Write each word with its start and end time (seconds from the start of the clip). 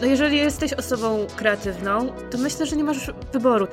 No 0.00 0.06
jeżeli 0.06 0.36
jesteś 0.36 0.72
osobą 0.72 1.26
kreatywną, 1.36 2.12
to 2.30 2.38
myślę, 2.38 2.66
że 2.66 2.76
nie 2.76 2.84
masz 2.84 3.10
wyboru, 3.32 3.66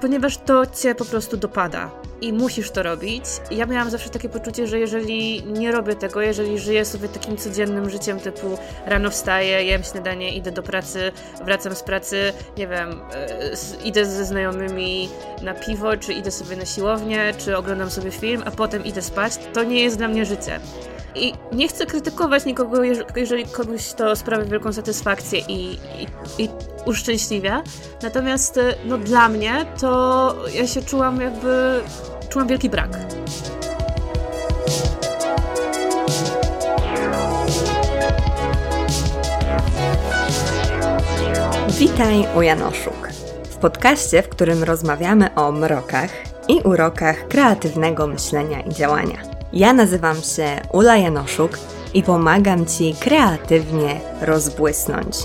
ponieważ 0.00 0.38
to 0.38 0.66
cię 0.66 0.94
po 0.94 1.04
prostu 1.04 1.36
dopada 1.36 1.90
i 2.20 2.32
musisz 2.32 2.70
to 2.70 2.82
robić. 2.82 3.24
Ja 3.50 3.66
miałam 3.66 3.90
zawsze 3.90 4.10
takie 4.10 4.28
poczucie, 4.28 4.66
że 4.66 4.78
jeżeli 4.78 5.42
nie 5.44 5.72
robię 5.72 5.94
tego, 5.94 6.20
jeżeli 6.20 6.58
żyję 6.58 6.84
sobie 6.84 7.08
takim 7.08 7.36
codziennym 7.36 7.90
życiem 7.90 8.20
typu 8.20 8.58
rano 8.86 9.10
wstaję, 9.10 9.64
jem 9.64 9.82
śniadanie, 9.82 10.34
idę 10.34 10.52
do 10.52 10.62
pracy, 10.62 11.12
wracam 11.44 11.74
z 11.74 11.82
pracy, 11.82 12.32
nie 12.56 12.68
wiem, 12.68 12.90
yy, 12.90 13.84
idę 13.84 14.06
ze 14.06 14.24
znajomymi 14.24 15.08
na 15.42 15.54
piwo, 15.54 15.96
czy 15.96 16.12
idę 16.12 16.30
sobie 16.30 16.56
na 16.56 16.64
siłownię, 16.64 17.32
czy 17.38 17.56
oglądam 17.56 17.90
sobie 17.90 18.10
film, 18.10 18.42
a 18.46 18.50
potem 18.50 18.84
idę 18.84 19.02
spać, 19.02 19.32
to 19.52 19.64
nie 19.64 19.82
jest 19.82 19.98
dla 19.98 20.08
mnie 20.08 20.26
życie. 20.26 20.60
I 21.14 21.32
nie 21.52 21.68
chcę 21.68 21.86
krytykować 21.86 22.44
nikogo, 22.44 22.82
jeżeli 23.16 23.44
komuś 23.44 23.92
to 23.92 24.16
sprawia 24.16 24.44
wielką 24.44 24.72
satysfakcję 24.72 25.40
i, 25.48 25.72
i, 25.72 25.78
i 26.38 26.48
uszczęśliwia. 26.86 27.62
Natomiast 28.02 28.58
e, 28.58 28.74
no, 28.84 28.98
dla 28.98 29.28
mnie 29.28 29.66
to 29.80 30.34
ja 30.54 30.66
się 30.66 30.82
czułam 30.82 31.20
jakby, 31.20 31.80
czułam 32.28 32.48
wielki 32.48 32.70
brak. 32.70 32.98
Witaj 41.78 42.26
u 42.36 42.42
Janoszuk. 42.42 43.08
W 43.50 43.56
podcaście, 43.56 44.22
w 44.22 44.28
którym 44.28 44.62
rozmawiamy 44.62 45.34
o 45.34 45.52
mrokach 45.52 46.10
i 46.48 46.60
urokach 46.60 47.28
kreatywnego 47.28 48.06
myślenia 48.06 48.60
i 48.60 48.74
działania. 48.74 49.39
Ja 49.52 49.72
nazywam 49.72 50.16
się 50.16 50.60
Ula 50.72 50.96
Janoszuk 50.96 51.58
i 51.94 52.02
pomagam 52.02 52.66
Ci 52.66 52.94
kreatywnie 53.00 54.00
rozbłysnąć. 54.20 55.16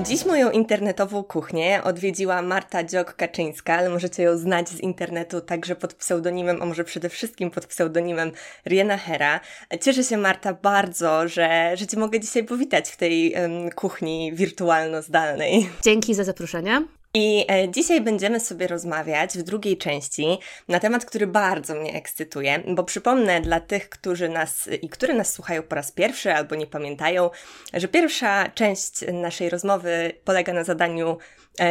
Dziś 0.00 0.24
moją 0.24 0.50
internetową 0.50 1.24
kuchnię 1.24 1.80
odwiedziła 1.84 2.42
Marta 2.42 2.84
Dziok-Kaczyńska, 2.84 3.72
ale 3.72 3.90
możecie 3.90 4.22
ją 4.22 4.38
znać 4.38 4.68
z 4.68 4.80
internetu 4.80 5.40
także 5.40 5.76
pod 5.76 5.94
pseudonimem, 5.94 6.62
a 6.62 6.66
może 6.66 6.84
przede 6.84 7.08
wszystkim 7.08 7.50
pod 7.50 7.66
pseudonimem 7.66 8.32
Riena 8.66 8.96
Hera. 8.96 9.40
Cieszę 9.80 10.04
się 10.04 10.16
Marta 10.16 10.54
bardzo, 10.54 11.28
że, 11.28 11.76
że 11.76 11.86
Cię 11.86 11.98
mogę 11.98 12.20
dzisiaj 12.20 12.44
powitać 12.44 12.90
w 12.90 12.96
tej 12.96 13.34
um, 13.34 13.70
kuchni 13.70 14.32
wirtualno-zdalnej. 14.34 15.68
Dzięki 15.82 16.14
za 16.14 16.24
zaproszenie. 16.24 16.97
I 17.20 17.44
e, 17.48 17.68
dzisiaj 17.68 18.00
będziemy 18.00 18.40
sobie 18.40 18.66
rozmawiać 18.66 19.38
w 19.38 19.42
drugiej 19.42 19.76
części 19.76 20.38
na 20.68 20.80
temat, 20.80 21.04
który 21.04 21.26
bardzo 21.26 21.74
mnie 21.74 21.94
ekscytuje, 21.94 22.62
bo 22.68 22.84
przypomnę 22.84 23.40
dla 23.40 23.60
tych, 23.60 23.88
którzy 23.88 24.28
nas 24.28 24.68
i 24.82 24.88
które 24.88 25.14
nas 25.14 25.32
słuchają 25.32 25.62
po 25.62 25.74
raz 25.74 25.92
pierwszy 25.92 26.32
albo 26.32 26.54
nie 26.54 26.66
pamiętają, 26.66 27.30
że 27.74 27.88
pierwsza 27.88 28.48
część 28.48 28.92
naszej 29.12 29.50
rozmowy 29.50 30.12
polega 30.24 30.52
na 30.52 30.64
zadaniu 30.64 31.18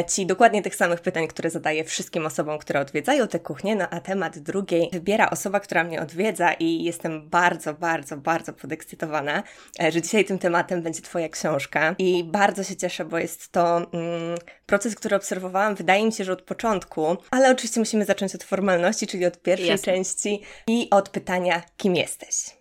ci 0.07 0.25
dokładnie 0.25 0.61
tych 0.61 0.75
samych 0.75 1.01
pytań, 1.01 1.27
które 1.27 1.49
zadaję 1.49 1.83
wszystkim 1.83 2.25
osobom, 2.25 2.59
które 2.59 2.79
odwiedzają 2.79 3.27
tę 3.27 3.39
kuchnię, 3.39 3.75
no 3.75 3.89
a 3.89 3.99
temat 3.99 4.39
drugiej 4.39 4.89
wybiera 4.93 5.29
osoba, 5.29 5.59
która 5.59 5.83
mnie 5.83 6.01
odwiedza 6.01 6.53
i 6.53 6.83
jestem 6.83 7.29
bardzo, 7.29 7.73
bardzo, 7.73 8.17
bardzo 8.17 8.53
podekscytowana, 8.53 9.43
e, 9.83 9.91
że 9.91 10.01
dzisiaj 10.01 10.25
tym 10.25 10.39
tematem 10.39 10.81
będzie 10.81 11.01
Twoja 11.01 11.29
książka 11.29 11.95
i 11.97 12.23
bardzo 12.23 12.63
się 12.63 12.75
cieszę, 12.75 13.05
bo 13.05 13.17
jest 13.17 13.51
to 13.51 13.77
mm, 13.77 14.37
proces, 14.65 14.95
który 14.95 15.15
obserwowałam, 15.15 15.75
wydaje 15.75 16.05
mi 16.05 16.11
się, 16.11 16.23
że 16.23 16.33
od 16.33 16.41
początku, 16.41 17.17
ale 17.31 17.51
oczywiście 17.51 17.79
musimy 17.79 18.05
zacząć 18.05 18.35
od 18.35 18.43
formalności, 18.43 19.07
czyli 19.07 19.25
od 19.25 19.41
pierwszej 19.41 19.69
Jasne. 19.69 19.93
części 19.93 20.41
i 20.67 20.87
od 20.91 21.09
pytania, 21.09 21.61
kim 21.77 21.95
jesteś. 21.95 22.56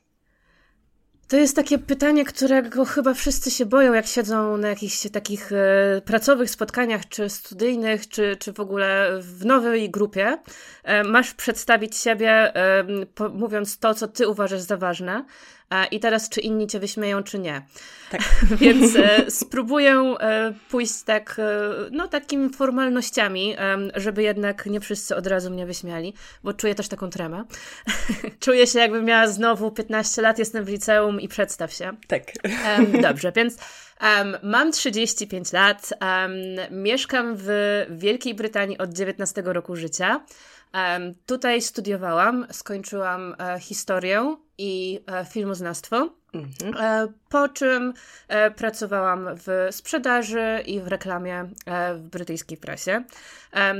To 1.28 1.36
jest 1.36 1.56
takie 1.56 1.78
pytanie, 1.78 2.24
którego 2.24 2.84
chyba 2.84 3.14
wszyscy 3.14 3.50
się 3.50 3.66
boją, 3.66 3.92
jak 3.92 4.06
siedzą 4.06 4.56
na 4.56 4.68
jakichś 4.68 5.10
takich 5.12 5.52
e, 5.52 6.00
pracowych 6.04 6.50
spotkaniach, 6.50 7.08
czy 7.08 7.30
studyjnych, 7.30 8.08
czy, 8.08 8.36
czy 8.40 8.52
w 8.52 8.60
ogóle 8.60 9.18
w 9.20 9.44
nowej 9.44 9.90
grupie. 9.90 10.38
E, 10.82 11.04
masz 11.04 11.34
przedstawić 11.34 11.96
siebie, 11.96 12.54
e, 12.56 12.84
mówiąc 13.32 13.78
to, 13.78 13.94
co 13.94 14.08
ty 14.08 14.28
uważasz 14.28 14.60
za 14.60 14.76
ważne. 14.76 15.24
I 15.90 16.00
teraz, 16.00 16.28
czy 16.28 16.40
inni 16.40 16.66
cię 16.66 16.80
wyśmieją, 16.80 17.22
czy 17.22 17.38
nie. 17.38 17.62
Tak. 18.10 18.20
Więc 18.60 18.96
e, 18.96 19.30
spróbuję 19.30 20.14
e, 20.20 20.52
pójść 20.70 21.02
tak, 21.02 21.36
e, 21.38 21.70
no 21.90 22.08
takimi 22.08 22.50
formalnościami, 22.50 23.56
żeby 23.94 24.22
jednak 24.22 24.66
nie 24.66 24.80
wszyscy 24.80 25.16
od 25.16 25.26
razu 25.26 25.50
mnie 25.50 25.66
wyśmiali, 25.66 26.14
bo 26.44 26.52
czuję 26.52 26.74
też 26.74 26.88
taką 26.88 27.10
tremę. 27.10 27.44
czuję 28.40 28.66
się, 28.66 28.78
jakbym 28.78 29.04
miała 29.04 29.28
znowu 29.28 29.70
15 29.70 30.22
lat, 30.22 30.38
jestem 30.38 30.64
w 30.64 30.68
liceum 30.68 31.20
i 31.20 31.28
przedstaw 31.28 31.72
się. 31.72 31.96
Tak. 32.08 32.22
dobrze, 33.02 33.32
więc 33.32 33.58
Um, 34.20 34.36
mam 34.42 34.72
35 34.72 35.52
lat, 35.52 35.90
um, 36.00 36.82
mieszkam 36.82 37.34
w 37.36 37.48
Wielkiej 37.90 38.34
Brytanii 38.34 38.78
od 38.78 38.92
19 38.92 39.42
roku 39.44 39.76
życia. 39.76 40.20
Um, 40.74 41.14
tutaj 41.26 41.62
studiowałam, 41.62 42.46
skończyłam 42.50 43.34
e, 43.38 43.60
historię 43.60 44.36
i 44.58 45.00
e, 45.06 45.24
filmoznawstwo. 45.24 46.08
Mhm. 46.34 46.74
E, 46.80 47.08
po 47.28 47.48
czym 47.48 47.94
e, 48.28 48.50
pracowałam 48.50 49.28
w 49.34 49.68
sprzedaży 49.70 50.62
i 50.66 50.80
w 50.80 50.88
reklamie 50.88 51.48
w 51.94 52.00
brytyjskiej 52.00 52.58
prasie. 52.58 53.04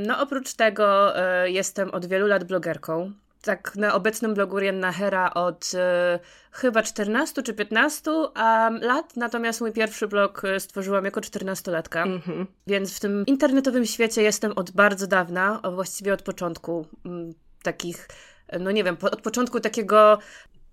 No 0.07 0.21
oprócz 0.21 0.55
tego 0.55 1.13
jestem 1.45 1.91
od 1.91 2.07
wielu 2.07 2.27
lat 2.27 2.45
blogerką 2.45 3.13
tak 3.43 3.77
na 3.77 3.95
obecnym 3.95 4.35
blogu 4.35 4.59
Rienna 4.59 4.93
Hera 4.93 5.35
od 5.35 5.71
chyba 6.53 6.83
14 6.83 7.43
czy 7.43 7.55
15 7.55 8.11
um, 8.11 8.35
lat, 8.81 9.17
natomiast 9.17 9.61
mój 9.61 9.73
pierwszy 9.73 10.09
blog 10.09 10.43
stworzyłam 10.59 11.05
jako 11.05 11.21
14-latka, 11.21 12.05
mm-hmm. 12.05 12.47
więc 12.67 12.97
w 12.97 13.01
tym 13.01 13.25
internetowym 13.27 13.87
świecie 13.87 14.23
jestem 14.23 14.53
od 14.53 14.71
bardzo 14.71 15.07
dawna, 15.07 15.61
właściwie 15.75 16.13
od 16.13 16.23
początku 16.23 16.87
takich, 17.63 18.09
no 18.61 18.71
nie 18.71 18.85
wiem, 18.85 18.97
po, 18.97 19.11
od 19.11 19.23
początku 19.23 19.61
takiego 19.61 20.19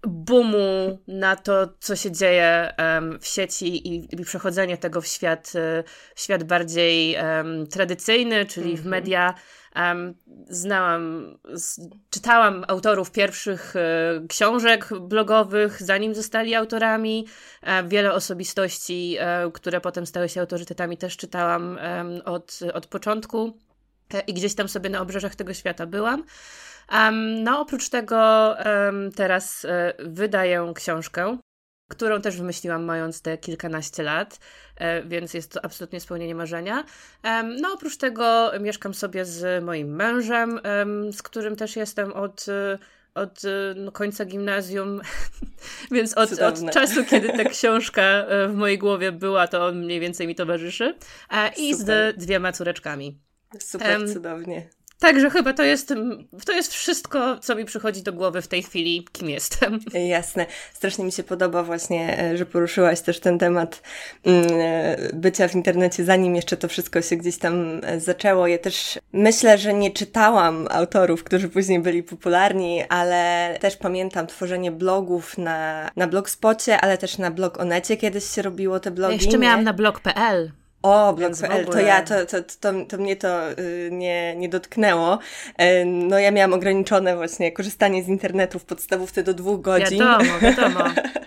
boomu 0.08 1.00
na 1.08 1.36
to, 1.36 1.68
co 1.80 1.96
się 1.96 2.12
dzieje 2.12 2.74
um, 2.78 3.19
w 3.19 3.28
sieci 3.28 3.88
i, 3.88 4.16
i, 4.16 4.25
przechodzenie 4.25 4.78
tego 4.78 5.02
w 5.02 5.08
świat, 5.08 5.53
e, 5.56 5.84
w 6.16 6.22
świat 6.22 6.44
bardziej 6.44 7.16
um, 7.16 7.68
tradycyjny, 7.68 8.46
czyli 8.46 8.66
mm 8.66 8.75
-hmm. 8.75 8.81
w 8.81 8.86
mhm. 8.86 9.02
media. 9.02 9.34
Um, 9.75 10.13
znałam, 10.50 11.34
z, 11.53 11.80
czytałam 12.09 12.66
autorów 12.68 13.12
pierwszych 13.12 13.75
e, 13.75 14.28
książek 14.30 14.90
blogowych, 15.00 15.84
zanim 15.84 16.16
zostali 16.16 16.56
autorami. 16.56 17.28
E, 17.62 17.84
wiele 17.84 18.13
osobistości, 18.13 19.16
e, 19.19 19.52
które 19.53 19.81
potem 19.81 20.06
stały 20.06 20.30
się 20.30 20.42
autorytetami, 20.42 20.97
też 20.97 21.18
czytałam 21.18 21.80
od, 22.25 22.59
od 22.74 22.88
początku 22.88 23.58
e, 24.13 24.19
i 24.19 24.34
gdzieś 24.34 24.56
tam 24.56 24.69
sobie 24.69 24.90
na 24.90 25.02
obrzeżach 25.02 25.36
tego 25.36 25.53
świata 25.53 25.86
byłam. 25.86 26.24
Um, 26.92 27.44
no, 27.44 27.60
oprócz 27.60 27.90
tego 27.90 28.56
um, 28.66 29.12
teraz 29.12 29.66
e, 29.66 29.94
wydaję 30.00 30.72
książkę, 30.76 31.38
którą 31.90 32.22
też 32.22 32.38
wymyśliłam 32.38 32.84
mając 32.84 33.22
te 33.22 33.38
kilkanaście 33.38 34.04
lat, 34.04 34.40
e, 34.76 35.04
więc 35.04 35.34
jest 35.34 35.52
to 35.52 35.66
absolutnie 35.66 36.00
spełnienie 36.00 36.36
marzenia. 36.36 36.84
No, 37.62 37.74
oprócz 37.74 37.98
tego 37.98 38.52
mieszkam 38.60 38.94
sobie 38.94 39.26
z 39.26 39.64
moim 39.64 39.96
mężem, 39.96 40.60
z 41.12 41.22
którym 41.22 41.56
też 41.56 41.76
jestem 41.76 42.14
od 42.14 42.46
od 43.16 43.42
no, 43.76 43.92
końca 43.92 44.26
gimnazjum, 44.26 45.02
więc 45.92 46.14
od, 46.14 46.40
od, 46.40 46.74
czasu, 46.74 47.06
kiedy 47.06 47.30
ta 47.30 47.44
książka 47.60 48.02
e, 48.02 48.48
w 48.48 48.54
mojej 48.54 48.78
głowie 48.78 49.12
była, 49.12 49.48
to 49.48 49.66
on 49.66 49.80
mniej 49.80 50.00
więcej 50.00 50.28
mi 50.28 50.36
towarzyszy. 50.36 50.96
I 51.58 51.76
Super. 51.76 52.14
z 52.18 52.18
dwiema 52.18 52.52
córeczkami. 52.52 53.20
Super, 53.60 54.00
um, 54.00 54.14
cudownie. 54.14 54.70
Także 55.03 55.30
chyba 55.30 55.53
to 55.53 55.64
jest, 55.64 55.94
to 56.46 56.53
jest 56.53 56.74
wszystko, 56.74 57.40
co 57.40 57.56
mi 57.56 57.66
przychodzi 57.66 58.03
do 58.03 58.14
głowy 58.14 58.41
w 58.41 58.47
tej 58.47 58.64
chwili, 58.64 59.08
kim 59.12 59.30
jestem. 59.30 59.80
Jasne. 59.94 60.46
Strasznie 60.74 61.06
mi 61.06 61.12
się 61.12 61.24
podoba 61.24 61.64
właśnie, 61.64 62.19
e, 62.19 62.38
że 62.38 62.46
poruszyłaś 62.46 63.02
też 63.02 63.19
ten 63.19 63.40
temat 63.40 63.81
mm, 64.25 64.48
e, 64.51 64.98
bycia 65.13 65.48
w 65.48 65.56
internecie, 65.56 66.06
zanim 66.06 66.36
jeszcze 66.36 66.57
to 66.57 66.68
wszystko 66.68 67.01
się 67.01 67.16
gdzieś 67.16 67.38
tam 67.38 67.81
e, 67.83 68.00
zaczęło. 68.00 68.48
Ja 68.48 68.57
też 68.57 69.00
myślę, 69.13 69.57
że 69.57 69.74
nie 69.74 69.92
czytałam 69.92 70.68
autorów, 70.72 71.24
którzy 71.24 71.50
później 71.50 71.80
byli 71.80 72.04
popularni, 72.04 72.83
ale 72.89 73.57
też 73.62 73.78
pamiętam 73.78 74.28
tworzenie 74.28 74.72
blogów 74.72 75.38
na, 75.38 75.89
na 75.95 76.07
blogspocie, 76.07 76.81
ale 76.81 76.98
też 76.98 77.18
na 77.18 77.31
blog 77.31 77.60
Onecie 77.60 77.98
kiedyś 77.98 78.24
się 78.24 78.42
robiło 78.42 78.80
te 78.80 78.92
blogi. 78.92 79.16
Ja 79.16 79.22
jeszcze 79.22 79.38
miałam 79.38 79.63
na 79.63 79.74
blog.pl. 79.74 80.62
O, 80.83 81.13
blog.pl, 81.13 81.65
to 81.65 81.80
ja, 81.80 82.01
to, 82.01 82.25
to, 82.25 82.38
to, 82.59 82.74
to 82.88 82.97
mnie 82.97 83.15
to 83.15 83.51
y, 83.51 83.89
nie, 83.91 84.35
nie 84.35 84.50
dotknęło. 84.50 85.19
Y, 85.62 85.85
no 85.85 86.19
ja 86.19 86.31
miałam 86.31 86.53
ograniczone 86.53 87.15
właśnie 87.15 87.51
korzystanie 87.51 88.03
z 88.03 88.07
internetu 88.07 88.59
w 88.59 88.65
podstawówce 88.65 89.24
do 89.24 89.33
dwóch 89.33 89.62
godzin. 89.62 90.00
Wiadomo, 90.00 90.39
wiadomo. 90.41 90.80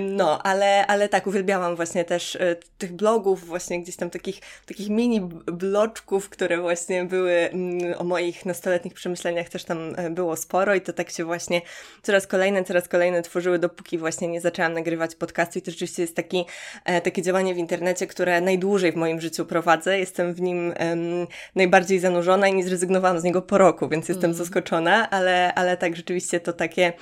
No, 0.00 0.42
ale, 0.42 0.86
ale 0.86 1.08
tak, 1.08 1.26
uwielbiałam 1.26 1.76
właśnie 1.76 2.04
też 2.04 2.36
e, 2.36 2.56
tych 2.78 2.92
blogów, 2.92 3.46
właśnie 3.46 3.82
gdzieś 3.82 3.96
tam 3.96 4.10
takich, 4.10 4.40
takich 4.66 4.88
mini 4.88 5.20
bloczków, 5.46 6.28
które 6.28 6.58
właśnie 6.58 7.04
były 7.04 7.32
mm, 7.32 7.94
o 7.98 8.04
moich 8.04 8.46
nastoletnich 8.46 8.94
przemyśleniach 8.94 9.48
też 9.48 9.64
tam 9.64 9.78
e, 9.96 10.10
było 10.10 10.36
sporo 10.36 10.74
i 10.74 10.80
to 10.80 10.92
tak 10.92 11.10
się 11.10 11.24
właśnie 11.24 11.62
coraz 12.02 12.26
kolejne, 12.26 12.64
coraz 12.64 12.88
kolejne 12.88 13.22
tworzyły, 13.22 13.58
dopóki 13.58 13.98
właśnie 13.98 14.28
nie 14.28 14.40
zaczęłam 14.40 14.72
nagrywać 14.72 15.14
podcastu 15.14 15.58
i 15.58 15.62
to 15.62 15.70
rzeczywiście 15.70 16.02
jest 16.02 16.16
taki, 16.16 16.44
e, 16.84 17.00
takie 17.00 17.22
działanie 17.22 17.54
w 17.54 17.58
internecie, 17.58 18.06
które 18.06 18.40
najdłużej 18.40 18.92
w 18.92 18.96
moim 18.96 19.20
życiu 19.20 19.46
prowadzę. 19.46 19.98
Jestem 19.98 20.34
w 20.34 20.40
nim 20.40 20.74
um, 20.80 21.26
najbardziej 21.54 21.98
zanurzona 21.98 22.48
i 22.48 22.54
nie 22.54 22.64
zrezygnowałam 22.64 23.20
z 23.20 23.24
niego 23.24 23.42
po 23.42 23.58
roku, 23.58 23.88
więc 23.88 24.08
jestem 24.08 24.30
mm. 24.30 24.38
zaskoczona, 24.38 25.10
ale, 25.10 25.54
ale 25.54 25.76
tak 25.76 25.96
rzeczywiście 25.96 26.40
to 26.40 26.52
takie 26.52 26.92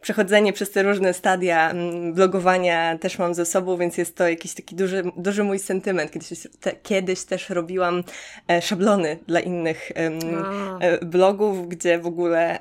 przechodzenie 0.00 0.52
przez 0.52 0.70
te 0.70 0.82
różne 0.82 1.14
stadia 1.14 1.70
mm, 1.70 2.14
blogowania 2.14 2.98
też 2.98 3.18
mam 3.18 3.34
ze 3.34 3.46
sobą, 3.46 3.76
więc 3.76 3.98
jest 3.98 4.16
to 4.16 4.28
jakiś 4.28 4.54
taki 4.54 4.74
duży, 4.74 5.02
duży 5.16 5.44
mój 5.44 5.58
sentyment. 5.58 6.12
Kiedyś, 6.12 6.28
te, 6.60 6.72
kiedyś 6.72 7.24
też 7.24 7.50
robiłam 7.50 8.04
e, 8.48 8.62
szablony 8.62 9.18
dla 9.26 9.40
innych 9.40 9.92
e, 9.94 11.04
blogów, 11.06 11.68
gdzie 11.68 11.98
w 11.98 12.06
ogóle 12.06 12.58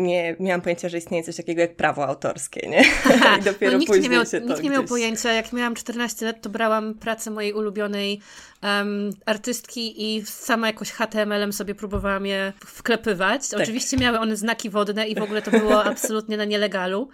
nie 0.00 0.36
miałam 0.40 0.60
pojęcia, 0.60 0.88
że 0.88 0.98
istnieje 0.98 1.22
coś 1.22 1.36
takiego 1.36 1.60
jak 1.60 1.76
prawo 1.76 2.06
autorskie, 2.06 2.68
nie? 2.68 2.82
I 3.40 3.42
dopiero 3.42 3.72
no, 3.72 3.78
nikt 3.78 3.92
później 3.92 4.10
nie 4.10 4.16
miał, 4.16 4.26
się 4.26 4.40
to 4.40 4.46
Nikt 4.46 4.62
nie 4.62 4.70
miał 4.70 4.84
pojęcia. 4.84 5.32
Jak 5.32 5.52
miałam 5.52 5.74
14 5.74 6.26
lat, 6.26 6.40
to 6.40 6.50
brałam 6.50 6.94
pracę 6.94 7.30
mojej 7.30 7.52
ulubionej 7.52 8.20
um, 8.62 9.10
artystki 9.26 10.16
i 10.16 10.26
sama 10.26 10.66
jakoś 10.66 10.90
HTML-em 10.90 11.52
sobie 11.52 11.74
próbowałam 11.74 12.26
je 12.26 12.52
wklepywać. 12.66 13.48
Tak. 13.48 13.60
Oczywiście 13.60 13.96
miały 13.96 14.18
one 14.18 14.36
znaki 14.36 14.70
wodne 14.70 15.08
i 15.08 15.14
w 15.14 15.22
ogóle 15.22 15.42
to 15.42 15.50
było 15.50 15.84
absolutnie 15.92 16.36
na 16.36 16.44
nielegalu. 16.44 17.08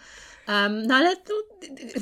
Um, 0.49 0.83
no 0.83 0.95
ale 0.95 1.17
tu 1.17 1.33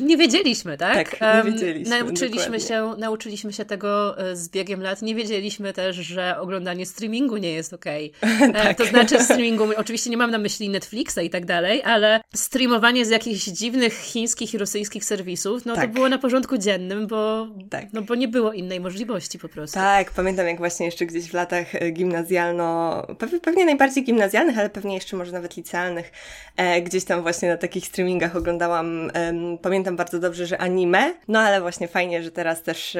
nie 0.00 0.16
wiedzieliśmy, 0.16 0.76
tak? 0.76 1.18
Tak, 1.18 1.44
nie 1.44 1.52
wiedzieliśmy. 1.52 1.96
Um, 1.96 2.06
nauczyliśmy, 2.06 2.60
się, 2.60 2.94
nauczyliśmy 2.98 3.52
się 3.52 3.64
tego 3.64 4.18
e, 4.18 4.36
z 4.36 4.48
biegiem 4.48 4.82
lat. 4.82 5.02
Nie 5.02 5.14
wiedzieliśmy 5.14 5.72
też, 5.72 5.96
że 5.96 6.38
oglądanie 6.38 6.86
streamingu 6.86 7.36
nie 7.36 7.52
jest 7.52 7.72
okej. 7.72 8.12
Okay. 8.22 8.34
E, 8.44 8.52
tak. 8.52 8.78
To 8.78 8.84
znaczy 8.84 9.20
streamingu, 9.24 9.64
oczywiście 9.76 10.10
nie 10.10 10.16
mam 10.16 10.30
na 10.30 10.38
myśli 10.38 10.68
Netflixa 10.68 11.18
i 11.22 11.30
tak 11.30 11.46
dalej, 11.46 11.82
ale 11.84 12.20
streamowanie 12.34 13.06
z 13.06 13.10
jakichś 13.10 13.44
dziwnych 13.44 13.94
chińskich 13.94 14.54
i 14.54 14.58
rosyjskich 14.58 15.04
serwisów, 15.04 15.66
no 15.66 15.74
tak. 15.74 15.86
to 15.86 15.94
było 15.94 16.08
na 16.08 16.18
porządku 16.18 16.58
dziennym, 16.58 17.06
bo, 17.06 17.48
tak. 17.70 17.84
no, 17.92 18.02
bo 18.02 18.14
nie 18.14 18.28
było 18.28 18.52
innej 18.52 18.80
możliwości 18.80 19.38
po 19.38 19.48
prostu. 19.48 19.74
Tak, 19.74 20.10
pamiętam 20.10 20.46
jak 20.46 20.58
właśnie 20.58 20.86
jeszcze 20.86 21.06
gdzieś 21.06 21.30
w 21.30 21.34
latach 21.34 21.74
e, 21.74 21.90
gimnazjalno, 21.90 23.02
pewnie, 23.42 23.64
najbardziej 23.64 24.04
gimnazjalnych, 24.04 24.58
ale 24.58 24.70
pewnie 24.70 24.94
jeszcze 24.94 25.16
może 25.16 25.32
nawet 25.32 25.56
licealnych, 25.56 26.12
gdzieś 26.82 27.04
tam 27.04 27.22
właśnie 27.22 27.48
na 27.48 27.56
takich 27.56 27.86
streamingach 27.86 28.36
oglądałam 28.36 29.10
pamiętam 29.62 29.96
bardzo 29.96 30.18
dobrze, 30.18 30.46
że 30.46 30.58
anime, 30.58 31.14
no 31.28 31.40
ale 31.40 31.60
właśnie 31.60 31.88
fajnie, 31.88 32.22
że 32.22 32.30
teraz 32.30 32.62
też 32.62 32.96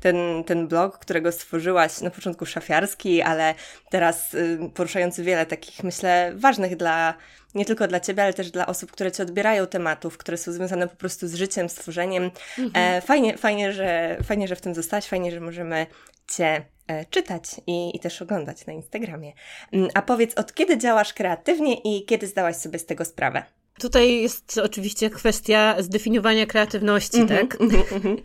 ten, 0.00 0.44
ten 0.44 0.68
blog, 0.68 0.98
którego 0.98 1.32
stworzyłaś 1.32 2.00
na 2.00 2.10
początku 2.10 2.46
szafiarski, 2.46 3.22
ale 3.22 3.54
teraz 3.90 4.36
poruszający 4.74 5.22
wiele 5.22 5.46
takich, 5.46 5.84
myślę, 5.84 6.32
ważnych 6.36 6.76
dla 6.76 7.14
nie 7.54 7.64
tylko 7.64 7.88
dla 7.88 8.00
Ciebie, 8.00 8.22
ale 8.22 8.32
też 8.34 8.50
dla 8.50 8.66
osób, 8.66 8.92
które 8.92 9.12
Cię 9.12 9.22
odbierają 9.22 9.66
tematów, 9.66 10.18
które 10.18 10.36
są 10.36 10.52
związane 10.52 10.88
po 10.88 10.96
prostu 10.96 11.28
z 11.28 11.34
życiem, 11.34 11.68
z 11.68 11.74
tworzeniem. 11.74 12.30
Mhm. 12.58 12.96
E, 12.96 13.00
fajnie, 13.00 13.38
fajnie, 13.38 13.72
że, 13.72 14.16
fajnie, 14.24 14.48
że 14.48 14.56
w 14.56 14.60
tym 14.60 14.74
zostałaś, 14.74 15.06
fajnie, 15.06 15.30
że 15.30 15.40
możemy 15.40 15.86
Cię 16.28 16.64
e, 16.86 17.04
czytać 17.04 17.44
i, 17.66 17.96
i 17.96 18.00
też 18.00 18.22
oglądać 18.22 18.66
na 18.66 18.72
Instagramie. 18.72 19.32
Mm, 19.72 19.88
a 19.94 20.02
powiedz, 20.02 20.34
od 20.34 20.54
kiedy 20.54 20.78
działasz 20.78 21.12
kreatywnie 21.12 21.74
i 21.74 22.04
kiedy 22.04 22.26
zdałaś 22.26 22.56
sobie 22.56 22.78
z 22.78 22.86
tego 22.86 23.04
sprawę? 23.04 23.42
Tutaj 23.80 24.22
jest 24.22 24.60
oczywiście 24.64 25.10
kwestia 25.10 25.76
zdefiniowania 25.78 26.46
kreatywności, 26.46 27.16
mm 27.16 27.28
-hmm, 27.28 27.38
tak? 27.38 27.58
Mm 27.94 28.16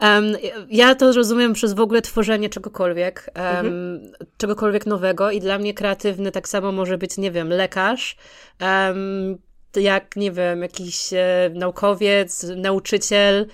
um, 0.00 0.36
ja 0.70 0.94
to 0.94 1.12
rozumiem 1.12 1.52
przez 1.52 1.72
w 1.72 1.80
ogóle 1.80 2.02
tworzenie 2.02 2.48
czegokolwiek, 2.48 3.30
um, 3.36 3.44
mm 3.44 3.98
-hmm. 3.98 4.26
czegokolwiek 4.36 4.86
nowego 4.86 5.30
i 5.30 5.40
dla 5.40 5.58
mnie 5.58 5.74
kreatywny 5.74 6.32
tak 6.32 6.48
samo 6.48 6.72
może 6.72 6.98
być, 6.98 7.18
nie 7.18 7.30
wiem, 7.30 7.48
lekarz, 7.48 8.16
um, 8.60 9.38
jak, 9.76 10.16
nie 10.16 10.32
wiem, 10.32 10.62
jakiś 10.62 11.12
e, 11.12 11.50
naukowiec, 11.54 12.46
nauczyciel, 12.56 13.46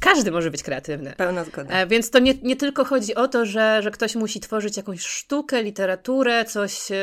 każdy 0.00 0.30
może 0.30 0.50
być 0.50 0.62
kreatywny. 0.62 1.14
Pełna 1.16 1.44
zgoda. 1.44 1.74
E, 1.74 1.86
więc 1.86 2.10
to 2.10 2.18
nie, 2.18 2.34
nie 2.34 2.56
tylko 2.56 2.84
chodzi 2.84 3.14
o 3.14 3.28
to, 3.28 3.46
że, 3.46 3.82
że 3.82 3.90
ktoś 3.90 4.14
musi 4.14 4.40
tworzyć 4.40 4.76
jakąś 4.76 5.00
sztukę, 5.00 5.62
literaturę, 5.62 6.44
coś 6.44 6.90
e, 6.90 6.96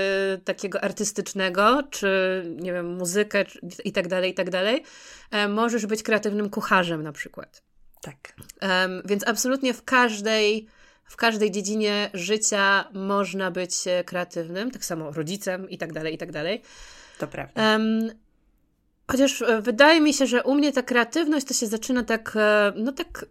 takiego 0.43 0.83
artystycznego, 0.83 1.83
czy 1.89 2.43
nie 2.61 2.73
wiem, 2.73 2.95
muzykę 2.95 3.45
i 3.85 3.91
tak 3.91 4.07
dalej, 4.07 4.31
i 4.31 4.33
tak 4.33 4.49
dalej. 4.49 4.83
E, 5.31 5.47
możesz 5.47 5.85
być 5.85 6.03
kreatywnym 6.03 6.49
kucharzem 6.49 7.03
na 7.03 7.11
przykład. 7.11 7.63
Tak. 8.01 8.35
więc 9.05 9.27
absolutnie 9.27 9.73
w 9.73 9.83
każdej, 9.83 10.67
w 11.05 11.15
każdej 11.15 11.51
dziedzinie 11.51 12.09
życia 12.13 12.89
można 12.93 13.51
być 13.51 13.73
kreatywnym, 14.05 14.71
tak 14.71 14.85
samo 14.85 15.11
rodzicem 15.11 15.69
i 15.69 15.77
tak 15.77 15.93
dalej, 15.93 16.13
i 16.13 16.17
tak 16.17 16.31
dalej. 16.31 16.61
To 17.17 17.27
prawda. 17.27 17.77
Chociaż 19.07 19.41
e, 19.41 19.61
wydaje 19.61 20.01
mi 20.01 20.13
się, 20.13 20.27
że 20.27 20.43
u 20.43 20.55
mnie 20.55 20.71
ta 20.71 20.83
kreatywność 20.83 21.47
to 21.47 21.53
się 21.53 21.67
zaczyna 21.67 22.03
tak, 22.03 22.33
e, 22.35 22.73
no 22.75 22.91
tak 22.91 23.25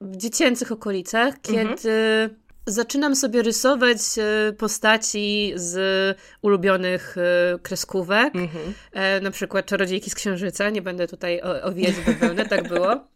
w 0.00 0.16
dziecięcych 0.16 0.72
okolicach, 0.72 1.34
mhm. 1.48 1.68
kiedy 1.68 1.90
mhm. 1.90 2.40
zaczynam 2.66 3.16
sobie 3.16 3.42
rysować 3.42 3.98
e, 4.18 4.52
postaci 4.52 5.52
z 5.54 6.18
ulubionych 6.42 7.16
kreskówek. 7.62 8.36
Mhm. 8.36 8.74
Na 9.22 9.30
przykład 9.30 9.66
Czarodziejki 9.66 10.10
z 10.10 10.14
Księżyca, 10.14 10.70
nie 10.70 10.82
będę 10.82 11.08
tutaj 11.08 11.40
owijać 11.62 11.94
bawełnę, 12.06 12.46
tak 12.46 12.68
było. 12.68 13.08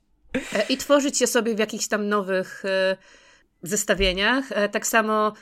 I 0.69 0.77
tworzyć 0.77 1.21
je 1.21 1.27
sobie 1.27 1.55
w 1.55 1.59
jakichś 1.59 1.89
tam 1.89 2.09
nowych 2.09 2.63
zestawieniach. 3.63 4.45
Tak 4.73 4.87
samo 4.87 5.33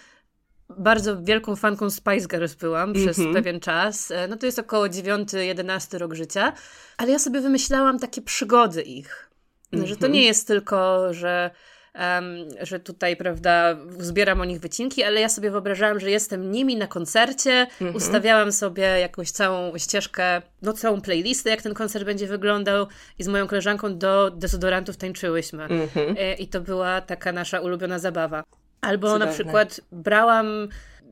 bardzo 0.76 1.22
wielką 1.22 1.56
fanką 1.56 1.90
Spice 1.90 2.28
Girls 2.28 2.54
byłam 2.54 2.90
mm 2.90 3.02
-hmm. 3.02 3.04
przez 3.04 3.18
mhm. 3.18 3.34
pewien 3.34 3.60
czas. 3.60 4.10
E, 4.10 4.28
no 4.28 4.36
to 4.36 4.46
jest 4.46 4.58
około 4.58 4.86
9-11 4.86 5.98
rok 5.98 6.14
życia, 6.14 6.52
ale 6.96 7.12
ja 7.12 7.18
sobie 7.18 7.40
wymyślałam 7.40 7.98
takie 7.98 8.22
przygody 8.22 8.82
ich. 8.82 9.30
Mm 9.72 9.84
-hmm. 9.84 9.88
Że 9.88 9.94
to 9.94 10.06
mhm. 10.06 10.12
nie 10.12 10.24
jest 10.24 10.46
tylko, 10.46 11.12
że, 11.14 11.50
um, 11.94 12.36
że 12.62 12.80
tutaj, 12.80 13.16
prawda, 13.16 13.76
zbieram 13.98 14.40
o 14.40 14.44
nich 14.44 14.60
wycinki, 14.60 15.02
ale 15.02 15.20
ja 15.20 15.28
sobie 15.28 15.50
wyobrażałam, 15.50 16.00
że 16.00 16.10
jestem 16.10 16.50
nimi 16.50 16.76
na 16.76 16.86
koncercie, 16.86 17.66
mm 17.80 17.92
-hmm. 17.92 17.96
ustawiałam 17.96 18.52
sobie 18.52 18.82
jakąś 18.82 19.30
całą 19.30 19.78
ścieżkę, 19.78 20.42
no 20.62 20.72
całą 20.72 21.00
playlistę, 21.00 21.50
jak 21.50 21.62
ten 21.62 21.74
koncert 21.74 22.04
będzie 22.04 22.26
wyglądał 22.26 22.86
i 23.18 23.22
z 23.22 23.28
moją 23.28 23.46
koleżanką 23.46 23.98
do 23.98 24.30
dezodorantów 24.30 24.96
tańczyłyśmy. 24.96 25.64
Mhm. 25.64 26.16
E, 26.18 26.34
I 26.34 26.48
to 26.48 26.60
była 26.60 27.00
taka 27.00 27.32
nasza 27.32 27.60
ulubiona 27.60 27.98
zabawa. 27.98 28.44
Albo 28.80 29.06
Cudowne. 29.06 29.26
na 29.26 29.32
przykład 29.32 29.80
brałam 29.92 30.68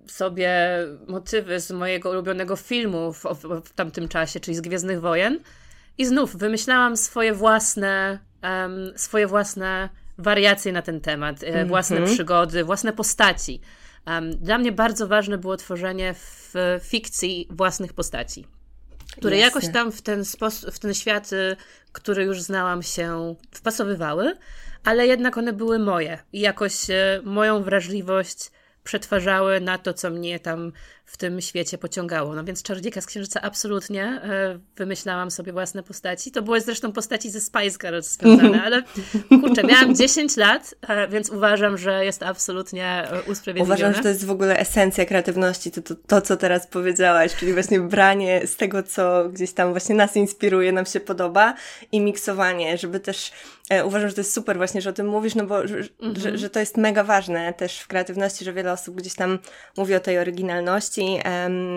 sobie 0.06 0.78
motywy 1.08 1.60
z 1.60 1.70
mojego 1.70 2.10
ulubionego 2.10 2.56
filmu 2.56 3.12
w, 3.12 3.24
w, 3.64 3.72
tamtym 3.72 4.08
czasie, 4.08 4.40
czyli 4.40 4.56
z 4.56 4.60
Gwiezdnych 4.60 5.00
Wojen 5.00 5.40
i 5.98 6.06
znów 6.06 6.36
wymyślałam 6.36 6.96
swoje 6.96 7.34
własne, 7.34 8.18
um, 8.42 8.98
swoje 8.98 9.26
własne 9.26 9.88
wariacje 10.18 10.72
na 10.72 10.82
ten 10.82 11.00
temat, 11.00 11.42
mm 11.42 11.64
-hmm. 11.64 11.68
własne 11.68 12.02
przygody, 12.02 12.64
własne 12.64 12.92
postaci. 12.92 13.60
Um, 14.06 14.30
dla 14.30 14.58
mnie 14.58 14.72
bardzo 14.72 15.08
ważne 15.08 15.38
było 15.38 15.56
tworzenie 15.56 16.14
w 16.14 16.54
fikcji 16.82 17.48
własnych 17.50 17.92
postaci, 17.92 18.46
które 19.18 19.36
Jasne. 19.36 19.46
jakoś 19.46 19.74
tam 19.74 19.92
w 19.92 20.02
ten, 20.02 20.24
sposób, 20.24 20.70
w 20.70 20.78
ten 20.78 20.94
świat, 20.94 21.32
y, 21.32 21.56
który 21.92 22.24
już 22.24 22.42
znałam, 22.42 22.82
się 22.82 23.34
wpasowywały 23.52 24.34
ale 24.86 25.06
jednak 25.06 25.38
one 25.38 25.52
były 25.52 25.78
moje 25.78 26.18
i 26.32 26.40
jakoś 26.40 26.90
e, 26.90 27.20
moją 27.24 27.62
wrażliwość 27.62 28.50
przetwarzały 28.84 29.60
na 29.60 29.78
to, 29.78 29.94
co 29.94 30.10
mnie 30.10 30.40
tam 30.40 30.72
w 31.06 31.16
tym 31.16 31.40
świecie 31.40 31.78
pociągało. 31.78 32.34
No 32.34 32.44
więc 32.44 32.62
Czarodziejka 32.62 33.00
z 33.00 33.06
Księżyca 33.06 33.42
absolutnie 33.42 34.04
e, 34.04 34.58
wymyślałam 34.76 35.30
sobie 35.30 35.52
własne 35.52 35.82
postaci. 35.82 36.30
To 36.30 36.42
były 36.42 36.60
zresztą 36.60 36.92
postaci 36.92 37.30
ze 37.30 37.40
Spice 37.40 37.78
Girls 37.78 38.10
związane, 38.10 38.62
ale 38.62 38.82
kurczę, 39.28 39.64
miałam 39.64 39.94
10 40.06 40.36
lat, 40.36 40.74
e, 40.88 41.08
więc 41.08 41.30
uważam, 41.30 41.78
że 41.78 42.04
jest 42.04 42.22
absolutnie 42.22 42.86
e, 42.86 43.22
usprawiedliwione. 43.22 43.62
Uważam, 43.62 43.94
że 43.94 44.02
to 44.02 44.08
jest 44.08 44.26
w 44.26 44.30
ogóle 44.30 44.58
esencja 44.58 45.04
kreatywności, 45.04 45.70
to, 45.70 45.82
to, 45.82 45.94
to 46.06 46.20
co 46.20 46.36
teraz 46.36 46.66
powiedziałaś, 46.66 47.34
czyli 47.36 47.52
właśnie 47.52 47.80
branie 47.80 48.46
z 48.46 48.56
tego, 48.56 48.82
co 48.82 49.28
gdzieś 49.28 49.52
tam 49.52 49.70
właśnie 49.70 49.94
nas 49.94 50.16
inspiruje, 50.16 50.72
nam 50.72 50.86
się 50.86 51.00
podoba 51.00 51.54
i 51.92 52.00
miksowanie, 52.00 52.78
żeby 52.78 53.00
też 53.00 53.32
uważam, 53.84 54.08
że 54.08 54.14
to 54.14 54.20
jest 54.20 54.32
super 54.32 54.56
właśnie, 54.56 54.80
że 54.80 54.90
o 54.90 54.92
tym 54.92 55.08
mówisz, 55.08 55.34
no 55.34 55.46
bo 55.46 55.68
że, 55.68 55.76
mhm. 55.76 56.16
że, 56.16 56.38
że, 56.38 56.50
to 56.50 56.60
jest 56.60 56.76
mega 56.76 57.04
ważne 57.04 57.54
też 57.54 57.80
w 57.80 57.86
kreatywności, 57.86 58.44
że 58.44 58.52
wiele 58.52 58.72
osób 58.72 58.96
gdzieś 58.96 59.14
tam 59.14 59.38
mówi 59.76 59.94
o 59.94 60.00
tej 60.00 60.18
oryginalności, 60.18 60.95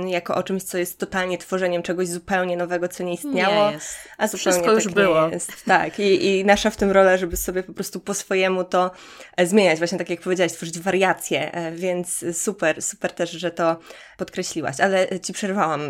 jako 0.08 0.36
o 0.36 0.44
czymś, 0.44 0.64
co 0.64 0.78
jest 0.78 1.00
totalnie 1.00 1.38
tworzeniem 1.38 1.84
czegoś 1.84 2.08
zupełnie 2.08 2.58
nowego, 2.58 2.88
co 2.88 3.04
nie 3.04 3.14
istniało. 3.14 3.68
Nie 3.68 3.74
jest. 3.74 3.96
A 4.18 4.28
zupełnie 4.28 4.52
Wszystko 4.52 4.74
już 4.74 4.84
tak 4.84 4.94
było. 4.94 5.28
jest. 5.28 5.66
Tak, 5.66 6.00
I, 6.00 6.26
i 6.26 6.46
nasza 6.46 6.70
w 6.70 6.76
tym 6.76 6.92
rola, 6.92 7.18
żeby 7.18 7.38
sobie 7.38 7.64
po 7.64 7.74
prostu 7.74 8.00
po 8.00 8.14
swojemu 8.14 8.64
to 8.64 8.92
e, 9.38 9.48
zmieniać, 9.48 9.78
właśnie 9.78 9.98
tak 9.98 10.10
jak 10.10 10.22
powiedziałaś, 10.22 10.54
tworzyć 10.54 10.80
wariacje, 10.80 11.52
e, 11.52 11.72
więc 11.72 12.26
super, 12.34 12.82
super 12.82 13.12
też, 13.12 13.32
że 13.32 13.52
to 13.52 13.80
podkreśliłaś, 14.18 14.80
ale 14.80 15.20
Ci 15.20 15.34
przerwałam. 15.34 15.82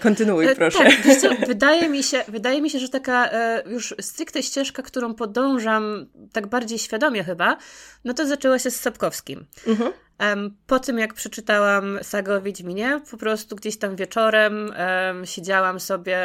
Kontynuuj, 0.00 0.46
proszę. 0.56 0.78
Tak, 0.78 1.16
co, 1.20 1.28
wydaje, 1.46 1.88
mi 1.88 2.02
się, 2.02 2.24
wydaje 2.28 2.62
mi 2.62 2.70
się, 2.70 2.78
że 2.78 2.88
taka 2.88 3.30
już 3.66 3.94
stricte 4.00 4.42
ścieżka, 4.42 4.82
którą 4.82 5.14
podążam 5.14 6.06
tak 6.32 6.46
bardziej 6.46 6.78
świadomie 6.78 7.24
chyba, 7.24 7.56
no 8.04 8.14
to 8.14 8.26
zaczęła 8.26 8.58
się 8.58 8.70
z 8.70 8.80
Sapkowskim. 8.80 9.46
Mhm. 9.66 9.92
Um, 10.20 10.56
po 10.66 10.78
tym, 10.78 10.98
jak 10.98 11.14
przeczytałam 11.14 11.98
sagę 12.02 12.36
o 12.36 12.42
Wiedźminie, 12.42 13.00
po 13.10 13.16
prostu 13.16 13.56
gdzieś 13.56 13.78
tam 13.78 13.96
wieczorem 13.96 14.72
um, 14.78 15.26
siedziałam 15.26 15.80
sobie 15.80 16.18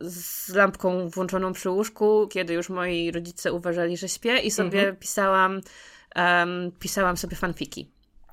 z 0.00 0.48
lampką 0.54 1.08
włączoną 1.08 1.52
przy 1.52 1.70
łóżku, 1.70 2.28
kiedy 2.28 2.54
już 2.54 2.68
moi 2.68 3.10
rodzice 3.10 3.52
uważali, 3.52 3.96
że 3.96 4.08
śpię 4.08 4.38
i 4.38 4.50
sobie 4.50 4.78
mhm. 4.78 4.96
pisałam, 4.96 5.60
um, 6.16 6.72
pisałam 6.80 7.16
sobie 7.16 7.36
fanfiki. 7.36 7.90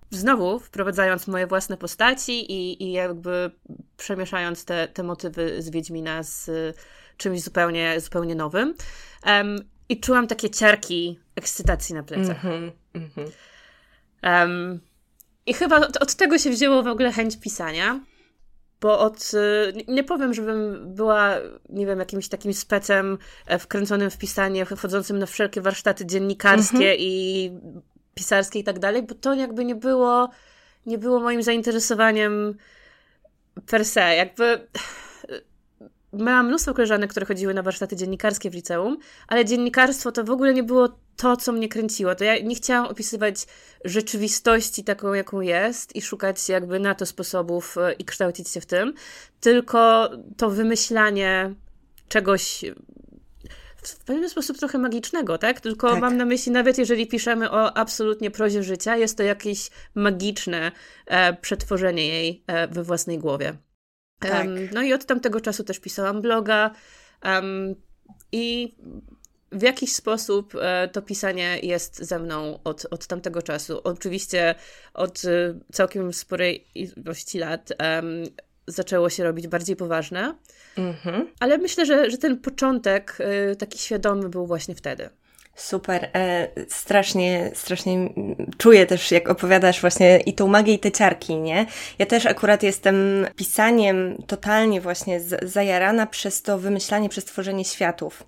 Znowu 0.09 0.59
wprowadzając 0.59 1.27
moje 1.27 1.47
własne 1.47 1.77
postaci 1.77 2.51
i, 2.51 2.83
i 2.83 2.91
jakby 2.91 3.51
przemieszając 3.97 4.65
te, 4.65 4.87
te 4.87 5.03
motywy 5.03 5.61
z 5.61 5.69
Wiedźmina 5.69 6.23
z 6.23 6.51
czymś 7.17 7.41
zupełnie, 7.41 7.99
zupełnie 7.99 8.35
nowym. 8.35 8.73
I 9.89 9.99
czułam 9.99 10.27
takie 10.27 10.49
ciarki 10.49 11.19
ekscytacji 11.35 11.95
na 11.95 12.03
plecach. 12.03 12.45
Mm 12.45 12.69
-hmm, 12.69 12.71
mm 12.93 13.09
-hmm. 13.09 13.31
Um, 14.23 14.79
I 15.45 15.53
chyba 15.53 15.77
od, 15.77 15.97
od, 15.97 16.15
tego 16.15 16.37
się 16.37 16.49
wzięło 16.49 16.83
w 16.83 16.87
ogóle 16.87 17.11
chęć 17.11 17.37
pisania, 17.37 17.99
bo 18.81 18.99
od, 18.99 19.31
y, 19.33 19.73
nie 19.87 20.03
powiem, 20.03 20.33
żebym 20.33 20.93
była, 20.95 21.33
nie 21.69 21.85
wiem, 21.85 21.99
jakimś 21.99 22.27
takim 22.27 22.53
specem 22.53 23.17
e, 23.47 23.59
wkręconym 23.59 24.09
w 24.09 24.17
pisanie, 24.17 24.65
wchodzącym 24.65 25.19
na 25.19 25.25
wszelkie 25.25 25.61
warsztaty 25.61 26.05
dziennikarskie 26.05 26.77
mm 26.77 26.97
-hmm. 26.97 26.99
i 26.99 27.51
pisarskie 28.13 28.59
i 28.59 28.63
tak 28.63 28.79
dalej, 28.79 29.03
bo 29.03 29.15
to 29.15 29.33
jakby 29.33 29.65
nie 29.65 29.75
było, 29.75 30.29
nie 30.85 30.97
było 30.97 31.19
moim 31.19 31.43
zainteresowaniem 31.43 32.57
per 33.65 33.85
se. 33.85 34.15
Jakby 34.15 34.67
miałam 36.13 36.47
mnóstwo 36.47 36.73
koleżanek, 36.73 37.09
które 37.11 37.25
chodziły 37.25 37.53
na 37.53 37.63
warsztaty 37.63 37.95
dziennikarskie 37.95 38.49
w 38.49 38.53
liceum, 38.53 38.97
ale 39.27 39.45
dziennikarstwo 39.45 40.11
to 40.11 40.23
w 40.23 40.29
ogóle 40.29 40.53
nie 40.53 40.63
było 40.63 40.89
to, 41.15 41.37
co 41.37 41.51
mnie 41.51 41.69
kręciło. 41.69 42.15
To 42.15 42.23
ja 42.23 42.39
nie 42.39 42.55
chciałam 42.55 42.91
opisywać 42.91 43.35
rzeczywistości 43.85 44.83
taką, 44.83 45.13
jaką 45.13 45.41
jest 45.41 45.95
i 45.95 46.01
szukać 46.01 46.49
jakby 46.49 46.79
na 46.79 46.95
to 46.95 47.05
sposobów 47.05 47.77
e, 47.77 47.93
i 47.93 48.05
kształcić 48.05 48.49
się 48.49 48.61
w 48.61 48.65
tym, 48.65 48.93
tylko 49.39 50.09
to 50.37 50.49
wymyślanie 50.49 51.53
czegoś 52.07 52.65
w 53.83 54.05
pewien 54.05 54.29
sposób 54.29 54.57
trochę 54.57 54.77
magicznego, 54.77 55.37
tak? 55.37 55.61
Tylko 55.61 55.91
tak. 55.91 56.01
mam 56.01 56.17
na 56.17 56.25
myśli, 56.25 56.51
nawet 56.51 56.77
jeżeli 56.77 57.07
piszemy 57.07 57.51
o 57.51 57.77
absolutnie 57.77 58.31
prozie 58.31 58.63
życia, 58.63 58.97
jest 58.97 59.17
to 59.17 59.23
jakieś 59.23 59.69
magiczne 59.95 60.71
e, 61.05 61.33
przetworzenie 61.33 62.07
jej 62.07 62.43
e, 62.47 62.67
we 62.67 62.83
własnej 62.83 63.19
głowie. 63.19 63.53
Tak. 64.29 64.47
Um, 64.47 64.69
no 64.73 64.81
i 64.81 64.93
od 64.93 65.05
tamtego 65.05 65.41
czasu 65.41 65.63
też 65.63 65.79
pisałam 65.79 66.21
bloga 66.21 66.71
um, 67.23 67.75
i 68.31 68.75
w 69.53 69.61
jakiś 69.61 69.95
sposób 69.95 70.53
e, 70.61 70.87
to 70.87 71.01
pisanie 71.01 71.59
jest 71.63 72.03
ze 72.03 72.19
mną 72.19 72.59
od, 72.63 72.85
od 72.91 73.07
tamtego 73.07 73.41
czasu. 73.41 73.81
Oczywiście 73.83 74.55
od 74.93 75.25
e, 75.25 75.59
całkiem 75.71 76.13
sporej 76.13 76.67
ilości 76.75 77.39
lat 77.39 77.69
um, 77.79 78.23
zaczęło 78.67 79.09
się 79.09 79.23
robić 79.23 79.47
bardziej 79.47 79.75
poważne, 79.75 80.35
mm-hmm. 80.77 81.25
ale 81.39 81.57
myślę, 81.57 81.85
że, 81.85 82.11
że 82.11 82.17
ten 82.17 82.37
początek 82.37 83.17
e, 83.19 83.55
taki 83.55 83.79
świadomy 83.79 84.29
był 84.29 84.47
właśnie 84.47 84.75
wtedy. 84.75 85.09
Super, 85.55 86.09
e, 86.13 86.47
strasznie, 86.69 87.51
strasznie 87.53 88.09
czuję 88.57 88.85
też, 88.85 89.11
jak 89.11 89.29
opowiadasz 89.29 89.81
właśnie 89.81 90.19
i 90.19 90.33
tą 90.33 90.47
magię, 90.47 90.73
i 90.73 90.79
te 90.79 90.91
ciarki, 90.91 91.35
nie? 91.35 91.65
Ja 91.99 92.05
też 92.05 92.25
akurat 92.25 92.63
jestem 92.63 93.27
pisaniem 93.35 94.23
totalnie 94.27 94.81
właśnie 94.81 95.19
zajarana 95.41 96.07
przez 96.07 96.41
to 96.41 96.57
wymyślanie, 96.57 97.09
przez 97.09 97.25
tworzenie 97.25 97.65
światów. 97.65 98.23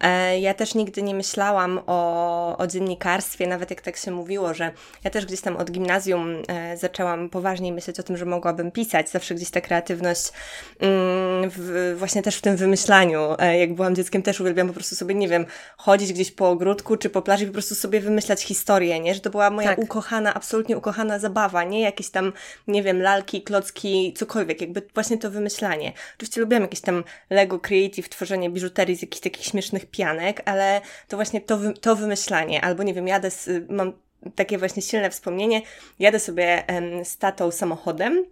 E, 0.00 0.40
ja 0.40 0.54
też 0.54 0.74
nigdy 0.74 1.02
nie 1.02 1.14
myślałam 1.14 1.80
o, 1.86 2.56
o 2.58 2.66
dziennikarstwie, 2.66 3.46
nawet 3.46 3.70
jak 3.70 3.80
tak 3.80 3.96
się 3.96 4.10
mówiło, 4.10 4.54
że 4.54 4.70
ja 5.04 5.10
też 5.10 5.26
gdzieś 5.26 5.40
tam 5.40 5.56
od 5.56 5.70
gimnazjum 5.70 6.42
e, 6.48 6.76
zaczęłam 6.76 7.30
poważniej 7.30 7.72
myśleć 7.72 8.00
o 8.00 8.02
tym, 8.02 8.16
że 8.16 8.24
mogłabym 8.24 8.70
pisać. 8.70 9.10
Zawsze 9.10 9.34
gdzieś 9.34 9.50
ta 9.50 9.60
kreatywność 9.60 10.32
mm, 10.80 11.50
w, 11.50 11.94
właśnie 11.98 12.22
też 12.22 12.36
w 12.36 12.40
tym 12.40 12.56
wymyślaniu. 12.56 13.34
E, 13.38 13.58
jak 13.58 13.74
byłam 13.74 13.94
dzieckiem 13.94 14.22
też 14.22 14.40
uwielbiam 14.40 14.68
po 14.68 14.74
prostu 14.74 14.94
sobie, 14.94 15.14
nie 15.14 15.28
wiem, 15.28 15.46
chodzić 15.76 16.12
gdzieś 16.12 16.30
po 16.30 16.50
ogródku 16.50 16.96
czy 16.96 17.10
po 17.10 17.22
plaży 17.22 17.44
i 17.44 17.46
po 17.46 17.52
prostu 17.52 17.74
sobie 17.74 18.00
wymyślać 18.00 18.42
historię, 18.42 19.00
nie? 19.00 19.14
Że 19.14 19.20
to 19.20 19.30
była 19.30 19.50
moja 19.50 19.68
tak. 19.68 19.78
ukochana, 19.78 20.34
absolutnie 20.34 20.76
ukochana 20.76 21.18
zabawa, 21.18 21.64
nie 21.64 21.80
jakieś 21.80 22.10
tam, 22.10 22.32
nie 22.68 22.82
wiem, 22.82 23.02
lalki, 23.02 23.42
klocki, 23.42 24.14
cokolwiek, 24.16 24.60
jakby 24.60 24.82
właśnie 24.94 25.18
to 25.18 25.30
wymyślanie. 25.30 25.92
Oczywiście 26.16 26.40
lubiłam 26.40 26.62
jakieś 26.62 26.80
tam 26.80 27.04
Lego 27.30 27.58
Creative, 27.58 28.08
tworzenie 28.08 28.50
biżuterii 28.50 28.96
z 28.96 29.02
jakichś 29.02 29.20
takich 29.20 29.44
śmiesznych 29.44 29.86
pianek, 29.96 30.42
ale 30.44 30.80
to 31.08 31.16
właśnie 31.16 31.40
to, 31.40 31.58
to 31.80 31.96
wymyślanie, 31.96 32.64
albo 32.64 32.82
nie 32.82 32.94
wiem, 32.94 33.08
jadę, 33.08 33.30
z, 33.30 33.70
mam 33.70 33.92
takie 34.34 34.58
właśnie 34.58 34.82
silne 34.82 35.10
wspomnienie, 35.10 35.62
jadę 35.98 36.20
sobie 36.20 36.66
em, 36.66 37.04
z 37.04 37.18
tatą 37.18 37.50
samochodem 37.50 38.24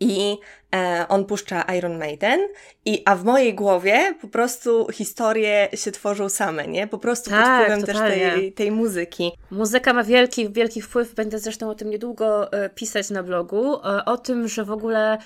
i 0.00 0.38
e, 0.74 1.06
on 1.08 1.24
puszcza 1.24 1.62
Iron 1.62 1.98
Maiden, 1.98 2.40
i, 2.84 3.02
a 3.04 3.16
w 3.16 3.24
mojej 3.24 3.54
głowie 3.54 4.14
po 4.20 4.28
prostu 4.28 4.88
historie 4.92 5.68
się 5.74 5.92
tworzą 5.92 6.28
same, 6.28 6.66
nie? 6.66 6.86
Po 6.86 6.98
prostu 6.98 7.30
tak, 7.30 7.44
pod 7.44 7.54
wpływem 7.54 7.86
też 7.86 7.96
tej, 7.96 8.52
tej 8.52 8.70
muzyki. 8.70 9.32
Muzyka 9.50 9.92
ma 9.92 10.04
wielki, 10.04 10.52
wielki 10.52 10.82
wpływ, 10.82 11.14
będę 11.14 11.38
zresztą 11.38 11.70
o 11.70 11.74
tym 11.74 11.90
niedługo 11.90 12.52
e, 12.52 12.70
pisać 12.70 13.10
na 13.10 13.22
blogu, 13.22 13.74
e, 13.74 14.04
o 14.04 14.18
tym, 14.18 14.48
że 14.48 14.64
w 14.64 14.70
ogóle 14.70 15.18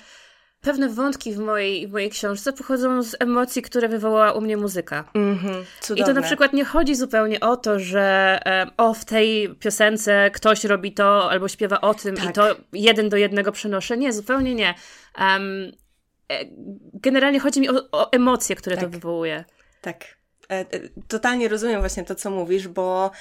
pewne 0.65 0.89
wątki 0.89 1.33
w 1.33 1.39
mojej, 1.39 1.87
w 1.87 1.91
mojej 1.91 2.09
książce 2.09 2.53
pochodzą 2.53 3.03
z 3.03 3.15
emocji, 3.19 3.61
które 3.61 3.89
wywołała 3.89 4.31
u 4.31 4.41
mnie 4.41 4.57
muzyka. 4.57 5.03
Mm-hmm, 5.15 5.63
I 5.95 6.03
to 6.03 6.13
na 6.13 6.21
przykład 6.21 6.53
nie 6.53 6.65
chodzi 6.65 6.95
zupełnie 6.95 7.39
o 7.39 7.57
to, 7.57 7.79
że 7.79 8.39
e, 8.45 8.67
o, 8.77 8.93
w 8.93 9.05
tej 9.05 9.55
piosence 9.55 10.31
ktoś 10.33 10.63
robi 10.63 10.93
to 10.93 11.31
albo 11.31 11.47
śpiewa 11.47 11.81
o 11.81 11.93
tym 11.93 12.15
tak. 12.15 12.29
i 12.29 12.33
to 12.33 12.55
jeden 12.73 13.09
do 13.09 13.17
jednego 13.17 13.51
przenoszę. 13.51 13.97
Nie, 13.97 14.13
zupełnie 14.13 14.55
nie. 14.55 14.73
Um, 15.19 15.71
generalnie 16.93 17.39
chodzi 17.39 17.61
mi 17.61 17.69
o, 17.69 17.73
o 17.91 18.11
emocje, 18.11 18.55
które 18.55 18.75
tak. 18.75 18.85
to 18.85 18.89
wywołuje. 18.89 19.45
Tak. 19.81 20.05
E, 20.49 20.65
totalnie 21.07 21.47
rozumiem 21.47 21.79
właśnie 21.79 22.03
to, 22.03 22.15
co 22.15 22.29
mówisz, 22.29 22.67
bo 22.67 23.11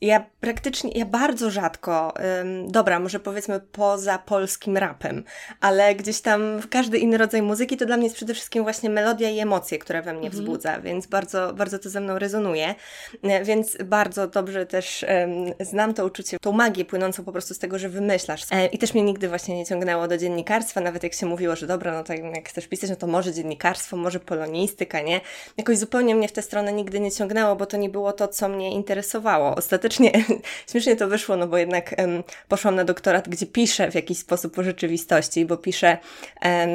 ja 0.00 0.24
praktycznie, 0.40 0.90
ja 0.94 1.04
bardzo 1.04 1.50
rzadko, 1.50 2.14
ym, 2.40 2.72
dobra, 2.72 3.00
może 3.00 3.20
powiedzmy 3.20 3.60
poza 3.60 4.18
polskim 4.18 4.76
rapem, 4.76 5.24
ale 5.60 5.94
gdzieś 5.94 6.20
tam 6.20 6.60
w 6.60 6.68
każdy 6.68 6.98
inny 6.98 7.18
rodzaj 7.18 7.42
muzyki 7.42 7.76
to 7.76 7.86
dla 7.86 7.96
mnie 7.96 8.06
jest 8.06 8.16
przede 8.16 8.34
wszystkim 8.34 8.62
właśnie 8.62 8.90
melodia 8.90 9.30
i 9.30 9.38
emocje, 9.38 9.78
które 9.78 10.02
we 10.02 10.12
mnie 10.12 10.26
mhm. 10.26 10.32
wzbudza, 10.32 10.80
więc 10.80 11.06
bardzo, 11.06 11.52
bardzo 11.52 11.78
to 11.78 11.90
ze 11.90 12.00
mną 12.00 12.18
rezonuje. 12.18 12.74
E, 13.22 13.44
więc 13.44 13.76
bardzo 13.84 14.26
dobrze 14.26 14.66
też 14.66 15.02
ym, 15.02 15.54
znam 15.60 15.94
to 15.94 16.06
uczucie, 16.06 16.36
tą 16.40 16.52
magię 16.52 16.84
płynącą 16.84 17.24
po 17.24 17.32
prostu 17.32 17.54
z 17.54 17.58
tego, 17.58 17.78
że 17.78 17.88
wymyślasz. 17.88 18.42
E, 18.50 18.66
I 18.66 18.78
też 18.78 18.94
mnie 18.94 19.02
nigdy 19.02 19.28
właśnie 19.28 19.56
nie 19.56 19.66
ciągnęło 19.66 20.08
do 20.08 20.18
dziennikarstwa, 20.18 20.80
nawet 20.80 21.02
jak 21.02 21.14
się 21.14 21.26
mówiło, 21.26 21.56
że 21.56 21.66
dobra, 21.66 21.92
no 21.92 22.04
to 22.04 22.12
jak 22.12 22.48
chcesz 22.48 22.66
pisać, 22.68 22.90
no 22.90 22.96
to 22.96 23.06
może 23.06 23.32
dziennikarstwo, 23.32 23.96
może 23.96 24.20
polonistyka, 24.20 25.00
nie? 25.00 25.20
Jakoś 25.56 25.78
zupełnie 25.78 26.14
mnie 26.14 26.28
w 26.28 26.32
tę 26.32 26.42
stronę 26.42 26.72
nigdy 26.72 27.00
nie 27.00 27.12
ciągnęło, 27.12 27.56
bo 27.56 27.66
to 27.66 27.76
nie 27.76 27.88
było 27.88 28.12
to, 28.12 28.28
co 28.28 28.48
mnie 28.48 28.70
interesowało. 28.70 29.54
Ostatecznie 29.54 29.89
śmiesznie, 29.92 30.24
śmiesznie 30.70 30.96
to 30.96 31.08
wyszło, 31.08 31.36
no 31.36 31.46
bo 31.46 31.58
jednak 31.58 31.94
poszłam 32.48 32.74
na 32.74 32.84
doktorat, 32.84 33.28
gdzie 33.28 33.46
piszę 33.46 33.90
w 33.90 33.94
jakiś 33.94 34.18
sposób 34.18 34.58
o 34.58 34.62
rzeczywistości, 34.62 35.44
bo 35.44 35.56
piszę 35.56 35.98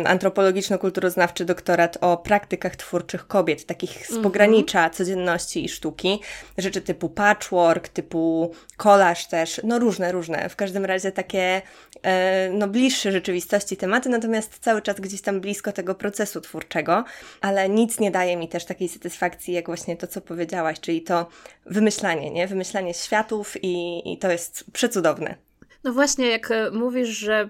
antropologiczno-kulturoznawczy 0.06 1.46
doktorat 1.46 1.98
o 2.02 2.18
praktykach 2.18 2.76
twórczych 2.76 3.28
kobiet, 3.28 3.66
takich 3.66 4.08
z 4.08 4.10
mhm. 4.10 4.24
pogranicza 4.24 4.80
mm 4.80 4.92
-hmm. 4.92 4.96
codzienności 4.96 5.66
i 5.66 5.70
sztuki. 5.70 6.20
Rzeczy 6.58 6.82
typu 6.82 7.10
patchwork, 7.10 7.88
typu 7.88 8.52
kolaż 8.78 9.28
też, 9.28 9.62
no 9.64 9.80
różne, 9.80 10.12
różne. 10.12 10.50
W 10.50 10.56
każdym 10.56 10.86
razie 10.86 11.12
takie 11.12 11.62
e, 12.04 12.50
no 12.50 12.68
bliższe 12.68 13.12
rzeczywistości 13.12 13.78
tematy, 13.78 14.10
natomiast 14.10 14.60
cały 14.60 14.82
czas 14.82 15.00
gdzieś 15.00 15.22
tam 15.22 15.42
blisko 15.42 15.72
tego 15.72 15.96
procesu 15.96 16.42
twórczego, 16.42 17.04
ale 17.42 17.70
nic 17.70 18.00
nie 18.00 18.12
daje 18.12 18.38
mi 18.38 18.50
też 18.50 18.66
takiej 18.66 18.90
satysfakcji, 18.90 19.54
jak 19.54 19.66
właśnie 19.66 19.98
to, 19.98 20.08
co 20.08 20.22
powiedziałaś, 20.22 20.80
czyli 20.80 21.02
to 21.02 21.28
wymyślanie, 21.66 22.32
nie? 22.32 22.48
Wymyślanie 22.48 22.94
światów 23.06 23.64
i, 23.64 24.02
i 24.14 24.18
to 24.18 24.32
jest 24.32 24.66
przecudowne. 24.74 25.36
No 25.84 25.94
właśnie, 25.94 26.28
jak 26.28 26.52
e, 26.52 26.72
mówisz, 26.72 27.10
że 27.10 27.50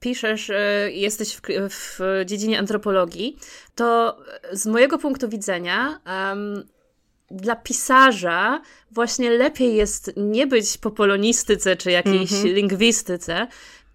piszesz, 0.00 0.50
e, 0.50 0.90
jesteś 0.92 1.34
w, 1.34 1.40
w 1.68 2.00
dziedzinie 2.26 2.58
antropologii, 2.58 3.36
to 3.74 4.18
z 4.52 4.66
mojego 4.66 4.98
punktu 4.98 5.28
widzenia 5.28 6.00
um, 6.06 6.64
dla 7.30 7.56
pisarza 7.56 8.60
właśnie 8.90 9.30
lepiej 9.30 9.76
jest 9.76 10.12
nie 10.16 10.46
być 10.46 10.78
po 10.78 10.90
polonistyce 10.90 11.76
czy 11.76 11.90
jakiejś 11.90 12.32
mm 12.32 12.44
-hmm. 12.44 12.54
lingwistyce, 12.54 13.46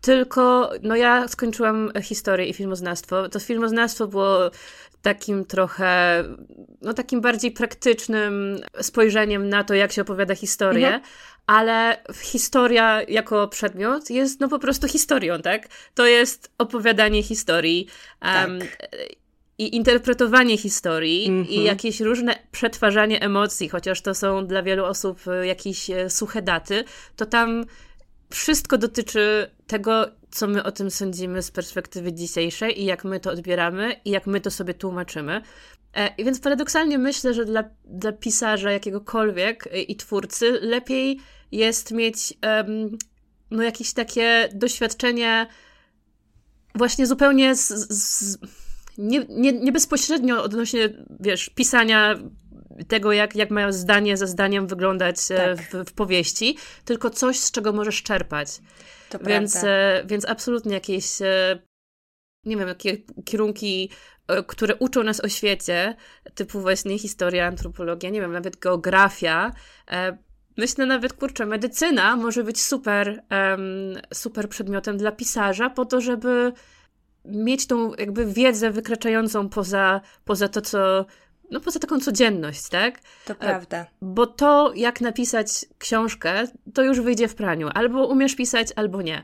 tylko 0.02 0.72
no 0.82 0.96
ja 0.96 1.28
skończyłam 1.28 1.92
historię 2.02 2.48
i 2.48 2.54
filmoznawstwo. 2.54 3.30
To 3.30 3.40
filmoznawstwo 3.40 4.08
było 4.08 4.52
takim 5.06 5.46
trochę, 5.46 6.24
no 6.82 6.94
takim 6.94 7.22
bardziej 7.22 7.52
praktycznym 7.52 8.60
spojrzeniem 8.82 9.50
na 9.50 9.64
to, 9.64 9.74
jak 9.74 9.92
się 9.92 10.02
opowiada 10.02 10.36
historię, 10.36 10.88
mhm. 10.88 11.04
ale 11.48 11.98
historia 12.22 13.02
jako 13.08 13.48
przedmiot 13.48 14.10
jest 14.10 14.40
no 14.40 14.50
po 14.50 14.60
prostu 14.60 14.88
historią, 14.88 15.42
tak? 15.42 15.68
To 15.94 16.06
jest 16.06 16.52
opowiadanie 16.58 17.24
historii. 17.24 17.88
Um, 18.22 18.60
tak 18.60 18.70
i 19.58 19.76
interpretowanie 19.76 20.58
historii 20.58 21.26
i 21.26 21.30
mhm. 21.30 21.64
jakieś 21.66 22.02
różne 22.02 22.36
przetwarzanie 22.52 23.22
emocji, 23.22 23.70
chociaż 23.70 24.02
to 24.02 24.16
są 24.16 24.48
dla 24.48 24.64
wielu 24.64 24.86
osób 24.86 25.20
jakieś 25.44 25.90
e, 25.90 26.10
suche 26.10 26.42
daty, 26.42 26.84
to 27.16 27.26
tam 27.26 27.66
wszystko 28.30 28.78
dotyczy 28.78 29.52
tego, 29.68 30.12
co 30.32 30.48
my 30.48 30.64
o 30.64 30.72
tym 30.72 30.92
sądzimy 30.92 31.42
z 31.42 31.52
perspektywy 31.52 32.14
dzisiejszej 32.14 32.82
i 32.82 32.86
jak 32.86 33.04
my 33.04 33.20
to 33.20 33.32
odbieramy 33.32 33.96
i 34.06 34.10
jak 34.10 34.28
my 34.28 34.42
to 34.42 34.52
sobie 34.52 34.74
tłumaczymy. 34.74 35.42
E, 35.94 36.16
I 36.18 36.24
więc 36.24 36.40
paradoksalnie 36.40 36.98
myślę, 36.98 37.34
że 37.34 37.46
dla, 37.46 37.64
dla 37.86 38.12
pisarza 38.12 38.72
jakiegokolwiek 38.72 39.70
i 39.88 39.96
twórcy 39.96 40.52
lepiej 40.52 41.20
jest 41.52 41.92
mieć 41.92 42.34
um, 42.44 42.98
no 43.52 43.64
jakieś 43.64 43.94
takie 43.94 44.50
doświadczenie 44.54 45.48
właśnie 46.76 47.08
zupełnie 47.08 47.56
z, 47.56 47.68
z 47.90 48.38
nie, 48.98 49.26
nie, 49.30 49.54
nie 49.54 49.72
bezpośrednio 49.72 50.44
odnośnie, 50.44 50.90
wiesz, 51.20 51.50
pisania 51.50 52.16
tego, 52.88 53.14
jak, 53.14 53.36
jak 53.36 53.52
mają 53.52 53.74
zdanie 53.74 54.18
za 54.18 54.28
zdaniem 54.28 54.68
wyglądać 54.68 55.18
e, 55.30 55.36
tak. 55.36 55.62
w, 55.62 55.90
w, 55.90 55.94
powieści, 55.94 56.58
tylko 56.86 57.10
coś, 57.10 57.40
z 57.40 57.52
czego 57.52 57.74
możesz 57.74 58.04
czerpać. 58.04 58.50
To 59.10 59.20
więc, 59.20 59.52
prawda. 59.52 59.70
E, 59.70 60.04
więc 60.06 60.26
absolutnie 60.26 60.74
jakieś, 60.74 61.22
e, 61.22 61.60
nie 62.46 62.58
wiem, 62.58 62.68
jakie 62.68 62.98
kierunki, 63.26 63.90
które 64.48 64.76
uczą 64.76 65.04
nas 65.04 65.20
o 65.20 65.30
świecie, 65.30 65.96
typu 66.36 66.62
właśnie 66.62 67.00
historia, 67.00 67.48
antropologia, 67.48 68.10
nie 68.10 68.22
wiem, 68.22 68.32
nawet 68.32 68.58
geografia. 68.58 69.52
Myślę 70.58 70.86
nawet, 70.86 71.14
kurczę, 71.14 71.46
medycyna 71.46 72.16
może 72.16 72.44
być 72.44 72.62
super, 72.62 73.24
super 74.14 74.50
przedmiotem 74.50 74.98
dla 74.98 75.12
pisarza, 75.12 75.70
po 75.70 75.86
to, 75.86 76.02
żeby 76.02 76.54
mieć 77.26 77.68
tą 77.68 77.94
jakby 77.94 78.26
wiedzę 78.26 78.72
wykraczającą 78.72 79.50
poza, 79.50 80.02
poza 80.26 80.48
to, 80.48 80.62
co 80.62 81.06
no 81.52 81.60
poza 81.60 81.80
taką 81.80 82.00
codzienność, 82.00 82.70
tak? 82.70 83.00
To 83.26 83.34
e, 83.34 83.36
prawda. 83.36 83.86
Bo 84.02 84.28
to, 84.28 84.72
jak 84.76 85.02
napisać 85.02 85.66
książkę, 85.78 86.44
to 86.74 86.84
już 86.84 87.02
wyjdzie 87.02 87.28
w 87.28 87.36
praniu. 87.36 87.70
Albo 87.74 88.08
umiesz 88.08 88.36
pisać, 88.36 88.68
albo 88.76 89.02
nie. 89.02 89.24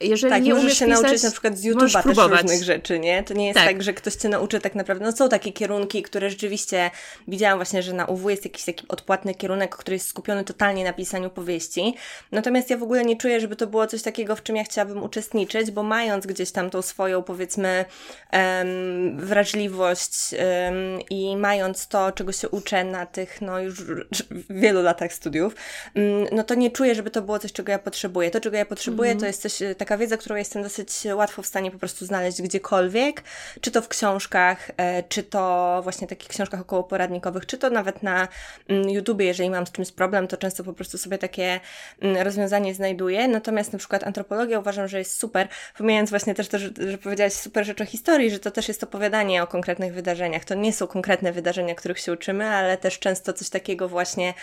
Jeżeli 0.00 0.32
tak, 0.32 0.42
nie 0.42 0.54
możesz 0.54 0.78
się 0.78 0.86
pisać, 0.86 1.02
nauczyć 1.02 1.22
na 1.22 1.30
przykład 1.30 1.58
z 1.58 1.64
YouTube'a 1.64 2.02
też 2.02 2.16
różnych 2.16 2.64
rzeczy, 2.64 2.98
nie? 2.98 3.22
To 3.22 3.34
nie 3.34 3.46
jest 3.46 3.58
tak. 3.58 3.68
tak. 3.68 3.82
że 3.82 3.92
ktoś 3.92 4.14
cię 4.14 4.28
nauczy 4.28 4.60
tak 4.60 4.74
naprawdę. 4.74 5.04
No 5.04 5.12
są 5.12 5.28
takie 5.28 5.52
kierunki, 5.52 6.02
które 6.02 6.30
rzeczywiście 6.30 6.90
widziałam 7.28 7.58
właśnie, 7.58 7.82
że 7.82 7.92
na 7.92 8.06
UW 8.06 8.30
jest 8.30 8.44
jakiś 8.44 8.64
taki 8.64 8.88
odpłatny 8.88 9.34
kierunek, 9.34 9.76
który 9.76 9.94
jest 9.94 10.08
skupiony 10.08 10.44
totalnie 10.44 10.84
na 10.84 10.92
pisaniu 10.92 11.30
powieści. 11.30 11.94
Natomiast 12.32 12.70
ja 12.70 12.76
w 12.76 12.82
ogóle 12.82 13.04
nie 13.04 13.16
czuję, 13.16 13.40
żeby 13.40 13.56
to 13.56 13.66
było 13.66 13.86
coś 13.86 14.02
takiego, 14.02 14.36
w 14.36 14.42
czym 14.42 14.56
ja 14.56 14.64
chciałabym 14.64 15.02
uczestniczyć, 15.02 15.70
bo 15.70 15.82
mając 15.82 16.26
gdzieś 16.26 16.50
tam 16.50 16.70
tą 16.70 16.82
swoją, 16.82 17.22
powiedzmy, 17.22 17.84
um, 18.32 19.18
wrażliwość 19.18 20.12
um, 20.32 21.00
i 21.10 21.36
mając 21.36 21.88
to, 21.88 22.12
czego 22.12 22.32
się 22.32 22.48
uczę 22.48 22.84
na 22.84 23.06
tych, 23.06 23.40
no 23.42 23.60
już 23.60 23.84
wielu 24.50 24.82
latach 24.82 25.12
studiów, 25.12 25.54
um, 25.94 26.26
no 26.32 26.44
to 26.44 26.54
nie 26.54 26.70
czuję, 26.70 26.94
żeby 26.94 27.10
to 27.10 27.22
było 27.22 27.38
coś, 27.38 27.52
czego 27.52 27.72
ja 27.72 27.78
potrzebuję. 27.78 28.30
To, 28.30 28.40
czego 28.40 28.56
ja 28.56 28.64
potrzebuję, 28.64 29.10
mm. 29.10 29.20
to 29.20 29.26
jest 29.26 29.42
coś 29.42 29.58
tak 29.78 29.89
taka 29.90 29.98
wiedza, 29.98 30.16
którą 30.16 30.36
jestem 30.36 30.62
dosyć 30.62 30.90
łatwo 31.14 31.42
w 31.42 31.46
stanie 31.46 31.70
po 31.70 31.78
prostu 31.78 32.06
znaleźć 32.06 32.42
gdziekolwiek, 32.42 33.22
czy 33.60 33.70
to 33.70 33.82
w 33.82 33.88
książkach, 33.88 34.70
e, 34.76 35.02
czy 35.02 35.22
to 35.22 35.80
właśnie 35.82 36.08
takich 36.08 36.28
książkach 36.28 36.60
okołoporadnikowych, 36.60 37.46
czy 37.46 37.58
to 37.58 37.70
nawet 37.70 38.02
na 38.02 38.28
mm, 38.68 38.90
YouTubie, 38.90 39.26
jeżeli 39.26 39.50
mam 39.50 39.66
z 39.66 39.72
czymś 39.72 39.92
problem, 39.92 40.28
to 40.28 40.36
często 40.36 40.64
po 40.64 40.72
prostu 40.72 40.98
sobie 40.98 41.18
takie 41.18 41.60
mm, 42.02 42.16
rozwiązanie 42.22 42.74
znajduję. 42.74 43.28
Natomiast 43.28 43.72
na 43.72 43.78
przykład 43.78 44.04
antropologia 44.04 44.58
uważam, 44.58 44.88
że 44.88 44.98
jest 44.98 45.18
super, 45.18 45.48
pomijając 45.78 46.10
właśnie 46.10 46.34
też 46.34 46.48
to, 46.48 46.58
że, 46.58 46.70
że 46.88 46.98
powiedziałaś 46.98 47.32
super 47.32 47.66
rzecz 47.66 47.80
o 47.80 47.84
historii, 47.84 48.30
że 48.30 48.38
to 48.38 48.50
też 48.50 48.68
jest 48.68 48.84
opowiadanie 48.84 49.42
o 49.42 49.46
konkretnych 49.46 49.94
wydarzeniach. 49.94 50.44
To 50.44 50.54
nie 50.54 50.72
są 50.72 50.86
konkretne 50.86 51.32
wydarzenia, 51.32 51.74
których 51.74 51.98
się 51.98 52.12
uczymy, 52.12 52.46
ale 52.46 52.76
też 52.76 52.98
często 52.98 53.32
coś 53.32 53.48
takiego 53.48 53.88
właśnie, 53.88 54.34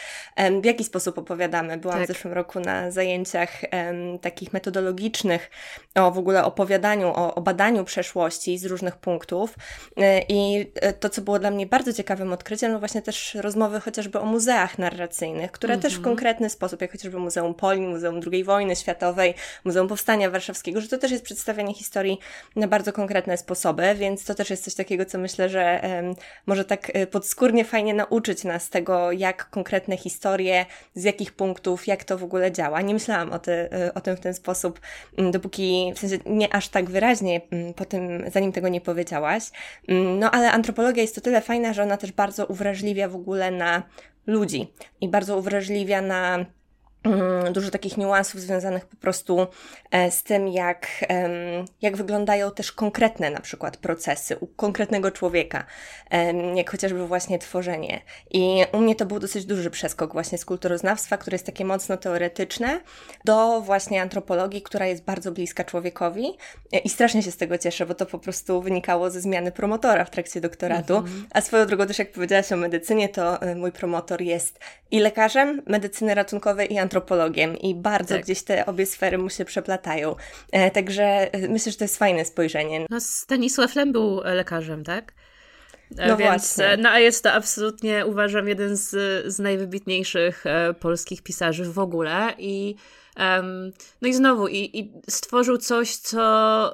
w 0.61 0.65
jaki 0.65 0.83
sposób 0.83 1.17
opowiadamy. 1.17 1.77
Byłam 1.77 1.97
tak. 1.97 2.05
w 2.05 2.07
zeszłym 2.07 2.33
roku 2.33 2.59
na 2.59 2.91
zajęciach 2.91 3.61
takich 4.21 4.53
metodologicznych, 4.53 5.36
o 5.95 6.11
w 6.11 6.17
ogóle 6.17 6.43
opowiadaniu, 6.43 7.07
o, 7.07 7.35
o 7.35 7.41
badaniu 7.41 7.83
przeszłości 7.83 8.57
z 8.57 8.65
różnych 8.65 8.95
punktów. 8.95 9.55
E, 9.97 10.21
I 10.29 10.71
e, 10.75 10.93
to, 10.93 11.09
co 11.09 11.21
było 11.21 11.39
dla 11.39 11.51
mnie 11.51 11.65
bardzo 11.65 11.93
ciekawym 11.93 12.33
odkryciem, 12.33 12.71
no 12.71 12.79
właśnie 12.79 13.01
też 13.01 13.35
rozmowy 13.35 13.79
chociażby 13.79 14.19
o 14.19 14.25
muzeach 14.25 14.77
narracyjnych, 14.77 15.51
które 15.51 15.77
-hmm. 15.77 15.81
też 15.81 15.93
w 15.93 15.97
mhm. 15.97 16.15
konkretny 16.15 16.49
sposób, 16.49 16.81
jak 16.81 16.91
chociażby 16.91 17.19
Muzeum 17.19 17.53
Polin, 17.53 17.89
Muzeum 17.89 18.19
II 18.31 18.43
wojny 18.43 18.75
światowej, 18.75 19.33
Muzeum 19.65 19.87
Powstania 19.87 20.29
Warszawskiego, 20.29 20.81
że 20.81 20.87
to 20.87 20.97
też 20.97 21.11
jest 21.11 21.23
przedstawianie 21.23 21.73
historii 21.73 22.19
na 22.55 22.67
bardzo 22.67 22.93
konkretne 22.93 23.37
sposoby, 23.37 23.95
więc 23.95 24.25
to 24.25 24.35
też 24.35 24.49
jest 24.49 24.63
coś 24.63 24.75
takiego, 24.75 25.05
co 25.05 25.17
myślę, 25.17 25.49
że 25.49 25.81
um, 25.83 26.15
może 26.45 26.65
tak 26.65 26.91
e, 26.93 27.07
podskórnie 27.07 27.65
fajnie 27.65 27.93
nauczyć 27.93 28.43
nas 28.43 28.69
tego, 28.69 29.11
jak 29.11 29.49
konkretne 29.49 29.97
historie, 29.97 30.65
z 30.95 31.03
jakich 31.03 31.33
punktów, 31.33 31.87
jak 31.87 32.03
to 32.03 32.17
w 32.17 32.23
ogóle 32.23 32.51
działa. 32.51 32.81
Nie 32.81 32.93
myślałam 32.93 33.31
o, 33.31 33.39
ty, 33.39 33.69
o 33.95 34.01
tym 34.01 34.17
w 34.17 34.19
ten 34.19 34.33
sposób 34.33 34.79
dopóki, 35.17 35.93
w 35.95 35.99
sensie 35.99 36.17
nie 36.25 36.53
aż 36.53 36.69
tak 36.69 36.89
wyraźnie 36.89 37.41
mm, 37.51 37.73
po 37.73 37.85
tym, 37.85 38.23
zanim 38.31 38.51
tego 38.51 38.69
nie 38.69 38.81
powiedziałaś. 38.81 39.43
Mm, 39.87 40.19
no 40.19 40.31
ale 40.31 40.51
antropologia 40.51 41.01
jest 41.01 41.17
o 41.17 41.21
tyle 41.21 41.41
fajna, 41.41 41.73
że 41.73 41.83
ona 41.83 41.97
też 41.97 42.11
bardzo 42.11 42.45
uwrażliwia 42.45 43.09
w 43.09 43.15
ogóle 43.15 43.51
na 43.51 43.83
ludzi 44.27 44.73
i 45.01 45.09
bardzo 45.09 45.37
uwrażliwia 45.37 46.01
na 46.01 46.37
Mm, 46.37 46.56
dużo 47.51 47.71
takich 47.71 47.97
niuansów 47.97 48.41
związanych 48.41 48.85
po 48.85 48.95
prostu 48.95 49.47
e, 49.91 50.11
z 50.11 50.23
tym, 50.23 50.47
jak, 50.47 50.87
jak 51.81 51.97
wyglądają 51.97 52.51
też 52.51 52.71
konkretne 52.71 53.29
na 53.29 53.39
przykład 53.39 53.77
procesy 53.77 54.37
u 54.37 54.47
konkretnego 54.47 55.11
człowieka, 55.11 55.63
jak 56.55 56.71
chociażby 56.71 57.07
właśnie 57.07 57.39
tworzenie. 57.39 58.01
I 58.31 58.63
u 58.73 58.79
mnie 58.79 58.95
to 58.95 59.05
był 59.05 59.19
dosyć 59.19 59.45
duży 59.45 59.69
przeskok 59.69 60.13
właśnie 60.13 60.37
z 60.37 60.45
kulturoznawstwa, 60.45 61.17
które 61.17 61.35
jest 61.35 61.45
takie 61.45 61.65
mocno 61.65 61.97
teoretyczne, 61.97 62.81
do 63.25 63.61
właśnie 63.61 64.01
antropologii, 64.01 64.61
która 64.61 64.85
jest 64.85 65.03
bardzo 65.03 65.31
bliska 65.31 65.63
człowiekowi 65.63 66.37
e, 66.73 66.77
i 66.77 66.89
strasznie 66.89 67.23
się 67.23 67.31
z 67.31 67.37
tego 67.37 67.57
cieszę, 67.57 67.85
bo 67.85 67.93
to 67.93 68.05
po 68.05 68.19
prostu 68.19 68.61
wynikało 68.61 69.09
ze 69.09 69.21
zmiany 69.21 69.51
promotora 69.51 70.05
w 70.05 70.09
trakcie 70.09 70.41
doktoratu. 70.41 70.95
Mhm. 70.97 71.27
A 71.31 71.41
swoją 71.41 71.65
drogą 71.65 71.87
też 71.87 71.99
jak 71.99 72.11
powiedziałaś 72.11 72.51
o 72.51 72.57
medycynie, 72.57 73.09
to 73.09 73.41
e, 73.41 73.55
mój 73.55 73.71
promotor 73.71 74.21
jest 74.21 74.59
i 74.91 74.99
lekarzem 74.99 75.61
medycyny 75.65 76.15
ratunkowej 76.15 76.73
i 76.73 76.79
antropologii 76.79 76.96
antropologiem 76.97 77.57
i 77.57 77.75
bardzo 77.75 78.15
tak. 78.15 78.23
gdzieś 78.23 78.43
te 78.43 78.65
obie 78.65 78.85
sfery 78.85 79.17
mu 79.17 79.29
się 79.29 79.45
przeplatają. 79.45 80.15
E, 80.51 80.71
także 80.71 81.33
e, 81.33 81.47
myślę, 81.47 81.71
że 81.71 81.77
to 81.77 81.83
jest 81.83 81.97
fajne 81.97 82.25
spojrzenie. 82.25 82.85
No 82.89 82.99
Stanisław 82.99 83.75
Lem 83.75 83.91
był 83.91 84.21
lekarzem, 84.23 84.83
tak? 84.83 85.13
E, 85.97 86.07
no 86.07 86.17
Więc, 86.17 86.29
właśnie. 86.29 86.77
No 86.77 86.89
a 86.89 86.99
jest 86.99 87.23
to 87.23 87.33
absolutnie, 87.33 88.05
uważam, 88.05 88.47
jeden 88.47 88.75
z, 88.75 88.89
z 89.33 89.39
najwybitniejszych 89.39 90.43
polskich 90.79 91.23
pisarzy 91.23 91.65
w 91.65 91.79
ogóle 91.79 92.33
i 92.37 92.75
um, 93.19 93.71
no 94.01 94.07
i 94.07 94.13
znowu, 94.13 94.47
i, 94.47 94.79
i 94.79 94.91
stworzył 95.09 95.57
coś, 95.57 95.95
co 95.95 96.73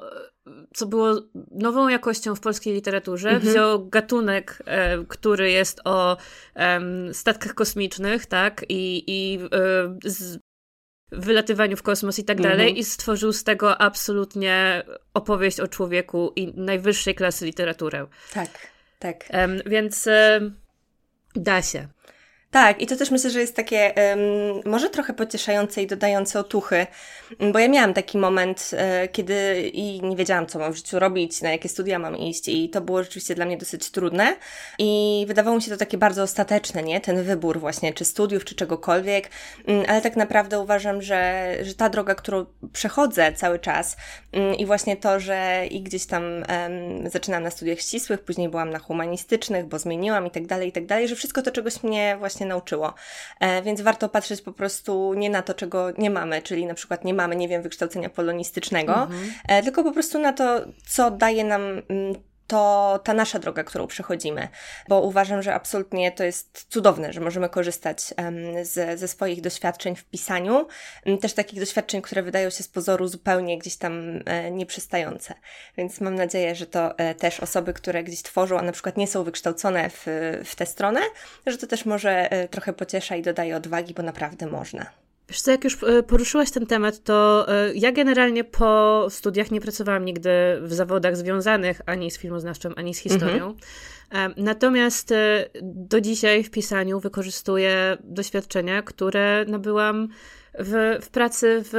co 0.74 0.86
było 0.86 1.22
nową 1.50 1.88
jakością 1.88 2.34
w 2.34 2.40
polskiej 2.40 2.74
literaturze. 2.74 3.30
Mhm. 3.30 3.52
Wziął 3.52 3.88
gatunek, 3.88 4.62
e, 4.66 5.04
który 5.08 5.50
jest 5.50 5.80
o 5.84 6.16
e, 6.56 6.80
statkach 7.12 7.54
kosmicznych, 7.54 8.26
tak, 8.26 8.64
i, 8.68 9.04
i 9.06 9.38
e, 9.42 9.98
wylatywaniu 11.12 11.76
w 11.76 11.82
kosmos 11.82 12.18
i 12.18 12.24
tak 12.24 12.36
mhm. 12.38 12.56
dalej 12.56 12.78
i 12.78 12.84
stworzył 12.84 13.32
z 13.32 13.44
tego 13.44 13.80
absolutnie 13.80 14.82
opowieść 15.14 15.60
o 15.60 15.68
człowieku 15.68 16.32
i 16.36 16.52
najwyższej 16.56 17.14
klasy 17.14 17.46
literaturę. 17.46 18.06
Tak, 18.32 18.50
tak. 18.98 19.28
więc 19.66 20.08
da 21.34 21.62
się. 21.62 21.88
Tak, 22.54 22.80
i 22.80 22.86
to 22.86 22.96
też 22.96 23.10
myślę, 23.10 23.30
że 23.30 23.40
jest 23.40 23.56
takie 23.56 23.94
um, 23.96 24.72
może 24.72 24.90
trochę 24.90 25.12
pocieszające 25.12 25.82
i 25.82 25.86
dodające 25.86 26.40
otuchy, 26.40 26.86
bo 27.52 27.58
ja 27.58 27.68
miałam 27.68 27.94
taki 27.94 28.18
moment, 28.18 28.70
e, 28.72 29.08
kiedy 29.08 29.70
i 29.72 30.02
nie 30.02 30.16
wiedziałam, 30.16 30.46
co 30.46 30.58
mam 30.58 30.72
w 30.72 30.76
życiu 30.76 30.98
robić, 30.98 31.42
na 31.42 31.50
jakie 31.50 31.68
studia 31.68 31.98
mam 31.98 32.16
iść 32.16 32.48
i 32.48 32.68
to 32.68 32.80
było 32.80 33.02
rzeczywiście 33.02 33.34
dla 33.34 33.46
mnie 33.46 33.56
dosyć 33.56 33.90
trudne 33.90 34.36
i 34.78 35.24
wydawało 35.28 35.56
mi 35.56 35.62
się 35.62 35.70
to 35.70 35.76
takie 35.76 35.98
bardzo 35.98 36.22
ostateczne, 36.22 36.82
nie? 36.82 37.00
Ten 37.00 37.22
wybór 37.22 37.60
właśnie, 37.60 37.92
czy 37.92 38.04
studiów, 38.04 38.44
czy 38.44 38.54
czegokolwiek, 38.54 39.30
um, 39.66 39.82
ale 39.88 40.00
tak 40.00 40.16
naprawdę 40.16 40.60
uważam, 40.60 41.02
że, 41.02 41.54
że 41.62 41.74
ta 41.74 41.88
droga, 41.88 42.14
którą 42.14 42.46
przechodzę 42.72 43.32
cały 43.32 43.58
czas 43.58 43.96
um, 44.32 44.54
i 44.54 44.66
właśnie 44.66 44.96
to, 44.96 45.20
że 45.20 45.66
i 45.70 45.82
gdzieś 45.82 46.06
tam 46.06 46.22
zaczynałam 47.06 47.42
na 47.42 47.50
studiach 47.50 47.78
ścisłych, 47.78 48.20
później 48.20 48.48
byłam 48.48 48.70
na 48.70 48.78
humanistycznych, 48.78 49.66
bo 49.66 49.78
zmieniłam 49.78 50.26
i 50.26 50.30
tak 50.30 50.46
dalej, 50.46 50.68
i 50.68 50.72
tak 50.72 50.86
dalej, 50.86 51.08
że 51.08 51.16
wszystko 51.16 51.42
to 51.42 51.50
czegoś 51.50 51.82
mnie 51.82 52.16
właśnie 52.18 52.43
nauczyło. 52.44 52.94
E, 53.40 53.62
więc 53.62 53.80
warto 53.80 54.08
patrzeć 54.08 54.42
po 54.42 54.52
prostu 54.52 55.14
nie 55.14 55.30
na 55.30 55.42
to, 55.42 55.54
czego 55.54 55.90
nie 55.98 56.10
mamy, 56.10 56.42
czyli 56.42 56.66
na 56.66 56.74
przykład 56.74 57.04
nie 57.04 57.14
mamy, 57.14 57.36
nie 57.36 57.48
wiem, 57.48 57.62
wykształcenia 57.62 58.10
polonistycznego, 58.10 58.94
mhm. 58.94 59.32
e, 59.48 59.62
tylko 59.62 59.84
po 59.84 59.92
prostu 59.92 60.18
na 60.18 60.32
to, 60.32 60.60
co 60.86 61.10
daje 61.10 61.44
nam 61.44 61.62
mm, 61.62 62.14
to 62.46 63.00
ta 63.04 63.14
nasza 63.14 63.38
droga, 63.38 63.64
którą 63.64 63.86
przechodzimy, 63.86 64.48
bo 64.88 65.00
uważam, 65.00 65.42
że 65.42 65.54
absolutnie 65.54 66.12
to 66.12 66.24
jest 66.24 66.66
cudowne, 66.68 67.12
że 67.12 67.20
możemy 67.20 67.48
korzystać 67.48 68.14
z, 68.62 69.00
ze 69.00 69.08
swoich 69.08 69.40
doświadczeń 69.40 69.96
w 69.96 70.04
pisaniu, 70.04 70.66
też 71.20 71.32
takich 71.32 71.60
doświadczeń, 71.60 72.02
które 72.02 72.22
wydają 72.22 72.50
się 72.50 72.62
z 72.62 72.68
pozoru 72.68 73.08
zupełnie 73.08 73.58
gdzieś 73.58 73.76
tam 73.76 74.20
e, 74.26 74.50
nieprzystające. 74.50 75.34
Więc 75.76 76.00
mam 76.00 76.14
nadzieję, 76.14 76.54
że 76.54 76.66
to 76.66 76.98
e, 76.98 77.14
też 77.14 77.40
osoby, 77.40 77.72
które 77.72 78.04
gdzieś 78.04 78.22
tworzą, 78.22 78.58
a 78.58 78.62
na 78.62 78.72
przykład 78.72 78.96
nie 78.96 79.06
są 79.06 79.24
wykształcone 79.24 79.90
w, 79.90 80.06
w 80.44 80.54
tę 80.56 80.66
stronę, 80.66 81.00
że 81.46 81.58
to 81.58 81.66
też 81.66 81.84
może 81.84 82.32
e, 82.32 82.48
trochę 82.48 82.72
pociesza 82.72 83.16
i 83.16 83.22
dodaje 83.22 83.56
odwagi, 83.56 83.94
bo 83.94 84.02
naprawdę 84.02 84.46
można. 84.46 85.03
Wiesz 85.28 85.40
co, 85.40 85.50
jak 85.50 85.64
już 85.64 85.82
e, 85.82 86.02
poruszyłaś 86.02 86.50
ten 86.50 86.66
temat, 86.66 87.02
to 87.02 87.46
e, 87.48 87.74
ja 87.74 87.92
generalnie 87.92 88.44
po 88.44 89.06
studiach 89.10 89.50
nie 89.50 89.60
pracowałam 89.60 90.04
nigdy 90.04 90.30
w 90.62 90.72
zawodach 90.72 91.16
związanych 91.16 91.80
ani 91.86 92.10
z 92.10 92.18
filmoznawczą, 92.18 92.74
ani 92.74 92.94
z 92.94 92.98
historią. 92.98 93.56
Mhm. 94.10 94.34
Natomiast 94.36 95.12
e, 95.12 95.48
do 95.62 96.00
dzisiaj 96.00 96.44
w 96.44 96.50
pisaniu 96.50 97.00
wykorzystuję 97.00 97.96
doświadczenia, 98.04 98.82
które 98.82 99.44
nabyłam 99.48 100.08
w, 100.58 100.98
w 101.02 101.08
pracy 101.08 101.62
w 101.72 101.74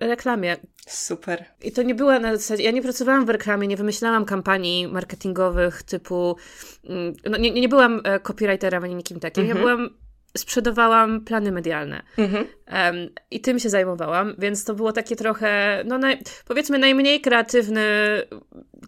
reklamie. 0.00 0.56
Super. 0.86 1.44
I 1.62 1.72
to 1.72 1.82
nie 1.82 1.94
była 1.94 2.18
na 2.18 2.36
zasadzie, 2.36 2.62
ja 2.62 2.70
nie 2.70 2.82
pracowałam 2.82 3.26
w 3.26 3.28
reklamie, 3.28 3.66
nie 3.66 3.76
wymyślałam 3.76 4.24
kampanii 4.24 4.88
marketingowych 4.88 5.82
typu, 5.82 6.36
mm, 6.84 7.14
no 7.30 7.38
nie, 7.38 7.50
nie 7.50 7.68
byłam 7.68 8.02
copywriterem 8.22 8.84
ani 8.84 8.94
nikim 8.94 9.20
takim, 9.20 9.44
mhm. 9.44 9.58
ja 9.58 9.64
byłam 9.64 9.90
sprzedawałam 10.38 11.20
plany 11.20 11.52
medialne. 11.52 12.02
Mhm. 12.18 12.46
Um, 12.72 13.10
I 13.30 13.40
tym 13.40 13.58
się 13.58 13.70
zajmowałam, 13.70 14.34
więc 14.38 14.64
to 14.64 14.74
było 14.74 14.92
takie 14.92 15.16
trochę, 15.16 15.82
no 15.86 15.98
naj, 15.98 16.18
powiedzmy 16.46 16.78
najmniej 16.78 17.20
kreatywny, 17.20 17.86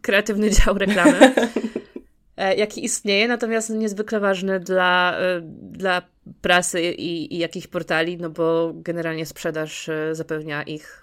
kreatywny 0.03 0.51
dział 0.57 0.79
reklamy, 0.79 1.35
e, 2.37 2.55
jaki 2.57 2.85
istnieje, 2.85 3.29
natomiast 3.29 3.71
niezwykle 3.71 4.21
ważny 4.21 4.61
dla, 4.61 5.17
e, 5.19 5.41
dla 5.63 6.03
prasy 6.41 6.83
i, 6.83 7.35
i 7.35 7.39
jakichś 7.39 7.67
portali, 7.67 8.17
no 8.17 8.31
bo 8.31 8.73
generalnie 8.75 9.27
sprzedaż 9.27 9.89
e, 9.89 10.15
zapewnia 10.15 10.63
ich 10.63 11.02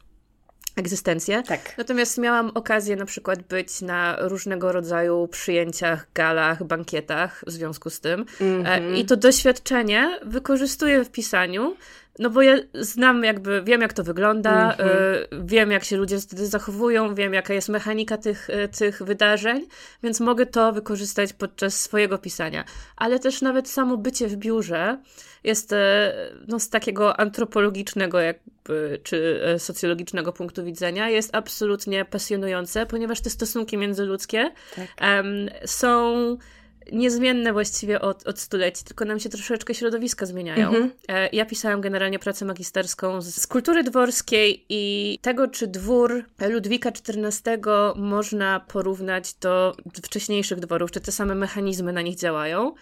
egzystencję. 0.79 1.43
Tak. 1.43 1.77
Natomiast 1.77 2.17
miałam 2.17 2.51
okazję 2.55 2.95
na 2.95 3.05
przykład 3.05 3.41
być 3.41 3.81
na 3.81 4.15
różnego 4.19 4.71
rodzaju 4.71 5.27
przyjęciach, 5.27 6.07
galach, 6.13 6.63
bankietach 6.63 7.43
w 7.47 7.51
związku 7.51 7.89
z 7.89 7.99
tym. 7.99 8.25
Mm 8.41 8.63
-hmm. 8.63 8.97
I 8.97 9.05
to 9.05 9.17
doświadczenie 9.17 10.19
wykorzystuję 10.25 11.05
w 11.05 11.11
pisaniu, 11.11 11.75
no 12.19 12.29
bo 12.29 12.41
ja 12.41 12.55
znam 12.73 13.23
jakby, 13.23 13.63
wiem 13.63 13.81
jak 13.81 13.93
to 13.93 14.03
wygląda, 14.03 14.73
mm 14.73 14.75
-hmm. 14.77 15.45
wiem 15.45 15.71
jak 15.71 15.83
się 15.83 15.97
ludzie 15.97 16.19
wtedy 16.19 16.47
zachowują, 16.47 17.15
wiem 17.15 17.33
jaka 17.33 17.53
jest 17.53 17.69
mechanika 17.69 18.17
tych, 18.17 18.49
e, 18.49 18.67
tych 18.67 19.03
wydarzeń, 19.03 19.67
więc 20.03 20.19
mogę 20.19 20.45
to 20.45 20.73
wykorzystać 20.73 21.33
podczas 21.33 21.79
swojego 21.79 22.17
pisania. 22.17 22.63
Ale 22.95 23.19
też 23.19 23.41
nawet 23.41 23.69
samo 23.69 23.97
bycie 23.97 24.27
w 24.27 24.35
biurze 24.35 24.97
jest 25.43 25.73
e, 25.73 26.13
no, 26.47 26.59
z 26.59 26.69
takiego 26.69 27.19
antropologicznego 27.19 28.19
jakby, 28.19 28.99
czy 29.03 29.41
socjologicznego 29.57 30.33
punktu 30.33 30.65
widzenia 30.65 31.09
jest 31.09 31.35
absolutnie 31.35 32.05
pasjonujące, 32.05 32.85
ponieważ 32.85 33.21
te 33.21 33.29
stosunki 33.29 33.77
międzyludzkie 33.77 34.51
tak. 34.75 34.87
um, 35.01 35.49
są 35.65 36.37
niezmienne 36.91 37.53
właściwie 37.53 38.01
od, 38.01 38.27
od 38.27 38.39
stuleci, 38.39 38.83
tylko 38.83 39.05
nam 39.05 39.19
się 39.19 39.29
troszeczkę 39.29 39.73
środowiska 39.73 40.25
zmieniają. 40.25 40.67
Mhm. 40.67 40.91
E, 41.07 41.29
ja 41.29 41.45
pisałam 41.45 41.81
generalnie 41.81 42.19
pracę 42.19 42.45
magisterską 42.45 43.21
z, 43.21 43.35
z 43.35 43.47
kultury 43.47 43.83
dworskiej 43.83 44.65
i 44.69 45.19
tego, 45.21 45.47
czy 45.47 45.67
dwór 45.67 46.25
Ludwika 46.49 46.89
XIV 46.89 47.61
można 47.95 48.59
porównać 48.59 49.33
do 49.33 49.75
wcześniejszych 50.03 50.59
dworów, 50.59 50.91
czy 50.91 51.01
te 51.01 51.11
same 51.11 51.35
mechanizmy 51.35 51.93
na 51.93 52.01
nich 52.01 52.15
działają. 52.15 52.73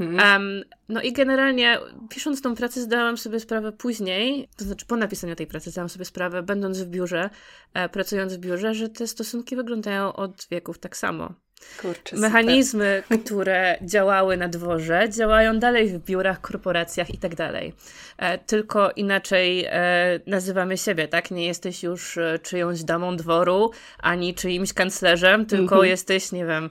Um, 0.00 0.64
no 0.88 1.02
i 1.02 1.12
generalnie 1.12 1.78
pisząc 2.10 2.42
tą 2.42 2.54
pracę 2.54 2.80
zdałam 2.80 3.16
sobie 3.16 3.40
sprawę 3.40 3.72
później, 3.72 4.48
to 4.56 4.64
znaczy 4.64 4.86
po 4.86 4.96
napisaniu 4.96 5.36
tej 5.36 5.46
pracy 5.46 5.70
zdałam 5.70 5.88
sobie 5.88 6.04
sprawę, 6.04 6.42
będąc 6.42 6.78
w 6.78 6.86
biurze, 6.86 7.30
e, 7.74 7.88
pracując 7.88 8.34
w 8.34 8.38
biurze, 8.38 8.74
że 8.74 8.88
te 8.88 9.06
stosunki 9.06 9.56
wyglądają 9.56 10.12
od 10.12 10.46
wieków 10.50 10.78
tak 10.78 10.96
samo. 10.96 11.43
Kurczę, 11.82 12.16
Mechanizmy, 12.16 13.02
super. 13.02 13.24
które 13.24 13.78
działały 13.82 14.36
na 14.36 14.48
dworze, 14.48 15.08
działają 15.10 15.58
dalej 15.58 15.88
w 15.88 15.98
biurach, 15.98 16.40
korporacjach 16.40 17.14
i 17.14 17.18
tak 17.18 17.34
dalej. 17.34 17.74
E, 18.18 18.38
tylko 18.38 18.90
inaczej 18.90 19.64
e, 19.64 20.20
nazywamy 20.26 20.78
siebie, 20.78 21.08
tak? 21.08 21.30
Nie 21.30 21.46
jesteś 21.46 21.82
już 21.82 22.18
e, 22.18 22.38
czyjąś 22.42 22.82
damą 22.82 23.16
dworu, 23.16 23.70
ani 23.98 24.34
czyimś 24.34 24.72
kanclerzem, 24.72 25.46
tylko 25.46 25.76
-hmm. 25.76 25.84
jesteś, 25.84 26.32
nie 26.32 26.46
wiem, 26.46 26.70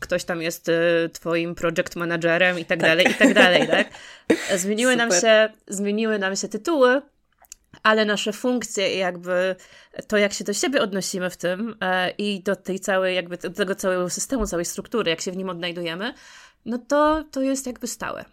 ktoś 0.00 0.24
tam 0.24 0.42
jest 0.42 0.70
twoim 1.12 1.54
project 1.54 1.96
managerem 1.96 2.58
i 2.58 2.64
tak, 2.64 2.80
tak. 2.80 2.88
dalej, 2.88 3.06
i 3.10 3.14
tak 3.14 3.34
dalej, 3.34 3.68
tak? 3.68 3.88
Zmieniły 4.62 4.96
nam, 4.96 5.10
się, 5.10 5.48
zmieniły 5.68 6.18
nam 6.18 6.36
się 6.36 6.48
tytuły, 6.48 7.02
ale 7.84 8.04
nasze 8.04 8.32
funkcje 8.32 8.94
i 8.94 8.98
jakby 8.98 9.56
to, 10.08 10.16
jak 10.16 10.32
się 10.32 10.44
do 10.44 10.52
siebie 10.52 10.82
odnosimy 10.82 11.30
w 11.30 11.36
tym 11.36 11.76
e, 11.80 12.10
i 12.10 12.42
do 12.42 12.56
tej 12.56 12.80
całej, 12.80 13.14
jakby 13.16 13.36
do 13.36 13.50
tego 13.50 13.74
całego 13.74 14.10
systemu, 14.10 14.46
całej 14.46 14.64
struktury, 14.64 15.10
jak 15.10 15.20
się 15.20 15.32
w 15.32 15.36
nim 15.36 15.48
odnajdujemy, 15.48 16.14
no 16.64 16.78
to, 16.78 17.24
to 17.30 17.42
jest 17.42 17.66
jakby 17.66 17.86
stałe. 17.86 18.24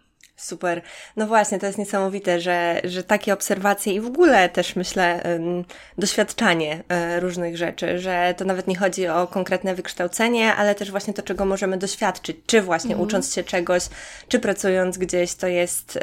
Super. 0.42 0.82
No 1.16 1.28
właśnie, 1.28 1.60
to 1.60 1.66
jest 1.66 1.78
niesamowite, 1.78 2.40
że, 2.40 2.82
że 2.84 3.04
takie 3.04 3.34
obserwacje 3.34 3.94
i 3.94 4.02
w 4.02 4.06
ogóle 4.06 4.50
też 4.50 4.76
myślę 4.76 5.24
doświadczanie 5.98 6.70
um, 6.90 7.20
różnych 7.20 7.58
rzeczy, 7.58 8.00
że 8.00 8.34
to 8.38 8.46
nawet 8.46 8.68
nie 8.68 8.76
chodzi 8.76 9.08
o 9.08 9.28
konkretne 9.28 9.76
wykształcenie, 9.76 10.56
ale 10.56 10.76
też 10.76 10.92
właśnie 10.92 11.14
to, 11.14 11.22
czego 11.22 11.46
możemy 11.46 11.78
doświadczyć, 11.78 12.38
czy 12.46 12.62
właśnie 12.62 12.92
mhm. 12.92 13.08
ucząc 13.08 13.34
się 13.34 13.44
czegoś, 13.44 13.84
czy 14.28 14.40
pracując 14.40 14.98
gdzieś, 14.98 15.36
to 15.36 15.48
jest, 15.48 16.00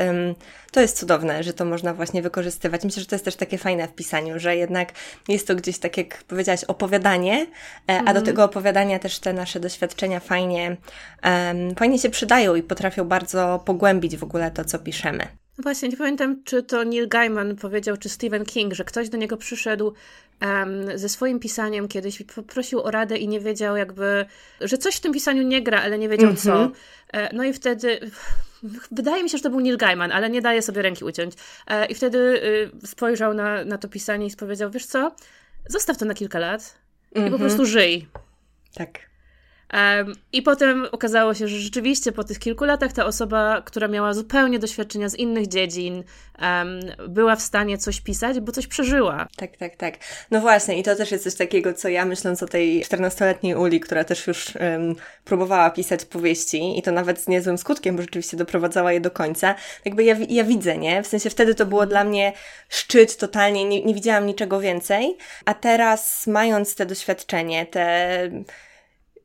to 0.72 0.80
jest 0.80 0.98
cudowne, 0.98 1.42
że 1.42 1.52
to 1.52 1.64
można 1.64 1.94
właśnie 1.94 2.22
wykorzystywać. 2.22 2.84
Myślę, 2.84 3.00
że 3.00 3.06
to 3.06 3.14
jest 3.14 3.24
też 3.24 3.36
takie 3.36 3.58
fajne 3.58 3.88
w 3.88 3.94
pisaniu, 3.94 4.38
że 4.38 4.56
jednak 4.56 4.92
jest 5.28 5.46
to 5.46 5.54
gdzieś, 5.54 5.78
tak 5.78 5.96
jak 5.96 6.24
powiedziałaś, 6.24 6.64
opowiadanie, 6.64 7.46
e, 7.88 7.98
a 7.98 8.02
do 8.02 8.08
mhm. 8.08 8.26
tego 8.26 8.44
opowiadania 8.44 8.98
też 8.98 9.18
te 9.18 9.32
nasze 9.32 9.60
doświadczenia 9.60 10.20
fajnie, 10.20 10.76
fajnie 11.78 11.98
się 11.98 12.10
przydają 12.10 12.54
i 12.54 12.62
potrafią 12.62 13.04
bardzo 13.04 13.62
pogłębić 13.64 14.16
w 14.16 14.22
ogóle 14.22 14.50
to, 14.50 14.64
co 14.64 14.78
piszemy. 14.78 15.28
Właśnie, 15.58 15.88
nie 15.88 15.96
pamiętam, 15.96 16.42
czy 16.44 16.62
to 16.62 16.84
Neil 16.84 17.08
Gaiman 17.08 17.56
powiedział, 17.56 17.96
czy 17.96 18.08
Stephen 18.08 18.44
King, 18.44 18.74
że 18.74 18.84
ktoś 18.84 19.08
do 19.08 19.18
niego 19.18 19.36
przyszedł 19.36 19.92
um, 20.42 20.98
ze 20.98 21.08
swoim 21.08 21.40
pisaniem 21.40 21.88
kiedyś 21.88 22.20
i 22.20 22.24
poprosił 22.24 22.82
o 22.82 22.90
radę 22.90 23.16
i 23.16 23.28
nie 23.28 23.40
wiedział 23.40 23.76
jakby, 23.76 24.26
że 24.60 24.78
coś 24.78 24.96
w 24.96 25.00
tym 25.00 25.12
pisaniu 25.12 25.42
nie 25.42 25.62
gra, 25.62 25.82
ale 25.82 25.98
nie 25.98 26.08
wiedział 26.08 26.26
mm 26.26 26.36
-hmm. 26.36 26.44
co. 26.44 26.52
Mhm. 26.52 26.72
E, 27.12 27.36
no 27.36 27.44
i 27.44 27.52
wtedy 27.52 28.00
Wydaje 28.90 29.22
mi 29.22 29.30
się, 29.30 29.38
że 29.38 29.42
to 29.42 29.50
był 29.50 29.60
Neil 29.60 29.76
Gaiman, 29.76 30.12
ale 30.12 30.30
nie 30.30 30.42
daje 30.42 30.62
sobie 30.62 30.82
ręki 30.82 31.04
uciąć. 31.04 31.34
E, 31.66 31.86
I 31.86 31.94
wtedy 31.94 32.18
y, 32.18 32.86
spojrzał 32.86 33.34
na, 33.34 33.64
na 33.64 33.78
to 33.78 33.88
pisanie 33.88 34.26
i 34.26 34.36
powiedział, 34.36 34.70
wiesz 34.70 34.86
co, 34.86 35.12
zostaw 35.68 35.96
to 35.98 36.04
na 36.04 36.14
kilka 36.14 36.38
lat 36.38 36.78
mm 37.14 37.24
-hmm. 37.24 37.28
i 37.28 37.30
po 37.30 37.36
mhm. 37.36 37.40
prostu 37.40 37.66
żyj. 37.66 38.08
Tak. 38.74 39.07
Um, 39.72 40.12
I 40.32 40.42
potem 40.42 40.86
okazało 40.92 41.34
się, 41.34 41.48
że 41.48 41.56
rzeczywiście 41.56 42.12
po 42.12 42.24
tych 42.24 42.38
kilku 42.38 42.64
latach 42.64 42.92
ta 42.92 43.06
osoba, 43.06 43.62
która 43.64 43.88
miała 43.88 44.14
zupełnie 44.14 44.58
doświadczenia 44.58 45.08
z 45.08 45.14
innych 45.14 45.48
dziedzin, 45.48 46.04
um, 46.42 46.80
była 47.08 47.36
w 47.36 47.42
stanie 47.42 47.78
coś 47.78 48.00
pisać, 48.00 48.40
bo 48.40 48.52
coś 48.52 48.66
przeżyła. 48.66 49.28
Tak, 49.36 49.56
tak, 49.56 49.76
tak. 49.76 49.94
No 50.30 50.40
właśnie, 50.40 50.78
i 50.78 50.82
to 50.82 50.96
też 50.96 51.10
jest 51.12 51.24
coś 51.24 51.34
takiego, 51.34 51.74
co 51.74 51.88
ja 51.88 52.04
myśląc 52.04 52.42
o 52.42 52.46
tej 52.46 52.84
14-letniej 52.84 53.54
Uli, 53.54 53.80
która 53.80 54.04
też 54.04 54.26
już 54.26 54.54
um, 54.56 54.94
próbowała 55.24 55.70
pisać 55.70 56.04
powieści 56.04 56.78
i 56.78 56.82
to 56.82 56.92
nawet 56.92 57.20
z 57.20 57.28
niezłym 57.28 57.58
skutkiem, 57.58 57.96
bo 57.96 58.02
rzeczywiście 58.02 58.36
doprowadzała 58.36 58.92
je 58.92 59.00
do 59.00 59.10
końca. 59.10 59.54
Jakby 59.84 60.04
ja, 60.04 60.16
ja 60.28 60.44
widzę, 60.44 60.78
nie? 60.78 61.02
W 61.02 61.06
sensie 61.06 61.30
wtedy 61.30 61.54
to 61.54 61.66
było 61.66 61.86
dla 61.86 62.04
mnie 62.04 62.32
szczyt 62.68 63.16
totalnie, 63.16 63.64
nie, 63.64 63.84
nie 63.84 63.94
widziałam 63.94 64.26
niczego 64.26 64.60
więcej, 64.60 65.16
a 65.44 65.54
teraz 65.54 66.26
mając 66.26 66.74
te 66.74 66.86
doświadczenie, 66.86 67.66
te 67.66 68.30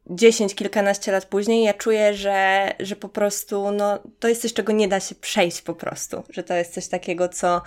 10, 0.09 0.55
kilkanaście 0.55 1.11
lat 1.11 1.25
później, 1.25 1.63
ja 1.63 1.73
czuję, 1.73 2.13
że, 2.13 2.71
że 2.79 2.95
po 2.95 3.09
prostu 3.09 3.71
no, 3.71 3.99
to 4.19 4.27
jest 4.27 4.41
coś, 4.41 4.53
czego 4.53 4.73
nie 4.73 4.87
da 4.87 4.99
się 4.99 5.15
przejść 5.15 5.61
po 5.61 5.73
prostu. 5.73 6.23
Że 6.29 6.43
to 6.43 6.53
jest 6.53 6.73
coś 6.73 6.87
takiego, 6.87 7.29
co 7.29 7.61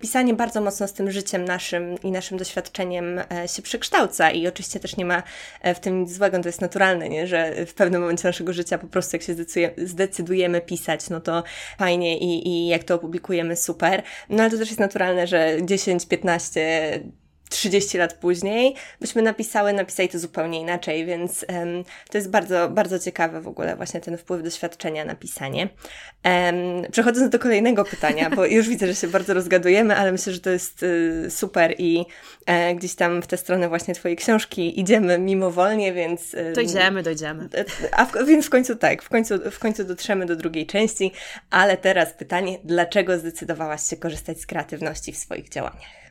pisanie 0.00 0.34
bardzo 0.34 0.60
mocno 0.60 0.88
z 0.88 0.92
tym 0.92 1.10
życiem 1.10 1.44
naszym 1.44 1.94
i 2.02 2.10
naszym 2.10 2.38
doświadczeniem 2.38 3.18
e, 3.18 3.48
się 3.48 3.62
przekształca 3.62 4.30
i 4.30 4.46
oczywiście 4.46 4.80
też 4.80 4.96
nie 4.96 5.04
ma 5.04 5.22
e, 5.60 5.74
w 5.74 5.80
tym 5.80 6.00
nic 6.00 6.12
złego, 6.12 6.40
to 6.40 6.48
jest 6.48 6.60
naturalne, 6.60 7.08
nie? 7.08 7.26
że 7.26 7.66
w 7.66 7.74
pewnym 7.74 8.00
momencie 8.00 8.28
naszego 8.28 8.52
życia 8.52 8.78
po 8.78 8.86
prostu 8.86 9.16
jak 9.16 9.22
się 9.22 9.34
zdecydujemy 9.76 10.60
pisać, 10.60 11.08
no 11.10 11.20
to 11.20 11.42
fajnie 11.78 12.18
i, 12.18 12.48
i 12.48 12.68
jak 12.68 12.84
to 12.84 12.94
opublikujemy, 12.94 13.56
super. 13.56 14.02
No 14.28 14.42
ale 14.42 14.50
to 14.50 14.58
też 14.58 14.68
jest 14.68 14.80
naturalne, 14.80 15.26
że 15.26 15.56
10, 15.62 16.06
15 16.06 17.00
30 17.50 17.98
lat 17.98 18.14
później 18.14 18.74
byśmy 19.00 19.22
napisały, 19.22 19.72
napisali 19.72 20.08
to 20.08 20.18
zupełnie 20.18 20.60
inaczej, 20.60 21.06
więc 21.06 21.46
um, 21.48 21.84
to 22.10 22.18
jest 22.18 22.30
bardzo, 22.30 22.68
bardzo 22.68 22.98
ciekawe 22.98 23.40
w 23.40 23.48
ogóle 23.48 23.76
właśnie 23.76 24.00
ten 24.00 24.16
wpływ 24.18 24.42
doświadczenia 24.42 25.04
na 25.04 25.14
pisanie. 25.14 25.68
Um, 26.24 26.90
przechodząc 26.92 27.30
do 27.30 27.38
kolejnego 27.38 27.84
pytania, 27.84 28.30
bo 28.30 28.46
już 28.46 28.68
widzę, 28.68 28.86
że 28.86 28.94
się 28.94 29.08
bardzo 29.08 29.34
rozgadujemy, 29.34 29.96
ale 29.96 30.12
myślę, 30.12 30.32
że 30.32 30.40
to 30.40 30.50
jest 30.50 30.82
y, 30.82 31.26
super 31.30 31.74
i 31.78 32.04
e, 32.46 32.74
gdzieś 32.74 32.94
tam 32.94 33.22
w 33.22 33.26
tę 33.26 33.36
stronę 33.36 33.68
właśnie 33.68 33.94
Twojej 33.94 34.16
książki 34.16 34.80
idziemy 34.80 35.18
mimowolnie, 35.18 35.92
więc... 35.92 36.34
Y, 36.34 36.52
dojdziemy, 36.54 37.02
dojdziemy. 37.02 37.48
E, 37.54 37.64
a 37.92 38.04
w, 38.04 38.26
więc 38.26 38.46
w 38.46 38.50
końcu 38.50 38.76
tak, 38.76 39.02
w 39.02 39.08
końcu, 39.08 39.50
w 39.50 39.58
końcu 39.58 39.84
dotrzemy 39.84 40.26
do 40.26 40.36
drugiej 40.36 40.66
części, 40.66 41.12
ale 41.50 41.76
teraz 41.76 42.12
pytanie, 42.12 42.58
dlaczego 42.64 43.18
zdecydowałaś 43.18 43.82
się 43.82 43.96
korzystać 43.96 44.40
z 44.40 44.46
kreatywności 44.46 45.12
w 45.12 45.16
swoich 45.16 45.48
działaniach? 45.48 46.09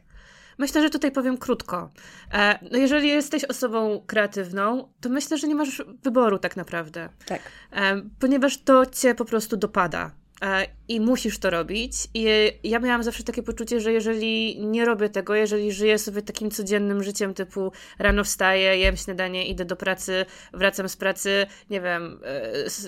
Myślę, 0.60 0.82
że 0.82 0.90
tutaj 0.90 1.12
powiem 1.12 1.38
krótko. 1.38 1.90
E, 2.34 2.60
no 2.72 2.78
jeżeli 2.78 3.08
jesteś 3.08 3.46
osobą 3.46 4.04
kreatywną, 4.08 4.90
to 5.02 5.10
myślę, 5.10 5.38
że 5.38 5.48
nie 5.48 5.56
masz 5.56 5.84
wyboru 6.04 6.40
tak 6.40 6.58
naprawdę. 6.58 7.10
Tak. 7.26 7.42
E, 7.72 8.02
ponieważ 8.20 8.58
to 8.58 8.86
cię 8.86 9.16
po 9.16 9.26
prostu 9.26 9.58
dopada. 9.58 10.12
E, 10.42 10.68
I 10.88 11.00
musisz 11.00 11.40
to 11.40 11.50
robić. 11.50 11.94
I 12.14 12.26
ja 12.64 12.80
miałam 12.80 13.04
zawsze 13.04 13.24
takie 13.24 13.44
poczucie, 13.44 13.82
że 13.82 13.94
jeżeli 13.94 14.66
nie 14.66 14.86
robię 14.86 15.10
tego, 15.10 15.36
jeżeli 15.36 15.72
żyję 15.72 16.00
sobie 16.00 16.22
takim 16.22 16.52
codziennym 16.52 17.04
życiem, 17.04 17.34
typu 17.34 17.72
rano 18.00 18.24
wstaję, 18.24 18.78
jem 18.78 18.98
śniadanie, 18.98 19.48
idę 19.48 19.66
do 19.66 19.76
pracy, 19.76 20.26
wracam 20.54 20.90
z 20.90 20.96
pracy, 20.96 21.48
nie 21.70 21.82
wiem, 21.82 22.20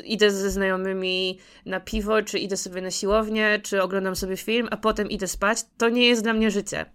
idę 0.03 0.31
ze 0.31 0.51
znajomymi 0.51 1.39
na 1.65 1.79
piwo, 1.79 2.21
czy 2.21 2.39
idę 2.39 2.57
sobie 2.57 2.81
na 2.81 2.91
siłownię, 2.91 3.59
czy 3.63 3.81
oglądam 3.81 4.15
sobie 4.15 4.37
film, 4.37 4.67
a 4.71 4.77
potem 4.77 5.09
idę 5.09 5.27
spać, 5.27 5.57
to 5.77 5.89
nie 5.89 6.07
jest 6.07 6.23
dla 6.23 6.33
mnie 6.33 6.51
życie. 6.51 6.85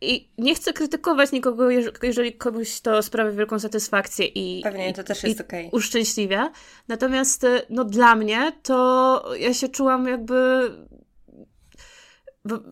I 0.00 0.30
nie 0.38 0.54
chcę 0.54 0.72
krytykować 0.72 1.32
nikogo, 1.32 1.70
jeżeli 2.02 2.32
komuś 2.32 2.80
to 2.80 3.02
sprawia 3.02 3.32
wielką 3.32 3.58
satysfakcję 3.58 4.26
i, 4.26 4.62
Pewnie 4.62 4.92
to 4.92 5.04
też 5.04 5.22
jest 5.22 5.40
okej. 5.40 5.66
Okay. 5.66 5.78
uszczęśliwia. 5.78 6.52
Natomiast 6.88 7.44
e, 7.44 7.62
no, 7.70 7.84
dla 7.84 8.16
mnie 8.16 8.52
to 8.62 9.24
ja 9.38 9.54
się 9.54 9.68
czułam 9.68 10.08
jakby 10.08 10.70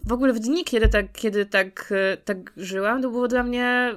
w, 0.07 0.13
ogóle 0.13 0.33
w 0.33 0.39
dni, 0.39 0.65
kiedy 0.65 0.89
tak, 0.89 1.13
kiedy 1.13 1.47
tak, 1.47 1.93
e, 1.93 2.17
tak 2.17 2.53
żyłam, 2.57 3.03
to 3.03 3.11
było 3.11 3.29
dla 3.29 3.43
mnie 3.43 3.95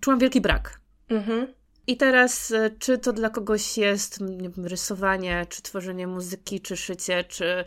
czułam 0.00 0.18
wielki 0.18 0.40
brak. 0.40 0.80
Mhm. 1.08 1.46
I 1.86 1.96
teraz, 1.96 2.52
e, 2.52 2.70
czy 2.78 2.98
to 2.98 3.12
dla 3.12 3.30
kogoś 3.30 3.78
jest 3.78 4.18
wiem, 4.20 4.66
rysowanie, 4.66 5.46
czy 5.48 5.62
tworzenie 5.62 6.06
muzyki, 6.06 6.60
czy 6.60 6.76
szycie, 6.76 7.24
czy 7.24 7.64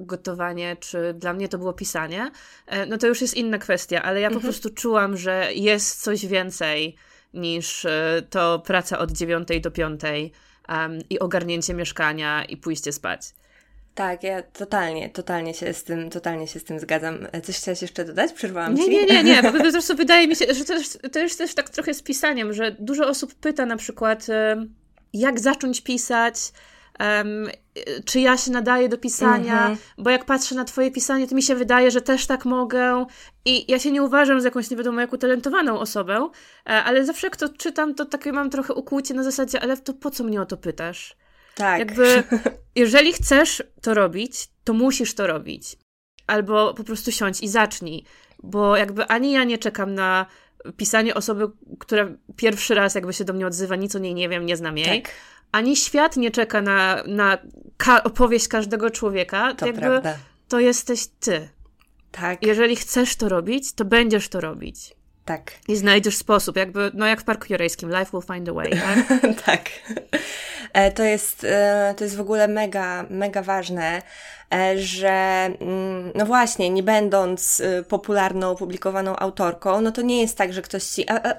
gotowanie, 0.00 0.76
czy 0.80 1.14
dla 1.14 1.32
mnie 1.32 1.48
to 1.48 1.58
było 1.58 1.72
pisanie, 1.72 2.30
e, 2.66 2.86
no 2.86 2.98
to 2.98 3.06
już 3.06 3.20
jest 3.20 3.34
inna 3.34 3.58
kwestia, 3.58 4.02
ale 4.02 4.20
ja 4.20 4.28
po 4.28 4.34
mhm. 4.34 4.52
prostu 4.52 4.70
czułam, 4.70 5.16
że 5.16 5.48
jest 5.54 6.02
coś 6.02 6.26
więcej 6.26 6.96
niż 7.34 7.84
e, 7.84 8.22
to 8.30 8.58
praca 8.58 8.98
od 8.98 9.12
dziewiątej 9.12 9.60
do 9.60 9.70
piątej 9.70 10.32
um, 10.68 10.98
i 11.10 11.18
ogarnięcie 11.18 11.74
mieszkania 11.74 12.44
i 12.44 12.56
pójście 12.56 12.92
spać. 12.92 13.20
Tak, 13.94 14.22
ja 14.22 14.42
totalnie, 14.42 15.10
totalnie 15.10 15.54
się 15.54 15.72
z 15.72 15.84
tym, 15.84 16.10
totalnie 16.10 16.46
się 16.48 16.60
z 16.60 16.64
tym 16.64 16.80
zgadzam. 16.80 17.26
E, 17.32 17.40
coś 17.40 17.56
chciałaś 17.56 17.82
jeszcze 17.82 18.04
dodać? 18.04 18.32
Przerwałam 18.32 18.74
nie, 18.74 18.84
ci? 18.84 18.90
Nie, 18.90 19.06
nie, 19.06 19.24
nie, 19.24 19.42
po 19.42 19.52
prostu 19.52 19.96
wydaje 20.04 20.28
mi 20.28 20.36
się, 20.36 20.54
że 20.54 20.64
to 20.64 20.74
jest, 20.74 21.02
to 21.12 21.18
jest 21.18 21.38
też 21.38 21.54
tak 21.54 21.70
trochę 21.70 21.94
z 21.94 22.02
pisaniem, 22.02 22.52
że 22.52 22.76
dużo 22.78 23.08
osób 23.08 23.34
pyta 23.34 23.66
na 23.66 23.76
przykład, 23.76 24.26
jak 25.12 25.40
zacząć 25.40 25.80
pisać, 25.80 26.34
um, 27.00 27.48
czy 28.04 28.20
ja 28.20 28.36
się 28.36 28.50
nadaję 28.50 28.88
do 28.88 28.98
pisania, 28.98 29.70
-hmm. 29.70 29.76
bo 29.98 30.10
jak 30.10 30.24
patrzę 30.24 30.54
na 30.54 30.64
twoje 30.64 30.90
pisanie, 30.90 31.28
to 31.28 31.34
mi 31.34 31.42
się 31.42 31.54
wydaje, 31.54 31.90
że 31.90 32.00
też 32.00 32.26
tak 32.26 32.44
mogę 32.44 33.06
i 33.44 33.72
ja 33.72 33.78
się 33.78 33.90
nie 33.90 34.02
uważam 34.02 34.40
za 34.40 34.48
jakąś 34.48 34.70
nie 34.70 34.76
wiadomo 34.76 35.00
jak 35.00 35.12
utalentowaną 35.12 35.78
osobę, 35.78 36.28
e, 36.66 36.84
ale 36.84 37.04
zawsze 37.04 37.26
jak 37.26 37.36
to 37.36 37.48
czytam, 37.48 37.94
to 37.94 38.04
takie 38.04 38.32
mam 38.32 38.50
trochę 38.50 38.74
ukłucie 38.74 39.14
na 39.14 39.22
zasadzie, 39.22 39.60
ale 39.60 39.76
to 39.76 39.94
po 39.94 40.10
co 40.10 40.24
mnie 40.24 40.40
o 40.40 40.46
to 40.46 40.56
pytasz? 40.56 41.16
Tak. 41.54 41.78
Jakby, 41.78 42.22
jeżeli 42.74 43.12
chcesz 43.12 43.62
to 43.82 43.94
robić, 43.94 44.48
to 44.64 44.72
musisz 44.72 45.14
to 45.14 45.26
robić. 45.26 45.76
Albo 46.26 46.74
po 46.74 46.84
prostu 46.84 47.12
siądź 47.12 47.40
i 47.40 47.48
zacznij, 47.48 48.04
bo 48.42 48.76
jakby 48.76 49.06
ani 49.06 49.32
ja 49.32 49.44
nie 49.44 49.58
czekam 49.58 49.94
na 49.94 50.26
pisanie 50.76 51.14
osoby, 51.14 51.48
która 51.78 52.08
pierwszy 52.36 52.74
raz 52.74 52.94
jakby 52.94 53.12
się 53.12 53.24
do 53.24 53.32
mnie 53.32 53.46
odzywa, 53.46 53.76
nic 53.76 53.96
o 53.96 53.98
niej 53.98 54.14
nie 54.14 54.28
wiem, 54.28 54.46
nie 54.46 54.56
znam 54.56 54.78
jej. 54.78 55.02
Tak 55.02 55.12
ani 55.56 55.76
świat 55.76 56.16
nie 56.16 56.30
czeka 56.30 56.60
na, 56.60 57.02
na 57.06 57.38
ka 57.76 58.02
opowieść 58.02 58.48
każdego 58.48 58.90
człowieka. 58.90 59.54
To 59.54 59.66
jakby 59.66 59.80
prawda. 59.80 60.16
To 60.48 60.60
jesteś 60.60 61.06
ty. 61.20 61.48
Tak. 62.12 62.46
Jeżeli 62.46 62.76
chcesz 62.76 63.16
to 63.16 63.28
robić, 63.28 63.72
to 63.72 63.84
będziesz 63.84 64.28
to 64.28 64.40
robić. 64.40 64.94
Tak. 65.24 65.52
I 65.68 65.76
znajdziesz 65.76 66.16
sposób, 66.16 66.56
jakby, 66.56 66.90
no 66.94 67.06
jak 67.06 67.20
w 67.20 67.24
Parku 67.24 67.46
Jurejskim, 67.50 67.90
life 67.90 68.10
will 68.12 68.34
find 68.34 68.48
a 68.48 68.52
way. 68.52 68.70
Tak. 69.10 69.42
tak. 69.44 69.70
E, 70.72 70.92
to, 70.92 71.02
jest, 71.02 71.44
e, 71.44 71.94
to 71.96 72.04
jest 72.04 72.16
w 72.16 72.20
ogóle 72.20 72.48
mega, 72.48 73.06
mega 73.10 73.42
ważne. 73.42 74.02
E, 74.54 74.78
że 74.78 75.08
mm, 75.60 76.12
no 76.14 76.26
właśnie, 76.26 76.70
nie 76.70 76.82
będąc 76.82 77.60
y, 77.60 77.84
popularną, 77.88 78.50
opublikowaną 78.50 79.16
autorką, 79.16 79.80
no 79.80 79.92
to 79.92 80.02
nie 80.02 80.20
jest 80.20 80.38
tak, 80.38 80.52
że 80.52 80.62
ktoś 80.62 80.84
ci, 80.84 81.10
a, 81.10 81.22
a, 81.22 81.34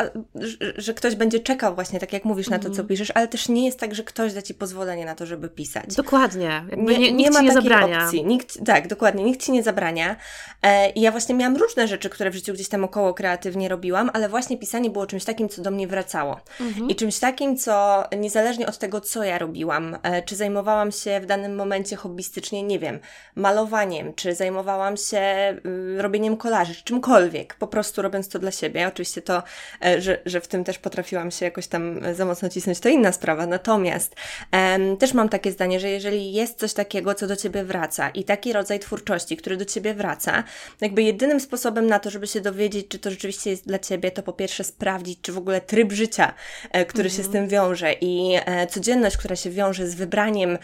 że 0.76 0.94
ktoś 0.94 1.16
będzie 1.16 1.40
czekał 1.40 1.76
właśnie, 1.76 2.00
tak 2.00 2.14
jak 2.14 2.26
mówisz, 2.26 2.50
na 2.50 2.58
to, 2.58 2.64
co 2.64 2.70
mhm. 2.70 2.88
piszesz, 2.88 3.12
ale 3.16 3.28
też 3.28 3.50
nie 3.50 3.66
jest 3.66 3.80
tak, 3.80 3.96
że 3.96 4.04
ktoś 4.04 4.34
da 4.34 4.42
ci 4.42 4.54
pozwolenie 4.54 5.06
na 5.06 5.16
to, 5.16 5.26
żeby 5.26 5.50
pisać. 5.50 5.96
Dokładnie. 5.96 6.64
nie, 6.78 6.98
nie, 6.98 7.14
nie 7.14 7.32
ma 7.32 7.42
nie 7.42 7.54
zabrania. 7.54 8.04
opcji. 8.04 8.26
Nikt, 8.26 8.66
tak, 8.66 8.88
dokładnie, 8.88 9.24
nikt 9.24 9.42
ci 9.42 9.52
nie 9.52 9.64
zabrania. 9.64 10.16
E, 10.64 10.90
I 10.90 11.02
ja 11.02 11.12
właśnie 11.12 11.36
miałam 11.36 11.58
różne 11.58 11.88
rzeczy, 11.88 12.10
które 12.10 12.30
w 12.30 12.36
życiu 12.36 12.54
gdzieś 12.54 12.70
tam 12.70 12.84
około 12.84 13.14
kreatywnie 13.14 13.70
robiłam, 13.70 14.12
ale 14.14 14.30
właśnie 14.30 14.58
pisanie 14.58 14.90
było 14.90 15.08
czymś 15.08 15.24
takim, 15.24 15.50
co 15.50 15.62
do 15.62 15.72
mnie 15.72 15.88
wracało. 15.88 16.40
Mhm. 16.62 16.90
I 16.90 16.96
czymś 16.96 17.20
takim, 17.20 17.58
co 17.58 18.04
niezależnie 18.18 18.68
od 18.68 18.78
tego, 18.78 19.02
co 19.02 19.24
ja 19.24 19.38
robiłam, 19.38 19.98
e, 20.04 20.22
czy 20.22 20.36
zajmowałam 20.36 20.92
się 20.92 21.20
w 21.20 21.26
danym 21.26 21.56
momencie 21.56 21.96
hobbystycznie, 21.96 22.64
nie 22.64 22.80
wiem, 22.80 22.97
malowaniem, 23.36 24.14
czy 24.14 24.36
zajmowałam 24.36 24.98
się 24.98 25.22
y, 25.66 26.02
robieniem 26.02 26.38
kolarzy, 26.38 26.76
czy 26.76 26.84
czymkolwiek, 26.84 27.56
po 27.56 27.68
prostu 27.68 28.02
robiąc 28.02 28.30
to 28.30 28.40
dla 28.40 28.52
siebie. 28.52 28.88
Oczywiście 28.88 29.22
to, 29.22 29.44
e, 29.86 30.02
że, 30.02 30.18
że 30.26 30.42
w 30.42 30.48
tym 30.48 30.64
też 30.64 30.80
potrafiłam 30.80 31.32
się 31.32 31.46
jakoś 31.46 31.68
tam 31.68 32.00
za 32.14 32.26
mocno 32.26 32.50
cisnąć, 32.50 32.80
to 32.80 32.90
inna 32.90 33.12
sprawa. 33.12 33.46
Natomiast 33.46 34.16
em, 34.52 34.98
też 34.98 35.14
mam 35.14 35.30
takie 35.30 35.52
zdanie, 35.52 35.80
że 35.80 35.90
jeżeli 35.90 36.34
jest 36.34 36.60
coś 36.60 36.74
takiego, 36.74 37.14
co 37.14 37.28
do 37.28 37.36
Ciebie 37.36 37.64
wraca 37.64 38.10
i 38.10 38.24
taki 38.24 38.54
rodzaj 38.54 38.80
twórczości, 38.80 39.38
który 39.38 39.58
do 39.58 39.66
Ciebie 39.66 39.94
wraca, 39.94 40.44
jakby 40.82 41.04
jedynym 41.04 41.40
sposobem 41.40 41.88
na 41.88 42.00
to, 42.00 42.10
żeby 42.10 42.28
się 42.28 42.42
dowiedzieć, 42.42 42.88
czy 42.88 43.00
to 43.00 43.12
rzeczywiście 43.12 43.50
jest 43.50 43.68
dla 43.68 43.80
Ciebie, 43.80 44.12
to 44.12 44.24
po 44.24 44.34
pierwsze 44.34 44.64
sprawdzić, 44.64 45.20
czy 45.22 45.32
w 45.32 45.38
ogóle 45.38 45.62
tryb 45.62 45.92
życia, 45.92 46.34
e, 46.72 46.86
który 46.86 47.10
mhm. 47.10 47.18
się 47.18 47.30
z 47.30 47.32
tym 47.32 47.48
wiąże 47.48 47.94
i 47.94 48.40
e, 48.46 48.68
codzienność, 48.68 49.18
która 49.18 49.36
się 49.36 49.50
wiąże 49.50 49.88
z 49.88 49.96
wybraniem 49.96 50.58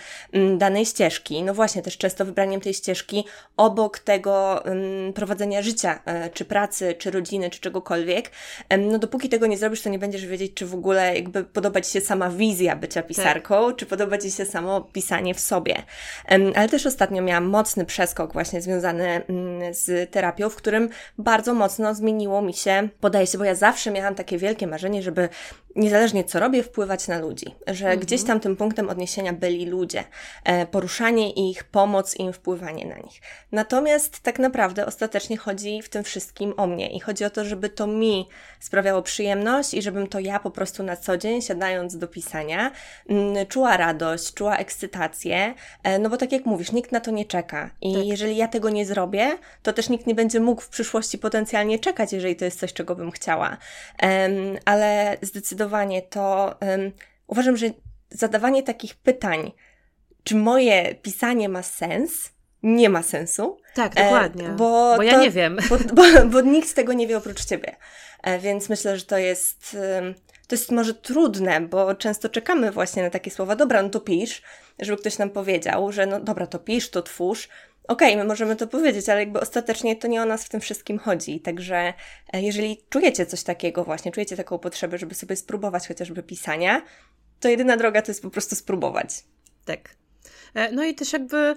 danej 0.57 0.85
ścieżki, 0.85 1.43
no 1.43 1.53
właśnie 1.53 1.81
też 1.81 1.97
często 1.97 2.22
wybraniem 2.25 2.61
tej 2.61 2.73
ścieżki 2.73 3.25
obok 3.57 3.99
tego 3.99 4.63
prowadzenia 5.15 5.61
życia, 5.61 5.99
e, 6.05 6.29
czy 6.29 6.45
pracy, 6.45 6.95
czy 6.97 7.11
rodziny, 7.11 7.49
czy 7.49 7.59
czegokolwiek, 7.59 8.31
no 8.79 8.99
dopóki 8.99 9.29
tego 9.29 9.47
nie 9.47 9.57
zrobisz, 9.57 9.81
to 9.81 9.89
nie 9.89 9.99
będziesz 9.99 10.25
wiedzieć, 10.25 10.53
czy 10.53 10.65
w 10.65 10.73
ogóle 10.73 11.15
jakby 11.15 11.43
podoba 11.43 11.81
Ci 11.81 11.91
się 11.91 12.01
sama 12.01 12.29
wizja 12.29 12.75
bycia 12.75 13.01
tak. 13.01 13.07
pisarką, 13.07 13.67
tak. 13.67 13.75
czy 13.75 13.85
podoba 13.85 14.17
Ci 14.17 14.31
się 14.31 14.45
samo 14.45 14.81
pisanie 14.81 15.33
w 15.33 15.39
sobie. 15.39 15.83
ale 16.55 16.69
też 16.69 16.85
ostatnio 16.85 17.21
miałam 17.21 17.45
mocny 17.45 17.85
przeskok 17.85 18.33
właśnie 18.33 18.61
związany 18.61 19.21
z 19.71 20.11
terapią, 20.11 20.49
w 20.49 20.55
którym 20.55 20.89
bardzo 21.17 21.53
mocno 21.53 21.95
zmieniło 21.95 22.41
mi 22.41 22.53
się 22.53 22.89
podejście, 22.99 23.37
bo 23.37 23.43
ja 23.43 23.55
zawsze 23.55 23.91
miałam 23.91 24.15
takie 24.15 24.37
wielkie 24.37 24.67
marzenie, 24.67 25.03
żeby 25.03 25.29
niezależnie 25.75 26.23
co 26.23 26.39
robię, 26.39 26.63
wpływać 26.63 27.07
na 27.07 27.19
ludzi, 27.19 27.45
że 27.67 27.85
mhm. 27.85 27.99
gdzieś 27.99 28.23
tam 28.23 28.39
tym 28.39 28.55
punktem 28.55 28.89
odniesienia 28.89 29.33
byli 29.33 29.65
ludzie, 29.65 30.03
e, 30.43 30.65
poruszanie 30.65 31.31
ich, 31.31 31.63
pomoc 31.63 32.12
im, 32.19 32.33
wpływanie 32.33 32.85
na 32.85 32.95
nich. 32.95 33.21
Natomiast 33.51 34.19
tak 34.19 34.39
naprawdę 34.39 34.85
ostatecznie 34.85 35.37
chodzi 35.37 35.81
w 35.81 35.89
tym 35.89 36.03
wszystkim 36.03 36.53
o 36.57 36.67
mnie 36.67 36.91
i 36.91 36.99
chodzi 36.99 37.25
o 37.25 37.29
to, 37.29 37.45
żeby 37.45 37.69
to 37.69 37.87
mi 37.87 38.27
sprawiało 38.59 39.01
przyjemność 39.01 39.73
i 39.73 39.81
żebym 39.81 40.07
to 40.07 40.19
ja 40.19 40.39
po 40.39 40.51
prostu 40.51 40.83
na 40.83 40.97
co 40.97 41.17
dzień, 41.17 41.41
siadając 41.41 41.97
do 41.97 42.07
pisania, 42.07 42.71
mm, 43.09 43.47
czuła 43.47 43.77
radość, 43.77 44.33
czuła 44.33 44.57
ekscytację, 44.57 45.53
e, 45.83 45.99
no 45.99 46.09
bo 46.09 46.17
tak 46.17 46.31
jak 46.31 46.45
mówisz, 46.45 46.71
nikt 46.71 46.91
na 46.91 46.99
to 46.99 47.11
nie 47.11 47.25
czeka 47.25 47.69
i 47.81 47.93
tak. 47.93 48.05
jeżeli 48.05 48.37
ja 48.37 48.47
tego 48.47 48.69
nie 48.69 48.85
zrobię, 48.85 49.37
to 49.63 49.73
też 49.73 49.89
nikt 49.89 50.07
nie 50.07 50.15
będzie 50.15 50.39
mógł 50.39 50.61
w 50.61 50.69
przyszłości 50.69 51.17
potencjalnie 51.17 51.79
czekać, 51.79 52.13
jeżeli 52.13 52.35
to 52.35 52.45
jest 52.45 52.59
coś, 52.59 52.73
czego 52.73 52.95
bym 52.95 53.11
chciała. 53.11 53.57
Ale 54.65 55.17
zdecydowanie 55.21 56.01
to 56.01 56.55
uważam, 57.27 57.57
że 57.57 57.67
zadawanie 58.09 58.63
takich 58.63 58.95
pytań, 58.95 59.51
czy 60.23 60.35
moje 60.35 60.95
pisanie 60.95 61.49
ma 61.49 61.63
sens, 61.63 62.31
nie 62.63 62.89
ma 62.89 63.03
sensu. 63.03 63.57
Tak, 63.73 63.95
dokładnie. 63.95 64.47
E, 64.47 64.55
bo, 64.55 64.93
bo 64.97 65.03
ja 65.03 65.11
to, 65.11 65.21
nie 65.21 65.31
wiem. 65.31 65.57
Bo, 65.69 65.77
bo, 65.93 66.03
bo, 66.31 66.41
nikt 66.41 66.75
tego 66.75 66.93
nie 66.93 67.07
wie 67.07 67.17
oprócz 67.17 67.45
ciebie. 67.45 67.75
E, 68.23 68.39
więc 68.39 68.69
myślę, 68.69 68.97
że 68.97 69.05
to 69.05 69.17
jest, 69.17 69.77
to 70.47 70.55
jest 70.55 70.71
może 70.71 70.93
trudne, 70.93 71.61
bo 71.61 71.95
często 71.95 72.29
czekamy 72.29 72.71
właśnie 72.71 73.03
na 73.03 73.09
takie 73.09 73.31
słowa, 73.31 73.55
dobra, 73.55 73.83
no 73.83 73.89
to 73.89 73.99
pisz, 73.99 74.41
żeby 74.79 74.97
ktoś 75.01 75.17
nam 75.17 75.29
powiedział, 75.29 75.91
że 75.91 76.05
no 76.05 76.19
dobra, 76.19 76.47
to 76.47 76.59
pisz, 76.59 76.89
to 76.89 77.01
twórz, 77.01 77.49
okej, 77.87 78.07
okay, 78.07 78.17
my 78.17 78.27
możemy 78.27 78.55
to 78.55 78.67
powiedzieć, 78.67 79.09
ale 79.09 79.19
jakby 79.19 79.39
ostatecznie 79.39 79.95
to 79.95 80.07
nie 80.07 80.21
o 80.21 80.25
nas 80.25 80.43
w 80.43 80.49
tym 80.49 80.61
wszystkim 80.61 80.99
chodzi. 80.99 81.39
Także 81.39 81.93
e, 82.33 82.41
jeżeli 82.41 82.83
czujecie 82.89 83.25
coś 83.25 83.43
takiego 83.43 83.83
właśnie, 83.83 84.11
czujecie 84.11 84.37
taką 84.37 84.59
potrzebę, 84.59 84.97
żeby 84.97 85.15
sobie 85.15 85.35
spróbować 85.35 85.87
chociażby 85.87 86.23
pisania, 86.23 86.81
to 87.39 87.49
jedyna 87.49 87.77
droga 87.77 88.01
to 88.01 88.11
jest 88.11 88.21
po 88.21 88.29
prostu 88.29 88.55
spróbować. 88.55 89.09
Tak. 89.65 90.02
E, 90.53 90.71
no 90.71 90.83
i 90.83 90.95
też 90.95 91.13
jakby 91.13 91.55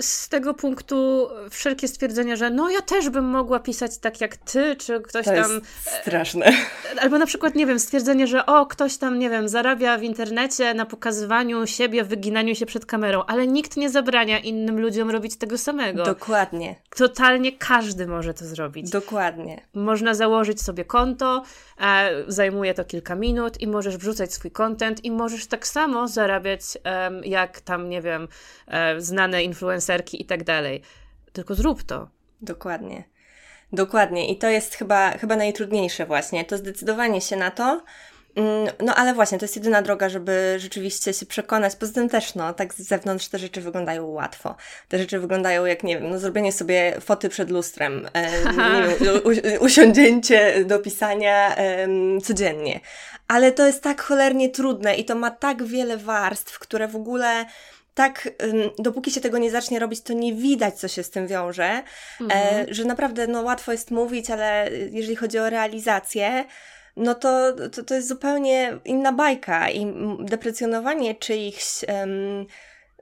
z 0.00 0.28
tego 0.28 0.54
punktu 0.54 1.28
wszelkie 1.50 1.88
stwierdzenia, 1.88 2.36
że 2.36 2.50
no 2.50 2.70
ja 2.70 2.80
też 2.80 3.08
bym 3.08 3.24
mogła 3.24 3.60
pisać 3.60 3.98
tak 3.98 4.20
jak 4.20 4.36
ty, 4.36 4.76
czy 4.76 5.00
ktoś 5.00 5.24
to 5.24 5.30
tam. 5.30 5.52
Jest 5.52 5.66
straszne. 6.02 6.46
E, 6.46 7.00
albo 7.00 7.18
na 7.18 7.26
przykład, 7.26 7.54
nie 7.54 7.66
wiem, 7.66 7.78
stwierdzenie, 7.78 8.26
że 8.26 8.46
o, 8.46 8.66
ktoś 8.66 8.96
tam, 8.96 9.18
nie 9.18 9.30
wiem, 9.30 9.48
zarabia 9.48 9.98
w 9.98 10.02
internecie 10.02 10.74
na 10.74 10.86
pokazywaniu 10.86 11.66
siebie, 11.66 12.04
wyginaniu 12.04 12.54
się 12.54 12.66
przed 12.66 12.86
kamerą, 12.86 13.22
ale 13.26 13.46
nikt 13.46 13.76
nie 13.76 13.90
zabrania 13.90 14.38
innym 14.38 14.80
ludziom 14.80 15.10
robić 15.10 15.36
tego 15.36 15.58
samego. 15.58 16.04
Dokładnie. 16.04 16.76
Totalnie 16.96 17.52
każdy 17.52 18.06
może 18.06 18.34
to 18.34 18.44
zrobić. 18.44 18.90
Dokładnie. 18.90 19.60
Można 19.74 20.14
założyć 20.14 20.62
sobie 20.62 20.84
konto, 20.84 21.42
e, 21.80 22.10
zajmuje 22.26 22.74
to 22.74 22.84
kilka 22.84 23.14
minut 23.14 23.60
i 23.60 23.66
możesz 23.66 23.96
wrzucać 23.96 24.34
swój 24.34 24.50
content 24.50 25.04
i 25.04 25.10
możesz 25.10 25.46
tak 25.46 25.66
samo 25.66 26.08
zarabiać 26.08 26.60
e, 26.84 27.10
jak 27.24 27.60
tam, 27.60 27.88
nie 27.88 28.02
wiem, 28.02 28.28
e, 28.66 29.00
influencerki 29.42 30.22
i 30.22 30.24
tak 30.24 30.44
dalej. 30.44 30.82
Tylko 31.32 31.54
zrób 31.54 31.82
to. 31.82 32.08
Dokładnie. 32.42 33.04
Dokładnie. 33.72 34.32
I 34.32 34.38
to 34.38 34.48
jest 34.48 34.74
chyba, 34.74 35.10
chyba 35.10 35.36
najtrudniejsze 35.36 36.06
właśnie, 36.06 36.44
to 36.44 36.56
zdecydowanie 36.56 37.20
się 37.20 37.36
na 37.36 37.50
to. 37.50 37.82
Mm, 38.36 38.68
no 38.84 38.94
ale 38.94 39.14
właśnie, 39.14 39.38
to 39.38 39.44
jest 39.44 39.56
jedyna 39.56 39.82
droga, 39.82 40.08
żeby 40.08 40.54
rzeczywiście 40.58 41.12
się 41.12 41.26
przekonać. 41.26 41.76
Poza 41.76 41.92
tym 41.92 42.08
też, 42.08 42.34
no, 42.34 42.52
tak 42.52 42.74
z 42.74 42.78
zewnątrz 42.78 43.28
te 43.28 43.38
rzeczy 43.38 43.60
wyglądają 43.60 44.06
łatwo. 44.06 44.56
Te 44.88 44.98
rzeczy 44.98 45.18
wyglądają 45.18 45.64
jak, 45.64 45.82
nie 45.82 45.98
wiem, 45.98 46.10
no 46.10 46.18
zrobienie 46.18 46.52
sobie 46.52 46.96
foty 47.00 47.28
przed 47.28 47.50
lustrem, 47.50 48.08
e, 48.14 49.60
usiądzięcie 49.60 50.64
do 50.64 50.78
pisania 50.78 51.56
e, 51.56 51.88
codziennie. 52.22 52.80
Ale 53.28 53.52
to 53.52 53.66
jest 53.66 53.82
tak 53.82 54.02
cholernie 54.02 54.48
trudne 54.48 54.94
i 54.94 55.04
to 55.04 55.14
ma 55.14 55.30
tak 55.30 55.64
wiele 55.64 55.96
warstw, 55.96 56.58
które 56.58 56.88
w 56.88 56.96
ogóle 56.96 57.46
tak, 57.94 58.28
dopóki 58.78 59.10
się 59.10 59.20
tego 59.20 59.38
nie 59.38 59.50
zacznie 59.50 59.78
robić, 59.78 60.00
to 60.02 60.12
nie 60.12 60.34
widać, 60.34 60.74
co 60.74 60.88
się 60.88 61.02
z 61.02 61.10
tym 61.10 61.26
wiąże, 61.26 61.64
e, 61.64 61.82
mhm. 62.20 62.66
że 62.74 62.84
naprawdę 62.84 63.26
no, 63.26 63.42
łatwo 63.42 63.72
jest 63.72 63.90
mówić, 63.90 64.30
ale 64.30 64.70
jeżeli 64.90 65.16
chodzi 65.16 65.38
o 65.38 65.50
realizację, 65.50 66.44
no 66.96 67.14
to, 67.14 67.52
to, 67.72 67.82
to 67.82 67.94
jest 67.94 68.08
zupełnie 68.08 68.78
inna 68.84 69.12
bajka 69.12 69.70
i 69.70 69.94
deprecjonowanie 70.20 71.14
czyichś 71.14 71.84
um, 71.88 72.46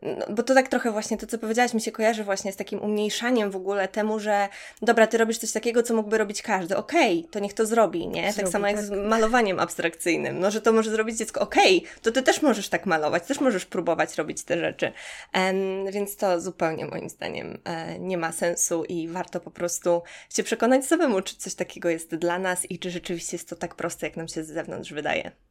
no, 0.02 0.26
bo 0.28 0.42
to 0.42 0.54
tak 0.54 0.68
trochę 0.68 0.92
właśnie 0.92 1.16
to, 1.16 1.26
co 1.26 1.38
powiedziałaś, 1.38 1.74
mi 1.74 1.80
się 1.80 1.92
kojarzy 1.92 2.24
właśnie 2.24 2.52
z 2.52 2.56
takim 2.56 2.82
umniejszaniem 2.82 3.50
w 3.50 3.56
ogóle 3.56 3.88
temu, 3.88 4.18
że 4.18 4.48
dobra, 4.82 5.06
ty 5.06 5.18
robisz 5.18 5.38
coś 5.38 5.52
takiego, 5.52 5.82
co 5.82 5.94
mógłby 5.94 6.18
robić 6.18 6.42
każdy. 6.42 6.76
Okej, 6.76 7.18
okay, 7.18 7.30
to 7.30 7.38
niech 7.38 7.54
to 7.54 7.66
zrobi, 7.66 8.08
nie? 8.08 8.22
Tak 8.22 8.32
zrobi, 8.32 8.44
tak 8.44 8.52
samo 8.52 8.66
jak 8.66 8.76
tak. 8.76 8.84
z 8.84 8.90
malowaniem 8.90 9.60
abstrakcyjnym. 9.60 10.40
No, 10.40 10.50
że 10.50 10.60
to 10.60 10.72
może 10.72 10.90
zrobić 10.90 11.16
dziecko. 11.16 11.40
Okej, 11.40 11.78
okay, 11.78 11.90
to 12.02 12.12
ty 12.12 12.22
też 12.22 12.42
możesz 12.42 12.68
tak 12.68 12.86
malować, 12.86 13.26
też 13.26 13.40
możesz 13.40 13.66
próbować 13.66 14.18
robić 14.18 14.42
te 14.42 14.58
rzeczy. 14.58 14.92
Um, 15.34 15.92
więc 15.92 16.16
to 16.16 16.40
zupełnie 16.40 16.86
moim 16.86 17.08
zdaniem 17.08 17.58
e, 17.64 17.98
nie 17.98 18.18
ma 18.18 18.32
sensu 18.32 18.84
i 18.84 19.08
warto 19.08 19.40
po 19.40 19.50
prostu 19.50 20.02
się 20.30 20.42
przekonać 20.42 20.86
samemu, 20.86 21.22
czy 21.22 21.36
coś 21.36 21.54
takiego 21.54 21.88
jest 21.88 22.14
dla 22.14 22.38
nas 22.38 22.70
i 22.70 22.78
czy 22.78 22.90
rzeczywiście 22.90 23.36
jest 23.36 23.48
to 23.48 23.56
tak 23.56 23.74
proste, 23.74 24.06
jak 24.06 24.16
nam 24.16 24.28
się 24.28 24.44
z 24.44 24.48
zewnątrz 24.48 24.92
wydaje. 24.92 25.47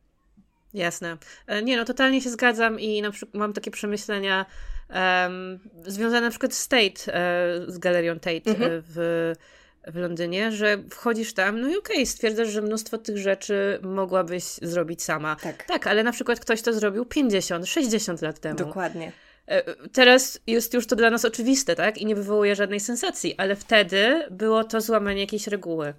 Jasne. 0.73 1.17
E, 1.47 1.63
nie, 1.63 1.77
no 1.77 1.85
totalnie 1.85 2.21
się 2.21 2.29
zgadzam 2.29 2.79
i 2.79 3.01
na 3.01 3.11
przykład 3.11 3.33
mam 3.33 3.53
takie 3.53 3.71
przemyślenia 3.71 4.45
um, 4.89 5.59
związane 5.85 6.21
na 6.21 6.29
przykład 6.29 6.53
z 6.53 6.67
Tate, 6.67 7.15
e, 7.15 7.71
z 7.71 7.77
galerią 7.77 8.15
Tate 8.15 8.29
e, 8.29 8.49
mhm. 8.49 8.83
w, 8.87 9.33
w 9.87 9.95
Londynie, 9.95 10.51
że 10.51 10.77
wchodzisz 10.89 11.33
tam, 11.33 11.61
no 11.61 11.67
i 11.67 11.77
okej, 11.77 11.95
okay, 11.95 12.05
stwierdzasz, 12.05 12.49
że 12.49 12.61
mnóstwo 12.61 12.97
tych 12.97 13.17
rzeczy 13.17 13.79
mogłabyś 13.81 14.43
zrobić 14.43 15.03
sama. 15.03 15.35
Tak. 15.35 15.63
tak, 15.63 15.87
ale 15.87 16.03
na 16.03 16.11
przykład 16.11 16.39
ktoś 16.39 16.61
to 16.61 16.73
zrobił 16.73 17.05
50, 17.05 17.67
60 17.67 18.21
lat 18.21 18.39
temu. 18.39 18.55
Dokładnie. 18.55 19.11
Teraz 19.93 20.39
jest 20.47 20.73
już 20.73 20.87
to 20.87 20.95
dla 20.95 21.09
nas 21.09 21.25
oczywiste, 21.25 21.75
tak? 21.75 21.97
I 21.97 22.05
nie 22.05 22.15
wywołuje 22.15 22.55
żadnej 22.55 22.79
sensacji, 22.79 23.35
ale 23.37 23.55
wtedy 23.55 24.25
było 24.31 24.63
to 24.63 24.81
złamanie 24.81 25.21
jakiejś 25.21 25.47
reguły. 25.47 25.93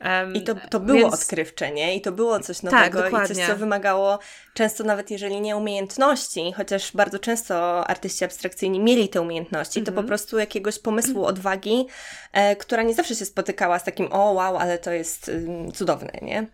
Um, 0.00 0.34
I 0.34 0.42
to, 0.42 0.54
to 0.70 0.80
było 0.80 0.98
więc... 0.98 1.14
odkrywcze, 1.14 1.72
nie? 1.72 1.96
I 1.96 2.00
to 2.00 2.12
było 2.12 2.40
coś 2.40 2.60
tak, 2.60 2.72
nowego 2.72 3.10
tak, 3.10 3.24
i 3.24 3.34
coś, 3.34 3.46
co 3.46 3.56
wymagało 3.56 4.18
często 4.54 4.84
nawet 4.84 5.10
jeżeli 5.10 5.40
nie 5.40 5.56
umiejętności, 5.56 6.52
chociaż 6.56 6.92
bardzo 6.92 7.18
często 7.18 7.86
artyści 7.86 8.24
abstrakcyjni 8.24 8.80
mieli 8.80 9.08
te 9.08 9.20
umiejętności, 9.20 9.78
mm 9.78 9.84
-hmm. 9.84 9.86
to 9.86 9.92
po 9.92 10.00
mhm. 10.00 10.06
prostu 10.06 10.38
jakiegoś 10.38 10.78
pomysłu, 10.78 11.24
odwagi, 11.24 11.86
e, 12.32 12.56
która 12.56 12.82
nie 12.82 12.94
zawsze 12.94 13.14
się 13.14 13.24
spotykała 13.24 13.78
z 13.78 13.84
takim 13.84 14.12
o 14.12 14.32
wow, 14.32 14.56
ale 14.56 14.78
to 14.78 14.90
jest 14.90 15.28
y, 15.28 15.48
cudowne, 15.74 16.12
nie? 16.22 16.46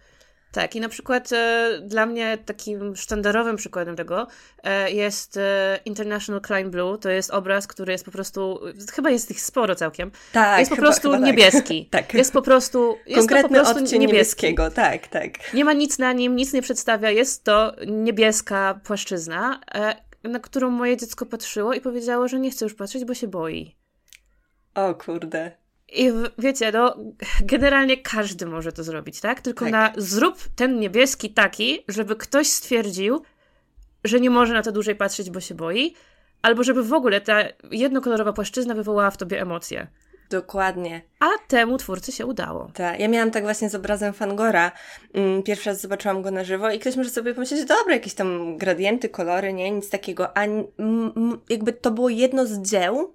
Tak, 0.52 0.76
i 0.76 0.80
na 0.80 0.88
przykład 0.88 1.32
e, 1.32 1.70
dla 1.82 2.06
mnie 2.06 2.38
takim 2.44 2.96
sztandarowym 2.96 3.56
przykładem 3.56 3.96
tego 3.96 4.26
e, 4.62 4.90
jest 4.90 5.36
e, 5.36 5.78
International 5.84 6.42
Climb 6.46 6.70
Blue. 6.70 6.98
To 6.98 7.10
jest 7.10 7.30
obraz, 7.30 7.66
który 7.66 7.92
jest 7.92 8.04
po 8.04 8.10
prostu, 8.10 8.60
chyba 8.92 9.10
jest 9.10 9.30
ich 9.30 9.40
sporo 9.40 9.74
całkiem. 9.74 10.10
Tak, 10.32 10.58
Jest 10.58 10.68
po 10.70 10.76
chyba, 10.76 10.86
prostu 10.88 11.10
chyba 11.10 11.26
niebieski. 11.26 11.86
Tak. 11.86 12.00
tak. 12.06 12.14
Jest 12.14 12.32
po 12.32 12.42
prostu 12.42 12.96
jest 13.06 13.18
Konkretny 13.18 13.58
po 13.58 13.64
prostu 13.64 13.84
odcień 13.84 14.00
niebieski. 14.00 14.46
niebieskiego, 14.46 14.70
tak, 14.70 15.06
tak. 15.06 15.54
Nie 15.54 15.64
ma 15.64 15.72
nic 15.72 15.98
na 15.98 16.12
nim, 16.12 16.36
nic 16.36 16.52
nie 16.52 16.62
przedstawia. 16.62 17.10
Jest 17.10 17.44
to 17.44 17.72
niebieska 17.86 18.80
płaszczyzna, 18.84 19.60
na 20.24 20.40
którą 20.40 20.70
moje 20.70 20.96
dziecko 20.96 21.26
patrzyło 21.26 21.74
i 21.74 21.80
powiedziało, 21.80 22.28
że 22.28 22.40
nie 22.40 22.50
chce 22.50 22.64
już 22.64 22.74
patrzeć, 22.74 23.04
bo 23.04 23.14
się 23.14 23.28
boi. 23.28 23.76
O 24.74 24.94
kurde. 24.94 25.61
I 25.94 26.10
wiecie, 26.38 26.72
no, 26.72 26.96
generalnie 27.40 27.96
każdy 27.96 28.46
może 28.46 28.72
to 28.72 28.84
zrobić, 28.84 29.20
tak? 29.20 29.40
Tylko 29.40 29.64
tak. 29.64 29.72
na 29.72 29.92
zrób 29.96 30.38
ten 30.56 30.80
niebieski 30.80 31.30
taki, 31.30 31.84
żeby 31.88 32.16
ktoś 32.16 32.46
stwierdził, 32.46 33.22
że 34.04 34.20
nie 34.20 34.30
może 34.30 34.54
na 34.54 34.62
to 34.62 34.72
dłużej 34.72 34.96
patrzeć, 34.96 35.30
bo 35.30 35.40
się 35.40 35.54
boi, 35.54 35.94
albo 36.42 36.64
żeby 36.64 36.82
w 36.82 36.92
ogóle 36.92 37.20
ta 37.20 37.42
jednokolorowa 37.70 38.32
płaszczyzna 38.32 38.74
wywołała 38.74 39.10
w 39.10 39.16
tobie 39.16 39.40
emocje. 39.40 39.86
Dokładnie. 40.30 41.02
A 41.20 41.26
temu 41.48 41.78
twórcy 41.78 42.12
się 42.12 42.26
udało. 42.26 42.70
Tak, 42.74 43.00
ja 43.00 43.08
miałam 43.08 43.30
tak 43.30 43.42
właśnie 43.42 43.70
z 43.70 43.74
obrazem 43.74 44.12
Fangora. 44.12 44.72
Mm, 45.14 45.42
pierwszy 45.42 45.70
raz 45.70 45.80
zobaczyłam 45.80 46.22
go 46.22 46.30
na 46.30 46.44
żywo 46.44 46.70
i 46.70 46.78
ktoś 46.78 46.96
może 46.96 47.10
sobie 47.10 47.34
pomyśleć, 47.34 47.64
dobra, 47.64 47.94
jakieś 47.94 48.14
tam 48.14 48.56
gradienty, 48.56 49.08
kolory, 49.08 49.52
nie, 49.52 49.70
nic 49.70 49.90
takiego. 49.90 50.36
A 50.38 50.40
jakby 51.48 51.72
to 51.72 51.90
było 51.90 52.08
jedno 52.08 52.46
z 52.46 52.58
dzieł, 52.58 53.14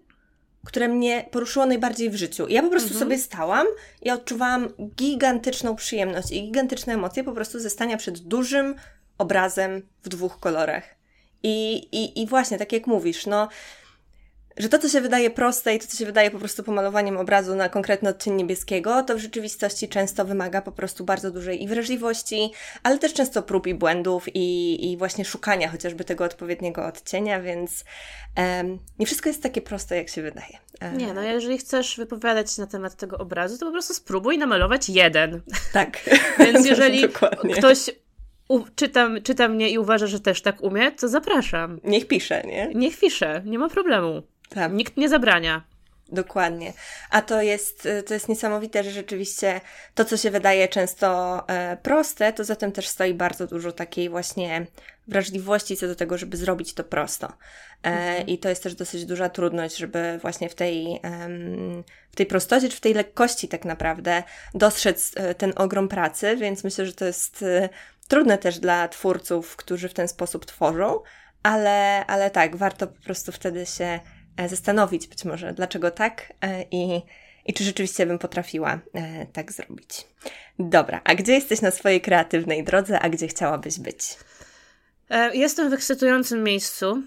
które 0.67 0.87
mnie 0.87 1.25
poruszyło 1.31 1.65
najbardziej 1.65 2.09
w 2.09 2.15
życiu. 2.15 2.47
I 2.47 2.53
ja 2.53 2.61
po 2.61 2.69
prostu 2.69 2.89
mhm. 2.89 2.99
sobie 2.99 3.17
stałam 3.17 3.67
i 4.01 4.11
odczuwałam 4.11 4.69
gigantyczną 4.95 5.75
przyjemność 5.75 6.31
i 6.31 6.43
gigantyczne 6.43 6.93
emocje 6.93 7.23
po 7.23 7.31
prostu 7.31 7.59
ze 7.59 7.69
stania 7.69 7.97
przed 7.97 8.19
dużym 8.19 8.75
obrazem 9.17 9.81
w 10.03 10.09
dwóch 10.09 10.39
kolorach. 10.39 10.83
I, 11.43 11.75
i, 11.91 12.21
i 12.21 12.27
właśnie, 12.27 12.57
tak 12.57 12.71
jak 12.71 12.87
mówisz, 12.87 13.25
no 13.25 13.47
że 14.57 14.69
to, 14.69 14.79
co 14.79 14.89
się 14.89 15.01
wydaje 15.01 15.29
proste 15.29 15.75
i 15.75 15.79
to, 15.79 15.87
co 15.87 15.97
się 15.97 16.05
wydaje 16.05 16.31
po 16.31 16.39
prostu 16.39 16.63
pomalowaniem 16.63 17.17
obrazu 17.17 17.55
na 17.55 17.69
konkretny 17.69 18.09
odcień 18.09 18.33
niebieskiego, 18.33 19.03
to 19.03 19.15
w 19.15 19.19
rzeczywistości 19.19 19.89
często 19.89 20.25
wymaga 20.25 20.61
po 20.61 20.71
prostu 20.71 21.03
bardzo 21.03 21.31
dużej 21.31 21.63
i 21.63 21.67
wrażliwości, 21.67 22.51
ale 22.83 22.97
też 22.97 23.13
często 23.13 23.43
prób 23.43 23.67
i 23.67 23.73
błędów 23.73 24.25
i, 24.33 24.91
i 24.91 24.97
właśnie 24.97 25.25
szukania 25.25 25.69
chociażby 25.69 26.03
tego 26.03 26.23
odpowiedniego 26.23 26.85
odcienia, 26.85 27.41
więc 27.41 27.83
um, 28.37 28.79
nie 28.99 29.05
wszystko 29.05 29.29
jest 29.29 29.43
takie 29.43 29.61
proste, 29.61 29.95
jak 29.95 30.09
się 30.09 30.21
wydaje. 30.21 30.57
Nie, 30.97 31.13
no 31.13 31.21
jeżeli 31.21 31.57
chcesz 31.57 31.97
wypowiadać 31.97 32.51
się 32.51 32.61
na 32.61 32.67
temat 32.67 32.95
tego 32.95 33.17
obrazu, 33.17 33.57
to 33.57 33.65
po 33.65 33.71
prostu 33.71 33.93
spróbuj 33.93 34.37
namalować 34.37 34.89
jeden. 34.89 35.41
Tak. 35.73 35.99
więc 36.39 36.65
jeżeli 36.69 37.09
ktoś 37.57 37.89
u, 38.47 38.59
czyta, 38.75 39.09
czyta 39.23 39.47
mnie 39.47 39.69
i 39.69 39.77
uważa, 39.77 40.07
że 40.07 40.19
też 40.19 40.41
tak 40.41 40.63
umie, 40.63 40.91
to 40.91 41.07
zapraszam. 41.07 41.79
Niech 41.83 42.07
pisze, 42.07 42.43
nie? 42.43 42.71
Niech 42.75 42.99
pisze, 42.99 43.41
nie 43.45 43.59
ma 43.59 43.69
problemu. 43.69 44.23
Tak. 44.49 44.73
Nikt 44.73 44.97
nie 44.97 45.09
zabrania. 45.09 45.63
Dokładnie. 46.11 46.73
A 47.09 47.21
to 47.21 47.41
jest, 47.41 47.85
y, 47.85 48.03
to 48.03 48.13
jest 48.13 48.29
niesamowite, 48.29 48.83
że 48.83 48.91
rzeczywiście 48.91 49.61
to, 49.95 50.05
co 50.05 50.17
się 50.17 50.31
wydaje 50.31 50.67
często 50.67 51.43
e, 51.47 51.77
proste, 51.77 52.33
to 52.33 52.43
za 52.43 52.55
tym 52.55 52.71
też 52.71 52.87
stoi 52.87 53.13
bardzo 53.13 53.47
dużo 53.47 53.71
takiej 53.71 54.09
właśnie 54.09 54.67
wrażliwości 55.07 55.77
co 55.77 55.87
do 55.87 55.95
tego, 55.95 56.17
żeby 56.17 56.37
zrobić 56.37 56.73
to 56.73 56.83
prosto. 56.83 57.27
E, 57.27 57.87
mhm. 57.87 58.27
I 58.27 58.37
to 58.37 58.49
jest 58.49 58.63
też 58.63 58.75
dosyć 58.75 59.05
duża 59.05 59.29
trudność, 59.29 59.77
żeby 59.77 60.19
właśnie 60.21 60.49
w 60.49 60.55
tej, 60.55 61.01
w 62.11 62.15
tej 62.15 62.25
prostocie, 62.25 62.69
czy 62.69 62.77
w 62.77 62.81
tej 62.81 62.93
lekkości 62.93 63.47
tak 63.47 63.65
naprawdę 63.65 64.23
dostrzec 64.53 65.11
e, 65.15 65.35
ten 65.35 65.53
ogrom 65.55 65.87
pracy, 65.87 66.37
więc 66.37 66.63
myślę, 66.63 66.85
że 66.85 66.93
to 66.93 67.05
jest 67.05 67.45
trudne 68.07 68.37
też 68.37 68.59
dla 68.59 68.87
twórców, 68.87 69.55
którzy 69.55 69.89
w 69.89 69.93
ten 69.93 70.07
sposób 70.07 70.45
tworzą, 70.45 70.99
ale, 71.43 72.05
ale 72.05 72.31
tak, 72.31 72.55
warto 72.55 72.87
po 72.87 73.01
prostu 73.01 73.31
wtedy 73.31 73.65
się 73.65 73.99
zastanowić 74.45 75.07
być 75.07 75.25
może, 75.25 75.53
dlaczego 75.53 75.91
tak 75.91 76.33
e, 76.41 76.63
i, 76.71 77.01
i 77.45 77.53
czy 77.53 77.63
rzeczywiście 77.63 78.05
bym 78.05 78.19
potrafiła 78.19 78.79
e, 78.93 79.25
tak 79.25 79.51
zrobić. 79.51 80.07
Dobra, 80.59 81.01
a 81.03 81.15
gdzie 81.15 81.33
jesteś 81.33 81.61
na 81.61 81.71
swojej 81.71 82.01
kreatywnej 82.01 82.63
drodze, 82.63 82.99
a 82.99 83.09
gdzie 83.09 83.27
chciałabyś 83.27 83.79
być? 83.79 84.17
E, 85.09 85.35
jestem 85.35 85.69
w 85.69 85.73
ekscytującym 85.73 86.43
miejscu, 86.43 87.03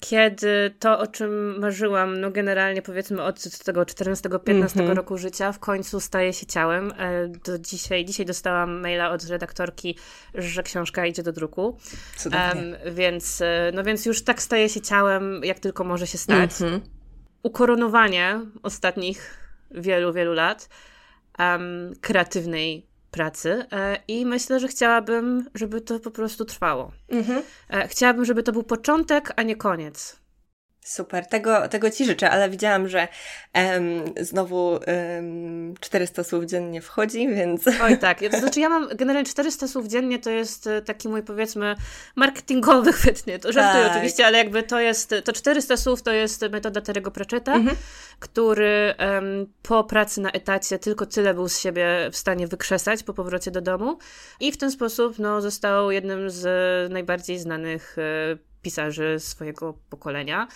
kiedy 0.00 0.74
to, 0.78 0.98
o 0.98 1.06
czym 1.06 1.60
marzyłam, 1.60 2.20
no 2.20 2.30
generalnie 2.30 2.82
powiedzmy 2.82 3.22
od 3.22 3.64
tego 3.64 3.82
14-15 3.82 4.50
mm 4.50 4.66
-hmm. 4.68 4.94
roku 4.94 5.18
życia, 5.18 5.52
w 5.52 5.58
końcu 5.58 6.00
staje 6.00 6.32
się 6.32 6.46
ciałem. 6.46 6.92
E, 6.98 7.28
do 7.28 7.58
dzisiaj, 7.58 8.04
dzisiaj 8.04 8.26
dostałam 8.26 8.80
maila 8.80 9.10
od 9.10 9.24
redaktorki, 9.24 9.98
że 10.34 10.62
książka 10.62 11.06
idzie 11.06 11.22
do 11.22 11.32
druku. 11.32 11.78
Więc, 12.92 13.40
e, 13.40 13.72
no 13.74 13.84
więc 13.84 14.06
już 14.06 14.24
tak 14.24 14.42
staje 14.42 14.68
się 14.68 14.80
ciałem, 14.80 15.44
jak 15.44 15.58
tylko 15.58 15.84
może 15.84 16.06
się 16.06 16.18
stać. 16.18 16.62
Mm 16.62 16.74
-hmm. 16.74 16.80
Ukoronowanie 17.42 18.40
ostatnich 18.62 19.38
wielu, 19.70 20.12
wielu 20.12 20.32
lat 20.32 20.68
kreatywnej 22.00 22.91
pracy 23.12 23.64
e, 23.72 23.98
i 24.08 24.26
myślę, 24.26 24.60
że 24.60 24.68
chciałabym, 24.68 25.48
żeby 25.54 25.80
to 25.80 26.00
po 26.00 26.10
prostu 26.10 26.44
trwało. 26.44 26.92
Mhm. 27.08 27.42
E, 27.68 27.88
chciałabym, 27.88 28.24
żeby 28.24 28.42
to 28.42 28.52
był 28.52 28.62
początek, 28.62 29.32
a 29.36 29.42
nie 29.42 29.56
koniec. 29.56 30.21
Super, 30.84 31.26
tego, 31.26 31.68
tego 31.68 31.90
Ci 31.90 32.04
życzę, 32.04 32.30
ale 32.30 32.50
widziałam, 32.50 32.88
że 32.88 33.08
um, 33.54 34.04
znowu 34.20 34.70
um, 34.70 35.74
400 35.80 36.24
słów 36.24 36.44
dziennie 36.44 36.80
wchodzi, 36.80 37.28
więc... 37.28 37.64
Oj 37.82 37.98
tak, 37.98 38.20
to 38.30 38.38
znaczy 38.38 38.60
ja 38.60 38.68
mam 38.68 38.88
generalnie 38.88 39.28
400 39.28 39.68
słów 39.68 39.86
dziennie, 39.86 40.18
to 40.18 40.30
jest 40.30 40.66
e, 40.66 40.82
taki 40.82 41.08
mój 41.08 41.22
powiedzmy 41.22 41.74
marketingowy 42.16 42.92
chwytnie, 42.98 43.38
to 43.38 43.52
żartuję 43.52 43.84
tak. 43.84 43.92
oczywiście, 43.92 44.26
ale 44.26 44.38
jakby 44.38 44.62
to 44.62 44.80
jest, 44.80 45.14
to 45.24 45.32
400 45.32 45.76
słów 45.76 46.02
to 46.02 46.12
jest 46.12 46.42
metoda 46.50 46.80
Terego 46.80 47.10
Pratchetta, 47.10 47.54
mhm. 47.54 47.76
który 48.18 48.94
um, 48.98 49.46
po 49.62 49.84
pracy 49.84 50.20
na 50.20 50.30
etacie 50.30 50.78
tylko 50.78 51.06
tyle 51.06 51.34
był 51.34 51.48
z 51.48 51.60
siebie 51.60 51.86
w 52.12 52.16
stanie 52.16 52.46
wykrzesać 52.46 53.02
po 53.02 53.14
powrocie 53.14 53.50
do 53.50 53.60
domu 53.60 53.98
i 54.40 54.52
w 54.52 54.56
ten 54.56 54.70
sposób 54.70 55.18
no, 55.18 55.40
został 55.40 55.90
jednym 55.90 56.30
z 56.30 56.92
najbardziej 56.92 57.38
znanych 57.38 57.96
e, 57.98 58.51
pisarzy 58.62 59.16
swojego 59.18 59.74
pokolenia, 59.90 60.48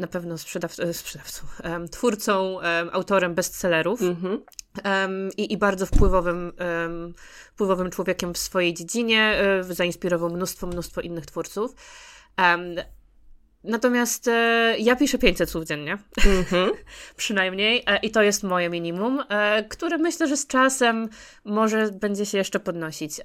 na 0.00 0.06
pewno 0.06 0.38
sprzedaw 0.38 0.80
e, 0.80 0.94
sprzedawcą, 0.94 1.46
twórcą, 1.90 2.58
autorem 2.92 3.34
bestsellerów. 3.34 4.00
Mm-hmm. 4.00 4.38
I, 5.36 5.52
I, 5.52 5.56
bardzo 5.56 5.86
wpływowym, 5.86 6.52
wpływowym 7.54 7.90
człowiekiem 7.90 8.34
w 8.34 8.38
swojej 8.38 8.74
dziedzinie, 8.74 9.22
e, 9.22 9.64
zainspirował 9.64 10.30
mnóstwo, 10.30 10.66
mnóstwo 10.66 11.00
innych 11.00 11.26
twórców. 11.26 11.74
Natomiast 13.64 14.28
e, 14.28 14.74
ja 14.78 14.96
piszę 14.96 15.18
500 15.18 15.50
słów 15.50 15.64
dziennie, 15.64 15.98
mm-hmm. 16.20 16.70
przynajmniej, 17.16 17.82
e, 17.86 17.98
i 17.98 18.10
to 18.10 18.22
jest 18.22 18.42
moje 18.42 18.70
minimum, 18.70 19.22
e, 19.28 19.64
które 19.64 19.98
myślę, 19.98 20.28
że 20.28 20.36
z 20.36 20.46
czasem 20.46 21.08
może 21.44 21.90
będzie 21.90 22.26
się 22.26 22.38
jeszcze 22.38 22.60
podnosić. 22.60 23.20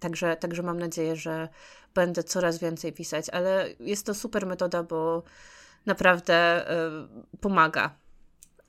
Także, 0.00 0.36
także 0.36 0.62
mam 0.62 0.78
nadzieję, 0.78 1.16
że 1.16 1.48
będę 1.94 2.24
coraz 2.24 2.58
więcej 2.58 2.92
pisać, 2.92 3.30
ale 3.30 3.68
jest 3.80 4.06
to 4.06 4.14
super 4.14 4.46
metoda, 4.46 4.82
bo 4.82 5.22
naprawdę 5.86 6.66
y, 7.32 7.38
pomaga. 7.40 7.94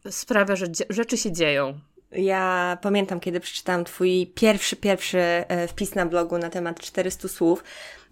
Sprawia, 0.10 0.56
że 0.56 0.66
rzeczy 0.90 1.18
się 1.18 1.32
dzieją. 1.32 1.80
Ja 2.12 2.78
pamiętam, 2.82 3.20
kiedy 3.20 3.40
przeczytałam 3.40 3.84
Twój 3.84 4.32
pierwszy, 4.36 4.76
pierwszy 4.76 5.20
e, 5.20 5.68
wpis 5.68 5.96
na 5.96 6.06
blogu 6.06 6.38
na 6.38 6.50
temat 6.50 6.80
400 6.80 7.28
słów. 7.28 7.64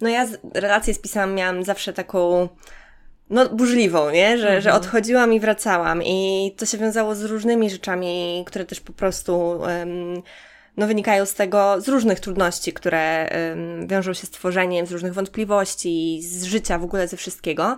No 0.01 0.09
ja 0.09 0.27
relację 0.53 0.93
z 0.93 0.99
pisem 0.99 1.35
miałam 1.35 1.63
zawsze 1.63 1.93
taką 1.93 2.49
no, 3.29 3.49
burzliwą, 3.49 4.09
nie? 4.09 4.37
Że, 4.37 4.43
mhm. 4.43 4.61
że 4.61 4.73
odchodziłam 4.73 5.33
i 5.33 5.39
wracałam. 5.39 6.03
I 6.03 6.51
to 6.57 6.65
się 6.65 6.77
wiązało 6.77 7.15
z 7.15 7.23
różnymi 7.23 7.69
rzeczami, 7.69 8.43
które 8.47 8.65
też 8.65 8.79
po 8.79 8.93
prostu 8.93 9.37
um, 9.37 10.21
no, 10.77 10.87
wynikają 10.87 11.25
z 11.25 11.33
tego, 11.33 11.81
z 11.81 11.87
różnych 11.87 12.19
trudności, 12.19 12.73
które 12.73 13.29
wiążą 13.85 14.13
się 14.13 14.27
z 14.27 14.29
tworzeniem, 14.29 14.85
z 14.85 14.91
różnych 14.91 15.13
wątpliwości, 15.13 16.21
z 16.23 16.43
życia, 16.43 16.79
w 16.79 16.83
ogóle 16.83 17.07
ze 17.07 17.17
wszystkiego. 17.17 17.77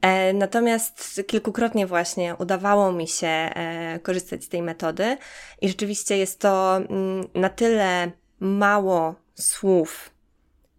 E, 0.00 0.32
natomiast 0.32 1.22
kilkukrotnie 1.26 1.86
właśnie 1.86 2.34
udawało 2.34 2.92
mi 2.92 3.08
się 3.08 3.26
e, 3.26 3.98
korzystać 4.02 4.44
z 4.44 4.48
tej 4.48 4.62
metody 4.62 5.16
i 5.60 5.68
rzeczywiście 5.68 6.16
jest 6.16 6.40
to 6.40 6.76
mm, 6.76 7.28
na 7.34 7.48
tyle 7.48 8.10
mało 8.40 9.14
słów, 9.34 10.10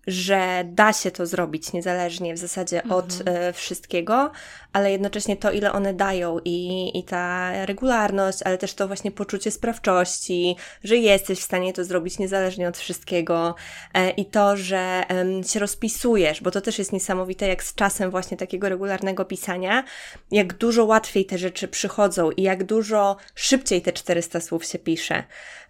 że 0.07 0.63
da 0.65 0.93
się 0.93 1.11
to 1.11 1.25
zrobić 1.25 1.73
niezależnie 1.73 2.33
w 2.33 2.37
zasadzie 2.37 2.83
mhm. 2.83 2.99
od 2.99 3.21
e, 3.25 3.53
wszystkiego, 3.53 4.31
ale 4.73 4.91
jednocześnie 4.91 5.37
to, 5.37 5.51
ile 5.51 5.71
one 5.71 5.93
dają 5.93 6.39
i, 6.45 6.91
i 6.99 7.03
ta 7.03 7.51
regularność, 7.65 8.39
ale 8.45 8.57
też 8.57 8.73
to 8.73 8.87
właśnie 8.87 9.11
poczucie 9.11 9.51
sprawczości, 9.51 10.55
że 10.83 10.97
jesteś 10.97 11.39
w 11.39 11.43
stanie 11.43 11.73
to 11.73 11.83
zrobić 11.83 12.19
niezależnie 12.19 12.67
od 12.67 12.77
wszystkiego 12.77 13.55
e, 13.93 14.09
i 14.09 14.25
to, 14.25 14.57
że 14.57 15.03
e, 15.09 15.43
się 15.43 15.59
rozpisujesz, 15.59 16.41
bo 16.41 16.51
to 16.51 16.61
też 16.61 16.79
jest 16.79 16.93
niesamowite, 16.93 17.47
jak 17.47 17.63
z 17.63 17.75
czasem 17.75 18.11
właśnie 18.11 18.37
takiego 18.37 18.69
regularnego 18.69 19.25
pisania, 19.25 19.83
jak 20.31 20.53
dużo 20.53 20.85
łatwiej 20.85 21.25
te 21.25 21.37
rzeczy 21.37 21.67
przychodzą 21.67 22.31
i 22.31 22.41
jak 22.41 22.63
dużo 22.63 23.17
szybciej 23.35 23.81
te 23.81 23.93
400 23.93 24.41
słów 24.41 24.65
się 24.65 24.79
pisze. 24.79 25.23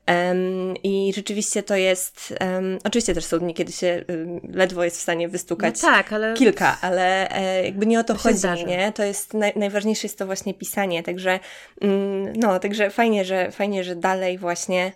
Um, 0.08 0.74
I 0.84 1.12
rzeczywiście 1.16 1.64
to 1.64 1.76
jest. 1.76 2.34
Um, 2.42 2.80
oczywiście 2.84 3.14
też 3.14 3.26
są 3.26 3.40
dni, 3.40 3.54
kiedy 3.54 3.72
się 3.72 4.06
um, 4.10 4.42
ledwo 4.54 4.84
jest 4.84 4.98
w 4.98 5.02
stanie 5.02 5.30
wystukać 5.30 5.82
no 5.82 5.90
tak, 5.90 6.14
ale... 6.14 6.34
kilka, 6.34 6.78
ale 6.82 7.32
e, 7.32 7.66
jakby 7.66 7.86
nie 7.86 8.00
o 8.00 8.04
to, 8.04 8.14
to 8.14 8.20
chodzi, 8.20 8.66
nie? 8.68 8.92
To 8.92 9.04
jest 9.04 9.34
naj, 9.34 9.54
najważniejsze 9.56 10.08
jest 10.08 10.18
to 10.18 10.26
właśnie 10.26 10.54
pisanie. 10.54 11.04
Także 11.04 11.40
mm, 11.82 12.34
no, 12.36 12.60
także 12.60 12.90
fajnie, 12.90 13.26
że 13.26 13.52
fajnie, 13.52 13.84
że 13.84 13.96
dalej 13.96 14.38
właśnie 14.38 14.92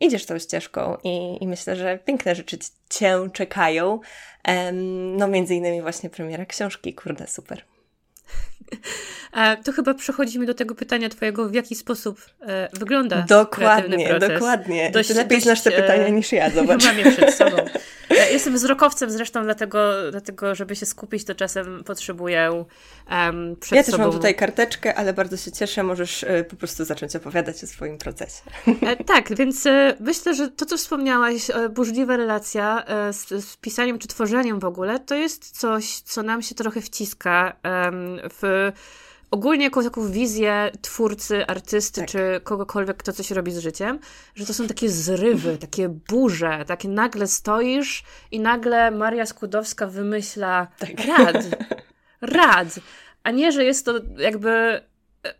idziesz 0.00 0.26
tą 0.26 0.38
ścieżką 0.38 0.96
i, 1.04 1.44
i 1.44 1.46
myślę, 1.46 1.76
że 1.76 1.98
piękne 1.98 2.34
rzeczy 2.34 2.58
cię 2.90 3.28
czekają. 3.32 4.00
no 5.16 5.28
między 5.28 5.54
innymi 5.54 5.82
właśnie 5.82 6.10
premiera 6.10 6.46
książki, 6.46 6.94
kurde, 6.94 7.26
super. 7.26 7.64
To 9.64 9.72
chyba 9.72 9.94
przechodzimy 9.94 10.46
do 10.46 10.54
tego 10.54 10.74
pytania 10.74 11.08
twojego, 11.08 11.48
w 11.48 11.54
jaki 11.54 11.74
sposób 11.74 12.20
e, 12.40 12.68
wygląda 12.72 13.24
dokładnie, 13.28 14.08
proces. 14.08 14.32
Dokładnie, 14.32 14.90
Dość, 14.90 15.08
Ty 15.08 15.14
lepiej 15.14 15.36
dość, 15.36 15.44
znasz 15.44 15.62
te 15.62 15.70
pytania 15.70 16.08
niż 16.08 16.32
ja, 16.32 16.50
zobacz. 16.60 16.84
Mam 16.84 16.98
je 16.98 17.12
przed 17.12 17.34
sobą. 17.34 17.56
Ja 18.10 18.28
jestem 18.28 18.54
wzrokowcem 18.54 19.10
zresztą, 19.10 19.42
dlatego, 19.42 20.10
dlatego 20.10 20.54
żeby 20.54 20.76
się 20.76 20.86
skupić, 20.86 21.24
to 21.24 21.34
czasem 21.34 21.84
potrzebuję 21.84 22.64
um, 23.10 23.56
przed 23.60 23.76
Ja 23.76 23.82
też 23.82 23.92
sobą... 23.92 24.04
mam 24.04 24.12
tutaj 24.12 24.34
karteczkę, 24.34 24.94
ale 24.94 25.12
bardzo 25.12 25.36
się 25.36 25.52
cieszę, 25.52 25.82
możesz 25.82 26.24
po 26.50 26.56
prostu 26.56 26.84
zacząć 26.84 27.16
opowiadać 27.16 27.64
o 27.64 27.66
swoim 27.66 27.98
procesie. 27.98 28.42
E, 28.82 29.04
tak, 29.04 29.36
więc 29.36 29.64
myślę, 30.00 30.34
że 30.34 30.48
to, 30.50 30.66
co 30.66 30.76
wspomniałaś, 30.76 31.46
burzliwa 31.70 32.16
relacja 32.16 32.84
z, 33.12 33.44
z, 33.44 33.56
pisaniem 33.56 33.98
czy 33.98 34.08
tworzeniem 34.08 34.58
w 34.58 34.64
ogóle, 34.64 35.00
to 35.00 35.14
jest 35.14 35.58
coś, 35.58 35.98
co 35.98 36.22
nam 36.22 36.42
się 36.42 36.54
trochę 36.54 36.80
wciska 36.80 37.56
w 38.40 38.63
ogólnie 39.34 39.64
jako 39.64 39.82
taką 39.82 40.10
wizję 40.10 40.70
twórcy, 40.82 41.46
artysty, 41.46 42.00
tak. 42.00 42.10
czy 42.10 42.40
kogokolwiek, 42.44 42.96
kto 42.96 43.12
coś 43.12 43.30
robi 43.30 43.52
z 43.52 43.58
życiem, 43.58 43.98
że 44.34 44.46
to 44.46 44.54
są 44.54 44.66
takie 44.66 44.88
zrywy, 44.90 45.58
takie 45.66 45.88
burze, 45.88 46.64
takie 46.66 46.88
nagle 46.88 47.26
stoisz 47.26 48.04
i 48.30 48.40
nagle 48.40 48.90
Maria 48.90 49.26
Skłodowska 49.26 49.86
wymyśla 49.86 50.66
tak. 50.78 50.90
rad, 51.06 51.36
rad, 52.36 52.68
a 53.22 53.30
nie, 53.30 53.52
że 53.52 53.64
jest 53.64 53.84
to 53.84 53.92
jakby 54.18 54.50
e, 54.50 55.34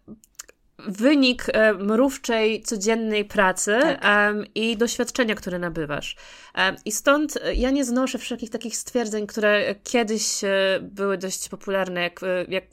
wynik 0.79 1.45
e, 1.53 1.75
mrówczej, 1.75 2.63
codziennej 2.63 3.25
pracy 3.25 3.79
tak. 3.81 4.05
um, 4.05 4.47
i 4.55 4.77
doświadczenia, 4.77 5.35
które 5.35 5.59
nabywasz. 5.59 6.17
Um, 6.59 6.77
I 6.85 6.93
stąd 6.93 7.39
ja 7.55 7.71
nie 7.71 7.85
znoszę 7.85 8.19
wszelkich 8.19 8.51
takich 8.51 8.77
stwierdzeń, 8.77 9.27
które 9.27 9.75
kiedyś 9.85 10.45
e, 10.45 10.81
były 10.83 11.19
dość 11.19 11.49
popularne, 11.49 12.01
jak, 12.03 12.21
jak 12.49 12.65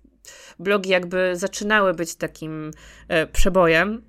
blogi 0.59 0.89
jakby 0.89 1.36
zaczynały 1.36 1.93
być 1.93 2.15
takim 2.15 2.72
e, 3.07 3.28
przebojem. 3.28 4.01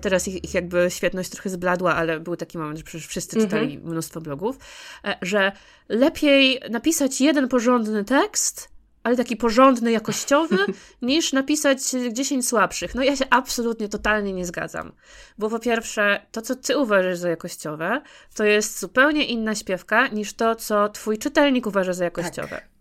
Teraz 0.00 0.28
ich, 0.28 0.44
ich, 0.44 0.54
jakby 0.54 0.86
świetność 0.90 1.30
trochę 1.30 1.50
zbladła, 1.50 1.94
ale 1.94 2.20
był 2.20 2.36
taki 2.36 2.58
moment, 2.58 2.78
że 2.78 2.84
przecież 2.84 3.06
wszyscy 3.06 3.36
mhm. 3.36 3.50
czytali 3.50 3.78
mnóstwo 3.78 4.20
blogów, 4.20 4.58
e, 5.04 5.18
że 5.22 5.52
lepiej 5.88 6.60
napisać 6.70 7.20
jeden 7.20 7.48
porządny 7.48 8.04
tekst, 8.04 8.72
ale 9.02 9.16
taki 9.16 9.36
porządny, 9.36 9.92
jakościowy, 9.92 10.56
niż 11.02 11.32
napisać 11.32 11.78
10 12.12 12.48
słabszych. 12.48 12.94
No 12.94 13.02
ja 13.02 13.16
się 13.16 13.24
absolutnie, 13.30 13.88
totalnie 13.88 14.32
nie 14.32 14.46
zgadzam. 14.46 14.92
Bo 15.38 15.50
po 15.50 15.58
pierwsze, 15.58 16.26
to, 16.32 16.42
co 16.42 16.56
ty 16.56 16.78
uważasz 16.78 17.18
za 17.18 17.28
jakościowe, 17.28 18.02
to 18.34 18.44
jest 18.44 18.80
zupełnie 18.80 19.24
inna 19.24 19.54
śpiewka 19.54 20.08
niż 20.08 20.34
to, 20.34 20.54
co 20.54 20.88
twój 20.88 21.18
czytelnik 21.18 21.66
uważa 21.66 21.92
za 21.92 22.04
jakościowe. 22.04 22.48
Tak. 22.48 22.71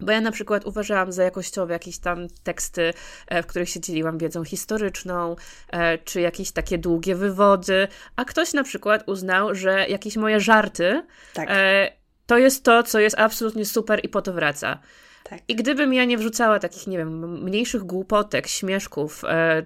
Bo 0.00 0.12
ja 0.12 0.20
na 0.20 0.32
przykład 0.32 0.66
uważałam 0.66 1.12
za 1.12 1.24
jakościowe 1.24 1.72
jakieś 1.72 1.98
tam 1.98 2.26
teksty, 2.42 2.94
e, 3.26 3.42
w 3.42 3.46
których 3.46 3.68
się 3.68 3.80
dzieliłam 3.80 4.18
wiedzą 4.18 4.44
historyczną, 4.44 5.36
e, 5.70 5.98
czy 5.98 6.20
jakieś 6.20 6.52
takie 6.52 6.78
długie 6.78 7.14
wywody, 7.14 7.88
a 8.16 8.24
ktoś 8.24 8.52
na 8.52 8.64
przykład 8.64 9.08
uznał, 9.08 9.54
że 9.54 9.88
jakieś 9.88 10.16
moje 10.16 10.40
żarty 10.40 11.02
tak. 11.34 11.48
E, 11.50 11.92
to 12.26 12.38
jest 12.38 12.64
to, 12.64 12.82
co 12.82 12.98
jest 12.98 13.18
absolutnie 13.18 13.64
super 13.64 14.00
i 14.02 14.08
po 14.08 14.22
to 14.22 14.32
wraca. 14.32 14.78
Tak. 15.24 15.40
I 15.48 15.56
gdybym 15.56 15.94
ja 15.94 16.04
nie 16.04 16.18
wrzucała 16.18 16.58
takich, 16.58 16.86
nie 16.86 16.98
wiem, 16.98 17.42
mniejszych 17.44 17.82
głupotek, 17.82 18.46
śmieszków, 18.46 19.22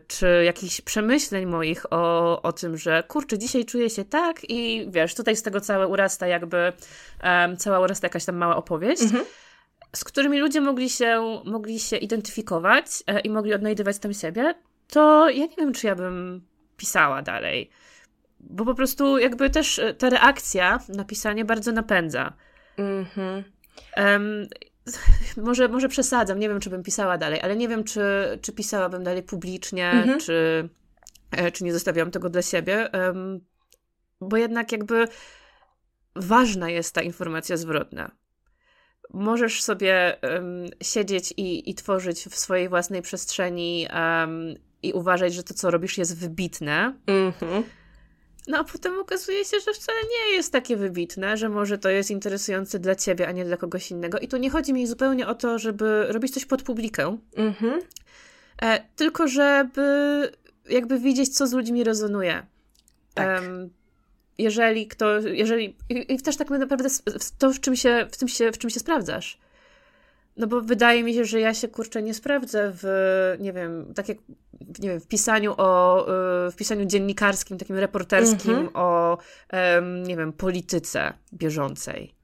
czy 0.08 0.42
jakichś 0.44 0.80
przemyśleń 0.80 1.46
moich 1.46 1.92
o, 1.92 2.42
o 2.42 2.52
tym, 2.52 2.76
że 2.76 3.02
kurczę, 3.08 3.38
dzisiaj 3.38 3.64
czuję 3.64 3.90
się 3.90 4.04
tak 4.04 4.50
i 4.50 4.86
wiesz, 4.90 5.14
tutaj 5.14 5.36
z 5.36 5.42
tego 5.42 5.60
całe 5.60 5.86
urasta 5.86 6.26
jakby, 6.26 6.72
um, 7.24 7.56
cała 7.56 7.80
urasta 7.80 8.06
jakaś 8.06 8.24
tam 8.24 8.36
mała 8.36 8.56
opowieść, 8.56 9.02
mhm. 9.02 9.24
Z 9.96 10.04
którymi 10.04 10.38
ludzie 10.38 10.60
mogli 10.60 10.90
się, 10.90 11.40
mogli 11.44 11.80
się 11.80 11.96
identyfikować 11.96 12.86
e, 13.06 13.20
i 13.20 13.30
mogli 13.30 13.54
odnajdywać 13.54 13.98
tam 13.98 14.14
siebie, 14.14 14.54
to 14.88 15.30
ja 15.30 15.46
nie 15.46 15.56
wiem, 15.56 15.72
czy 15.72 15.86
ja 15.86 15.94
bym 15.94 16.46
pisała 16.76 17.22
dalej. 17.22 17.70
Bo 18.40 18.64
po 18.64 18.74
prostu 18.74 19.18
jakby 19.18 19.50
też 19.50 19.78
e, 19.78 19.94
ta 19.94 20.10
reakcja 20.10 20.78
na 20.88 21.04
pisanie 21.04 21.44
bardzo 21.44 21.72
napędza. 21.72 22.32
Mhm. 22.76 23.44
Um, 23.96 24.46
może, 25.46 25.68
może 25.68 25.88
przesadzam, 25.88 26.38
nie 26.38 26.48
wiem, 26.48 26.60
czy 26.60 26.70
bym 26.70 26.82
pisała 26.82 27.18
dalej, 27.18 27.40
ale 27.40 27.56
nie 27.56 27.68
wiem, 27.68 27.84
czy, 27.84 28.02
czy 28.42 28.52
pisałabym 28.52 29.04
dalej 29.04 29.22
publicznie, 29.22 29.90
mhm. 29.90 30.20
czy, 30.20 30.68
e, 31.30 31.50
czy 31.50 31.64
nie 31.64 31.72
zostawiam 31.72 32.10
tego 32.10 32.30
dla 32.30 32.42
siebie, 32.42 32.90
um, 32.92 33.40
bo 34.20 34.36
jednak 34.36 34.72
jakby 34.72 35.08
ważna 36.16 36.70
jest 36.70 36.94
ta 36.94 37.02
informacja 37.02 37.56
zwrotna. 37.56 38.10
Możesz 39.12 39.62
sobie 39.62 40.16
um, 40.22 40.66
siedzieć 40.82 41.34
i, 41.36 41.70
i 41.70 41.74
tworzyć 41.74 42.24
w 42.24 42.38
swojej 42.38 42.68
własnej 42.68 43.02
przestrzeni 43.02 43.88
um, 43.94 44.54
i 44.82 44.92
uważać, 44.92 45.34
że 45.34 45.42
to, 45.42 45.54
co 45.54 45.70
robisz, 45.70 45.98
jest 45.98 46.18
wybitne. 46.18 46.94
Mhm. 47.06 47.62
No 48.48 48.58
a 48.58 48.64
potem 48.64 49.00
okazuje 49.00 49.44
się, 49.44 49.60
że 49.60 49.72
wcale 49.72 49.98
nie 49.98 50.36
jest 50.36 50.52
takie 50.52 50.76
wybitne, 50.76 51.36
że 51.36 51.48
może 51.48 51.78
to 51.78 51.88
jest 51.88 52.10
interesujące 52.10 52.78
dla 52.78 52.94
ciebie, 52.94 53.28
a 53.28 53.32
nie 53.32 53.44
dla 53.44 53.56
kogoś 53.56 53.90
innego. 53.90 54.18
I 54.18 54.28
tu 54.28 54.36
nie 54.36 54.50
chodzi 54.50 54.72
mi 54.72 54.86
zupełnie 54.86 55.26
o 55.26 55.34
to, 55.34 55.58
żeby 55.58 56.06
robić 56.08 56.34
coś 56.34 56.44
pod 56.44 56.62
publikę, 56.62 57.18
mhm. 57.36 57.80
e, 58.62 58.84
tylko 58.96 59.28
żeby 59.28 59.82
jakby 60.68 60.98
widzieć, 60.98 61.36
co 61.36 61.46
z 61.46 61.52
ludźmi 61.52 61.84
rezonuje. 61.84 62.46
Tak. 63.14 63.42
Um, 63.42 63.70
jeżeli 64.38 64.86
kto, 64.86 65.20
jeżeli, 65.20 65.76
i, 65.88 66.14
i 66.14 66.20
też 66.20 66.36
tak 66.36 66.50
naprawdę 66.50 66.88
to, 67.38 67.52
w 67.52 67.60
czym 67.60 67.76
się, 67.76 68.06
w 68.12 68.16
tym 68.16 68.28
się, 68.28 68.52
w 68.52 68.58
czym 68.58 68.70
się 68.70 68.80
sprawdzasz. 68.80 69.38
No 70.36 70.46
bo 70.46 70.60
wydaje 70.60 71.02
mi 71.02 71.14
się, 71.14 71.24
że 71.24 71.40
ja 71.40 71.54
się 71.54 71.68
kurczę 71.68 72.02
nie 72.02 72.14
sprawdzę 72.14 72.72
w, 72.74 73.36
nie 73.40 73.52
wiem, 73.52 73.94
tak 73.94 74.08
jak, 74.08 74.18
nie 74.78 74.88
wiem, 74.88 75.00
w 75.00 75.06
pisaniu 75.06 75.54
o, 75.56 76.02
y, 76.46 76.50
w 76.50 76.56
pisaniu 76.56 76.84
dziennikarskim, 76.84 77.58
takim 77.58 77.78
reporterskim 77.78 78.54
mm 78.54 78.66
-hmm. 78.66 78.70
o, 78.74 79.18
nie 80.06 80.16
wiem, 80.16 80.32
polityce 80.32 81.12
bieżącej. 81.34 82.14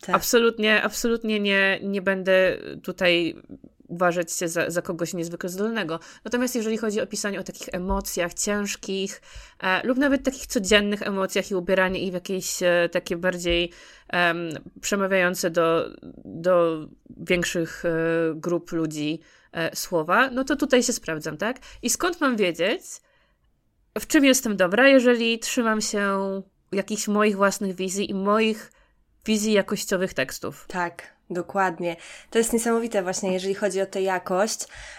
Tak. 0.00 0.16
Absolutnie, 0.16 0.82
absolutnie 0.82 1.40
nie, 1.40 1.80
nie 1.82 2.02
będę 2.02 2.58
tutaj 2.82 3.36
uważać 3.88 4.32
się 4.32 4.48
za, 4.48 4.70
za 4.70 4.82
kogoś 4.82 5.14
niezwykle 5.14 5.48
zdolnego. 5.48 6.00
Natomiast 6.24 6.54
jeżeli 6.54 6.76
chodzi 6.76 7.00
o 7.00 7.06
pisanie 7.06 7.40
o 7.40 7.42
takich 7.42 7.68
emocjach 7.72 8.34
ciężkich 8.34 9.22
e, 9.62 9.86
lub 9.86 9.98
nawet 9.98 10.24
takich 10.24 10.46
codziennych 10.46 11.02
emocjach 11.02 11.50
i 11.50 11.54
ubieranie 11.54 12.00
ich 12.00 12.10
w 12.10 12.14
jakieś 12.14 12.62
e, 12.62 12.88
takie 12.92 13.16
bardziej 13.16 13.72
przemawiające 14.80 15.50
do, 15.50 15.90
do 16.24 16.86
większych 17.16 17.84
e, 17.84 17.90
grup 18.34 18.72
ludzi 18.72 19.20
e, 19.52 19.76
słowa, 19.76 20.30
no 20.30 20.44
to 20.44 20.56
tutaj 20.56 20.82
się 20.82 20.92
sprawdzam, 20.92 21.36
tak? 21.36 21.58
I 21.82 21.90
skąd 21.90 22.20
mam 22.20 22.36
wiedzieć, 22.36 22.82
w 23.98 24.06
czym 24.06 24.24
jestem 24.24 24.56
dobra, 24.56 24.88
jeżeli 24.88 25.38
trzymam 25.38 25.80
się 25.80 26.42
jakichś 26.72 27.08
moich 27.08 27.36
własnych 27.36 27.74
wizji 27.74 28.10
i 28.10 28.14
moich 28.14 28.72
wizji 29.26 29.52
jakościowych 29.52 30.14
tekstów. 30.14 30.66
Tak. 30.68 31.16
Dokładnie. 31.30 31.96
To 32.30 32.38
jest 32.38 32.52
niesamowite 32.52 33.02
właśnie, 33.02 33.32
jeżeli 33.32 33.54
chodzi 33.54 33.80
o 33.80 33.86
tę 33.86 34.02
jakość. 34.02 34.58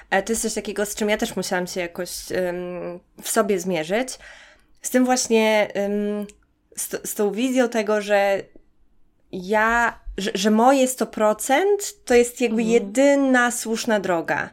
E, 0.10 0.24
to 0.24 0.32
jest 0.32 0.42
coś 0.42 0.54
takiego, 0.54 0.86
z 0.86 0.96
czym 0.96 1.10
ja 1.10 1.18
też 1.18 1.36
musiałam 1.36 1.68
się 1.68 1.80
jakoś 1.82 2.10
um, 2.32 3.00
w 3.22 3.30
sobie 3.30 3.60
zmierzyć. 3.60 4.10
Z 4.82 4.90
tym 4.90 5.06
właśnie, 5.06 5.68
um, 5.76 6.28
z, 6.76 7.10
z 7.10 7.16
tą 7.16 7.32
wizją 7.32 7.70
tego, 7.70 8.02
że 8.02 8.42
ja, 9.32 10.00
że, 10.18 10.32
że 10.34 10.52
moje 10.52 10.88
100% 10.88 11.64
to 12.06 12.14
jest 12.14 12.42
jakby 12.42 12.62
mhm. 12.62 12.74
jedyna 12.74 13.52
słuszna 13.52 14.00
droga. 14.00 14.50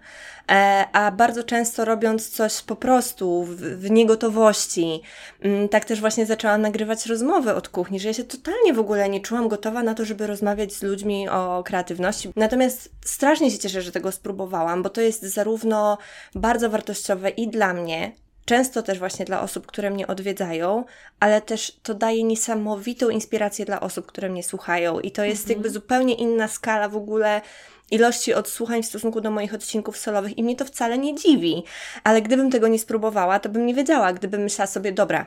E, 0.51 0.86
a 0.92 1.11
bardzo 1.11 1.45
często 1.45 1.84
robiąc 1.84 2.28
coś 2.28 2.62
po 2.62 2.76
prostu 2.76 3.45
w, 3.45 3.57
w 3.57 3.90
niegotowości, 3.90 5.03
mm, 5.40 5.68
tak 5.68 5.84
też 5.84 6.01
właśnie 6.01 6.26
zaczęłam 6.26 6.61
nagrywać 6.61 7.07
rozmowy 7.07 7.55
od 7.55 7.68
kuchni, 7.68 8.01
że 8.01 8.09
ja 8.09 8.14
się 8.14 8.24
totalnie 8.24 8.72
w 8.72 8.78
ogóle 8.78 9.09
nie 9.09 9.20
czułam 9.20 9.49
gotowa 9.49 9.82
na 9.82 9.95
to, 9.95 10.05
żeby 10.05 10.26
rozmawiać 10.26 10.72
z 10.72 10.82
ludźmi 10.82 11.28
o 11.28 11.62
kreatywności. 11.66 12.32
Natomiast 12.36 12.90
strasznie 13.05 13.51
się 13.51 13.59
cieszę, 13.59 13.82
że 13.82 13.92
tego 13.92 14.12
spróbowałam, 14.12 14.82
bo 14.82 14.90
to 14.90 15.01
jest 15.01 15.22
zarówno 15.22 15.99
bardzo 16.34 16.70
wartościowe 16.70 17.30
i 17.30 17.49
dla 17.49 17.74
mnie, 17.74 18.12
często 18.45 18.82
też 18.82 18.99
właśnie 18.99 19.24
dla 19.24 19.40
osób, 19.40 19.66
które 19.66 19.90
mnie 19.90 20.07
odwiedzają, 20.07 20.84
ale 21.20 21.40
też 21.40 21.72
to 21.82 21.95
daje 21.95 22.24
niesamowitą 22.24 23.09
inspirację 23.09 23.64
dla 23.64 23.80
osób, 23.80 24.07
które 24.07 24.28
mnie 24.28 24.42
słuchają 24.42 25.01
i 25.01 25.11
to 25.11 25.24
jest 25.24 25.42
mhm. 25.42 25.57
jakby 25.57 25.70
zupełnie 25.70 26.14
inna 26.14 26.49
skala 26.49 26.88
w 26.88 26.97
ogóle 26.97 27.40
ilości 27.91 28.35
odsłuchań 28.35 28.82
w 28.82 28.87
stosunku 28.87 29.20
do 29.20 29.30
moich 29.30 29.55
odcinków 29.55 29.99
solowych 29.99 30.39
i 30.39 30.43
mnie 30.43 30.57
to 30.57 30.64
wcale 30.64 30.99
nie 30.99 31.14
dziwi. 31.14 31.64
Ale 32.05 32.22
gdybym 32.22 32.51
tego 32.51 32.68
nie 32.68 32.78
spróbowała, 32.78 33.41
to 33.41 33.49
bym 33.49 33.66
nie 33.66 33.74
wiedziała, 33.74 34.12
gdybym 34.12 34.43
myślała 34.43 34.66
sobie, 34.66 34.93
dobra, 34.93 35.26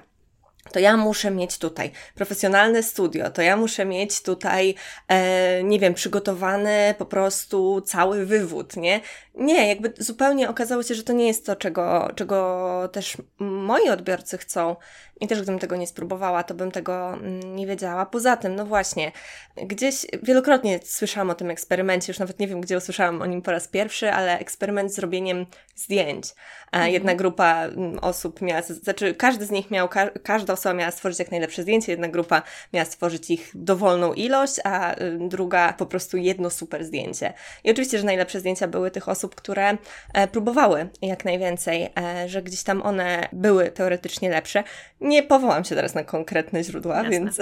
to 0.71 0.79
ja 0.79 0.97
muszę 0.97 1.31
mieć 1.31 1.57
tutaj 1.57 1.91
profesjonalne 2.15 2.83
studio, 2.83 3.29
to 3.29 3.41
ja 3.41 3.57
muszę 3.57 3.85
mieć 3.85 4.21
tutaj, 4.21 4.75
e, 5.07 5.63
nie 5.63 5.79
wiem, 5.79 5.93
przygotowany 5.93 6.95
po 6.97 7.05
prostu 7.05 7.81
cały 7.81 8.25
wywód, 8.25 8.77
nie? 8.77 9.01
Nie, 9.37 9.67
jakby 9.67 9.93
zupełnie 9.97 10.49
okazało 10.49 10.83
się, 10.83 10.95
że 10.95 11.03
to 11.03 11.13
nie 11.13 11.27
jest 11.27 11.45
to, 11.45 11.55
czego, 11.55 12.11
czego 12.15 12.89
też 12.91 13.17
moi 13.39 13.89
odbiorcy 13.89 14.37
chcą. 14.37 14.75
I 15.21 15.27
też 15.27 15.41
gdybym 15.41 15.59
tego 15.59 15.75
nie 15.75 15.87
spróbowała, 15.87 16.43
to 16.43 16.53
bym 16.53 16.71
tego 16.71 17.13
mm, 17.13 17.55
nie 17.55 17.67
wiedziała. 17.67 18.05
Poza 18.05 18.37
tym, 18.37 18.55
no 18.55 18.65
właśnie, 18.65 19.11
gdzieś 19.55 20.05
wielokrotnie 20.23 20.79
słyszałam 20.83 21.29
o 21.29 21.35
tym 21.35 21.49
eksperymencie, 21.49 22.11
już 22.11 22.19
nawet 22.19 22.39
nie 22.39 22.47
wiem, 22.47 22.61
gdzie 22.61 22.77
usłyszałam 22.77 23.21
o 23.21 23.25
nim 23.25 23.41
po 23.41 23.51
raz 23.51 23.67
pierwszy, 23.67 24.11
ale 24.11 24.39
eksperyment 24.39 24.93
z 24.93 24.99
robieniem 24.99 25.45
zdjęć. 25.75 26.33
Mhm. 26.71 26.93
Jedna 26.93 27.15
grupa 27.15 27.65
mm, 27.65 27.99
osób 27.99 28.41
miała, 28.41 28.61
znaczy 28.61 29.15
każdy 29.15 29.45
z 29.45 29.51
nich 29.51 29.71
miał, 29.71 29.89
każda 30.23 30.53
osoba 30.53 30.73
miała 30.73 30.91
stworzyć 30.91 31.19
jak 31.19 31.31
najlepsze 31.31 31.61
zdjęcie, 31.61 31.91
jedna 31.91 32.07
grupa 32.07 32.41
miała 32.73 32.85
stworzyć 32.85 33.29
ich 33.29 33.51
dowolną 33.55 34.13
ilość, 34.13 34.55
a 34.63 35.01
y, 35.01 35.17
druga 35.21 35.73
po 35.73 35.85
prostu 35.85 36.17
jedno 36.17 36.49
super 36.49 36.85
zdjęcie. 36.85 37.33
I 37.63 37.71
oczywiście, 37.71 37.97
że 37.97 38.03
najlepsze 38.03 38.39
zdjęcia 38.39 38.67
były 38.67 38.91
tych 38.91 39.09
osób, 39.09 39.26
które 39.35 39.77
e, 40.13 40.27
próbowały 40.27 40.89
jak 41.01 41.25
najwięcej, 41.25 41.89
e, 41.97 42.29
że 42.29 42.41
gdzieś 42.41 42.63
tam 42.63 42.81
one 42.81 43.29
były 43.33 43.71
teoretycznie 43.71 44.29
lepsze. 44.29 44.63
Nie 45.01 45.23
powołam 45.23 45.63
się 45.63 45.75
teraz 45.75 45.95
na 45.95 46.03
konkretne 46.03 46.63
źródła, 46.63 46.95
Jasne. 46.95 47.09
więc. 47.09 47.37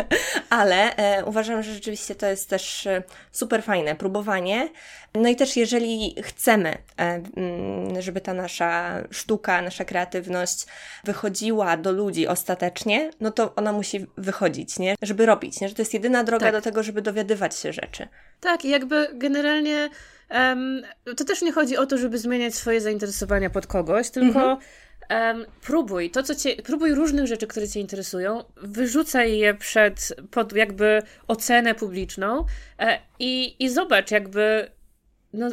Ale 0.50 0.96
e, 0.96 1.24
uważam, 1.24 1.62
że 1.62 1.74
rzeczywiście 1.74 2.14
to 2.14 2.26
jest 2.26 2.50
też 2.50 2.88
super 3.32 3.62
fajne 3.62 3.94
próbowanie. 3.94 4.68
No 5.14 5.28
i 5.28 5.36
też, 5.36 5.56
jeżeli 5.56 6.16
chcemy, 6.22 6.74
mm, 6.96 8.02
żeby 8.02 8.20
ta 8.20 8.34
nasza 8.34 9.02
sztuka, 9.10 9.62
nasza 9.62 9.84
kreatywność 9.84 10.66
wychodziła 11.04 11.76
do 11.76 11.92
ludzi 11.92 12.26
ostatecznie, 12.26 13.10
no 13.20 13.30
to 13.30 13.54
ona 13.54 13.72
musi 13.72 14.06
wychodzić, 14.16 14.78
nie? 14.78 14.94
Żeby 15.02 15.26
robić, 15.26 15.60
nie? 15.60 15.68
Że 15.68 15.74
to 15.74 15.82
jest 15.82 15.94
jedyna 15.94 16.24
droga 16.24 16.46
tak. 16.46 16.54
do 16.54 16.60
tego, 16.60 16.82
żeby 16.82 17.02
dowiadywać 17.02 17.58
się 17.58 17.72
rzeczy. 17.72 18.08
Tak, 18.40 18.64
i 18.64 18.68
jakby 18.68 19.08
generalnie. 19.14 19.90
Um, 20.34 20.82
to 21.16 21.24
też 21.24 21.42
nie 21.42 21.52
chodzi 21.52 21.76
o 21.76 21.86
to, 21.86 21.98
żeby 21.98 22.18
zmieniać 22.18 22.54
swoje 22.54 22.80
zainteresowania 22.80 23.50
pod 23.50 23.66
kogoś, 23.66 24.10
tylko 24.10 24.40
mhm. 24.40 24.58
Um, 25.10 25.46
próbuj 25.60 26.10
to, 26.10 26.22
co 26.22 26.34
cię, 26.34 26.56
próbuj 26.56 26.94
różnych 26.94 27.26
rzeczy, 27.26 27.46
które 27.46 27.68
Cię 27.68 27.80
interesują, 27.80 28.44
wyrzucaj 28.56 29.38
je 29.38 29.54
przed, 29.54 30.14
pod 30.30 30.52
jakby 30.52 31.02
ocenę 31.28 31.74
publiczną 31.74 32.44
e, 32.78 32.98
i, 33.18 33.64
i 33.64 33.70
zobacz 33.70 34.10
jakby, 34.10 34.70
no, 35.32 35.50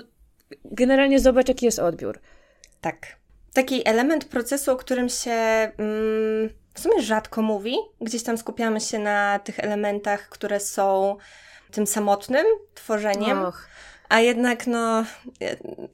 generalnie 0.65 1.19
zobacz, 1.19 1.47
jaki 1.47 1.65
jest 1.65 1.79
odbiór. 1.79 2.19
Tak. 2.81 2.97
Taki 3.53 3.87
element 3.87 4.25
procesu, 4.25 4.71
o 4.71 4.75
którym 4.75 5.09
się 5.09 5.31
mm, 5.31 6.49
w 6.73 6.79
sumie 6.79 7.01
rzadko 7.01 7.41
mówi. 7.41 7.75
Gdzieś 8.01 8.23
tam 8.23 8.37
skupiamy 8.37 8.81
się 8.81 8.99
na 8.99 9.39
tych 9.39 9.59
elementach, 9.59 10.29
które 10.29 10.59
są 10.59 11.17
tym 11.71 11.87
samotnym 11.87 12.45
tworzeniem. 12.73 13.45
Och. 13.45 13.67
A 14.09 14.19
jednak, 14.19 14.67
no, 14.67 15.05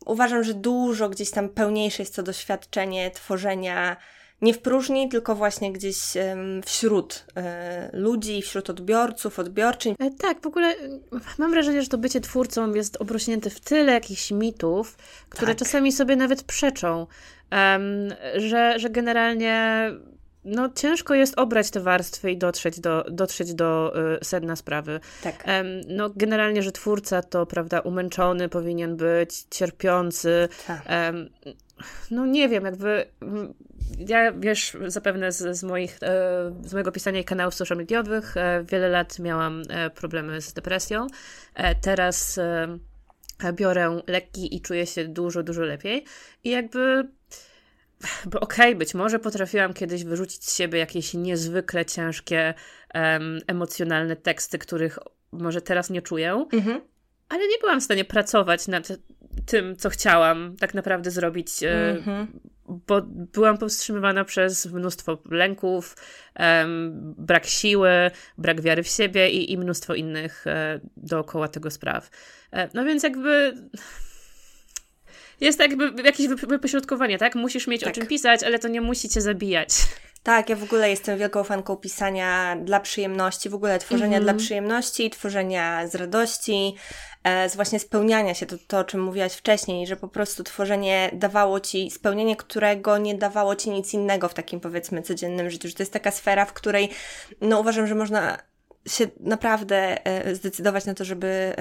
uważam, 0.05 0.43
że 0.43 0.53
dużo 0.53 1.09
gdzieś 1.09 1.31
tam 1.31 1.49
pełniejsze 1.49 2.03
jest 2.03 2.15
to 2.15 2.23
doświadczenie 2.23 3.11
tworzenia 3.11 3.97
nie 4.41 4.53
w 4.53 4.59
próżni, 4.59 5.09
tylko 5.09 5.35
właśnie 5.35 5.73
gdzieś 5.73 5.97
wśród 6.65 7.25
e, 7.35 7.89
ludzi, 7.93 8.41
wśród 8.41 8.69
odbiorców, 8.69 9.39
odbiorczyń. 9.39 9.95
E, 9.99 10.11
tak, 10.11 10.41
w 10.41 10.47
ogóle 10.47 10.75
mam 11.37 11.51
wrażenie, 11.51 11.81
że 11.81 11.87
to 11.87 11.97
bycie 11.97 12.21
twórcą 12.21 12.73
jest 12.73 12.97
obrośnięte 12.97 13.49
w 13.49 13.59
tyle 13.59 13.91
jakichś 13.93 14.31
mitów, 14.31 14.97
które 15.29 15.55
tak. 15.55 15.57
czasami 15.57 15.91
sobie 15.91 16.15
nawet 16.15 16.43
przeczą, 16.43 17.07
że, 18.35 18.79
że 18.79 18.89
generalnie 18.89 19.89
no, 20.45 20.69
ciężko 20.75 21.13
jest 21.13 21.39
obrać 21.39 21.69
te 21.69 21.79
warstwy 21.79 22.31
i 22.31 22.37
dotrzeć 22.37 22.79
do, 22.79 23.05
dotrzeć 23.11 23.53
do 23.53 23.93
y, 24.21 24.25
sedna 24.25 24.55
sprawy. 24.55 24.99
Tak. 25.23 25.43
No, 25.87 26.09
generalnie, 26.15 26.63
że 26.63 26.71
twórca 26.71 27.21
to, 27.21 27.45
prawda, 27.45 27.79
umęczony 27.79 28.49
powinien 28.49 28.97
być, 28.97 29.45
cierpiący. 29.49 30.49
Tak. 30.67 30.81
No 32.11 32.25
nie 32.25 32.49
wiem, 32.49 32.65
jakby 32.65 33.05
ja 34.07 34.31
wiesz 34.31 34.77
zapewne 34.87 35.31
z, 35.31 35.57
z, 35.57 35.63
moich, 35.63 35.97
e, 36.01 36.51
z 36.63 36.73
mojego 36.73 36.91
pisania 36.91 37.19
i 37.19 37.23
kanałów 37.23 37.55
social 37.55 37.77
mediowych 37.77 38.37
e, 38.37 38.63
wiele 38.63 38.89
lat 38.89 39.19
miałam 39.19 39.63
e, 39.69 39.89
problemy 39.89 40.41
z 40.41 40.53
depresją. 40.53 41.07
Teraz 41.81 42.39
biorę 43.53 44.01
leki 44.07 44.55
i 44.55 44.61
czuję 44.61 44.85
się 44.85 45.07
dużo, 45.07 45.43
dużo 45.43 45.61
lepiej. 45.61 46.05
I 46.43 46.49
jakby 46.49 47.07
bo 48.25 48.39
okej, 48.39 48.69
okay, 48.69 48.75
być 48.75 48.93
może 48.93 49.19
potrafiłam 49.19 49.73
kiedyś 49.73 50.03
wyrzucić 50.03 50.45
z 50.45 50.57
siebie 50.57 50.79
jakieś 50.79 51.13
niezwykle 51.13 51.85
ciężkie, 51.85 52.53
emocjonalne 53.47 54.15
teksty, 54.15 54.57
których 54.57 54.99
może 55.31 55.61
teraz 55.61 55.89
nie 55.89 56.01
czuję, 56.01 56.45
mhm. 56.53 56.81
ale 57.29 57.47
nie 57.47 57.57
byłam 57.61 57.81
w 57.81 57.83
stanie 57.83 58.05
pracować 58.05 58.67
nad 58.67 58.87
tym, 59.45 59.75
co 59.75 59.89
chciałam 59.89 60.55
tak 60.59 60.73
naprawdę 60.73 61.11
zrobić, 61.11 61.49
mhm. 61.63 62.39
bo 62.65 63.01
byłam 63.05 63.57
powstrzymywana 63.57 64.25
przez 64.25 64.65
mnóstwo 64.65 65.17
lęków, 65.29 65.95
brak 67.17 67.45
siły, 67.45 67.89
brak 68.37 68.61
wiary 68.61 68.83
w 68.83 68.87
siebie 68.87 69.29
i, 69.29 69.51
i 69.51 69.57
mnóstwo 69.57 69.95
innych 69.95 70.47
e, 70.47 70.79
dookoła 70.97 71.47
tego 71.47 71.71
spraw. 71.71 72.09
E, 72.51 72.69
no 72.73 72.85
więc 72.85 73.03
jakby 73.03 73.53
jest 75.41 75.59
jakby 75.59 76.03
jakieś 76.03 76.27
wypośrodkowanie, 76.27 77.17
tak? 77.17 77.35
Musisz 77.35 77.67
mieć 77.67 77.81
tak. 77.81 77.89
o 77.89 77.95
czym 77.95 78.07
pisać, 78.07 78.43
ale 78.43 78.59
to 78.59 78.67
nie 78.67 78.81
musi 78.81 79.09
cię 79.09 79.21
zabijać. 79.21 79.69
Tak, 80.25 80.49
ja 80.49 80.55
w 80.55 80.63
ogóle 80.63 80.89
jestem 80.89 81.19
wielką 81.19 81.43
fanką 81.43 81.75
pisania 81.75 82.55
dla 82.63 82.79
przyjemności, 82.79 83.49
w 83.49 83.55
ogóle 83.55 83.79
tworzenia 83.79 84.17
mm 84.17 84.23
dla 84.23 84.33
przyjemności, 84.33 85.09
tworzenia 85.09 85.87
z 85.87 85.95
radości, 85.95 86.75
e, 87.23 87.49
z 87.49 87.55
właśnie 87.55 87.79
spełniania 87.79 88.33
się, 88.33 88.45
to, 88.45 88.55
to 88.67 88.79
o 88.79 88.83
czym 88.83 89.03
mówiłaś 89.03 89.33
wcześniej, 89.33 89.87
że 89.87 89.95
po 89.95 90.07
prostu 90.07 90.43
tworzenie 90.43 91.09
dawało 91.13 91.59
ci, 91.59 91.91
spełnienie 91.91 92.35
którego 92.35 92.97
nie 92.97 93.15
dawało 93.15 93.55
ci 93.55 93.69
nic 93.69 93.93
innego 93.93 94.29
w 94.29 94.33
takim 94.33 94.59
powiedzmy 94.59 95.01
codziennym 95.01 95.49
życiu, 95.49 95.67
że 95.67 95.73
to 95.73 95.83
jest 95.83 95.93
taka 95.93 96.11
sfera, 96.11 96.45
w 96.45 96.53
której 96.53 96.89
no 97.41 97.59
uważam, 97.59 97.87
że 97.87 97.95
można 97.95 98.37
się 98.87 99.07
naprawdę 99.19 100.05
e, 100.05 100.35
zdecydować 100.35 100.85
na 100.85 100.93
to, 100.93 101.05
żeby, 101.05 101.53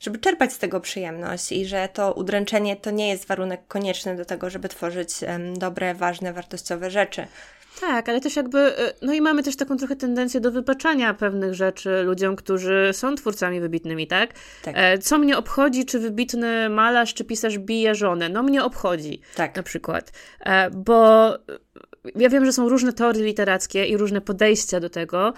żeby 0.00 0.18
czerpać 0.18 0.52
z 0.52 0.58
tego 0.58 0.80
przyjemność 0.80 1.52
i 1.52 1.66
że 1.66 1.88
to 1.92 2.12
udręczenie 2.12 2.76
to 2.76 2.90
nie 2.90 3.08
jest 3.08 3.26
warunek 3.26 3.60
konieczny 3.68 4.16
do 4.16 4.24
tego, 4.24 4.50
żeby 4.50 4.68
tworzyć 4.68 5.10
dobre, 5.56 5.94
ważne, 5.94 6.32
wartościowe 6.32 6.90
rzeczy. 6.90 7.26
Tak, 7.80 8.08
ale 8.08 8.20
też 8.20 8.36
jakby, 8.36 8.58
e, 8.58 8.92
no 9.02 9.12
i 9.12 9.20
mamy 9.20 9.42
też 9.42 9.56
taką 9.56 9.76
trochę 9.76 9.96
tendencję 9.96 10.40
do 10.40 10.52
wypaczania 10.52 11.14
pewnych 11.14 11.54
rzeczy 11.54 12.02
ludziom, 12.02 12.36
którzy 12.36 12.90
są 12.92 13.14
twórcami 13.14 13.60
wybitnymi, 13.60 14.06
tak? 14.06 14.30
tak. 14.62 14.74
E, 14.78 14.98
co 14.98 15.18
mnie 15.18 15.38
obchodzi, 15.38 15.84
czy 15.84 15.98
wybitny 15.98 16.68
malarz, 16.68 17.14
czy 17.14 17.24
pisarz 17.24 17.58
bije 17.58 17.94
żonę? 17.94 18.28
No 18.28 18.42
mnie 18.42 18.64
obchodzi, 18.64 19.20
tak. 19.34 19.56
na 19.56 19.62
przykład. 19.62 20.12
Bo 20.72 21.30
ja 22.14 22.28
wiem, 22.28 22.44
że 22.44 22.52
są 22.52 22.68
różne 22.68 22.92
teorie 22.92 23.24
literackie 23.24 23.86
i 23.86 23.96
różne 23.96 24.20
podejścia 24.20 24.80
do 24.80 24.90
tego, 24.90 25.32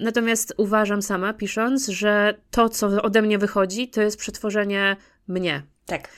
natomiast 0.00 0.54
uważam 0.56 1.02
sama, 1.02 1.32
pisząc, 1.32 1.88
że 1.88 2.34
to, 2.50 2.68
co 2.68 3.02
ode 3.02 3.22
mnie 3.22 3.38
wychodzi, 3.38 3.88
to 3.88 4.02
jest 4.02 4.18
przetworzenie 4.18 4.96
mnie. 5.28 5.62
Tak. 5.86 6.08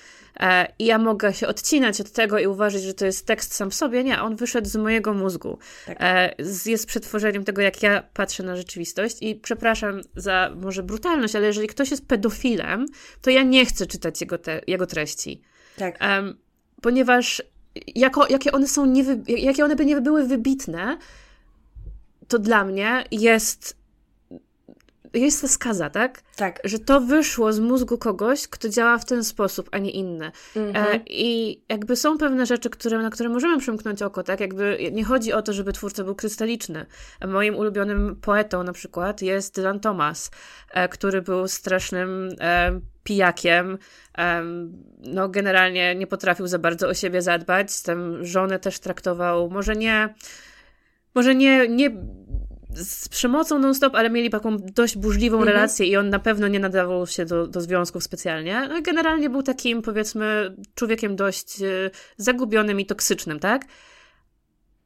E, 0.41 0.73
I 0.79 0.85
ja 0.85 0.99
mogę 0.99 1.35
się 1.35 1.47
odcinać 1.47 2.01
od 2.01 2.13
tego 2.13 2.39
i 2.39 2.47
uważać, 2.47 2.83
że 2.83 2.95
to 2.95 3.07
jest 3.07 3.27
tekst 3.27 3.55
sam 3.55 3.71
w 3.71 3.75
sobie. 3.75 4.05
Nie, 4.05 4.23
on 4.23 4.37
wyszedł 4.37 4.69
z 4.69 4.77
mojego 4.77 5.15
mózgu. 5.15 5.59
Tak. 5.87 5.97
E, 6.01 6.35
jest 6.67 6.87
przetworzeniem 6.87 7.45
tego, 7.45 7.63
jak 7.63 7.83
ja 7.83 8.03
patrzę 8.15 8.43
na 8.43 8.57
rzeczywistość. 8.57 9.17
I 9.21 9.35
przepraszam 9.35 10.01
za 10.17 10.53
może 10.57 10.83
brutalność, 10.83 11.37
ale 11.37 11.47
jeżeli 11.47 11.69
ktoś 11.69 11.91
jest 11.91 12.09
pedofilem, 12.09 12.87
to 13.23 13.31
ja 13.31 13.43
nie 13.43 13.67
chcę 13.67 13.87
czytać 13.87 14.21
jego, 14.21 14.39
te, 14.39 14.61
jego 14.67 14.87
treści. 14.87 15.43
Tak. 15.77 15.99
Um, 16.01 16.39
ponieważ 16.83 17.43
jako, 17.95 18.27
jakie 18.29 18.53
one 18.53 18.69
są, 18.69 18.87
niewy, 18.87 19.21
jakie 19.27 19.65
one 19.65 19.77
by 19.77 19.87
nie 19.87 20.01
były 20.01 20.27
wybitne, 20.27 20.99
to 22.29 22.39
dla 22.39 22.65
mnie 22.65 23.05
jest 23.11 23.77
jest 25.15 25.41
to 25.41 25.49
skaza, 25.49 25.91
tak? 25.91 26.23
Tak. 26.37 26.61
Że 26.65 26.79
to 26.79 27.01
wyszło 27.01 27.53
z 27.53 27.61
mózgu 27.61 27.99
kogoś, 27.99 28.49
kto 28.49 28.69
działa 28.69 28.99
w 28.99 29.05
ten 29.05 29.25
sposób, 29.25 29.69
a 29.73 29.79
nie 29.79 29.91
inny. 29.91 30.33
Mhm. 30.57 30.87
E, 30.87 31.01
I 31.07 31.61
jakby 31.69 31.97
są 31.97 32.19
pewne 32.19 32.47
rzeczy, 32.47 32.71
które, 32.71 32.99
na 32.99 33.11
które 33.11 33.29
możemy 33.29 33.59
przymknąć 33.59 34.03
oko, 34.03 34.23
tak? 34.23 34.41
Jakby 34.41 34.79
nie 34.93 35.05
chodzi 35.05 35.33
o 35.33 35.43
to, 35.43 35.53
żeby 35.53 35.73
twórca 35.73 36.05
był 36.05 36.15
krystaliczny. 36.15 36.87
Moim 37.27 37.57
ulubionym 37.57 38.17
poetą 38.17 38.63
na 38.63 38.73
przykład 38.73 39.23
jest 39.23 39.55
Dylan 39.55 39.81
Thomas, 39.81 40.31
e, 40.71 40.89
który 40.89 41.23
był 41.23 41.49
strasznym 41.49 42.29
e, 42.41 42.81
pijakiem. 43.05 43.79
E, 44.19 44.43
no 44.99 45.29
generalnie 45.29 45.95
nie 45.95 46.07
potrafił 46.07 46.47
za 46.47 46.59
bardzo 46.59 46.89
o 46.89 46.95
siebie 46.95 47.23
zadbać. 47.23 47.83
Tam 47.83 48.25
żonę 48.25 48.59
też 48.59 48.79
traktował, 48.79 49.51
może 49.51 49.77
nie 49.77 50.15
może 51.17 51.35
nie, 51.35 51.69
nie 51.69 51.91
z 52.85 53.09
przemocą 53.09 53.59
non-stop, 53.59 53.95
ale 53.95 54.11
mieli 54.11 54.31
taką 54.31 54.57
dość 54.59 54.97
burzliwą 54.97 55.37
mhm. 55.37 55.55
relację 55.55 55.87
i 55.87 55.97
on 55.97 56.11
na 56.11 56.19
pewno 56.19 56.49
nie 56.49 56.61
nadawał 56.61 57.07
się 57.07 57.25
do, 57.25 57.47
do 57.47 57.61
związków 57.61 58.05
specjalnie. 58.05 58.69
No 58.69 58.83
generalnie 58.83 59.31
był 59.31 59.43
takim, 59.43 59.83
powiedzmy, 59.83 60.57
człowiekiem 60.75 61.17
dość 61.17 61.63
e, 61.63 61.91
zagubionym 62.17 62.81
i 62.81 62.87
toksycznym, 62.87 63.39
tak? 63.39 63.65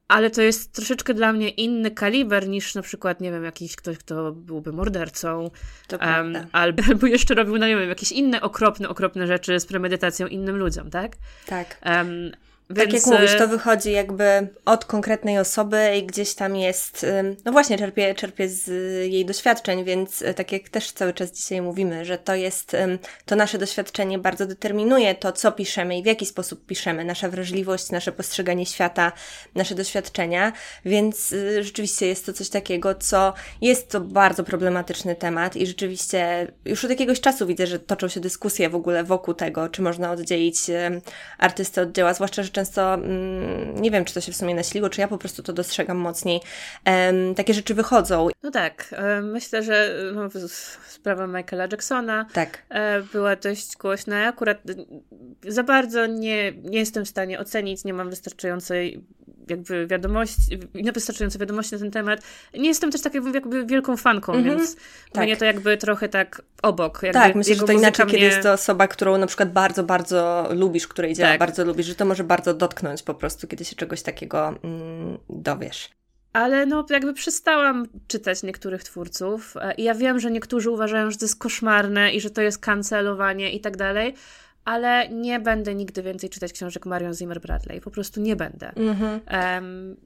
Ale 0.08 0.30
to 0.30 0.42
jest 0.42 0.72
troszeczkę 0.72 1.14
dla 1.14 1.32
mnie 1.32 1.48
inny 1.48 1.90
kaliber 1.90 2.48
niż 2.48 2.74
na 2.74 2.82
przykład, 2.82 3.20
nie 3.20 3.32
wiem, 3.32 3.44
jakiś 3.44 3.76
ktoś, 3.76 3.98
kto 3.98 4.32
byłby 4.32 4.72
mordercą. 4.72 5.50
Um, 5.92 6.36
albo, 6.52 6.82
albo 6.88 7.06
jeszcze 7.06 7.34
robił, 7.34 7.58
no 7.58 7.66
nie 7.66 7.76
wiem, 7.76 7.88
jakieś 7.88 8.12
inne 8.12 8.40
okropne, 8.40 8.88
okropne 8.88 9.26
rzeczy 9.26 9.60
z 9.60 9.66
premedytacją 9.66 10.26
innym 10.26 10.56
ludziom, 10.56 10.90
tak? 10.90 11.16
Tak. 11.46 11.80
Um, 11.86 12.30
więc... 12.70 12.92
Tak 12.92 12.92
jak 12.92 13.20
mówisz, 13.20 13.38
to 13.38 13.48
wychodzi 13.48 13.92
jakby 13.92 14.48
od 14.64 14.84
konkretnej 14.84 15.38
osoby 15.38 15.96
i 15.98 16.06
gdzieś 16.06 16.34
tam 16.34 16.56
jest, 16.56 17.06
no 17.44 17.52
właśnie, 17.52 17.78
czerpie, 17.78 18.14
czerpie 18.14 18.48
z 18.48 18.68
jej 19.12 19.24
doświadczeń, 19.24 19.84
więc 19.84 20.22
e, 20.22 20.34
tak 20.34 20.52
jak 20.52 20.68
też 20.68 20.92
cały 20.92 21.12
czas 21.12 21.32
dzisiaj 21.32 21.62
mówimy, 21.62 22.04
że 22.04 22.18
to 22.18 22.34
jest, 22.34 22.76
to 23.24 23.36
nasze 23.36 23.58
doświadczenie 23.58 24.18
bardzo 24.18 24.46
determinuje 24.46 25.14
to, 25.14 25.32
co 25.32 25.52
piszemy 25.52 25.98
i 25.98 26.02
w 26.02 26.06
jaki 26.06 26.26
sposób 26.26 26.66
piszemy, 26.66 27.04
nasza 27.04 27.28
wrażliwość, 27.28 27.90
nasze 27.90 28.12
postrzeganie 28.12 28.66
świata, 28.66 29.12
nasze 29.54 29.74
doświadczenia, 29.74 30.52
więc 30.84 31.32
y, 31.32 31.64
rzeczywiście 31.64 32.06
jest 32.06 32.26
to 32.26 32.32
coś 32.32 32.48
takiego, 32.48 32.94
co 32.94 33.34
jest 33.60 33.90
to 33.90 34.00
bardzo 34.00 34.44
problematyczny 34.44 35.16
temat 35.16 35.56
i 35.56 35.66
rzeczywiście 35.66 36.52
już 36.64 36.84
od 36.84 36.90
jakiegoś 36.90 37.20
czasu 37.20 37.46
widzę, 37.46 37.66
że 37.66 37.78
toczą 37.78 38.08
się 38.08 38.20
dyskusje 38.20 38.68
w 38.68 38.74
ogóle 38.74 39.04
wokół 39.04 39.34
tego, 39.34 39.68
czy 39.68 39.82
można 39.82 40.10
oddzielić 40.10 40.60
artystę 41.38 41.82
od 41.82 41.92
dzieła, 41.92 42.14
zwłaszcza, 42.14 42.42
że 42.42 42.50
często, 42.60 42.94
mm, 42.94 43.80
nie 43.80 43.90
wiem, 43.90 44.04
czy 44.04 44.14
to 44.14 44.20
się 44.20 44.32
w 44.32 44.36
sumie 44.36 44.54
nasiliło, 44.54 44.90
czy 44.90 45.00
ja 45.00 45.08
po 45.08 45.18
prostu 45.18 45.42
to 45.42 45.52
dostrzegam 45.52 45.96
mocniej, 45.96 46.40
takie 47.36 47.54
rzeczy 47.54 47.74
wychodzą. 47.74 48.28
No 48.42 48.50
tak, 48.50 48.94
myślę, 49.22 49.62
że 49.62 49.94
no, 50.14 50.28
sprawa 50.88 51.26
Michaela 51.26 51.68
Jacksona 51.72 52.26
tak. 52.32 52.62
E, 52.68 53.02
była 53.02 53.36
dość 53.36 53.76
głośna. 53.76 54.18
Ja 54.18 54.28
akurat 54.28 54.58
za 55.48 55.62
bardzo 55.62 56.06
nie, 56.06 56.52
nie 56.52 56.78
jestem 56.78 57.04
w 57.04 57.08
stanie 57.08 57.38
ocenić, 57.38 57.84
nie 57.84 57.94
mam 57.94 58.10
wystarczającej 58.10 59.04
jakby 59.48 59.86
wiadomości, 59.86 60.58
niewystarczające 60.74 61.38
wiadomości 61.38 61.74
na 61.74 61.78
ten 61.78 61.90
temat. 61.90 62.22
Nie 62.54 62.68
jestem 62.68 62.90
też 62.90 63.00
taką 63.00 63.32
jakby 63.32 63.66
wielką 63.66 63.96
fanką, 63.96 64.32
mm 64.32 64.44
-hmm. 64.44 64.48
więc 64.48 64.76
tak. 65.12 65.24
mnie 65.24 65.36
to 65.36 65.44
jakby 65.44 65.76
trochę 65.76 66.08
tak 66.08 66.42
obok. 66.62 67.02
Jakby 67.02 67.18
tak, 67.18 67.34
myślę, 67.34 67.54
że 67.54 67.62
to 67.62 67.72
inaczej, 67.72 68.06
mnie... 68.06 68.14
kiedy 68.14 68.24
jest 68.24 68.42
to 68.42 68.52
osoba, 68.52 68.88
którą 68.88 69.18
na 69.18 69.26
przykład 69.26 69.52
bardzo, 69.52 69.84
bardzo 69.84 70.48
lubisz, 70.50 70.86
której 70.86 71.14
działa 71.14 71.30
tak. 71.30 71.40
bardzo 71.40 71.64
lubisz, 71.64 71.86
że 71.86 71.94
to 71.94 72.04
może 72.04 72.24
bardzo 72.24 72.54
dotknąć 72.54 73.02
po 73.02 73.14
prostu, 73.14 73.46
kiedy 73.46 73.64
się 73.64 73.76
czegoś 73.76 74.02
takiego 74.02 74.48
mm, 74.48 75.18
dowiesz. 75.28 75.90
Ale 76.32 76.66
no, 76.66 76.86
jakby 76.90 77.12
przestałam 77.12 77.86
czytać 78.06 78.42
niektórych 78.42 78.84
twórców 78.84 79.56
e, 79.56 79.74
i 79.74 79.82
ja 79.82 79.94
wiem, 79.94 80.20
że 80.20 80.30
niektórzy 80.30 80.70
uważają, 80.70 81.10
że 81.10 81.16
to 81.16 81.24
jest 81.24 81.38
koszmarne 81.38 82.12
i 82.12 82.20
że 82.20 82.30
to 82.30 82.42
jest 82.42 82.58
kancelowanie 82.58 83.52
i 83.52 83.60
tak 83.60 83.76
dalej, 83.76 84.14
ale 84.64 85.08
nie 85.08 85.40
będę 85.40 85.74
nigdy 85.74 86.02
więcej 86.02 86.30
czytać 86.30 86.52
książek 86.52 86.86
Marion 86.86 87.14
Zimmer 87.14 87.40
Bradley. 87.40 87.80
Po 87.80 87.90
prostu 87.90 88.20
nie 88.20 88.36
będę. 88.36 88.72
Mm-hmm. 88.76 89.20
Um, 89.56 89.96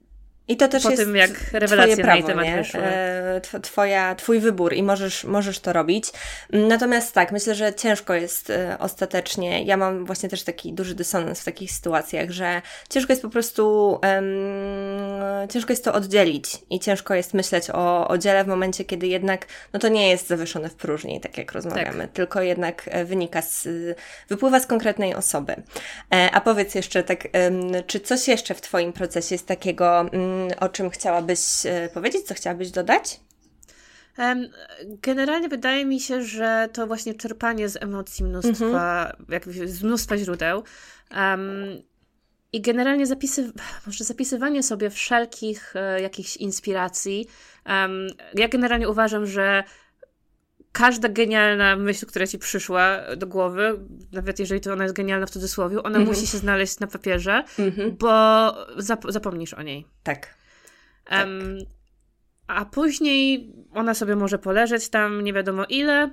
i 0.47 0.57
to 0.57 0.67
też 0.67 0.83
po 0.83 0.89
jest 0.89 1.03
tym, 1.03 1.15
jak 1.15 1.31
rewelacje 1.53 1.97
prawo, 1.97 2.21
na 2.21 2.27
temat 2.27 2.47
wyszły. 2.57 2.81
E, 2.83 3.41
twoja, 3.61 4.15
twój 4.15 4.39
wybór 4.39 4.73
i 4.73 4.83
możesz, 4.83 5.23
możesz 5.23 5.59
to 5.59 5.73
robić. 5.73 6.05
Natomiast 6.49 7.13
tak, 7.13 7.31
myślę, 7.31 7.55
że 7.55 7.73
ciężko 7.73 8.13
jest 8.13 8.49
e, 8.49 8.77
ostatecznie. 8.79 9.63
Ja 9.63 9.77
mam 9.77 10.05
właśnie 10.05 10.29
też 10.29 10.43
taki 10.43 10.73
duży 10.73 10.95
dysonans 10.95 11.41
w 11.41 11.45
takich 11.45 11.71
sytuacjach, 11.71 12.29
że 12.29 12.61
ciężko 12.89 13.13
jest 13.13 13.21
po 13.21 13.29
prostu 13.29 13.89
um, 14.03 15.47
ciężko 15.49 15.73
jest 15.73 15.83
to 15.83 15.93
oddzielić 15.93 16.45
i 16.69 16.79
ciężko 16.79 17.13
jest 17.13 17.33
myśleć 17.33 17.69
o, 17.69 18.07
o 18.07 18.17
dziele 18.17 18.43
w 18.43 18.47
momencie, 18.47 18.85
kiedy 18.85 19.07
jednak 19.07 19.45
no 19.73 19.79
to 19.79 19.87
nie 19.87 20.09
jest 20.09 20.27
zawieszone 20.27 20.69
w 20.69 20.75
próżni, 20.75 21.21
tak 21.21 21.37
jak 21.37 21.51
rozmawiamy, 21.51 22.03
tak. 22.03 22.11
tylko 22.11 22.41
jednak 22.41 22.83
e, 22.85 23.05
wynika 23.05 23.41
z, 23.41 23.67
wypływa 24.29 24.59
z 24.59 24.67
konkretnej 24.67 25.15
osoby. 25.15 25.55
A 26.31 26.41
powiedz 26.41 26.75
jeszcze 26.75 27.03
tak, 27.03 27.27
czy 27.87 27.99
coś 27.99 28.27
jeszcze 28.27 28.53
w 28.53 28.61
Twoim 28.61 28.93
procesie 28.93 29.35
jest 29.35 29.47
takiego 29.47 30.05
o 30.59 30.69
czym 30.69 30.89
chciałabyś 30.89 31.65
e, 31.65 31.89
powiedzieć, 31.93 32.25
co 32.25 32.33
chciałabyś 32.33 32.71
dodać? 32.71 33.19
Generalnie 34.85 35.49
wydaje 35.49 35.85
mi 35.85 35.99
się, 35.99 36.23
że 36.23 36.69
to 36.73 36.87
właśnie 36.87 37.13
czerpanie 37.13 37.69
z 37.69 37.83
emocji 37.83 38.25
mnóstwa, 38.25 39.11
mhm. 39.29 39.67
z 39.67 39.83
mnóstwa 39.83 40.17
źródeł. 40.17 40.63
Um, 41.17 41.81
I 42.53 42.61
generalnie 42.61 43.05
zapisy, 43.05 43.51
może 43.85 44.03
zapisywanie 44.03 44.63
sobie 44.63 44.89
wszelkich 44.89 45.75
e, 45.75 46.01
jakichś 46.01 46.37
inspiracji. 46.37 47.27
Um, 47.65 48.07
ja 48.33 48.47
generalnie 48.47 48.89
uważam, 48.89 49.25
że 49.25 49.63
każda 50.75 51.09
genialna 51.09 51.75
myśl, 51.75 52.05
która 52.05 52.27
ci 52.27 52.39
przyszła 52.39 52.99
do 53.17 53.27
głowy, 53.27 53.79
nawet 54.11 54.39
jeżeli 54.39 54.61
to 54.61 54.73
ona 54.73 54.83
jest 54.83 54.95
genialna 54.95 55.25
w 55.25 55.29
cudzysłowie, 55.29 55.83
ona 55.83 55.95
mm 55.95 56.03
-hmm. 56.03 56.09
musi 56.09 56.27
się 56.27 56.37
znaleźć 56.37 56.79
na 56.79 56.87
papierze, 56.87 57.43
mm 57.59 57.71
-hmm. 57.71 57.91
bo 57.91 58.81
zap 58.81 59.05
zapomnisz 59.09 59.53
o 59.53 59.61
niej. 59.61 59.85
Tak. 60.03 60.35
Um, 61.11 61.57
tak. 61.59 61.67
A 62.47 62.65
później 62.65 63.53
ona 63.73 63.93
sobie 63.93 64.15
może 64.15 64.39
poleżeć 64.39 64.89
tam 64.89 65.23
nie 65.23 65.33
wiadomo 65.33 65.65
ile. 65.69 66.11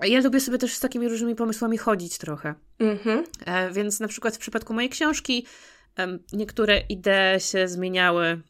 Ja 0.00 0.20
lubię 0.20 0.40
sobie 0.40 0.58
też 0.58 0.74
z 0.74 0.80
takimi 0.80 1.08
różnymi 1.08 1.34
pomysłami 1.34 1.78
chodzić 1.78 2.18
trochę. 2.18 2.54
Mm 2.78 2.96
-hmm. 2.96 3.22
e, 3.46 3.70
więc 3.70 4.00
na 4.00 4.08
przykład 4.08 4.36
w 4.36 4.38
przypadku 4.38 4.74
mojej 4.74 4.90
książki 4.90 5.46
um, 5.98 6.18
niektóre 6.32 6.80
idee 6.88 7.40
się 7.40 7.68
zmieniały 7.68 8.42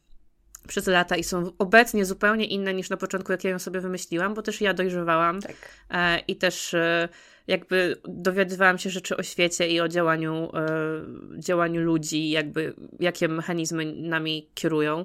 przez 0.68 0.86
lata 0.86 1.16
i 1.16 1.24
są 1.24 1.52
obecnie 1.58 2.04
zupełnie 2.04 2.44
inne 2.44 2.74
niż 2.74 2.90
na 2.90 2.96
początku, 2.96 3.32
jak 3.32 3.44
ja 3.44 3.50
ją 3.50 3.58
sobie 3.58 3.80
wymyśliłam, 3.80 4.34
bo 4.34 4.42
też 4.42 4.60
ja 4.60 4.74
dojrzewałam 4.74 5.40
tak. 5.40 5.56
e, 5.90 6.18
i 6.18 6.36
też 6.36 6.74
e, 6.74 7.08
jakby 7.46 7.96
dowiadywałam 8.04 8.78
się 8.78 8.90
rzeczy 8.90 9.16
o 9.16 9.22
świecie 9.22 9.68
i 9.68 9.80
o 9.80 9.88
działaniu, 9.88 10.50
e, 10.54 11.40
działaniu 11.40 11.80
ludzi, 11.80 12.30
jakby 12.30 12.74
jakie 13.00 13.28
mechanizmy 13.28 13.84
nami 13.84 14.48
kierują 14.54 15.04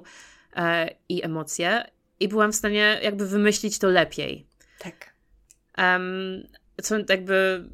i 1.08 1.24
emocje. 1.24 1.84
I 2.20 2.28
byłam 2.28 2.52
w 2.52 2.56
stanie 2.56 3.00
jakby 3.02 3.26
wymyślić 3.26 3.78
to 3.78 3.88
lepiej. 3.88 4.46
Tak. 4.78 5.12
Um, 5.78 6.46
co 6.82 6.96
jakby 7.08 7.64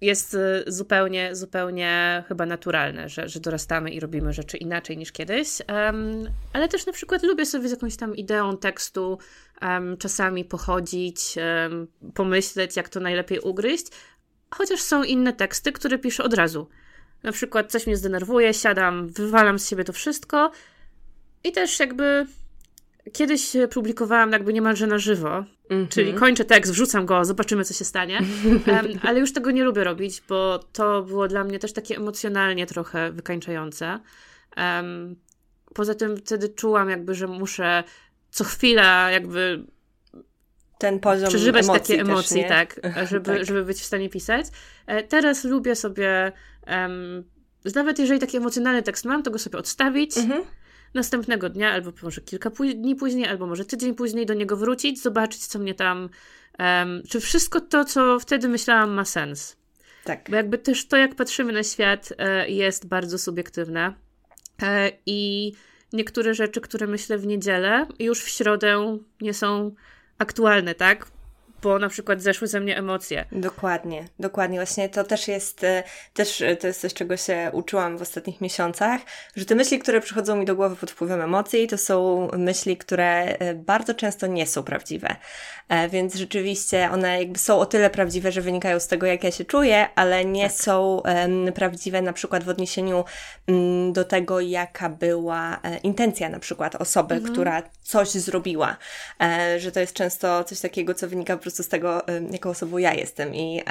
jest 0.00 0.34
y, 0.34 0.64
zupełnie, 0.66 1.36
zupełnie 1.36 2.24
chyba 2.28 2.46
naturalne, 2.46 3.08
że, 3.08 3.28
że 3.28 3.40
dorastamy 3.40 3.90
i 3.90 4.00
robimy 4.00 4.32
rzeczy 4.32 4.56
inaczej 4.56 4.98
niż 4.98 5.12
kiedyś. 5.12 5.48
Um, 5.68 6.30
ale 6.52 6.68
też 6.68 6.86
na 6.86 6.92
przykład 6.92 7.22
lubię 7.22 7.46
sobie 7.46 7.68
z 7.68 7.70
jakąś 7.70 7.96
tam 7.96 8.16
ideą 8.16 8.56
tekstu 8.56 9.18
um, 9.62 9.96
czasami 9.96 10.44
pochodzić, 10.44 11.36
um, 11.36 11.86
pomyśleć, 12.14 12.76
jak 12.76 12.88
to 12.88 13.00
najlepiej 13.00 13.40
ugryźć, 13.40 13.86
chociaż 14.50 14.80
są 14.80 15.02
inne 15.02 15.32
teksty, 15.32 15.72
które 15.72 15.98
piszę 15.98 16.24
od 16.24 16.34
razu. 16.34 16.68
Na 17.22 17.32
przykład 17.32 17.70
coś 17.70 17.86
mnie 17.86 17.96
zdenerwuje, 17.96 18.54
siadam, 18.54 19.08
wywalam 19.08 19.58
z 19.58 19.68
siebie 19.68 19.84
to 19.84 19.92
wszystko 19.92 20.50
i 21.44 21.52
też 21.52 21.80
jakby 21.80 22.26
Kiedyś 23.12 23.52
publikowałam 23.70 24.32
jakby 24.32 24.52
niemalże 24.52 24.86
na 24.86 24.98
żywo, 24.98 25.44
mm 25.70 25.86
-hmm. 25.86 25.88
czyli 25.88 26.14
kończę 26.14 26.44
tekst, 26.44 26.72
wrzucam 26.72 27.06
go, 27.06 27.24
zobaczymy, 27.24 27.64
co 27.64 27.74
się 27.74 27.84
stanie. 27.84 28.20
Um, 28.66 29.00
ale 29.02 29.20
już 29.20 29.32
tego 29.32 29.50
nie 29.50 29.64
lubię 29.64 29.84
robić, 29.84 30.22
bo 30.28 30.58
to 30.72 31.02
było 31.02 31.28
dla 31.28 31.44
mnie 31.44 31.58
też 31.58 31.72
takie 31.72 31.96
emocjonalnie 31.96 32.66
trochę 32.66 33.12
wykańczające. 33.12 34.00
Um, 34.56 35.16
poza 35.74 35.94
tym 35.94 36.16
wtedy 36.16 36.48
czułam 36.48 36.90
jakby, 36.90 37.14
że 37.14 37.26
muszę 37.26 37.84
co 38.30 38.44
chwila 38.44 39.10
jakby 39.10 39.64
ten 40.78 41.00
poziom 41.00 41.28
przeżywać 41.28 41.66
takie 41.66 42.00
emocje, 42.00 42.48
tak, 42.58 42.80
żeby, 43.08 43.36
tak. 43.36 43.44
żeby 43.44 43.64
być 43.64 43.78
w 43.78 43.84
stanie 43.84 44.08
pisać. 44.08 44.46
E, 44.86 45.02
teraz 45.02 45.44
lubię 45.44 45.74
sobie, 45.76 46.32
um, 46.66 47.24
nawet 47.74 47.98
jeżeli 47.98 48.20
taki 48.20 48.36
emocjonalny 48.36 48.82
tekst 48.82 49.04
mam, 49.04 49.22
to 49.22 49.30
go 49.30 49.38
sobie 49.38 49.58
odstawić. 49.58 50.16
-hmm 50.16 50.42
następnego 50.94 51.48
dnia, 51.48 51.72
albo 51.72 51.92
może 52.02 52.20
kilka 52.20 52.50
dni 52.74 52.96
później, 52.96 53.26
albo 53.26 53.46
może 53.46 53.64
tydzień 53.64 53.94
później 53.94 54.26
do 54.26 54.34
niego 54.34 54.56
wrócić, 54.56 55.02
zobaczyć, 55.02 55.46
co 55.46 55.58
mnie 55.58 55.74
tam. 55.74 56.08
Um, 56.58 57.02
czy 57.08 57.20
wszystko 57.20 57.60
to, 57.60 57.84
co 57.84 58.20
wtedy 58.20 58.48
myślałam, 58.48 58.90
ma 58.90 59.04
sens. 59.04 59.56
Tak. 60.04 60.30
Bo 60.30 60.36
jakby 60.36 60.58
też 60.58 60.86
to, 60.88 60.96
jak 60.96 61.14
patrzymy 61.14 61.52
na 61.52 61.62
świat, 61.62 62.12
e, 62.18 62.48
jest 62.50 62.88
bardzo 62.88 63.18
subiektywne. 63.18 63.94
E, 64.62 64.92
I 65.06 65.52
niektóre 65.92 66.34
rzeczy, 66.34 66.60
które 66.60 66.86
myślę 66.86 67.18
w 67.18 67.26
niedzielę, 67.26 67.86
już 67.98 68.22
w 68.22 68.28
środę 68.28 68.98
nie 69.20 69.34
są 69.34 69.74
aktualne, 70.18 70.74
tak? 70.74 71.06
Bo 71.62 71.78
na 71.78 71.88
przykład 71.88 72.22
zeszły 72.22 72.48
ze 72.48 72.60
mnie 72.60 72.78
emocje. 72.78 73.24
Dokładnie, 73.32 74.04
dokładnie. 74.18 74.58
Właśnie 74.58 74.88
to 74.88 75.04
też 75.04 75.28
jest, 75.28 75.64
e, 75.64 75.82
też 76.14 76.42
e, 76.42 76.56
to 76.56 76.66
jest 76.66 76.80
coś, 76.80 76.94
czego 76.94 77.16
się 77.16 77.50
uczyłam 77.52 77.98
w 77.98 78.02
ostatnich 78.02 78.40
miesiącach, 78.40 79.00
że 79.36 79.44
te 79.44 79.54
myśli, 79.54 79.78
które 79.78 80.00
przychodzą 80.00 80.36
mi 80.36 80.44
do 80.44 80.56
głowy 80.56 80.76
pod 80.76 80.90
wpływem 80.90 81.20
emocji, 81.20 81.68
to 81.68 81.78
są 81.78 82.28
myśli, 82.32 82.76
które 82.76 83.22
e, 83.22 83.54
bardzo 83.54 83.94
często 83.94 84.26
nie 84.26 84.46
są 84.46 84.62
prawdziwe. 84.62 85.16
Więc 85.90 86.14
rzeczywiście 86.14 86.90
one 86.92 87.18
jakby 87.18 87.38
są 87.38 87.58
o 87.58 87.66
tyle 87.66 87.90
prawdziwe, 87.90 88.32
że 88.32 88.40
wynikają 88.40 88.80
z 88.80 88.86
tego, 88.86 89.06
jak 89.06 89.24
ja 89.24 89.30
się 89.30 89.44
czuję, 89.44 89.88
ale 89.94 90.24
nie 90.24 90.42
tak. 90.42 90.52
są 90.52 91.02
prawdziwe 91.54 92.02
na 92.02 92.12
przykład 92.12 92.44
w 92.44 92.48
odniesieniu 92.48 93.04
um, 93.48 93.92
do 93.92 94.04
tego, 94.04 94.40
jaka 94.40 94.88
była 94.88 95.60
intencja 95.82 96.28
na 96.28 96.38
przykład 96.38 96.76
osoby, 96.76 97.14
mhm. 97.14 97.32
która 97.32 97.62
coś 97.82 98.08
zrobiła. 98.08 98.76
że 99.58 99.72
to 99.72 99.80
jest 99.80 99.92
często 99.92 100.44
coś 100.44 100.60
takiego, 100.60 100.94
co 100.94 101.08
wynika 101.08 101.36
po 101.36 101.42
prostu 101.50 101.62
z 101.62 101.68
tego, 101.68 102.02
jaką 102.30 102.50
osobą 102.50 102.78
ja 102.78 102.94
jestem 102.94 103.34
i 103.34 103.62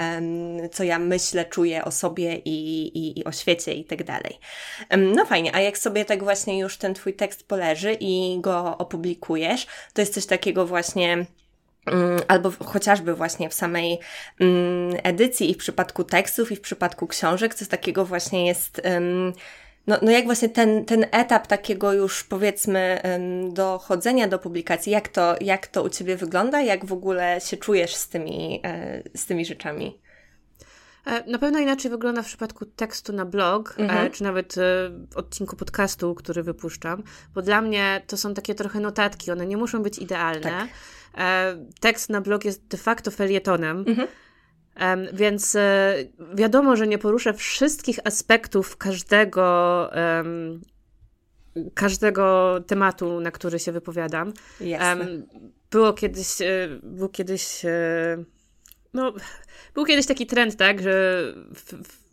co 0.71 0.84
ja 0.84 0.99
myślę, 0.99 1.45
czuję 1.45 1.86
o 1.86 1.91
sobie 1.91 2.36
i, 2.36 2.88
i, 2.97 3.19
i 3.19 3.23
o 3.23 3.32
świecie 3.32 3.73
i 3.73 3.86
tak 3.86 4.03
dalej. 4.03 4.39
No 4.97 5.25
fajnie, 5.25 5.55
a 5.55 5.61
jak 5.61 5.77
sobie 5.77 6.05
tak 6.05 6.23
właśnie 6.23 6.59
już 6.59 6.77
ten 6.77 6.93
Twój 6.93 7.13
tekst 7.13 7.47
poleży 7.47 7.97
i 7.99 8.38
go 8.41 8.77
opublikujesz, 8.77 9.67
to 9.93 10.01
jest 10.01 10.13
coś 10.13 10.25
takiego 10.25 10.65
właśnie 10.65 11.25
mm, 11.86 12.19
albo 12.27 12.51
chociażby 12.65 13.15
właśnie 13.15 13.49
w 13.49 13.53
samej 13.53 13.99
um, 14.39 14.49
edycji 15.03 15.51
i 15.51 15.53
w 15.53 15.57
przypadku 15.57 16.03
tekstów 16.03 16.51
i 16.51 16.55
w 16.55 16.61
przypadku 16.61 17.07
książek, 17.07 17.55
coś 17.55 17.67
takiego 17.67 18.05
właśnie 18.05 18.47
jest 18.47 18.82
no, 19.89 19.97
no 20.01 20.11
jak 20.11 20.25
właśnie 20.25 20.49
ten, 20.49 20.85
ten 20.85 21.05
etap 21.11 21.47
takiego 21.47 21.93
już 21.93 22.23
powiedzmy 22.23 23.01
dochodzenia 23.53 24.27
do 24.27 24.39
publikacji, 24.39 24.91
jak 24.91 25.07
to, 25.07 25.35
jak 25.41 25.67
to 25.67 25.83
u 25.83 25.89
Ciebie 25.89 26.15
wygląda, 26.15 26.61
jak 26.61 26.85
w 26.85 26.93
ogóle 26.93 27.41
się 27.41 27.57
czujesz 27.57 27.95
z 27.95 28.09
tymi, 28.09 28.61
e, 28.63 29.03
z 29.15 29.25
tymi 29.25 29.45
rzeczami? 29.45 29.99
E, 31.05 31.31
na 31.31 31.39
pewno 31.39 31.59
inaczej 31.59 31.91
wygląda 31.91 32.21
w 32.21 32.25
przypadku 32.25 32.65
tekstu 32.65 33.13
na 33.13 33.25
blog, 33.25 33.75
e, 33.77 33.81
mhm. 33.81 34.11
czy 34.11 34.23
nawet 34.23 34.55
odcinku 35.15 35.55
podcastu, 35.55 36.15
który 36.15 36.43
wypuszczam, 36.43 37.03
bo 37.33 37.41
dla 37.41 37.61
mnie 37.61 38.01
to 38.07 38.17
są 38.17 38.33
takie 38.33 38.55
trochę 38.55 38.79
notatki, 38.79 39.31
one 39.31 39.45
nie 39.45 39.57
muszą 39.57 39.83
być 39.83 39.97
idealne. 39.97 40.41
Tak. 40.41 40.69
Tekst 41.79 42.09
na 42.09 42.21
blog 42.21 42.45
jest 42.45 42.67
de 42.67 42.77
facto 42.77 43.11
felietonem. 43.11 43.83
Mhm 43.87 44.07
więc 45.13 45.55
e, 45.55 45.95
wiadomo, 46.34 46.75
że 46.75 46.88
nie 46.88 46.97
poruszę 46.97 47.34
wszystkich 47.34 47.99
aspektów 48.03 48.77
każdego, 48.77 49.89
każdego 51.73 52.55
tematu, 52.67 53.19
na 53.19 53.32
który 53.32 53.59
się 53.59 53.71
wypowiadam. 53.71 54.34
Um, 54.61 55.25
było 55.71 55.93
kiedyś, 55.93 56.41
e, 56.41 56.45
był 56.84 57.09
kiedyś, 57.09 57.65
e, 57.65 58.23
no, 58.93 59.13
był 59.73 59.86
kiedyś 59.86 60.05
taki 60.05 60.27
trend, 60.27 60.55
tak, 60.55 60.82
że 60.82 61.23
w, 61.55 61.73
w, 61.73 62.09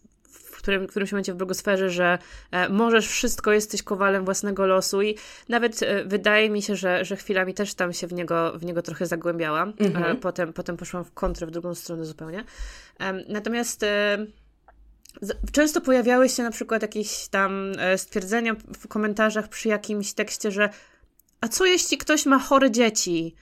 którym, 0.67 0.87
w 0.87 0.91
którymś 0.91 1.13
momencie 1.13 1.33
w 1.33 1.37
blogosferze, 1.37 1.91
że 1.91 2.19
e, 2.51 2.69
możesz 2.69 3.09
wszystko, 3.09 3.53
jesteś 3.53 3.83
kowalem 3.83 4.25
własnego 4.25 4.67
losu 4.67 5.03
i 5.03 5.17
nawet 5.49 5.83
e, 5.83 6.05
wydaje 6.05 6.51
mi 6.51 6.63
się, 6.63 6.77
że, 6.77 7.05
że 7.05 7.17
chwilami 7.17 7.55
też 7.55 7.75
tam 7.75 7.93
się 7.93 8.07
w 8.07 8.13
niego, 8.13 8.59
w 8.59 8.65
niego 8.65 8.83
trochę 8.83 9.07
zagłębiałam. 9.07 9.73
E, 9.81 9.85
mhm. 9.85 10.17
potem, 10.17 10.53
potem 10.53 10.77
poszłam 10.77 11.05
w 11.05 11.13
kontrę, 11.13 11.47
w 11.47 11.51
drugą 11.51 11.75
stronę 11.75 12.05
zupełnie. 12.05 12.45
natomiast 13.29 13.85
Często 15.53 15.81
pojawiały 15.81 16.29
się 16.29 16.43
na 16.43 16.51
przykład 16.51 16.83
jakieś 16.83 17.29
tam 17.29 17.73
stwierdzenia 17.97 18.55
w 18.55 18.89
komentarzach 18.89 19.49
przy 19.49 19.69
jakimś 19.69 20.13
tekście, 20.13 20.51
że 20.51 20.71
a 21.41 21.49
co 21.49 21.67
jeśli 21.67 21.99
ktoś 21.99 22.27
ma 22.27 22.39
chore 22.39 22.71
dzieci? 22.71 23.35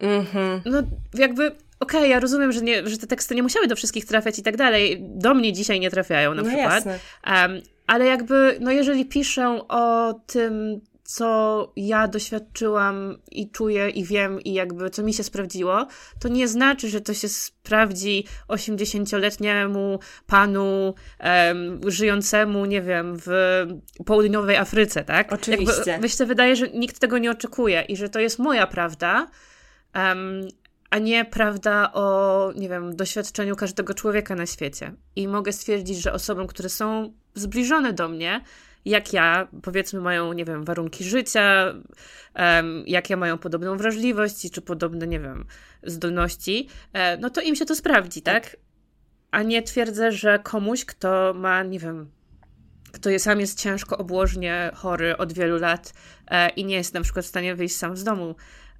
Mhm. 0.00 0.60
No 0.64 0.82
jakby 1.14 1.56
okej, 1.80 2.00
okay, 2.00 2.08
ja 2.08 2.20
rozumiem, 2.20 2.52
że, 2.52 2.60
nie, 2.60 2.88
że 2.88 2.98
te 2.98 3.06
teksty 3.06 3.34
nie 3.34 3.42
musiały 3.42 3.66
do 3.66 3.76
wszystkich 3.76 4.04
trafiać 4.04 4.38
i 4.38 4.42
tak 4.42 4.56
dalej. 4.56 4.98
Do 5.00 5.34
mnie 5.34 5.52
dzisiaj 5.52 5.80
nie 5.80 5.90
trafiają 5.90 6.34
na 6.34 6.42
no 6.42 6.48
przykład. 6.48 6.84
Um, 6.84 7.62
ale 7.86 8.04
jakby, 8.04 8.56
no 8.60 8.70
jeżeli 8.70 9.06
piszę 9.06 9.60
o 9.68 10.14
tym, 10.26 10.80
co 11.04 11.72
ja 11.76 12.08
doświadczyłam 12.08 13.16
i 13.30 13.50
czuję 13.50 13.88
i 13.88 14.04
wiem 14.04 14.40
i 14.40 14.52
jakby 14.52 14.90
co 14.90 15.02
mi 15.02 15.14
się 15.14 15.22
sprawdziło, 15.22 15.86
to 16.20 16.28
nie 16.28 16.48
znaczy, 16.48 16.88
że 16.88 17.00
to 17.00 17.14
się 17.14 17.28
sprawdzi 17.28 18.24
80-letniemu 18.48 19.98
panu 20.26 20.94
um, 21.20 21.80
żyjącemu, 21.90 22.64
nie 22.64 22.82
wiem, 22.82 23.16
w 23.26 23.30
południowej 24.06 24.56
Afryce, 24.56 25.04
tak? 25.04 25.32
Oczywiście. 25.32 25.82
Jakby, 25.86 26.02
myślę, 26.02 26.26
wydaje, 26.26 26.56
że 26.56 26.68
nikt 26.68 26.98
tego 26.98 27.18
nie 27.18 27.30
oczekuje 27.30 27.82
i 27.88 27.96
że 27.96 28.08
to 28.08 28.20
jest 28.20 28.38
moja 28.38 28.66
prawda. 28.66 29.26
Um, 29.94 30.48
a 30.94 30.98
nie 30.98 31.24
prawda 31.24 31.92
o, 31.92 32.52
nie 32.56 32.68
wiem, 32.68 32.96
doświadczeniu 32.96 33.56
każdego 33.56 33.94
człowieka 33.94 34.34
na 34.34 34.46
świecie. 34.46 34.92
I 35.16 35.28
mogę 35.28 35.52
stwierdzić, 35.52 35.98
że 35.98 36.12
osobom, 36.12 36.46
które 36.46 36.68
są 36.68 37.12
zbliżone 37.34 37.92
do 37.92 38.08
mnie, 38.08 38.40
jak 38.84 39.12
ja, 39.12 39.48
powiedzmy, 39.62 40.00
mają, 40.00 40.32
nie 40.32 40.44
wiem, 40.44 40.64
warunki 40.64 41.04
życia, 41.04 41.74
um, 42.36 42.84
jakie 42.86 43.16
mają 43.16 43.38
podobną 43.38 43.76
wrażliwość, 43.76 44.50
czy 44.50 44.60
podobne, 44.60 45.06
nie 45.06 45.20
wiem, 45.20 45.46
zdolności, 45.82 46.68
e, 46.92 47.16
no 47.16 47.30
to 47.30 47.40
im 47.40 47.56
się 47.56 47.64
to 47.64 47.74
sprawdzi, 47.74 48.22
tak? 48.22 48.44
tak? 48.44 48.56
A 49.30 49.42
nie 49.42 49.62
twierdzę, 49.62 50.12
że 50.12 50.38
komuś, 50.38 50.84
kto 50.84 51.34
ma, 51.36 51.62
nie 51.62 51.78
wiem, 51.78 52.10
kto 52.92 53.10
jest, 53.10 53.24
sam 53.24 53.40
jest 53.40 53.60
ciężko 53.60 53.98
obłożnie 53.98 54.70
chory 54.74 55.16
od 55.16 55.32
wielu 55.32 55.58
lat 55.58 55.92
e, 56.28 56.48
i 56.48 56.64
nie 56.64 56.74
jest 56.74 56.94
na 56.94 57.00
przykład 57.00 57.24
w 57.24 57.28
stanie 57.28 57.54
wyjść 57.54 57.76
sam 57.76 57.96
z 57.96 58.04
domu, 58.04 58.34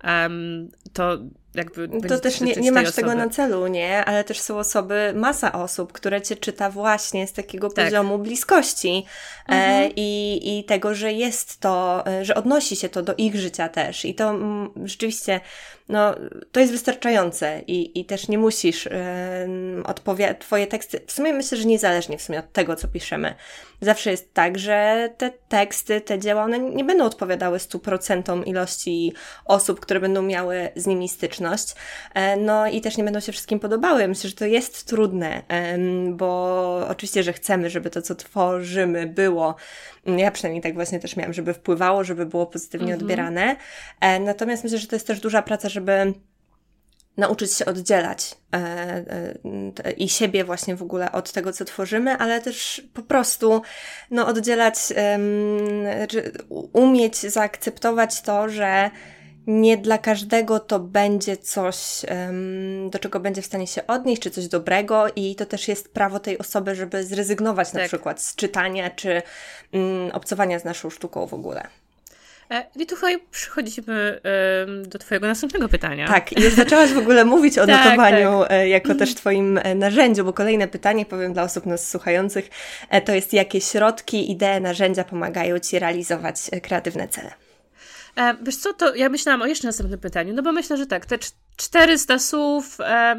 um, 0.04 0.68
to 0.92 1.18
jakby 1.54 1.88
to 2.08 2.20
też 2.20 2.40
nie, 2.40 2.54
nie 2.54 2.72
masz 2.72 2.92
tego 2.92 3.14
na 3.14 3.28
celu, 3.28 3.66
nie? 3.66 4.04
Ale 4.04 4.24
też 4.24 4.40
są 4.40 4.58
osoby, 4.58 5.12
masa 5.16 5.52
osób, 5.52 5.92
które 5.92 6.22
cię 6.22 6.36
czyta 6.36 6.70
właśnie 6.70 7.26
z 7.26 7.32
takiego 7.32 7.70
tak. 7.70 7.84
poziomu 7.84 8.18
bliskości 8.18 9.06
e, 9.48 9.52
mhm. 9.52 9.82
e, 9.82 9.90
i, 9.96 10.58
i 10.58 10.64
tego, 10.64 10.94
że 10.94 11.12
jest 11.12 11.60
to, 11.60 12.04
e, 12.06 12.24
że 12.24 12.34
odnosi 12.34 12.76
się 12.76 12.88
to 12.88 13.02
do 13.02 13.14
ich 13.16 13.36
życia 13.36 13.68
też. 13.68 14.04
I 14.04 14.14
to 14.14 14.30
m, 14.30 14.70
rzeczywiście, 14.84 15.40
no, 15.88 16.14
to 16.52 16.60
jest 16.60 16.72
wystarczające 16.72 17.60
i, 17.66 18.00
i 18.00 18.04
też 18.04 18.28
nie 18.28 18.38
musisz 18.38 18.86
e, 18.86 19.48
odpowiadać, 19.84 20.38
twoje 20.40 20.66
teksty, 20.66 21.00
w 21.06 21.12
sumie 21.12 21.32
myślę, 21.32 21.58
że 21.58 21.64
niezależnie 21.64 22.18
w 22.18 22.22
sumie 22.22 22.38
od 22.38 22.52
tego, 22.52 22.76
co 22.76 22.88
piszemy. 22.88 23.34
Zawsze 23.80 24.10
jest 24.10 24.34
tak, 24.34 24.58
że 24.58 25.08
te 25.18 25.30
teksty, 25.48 26.00
te 26.00 26.18
dzieła, 26.18 26.42
one 26.42 26.58
nie 26.58 26.84
będą 26.84 27.04
odpowiadały 27.04 27.58
100% 27.58 28.48
ilości 28.48 29.12
osób, 29.44 29.80
które 29.80 30.00
będą 30.00 30.22
miały 30.22 30.68
z 30.76 30.86
nimi 30.86 31.08
styczność 31.08 31.74
E, 32.14 32.36
no 32.36 32.66
i 32.66 32.80
też 32.80 32.96
nie 32.96 33.04
będą 33.04 33.20
się 33.20 33.32
wszystkim 33.32 33.60
podobały. 33.60 34.08
Myślę, 34.08 34.30
że 34.30 34.36
to 34.36 34.46
jest 34.46 34.86
trudne, 34.86 35.42
bo 36.10 36.86
oczywiście, 36.88 37.22
że 37.22 37.32
chcemy, 37.32 37.70
żeby 37.70 37.90
to, 37.90 38.02
co 38.02 38.14
tworzymy, 38.14 39.06
było. 39.06 39.54
Ja 40.06 40.30
przynajmniej 40.30 40.62
tak 40.62 40.74
właśnie 40.74 41.00
też 41.00 41.16
miałam, 41.16 41.32
żeby 41.32 41.54
wpływało, 41.54 42.04
żeby 42.04 42.26
było 42.26 42.46
pozytywnie 42.46 42.92
mhm. 42.92 43.02
odbierane. 43.02 43.56
E, 44.00 44.20
natomiast 44.20 44.64
myślę, 44.64 44.78
że 44.78 44.86
to 44.86 44.96
jest 44.96 45.06
też 45.06 45.20
duża 45.20 45.42
praca, 45.42 45.68
żeby 45.74 46.14
nauczyć 47.16 47.52
się 47.52 47.64
oddzielać 47.64 48.34
e, 48.54 48.58
e, 49.84 49.92
i 49.92 50.08
siebie 50.08 50.44
właśnie 50.44 50.76
w 50.76 50.82
ogóle 50.82 51.12
od 51.12 51.32
tego, 51.32 51.52
co 51.52 51.64
tworzymy, 51.64 52.16
ale 52.16 52.40
też 52.40 52.82
po 52.94 53.02
prostu 53.02 53.62
no, 54.10 54.26
oddzielać, 54.26 54.76
umieć 56.72 57.16
zaakceptować 57.16 58.22
to, 58.22 58.48
że 58.48 58.90
nie 59.46 59.76
dla 59.76 59.98
każdego 59.98 60.60
to 60.60 60.80
będzie 60.80 61.36
coś, 61.36 61.76
do 62.90 62.98
czego 62.98 63.20
będzie 63.20 63.42
w 63.42 63.46
stanie 63.46 63.66
się 63.66 63.86
odnieść, 63.86 64.22
czy 64.22 64.30
coś 64.30 64.48
dobrego, 64.48 65.06
i 65.16 65.34
to 65.34 65.46
też 65.46 65.68
jest 65.68 65.92
prawo 65.92 66.20
tej 66.20 66.38
osoby, 66.38 66.74
żeby 66.74 67.04
zrezygnować 67.04 67.70
tak. 67.70 67.82
na 67.82 67.88
przykład 67.88 68.22
z 68.22 68.36
czytania 68.36 68.90
czy 68.90 69.22
um, 69.72 70.10
obcowania 70.12 70.58
z 70.58 70.64
naszą 70.64 70.90
sztuką 70.90 71.26
w 71.26 71.34
ogóle. 71.34 71.68
E, 72.50 72.66
I 72.76 72.86
tutaj 72.86 73.18
przechodzimy 73.30 74.20
do 74.86 74.98
Twojego 74.98 75.26
następnego 75.26 75.68
pytania. 75.68 76.08
Tak, 76.08 76.40
już 76.40 76.54
zaczęłaś 76.54 76.92
w 76.92 76.98
ogóle 76.98 77.24
mówić 77.24 77.58
o 77.58 77.66
tak, 77.66 77.84
notowaniu 77.84 78.40
tak. 78.40 78.52
E, 78.52 78.68
jako 78.68 78.94
też 78.94 79.14
Twoim 79.14 79.58
e, 79.58 79.74
narzędziu, 79.74 80.24
bo 80.24 80.32
kolejne 80.32 80.68
pytanie, 80.68 81.06
powiem 81.06 81.32
dla 81.32 81.42
osób 81.42 81.66
nas 81.66 81.90
słuchających, 81.90 82.50
to 83.04 83.12
jest 83.12 83.32
jakie 83.32 83.60
środki, 83.60 84.30
idee, 84.30 84.60
narzędzia 84.60 85.04
pomagają 85.04 85.58
Ci 85.58 85.78
realizować 85.78 86.36
kreatywne 86.62 87.08
cele? 87.08 87.30
Wiesz 88.42 88.56
co, 88.56 88.72
to 88.72 88.94
ja 88.94 89.08
myślałam 89.08 89.42
o 89.42 89.46
jeszcze 89.46 89.66
następnym 89.66 90.00
pytaniu, 90.00 90.34
no 90.34 90.42
bo 90.42 90.52
myślę, 90.52 90.76
że 90.76 90.86
tak, 90.86 91.06
te 91.06 91.18
400 91.56 92.18
słów, 92.18 92.78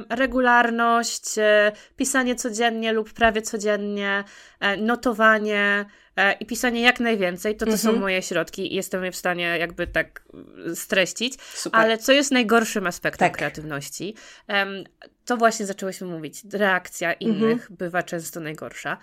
regularność, 0.10 1.24
pisanie 1.98 2.36
codziennie 2.36 2.94
lub 2.94 3.14
prawie 3.14 3.42
codziennie, 3.42 4.24
notowanie 4.78 5.86
i 6.40 6.46
pisanie 6.46 6.82
jak 6.82 7.00
najwięcej, 7.00 7.56
to 7.56 7.66
to 7.66 7.72
mhm. 7.72 7.80
są 7.94 8.00
moje 8.00 8.22
środki 8.22 8.74
i 8.74 8.76
jestem 8.76 9.06
je 9.06 9.12
w 9.12 9.16
stanie 9.16 9.58
jakby 9.60 9.88
tak 9.88 10.24
streścić. 10.76 11.42
Super. 11.42 11.82
Ale 11.82 11.98
co 11.98 12.12
jest 12.12 12.32
najgorszym 12.32 12.88
aspektem 12.88 13.30
tak. 13.30 13.38
kreatywności? 13.38 14.16
to 15.26 15.38
właśnie 15.38 15.66
zaczęłyśmy 15.66 16.08
mówić. 16.08 16.44
Reakcja 16.54 17.14
innych 17.14 17.62
mhm. 17.62 17.78
bywa 17.78 18.04
często 18.04 18.40
najgorsza. 18.40 18.98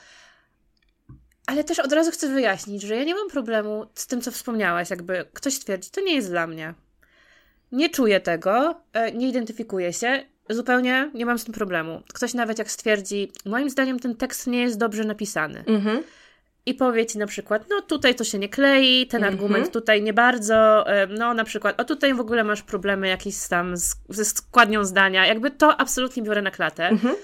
Ale 1.46 1.64
też 1.64 1.78
od 1.78 1.92
razu 1.92 2.10
chcę 2.10 2.28
wyjaśnić, 2.28 2.82
że 2.82 2.96
ja 2.96 3.04
nie 3.04 3.14
mam 3.14 3.28
problemu 3.28 3.86
z 3.94 4.06
tym, 4.06 4.20
co 4.20 4.30
wspomniałaś. 4.30 4.90
Jakby 4.90 5.26
ktoś 5.32 5.58
twierdzi, 5.58 5.90
to 5.90 6.00
nie 6.00 6.14
jest 6.14 6.30
dla 6.30 6.46
mnie. 6.46 6.74
Nie 7.72 7.90
czuję 7.90 8.20
tego, 8.20 8.80
e, 8.92 9.12
nie 9.12 9.28
identyfikuję 9.28 9.92
się, 9.92 10.26
zupełnie 10.50 11.10
nie 11.14 11.26
mam 11.26 11.38
z 11.38 11.44
tym 11.44 11.54
problemu. 11.54 12.02
Ktoś 12.14 12.34
nawet 12.34 12.58
jak 12.58 12.70
stwierdzi, 12.70 13.32
moim 13.44 13.70
zdaniem 13.70 13.98
ten 13.98 14.16
tekst 14.16 14.46
nie 14.46 14.62
jest 14.62 14.78
dobrze 14.78 15.04
napisany. 15.04 15.64
Mhm. 15.66 16.02
I 16.66 16.74
powie 16.74 17.06
ci 17.06 17.18
na 17.18 17.26
przykład, 17.26 17.64
no 17.70 17.80
tutaj 17.80 18.14
to 18.14 18.24
się 18.24 18.38
nie 18.38 18.48
klei, 18.48 19.06
ten 19.06 19.24
mhm. 19.24 19.34
argument 19.34 19.72
tutaj 19.72 20.02
nie 20.02 20.12
bardzo, 20.12 20.86
e, 20.88 21.06
no 21.06 21.34
na 21.34 21.44
przykład, 21.44 21.80
o 21.80 21.84
tutaj 21.84 22.14
w 22.14 22.20
ogóle 22.20 22.44
masz 22.44 22.62
problemy 22.62 23.08
jakieś 23.08 23.48
tam 23.48 23.76
z, 23.76 23.96
ze 24.08 24.24
składnią 24.24 24.84
zdania, 24.84 25.26
jakby 25.26 25.50
to 25.50 25.80
absolutnie 25.80 26.22
biorę 26.22 26.42
na 26.42 26.50
klatę. 26.50 26.88
Mhm 26.88 27.16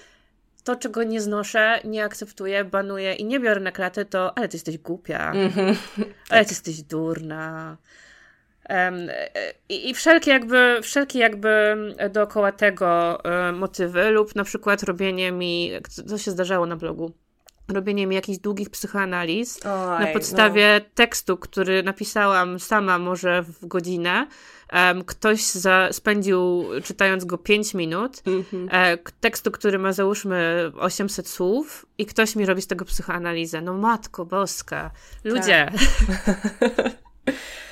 to, 0.68 0.76
czego 0.76 1.02
nie 1.02 1.20
znoszę, 1.20 1.80
nie 1.84 2.04
akceptuję, 2.04 2.64
banuję 2.64 3.14
i 3.14 3.24
nie 3.24 3.40
biorę 3.40 3.60
na 3.60 3.72
klatę, 3.72 4.04
to 4.04 4.38
ale 4.38 4.48
ty 4.48 4.56
jesteś 4.56 4.78
głupia, 4.78 5.32
mm-hmm. 5.32 5.76
ale 6.30 6.44
ty 6.44 6.50
jesteś 6.50 6.82
durna. 6.82 7.76
Um, 8.68 8.98
i, 9.68 9.90
I 9.90 9.94
wszelkie 9.94 10.30
jakby, 10.30 10.78
wszelkie 10.82 11.18
jakby 11.18 11.76
dookoła 12.10 12.52
tego 12.52 13.18
um, 13.24 13.58
motywy 13.58 14.10
lub 14.10 14.36
na 14.36 14.44
przykład 14.44 14.82
robienie 14.82 15.32
mi, 15.32 15.72
co 16.06 16.18
się 16.18 16.30
zdarzało 16.30 16.66
na 16.66 16.76
blogu, 16.76 17.12
robienie 17.68 18.06
mi 18.06 18.14
jakichś 18.14 18.38
długich 18.38 18.70
psychoanaliz 18.70 19.60
Oj, 19.66 20.04
na 20.04 20.06
podstawie 20.06 20.80
no. 20.84 20.90
tekstu, 20.94 21.36
który 21.36 21.82
napisałam 21.82 22.60
sama 22.60 22.98
może 22.98 23.42
w 23.42 23.66
godzinę, 23.66 24.26
Um, 24.72 25.04
ktoś 25.04 25.42
za, 25.42 25.88
spędził 25.92 26.64
czytając 26.84 27.24
go 27.24 27.38
5 27.38 27.74
minut, 27.74 28.16
mm-hmm. 28.16 28.68
e, 28.72 28.98
tekstu, 29.20 29.50
który 29.50 29.78
ma 29.78 29.92
załóżmy 29.92 30.72
800 30.78 31.28
słów 31.28 31.86
i 31.98 32.06
ktoś 32.06 32.36
mi 32.36 32.46
robi 32.46 32.62
z 32.62 32.66
tego 32.66 32.84
psychoanalizę. 32.84 33.60
No 33.60 33.74
matko 33.74 34.24
boska, 34.24 34.90
ludzie. 35.24 35.72
Tak. 36.26 36.36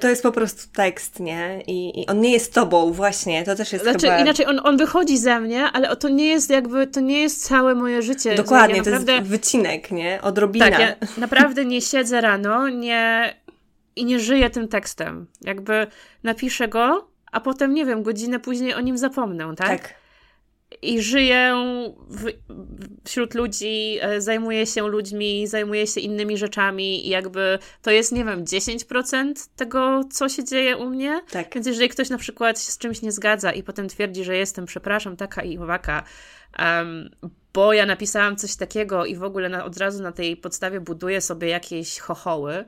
To 0.00 0.08
jest 0.08 0.22
po 0.22 0.32
prostu 0.32 0.62
tekst, 0.72 1.20
nie? 1.20 1.62
I, 1.66 2.00
I, 2.00 2.06
on 2.06 2.20
nie 2.20 2.32
jest 2.32 2.54
tobą, 2.54 2.92
właśnie. 2.92 3.44
To 3.44 3.54
też 3.54 3.72
jest 3.72 3.84
znaczy, 3.84 4.06
chyba... 4.06 4.18
Inaczej, 4.18 4.46
on, 4.46 4.60
on 4.64 4.76
wychodzi 4.76 5.18
ze 5.18 5.40
mnie, 5.40 5.64
ale 5.64 5.96
to 5.96 6.08
nie 6.08 6.26
jest 6.26 6.50
jakby, 6.50 6.86
to 6.86 7.00
nie 7.00 7.20
jest 7.20 7.48
całe 7.48 7.74
moje 7.74 8.02
życie. 8.02 8.34
Dokładnie, 8.34 8.76
ja 8.76 8.82
naprawdę... 8.82 9.06
to 9.06 9.12
jest 9.12 9.30
wycinek, 9.30 9.90
nie? 9.90 10.22
Odrobina. 10.22 10.70
Tak, 10.70 10.80
ja 10.80 10.94
naprawdę 11.16 11.64
nie 11.64 11.80
siedzę 11.80 12.20
rano, 12.20 12.68
nie 12.68 13.34
i 13.96 14.04
nie 14.04 14.20
żyję 14.20 14.50
tym 14.50 14.68
tekstem. 14.68 15.26
Jakby 15.40 15.86
napiszę 16.22 16.68
go, 16.68 17.08
a 17.32 17.40
potem, 17.40 17.74
nie 17.74 17.86
wiem, 17.86 18.02
godzinę 18.02 18.40
później 18.40 18.74
o 18.74 18.80
nim 18.80 18.98
zapomnę, 18.98 19.54
tak? 19.56 19.68
Tak. 19.68 19.94
I 20.82 21.02
żyję 21.02 21.54
w, 22.08 22.26
wśród 23.04 23.34
ludzi, 23.34 23.98
e, 24.00 24.20
zajmuję 24.20 24.66
się 24.66 24.88
ludźmi, 24.88 25.46
zajmuję 25.46 25.86
się 25.86 26.00
innymi 26.00 26.38
rzeczami 26.38 27.06
i 27.06 27.10
jakby 27.10 27.58
to 27.82 27.90
jest, 27.90 28.12
nie 28.12 28.24
wiem, 28.24 28.44
10% 28.44 29.48
tego, 29.56 30.00
co 30.12 30.28
się 30.28 30.44
dzieje 30.44 30.76
u 30.76 30.90
mnie. 30.90 31.20
Tak. 31.30 31.54
Więc 31.54 31.66
jeżeli 31.66 31.88
ktoś 31.88 32.10
na 32.10 32.18
przykład 32.18 32.60
się 32.60 32.72
z 32.72 32.78
czymś 32.78 33.02
nie 33.02 33.12
zgadza 33.12 33.52
i 33.52 33.62
potem 33.62 33.88
twierdzi, 33.88 34.24
że 34.24 34.36
jestem, 34.36 34.66
przepraszam, 34.66 35.16
taka 35.16 35.42
i 35.42 35.58
owaka, 35.58 36.02
um, 36.58 37.10
bo 37.52 37.72
ja 37.72 37.86
napisałam 37.86 38.36
coś 38.36 38.56
takiego 38.56 39.04
i 39.04 39.16
w 39.16 39.22
ogóle 39.22 39.48
na, 39.48 39.64
od 39.64 39.76
razu 39.76 40.02
na 40.02 40.12
tej 40.12 40.36
podstawie 40.36 40.80
buduję 40.80 41.20
sobie 41.20 41.48
jakieś 41.48 41.98
chochoły, 41.98 42.64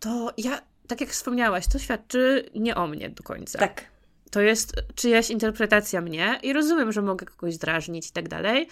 to 0.00 0.32
ja, 0.36 0.62
tak 0.86 1.00
jak 1.00 1.10
wspomniałaś, 1.10 1.66
to 1.66 1.78
świadczy 1.78 2.50
nie 2.54 2.74
o 2.74 2.86
mnie 2.86 3.10
do 3.10 3.22
końca. 3.22 3.58
Tak. 3.58 3.95
To 4.30 4.40
jest 4.40 4.74
czyjaś 4.94 5.30
interpretacja 5.30 6.00
mnie 6.00 6.38
i 6.42 6.52
rozumiem, 6.52 6.92
że 6.92 7.02
mogę 7.02 7.26
kogoś 7.26 7.56
drażnić 7.56 8.08
i 8.08 8.12
tak 8.12 8.28
dalej. 8.28 8.68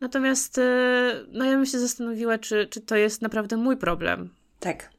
Natomiast 0.00 0.58
e, 0.58 1.24
no 1.28 1.44
ja 1.44 1.50
bym 1.50 1.66
się 1.66 1.78
zastanowiła, 1.78 2.38
czy, 2.38 2.66
czy 2.66 2.80
to 2.80 2.96
jest 2.96 3.22
naprawdę 3.22 3.56
mój 3.56 3.76
problem. 3.76 4.30
Tak. 4.60 4.90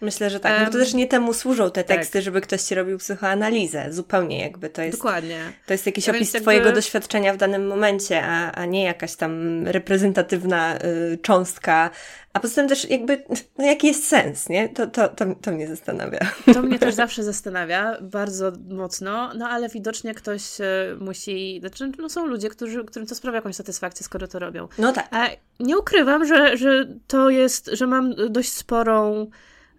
Myślę, 0.00 0.30
że 0.30 0.40
tak. 0.40 0.52
No 0.52 0.62
um, 0.62 0.72
to 0.72 0.78
też 0.78 0.94
nie 0.94 1.06
temu 1.06 1.32
służą 1.32 1.70
te 1.70 1.84
tak. 1.84 1.96
teksty, 1.96 2.12
tak. 2.12 2.22
żeby 2.22 2.40
ktoś 2.40 2.62
ci 2.62 2.74
robił 2.74 2.98
psychoanalizę. 2.98 3.92
Zupełnie 3.92 4.40
jakby 4.40 4.70
to 4.70 4.82
jest. 4.82 4.98
Dokładnie. 4.98 5.40
To 5.66 5.74
jest 5.74 5.86
jakiś 5.86 6.08
opis 6.08 6.34
jakby... 6.34 6.44
Twojego 6.44 6.72
doświadczenia 6.72 7.34
w 7.34 7.36
danym 7.36 7.66
momencie, 7.66 8.22
a, 8.22 8.52
a 8.52 8.66
nie 8.66 8.84
jakaś 8.84 9.16
tam 9.16 9.64
reprezentatywna 9.66 10.78
y, 10.78 11.18
cząstka. 11.22 11.90
A 12.32 12.40
poza 12.40 12.54
tym 12.54 12.68
też 12.68 12.90
jakby, 12.90 13.24
no 13.58 13.64
jaki 13.64 13.86
jest 13.86 14.08
sens, 14.08 14.48
nie? 14.48 14.68
To, 14.68 14.86
to, 14.86 15.08
to, 15.08 15.24
to 15.42 15.50
mnie 15.50 15.68
zastanawia. 15.68 16.18
To 16.54 16.62
mnie 16.62 16.78
też 16.78 16.94
zawsze 16.94 17.24
zastanawia, 17.24 17.96
bardzo 18.00 18.52
mocno, 18.68 19.34
no 19.34 19.48
ale 19.48 19.68
widocznie 19.68 20.14
ktoś 20.14 20.60
y, 20.60 20.64
musi, 21.00 21.60
znaczy 21.60 21.92
no 21.98 22.08
są 22.08 22.26
ludzie, 22.26 22.48
którzy, 22.48 22.84
którym 22.84 23.08
to 23.08 23.14
sprawia 23.14 23.36
jakąś 23.36 23.56
satysfakcję, 23.56 24.04
skoro 24.04 24.28
to 24.28 24.38
robią. 24.38 24.68
No 24.78 24.92
tak. 24.92 25.08
A 25.10 25.28
nie 25.60 25.78
ukrywam, 25.78 26.26
że, 26.26 26.56
że 26.56 26.86
to 27.06 27.30
jest, 27.30 27.70
że 27.72 27.86
mam 27.86 28.14
dość 28.30 28.52
sporą 28.52 29.30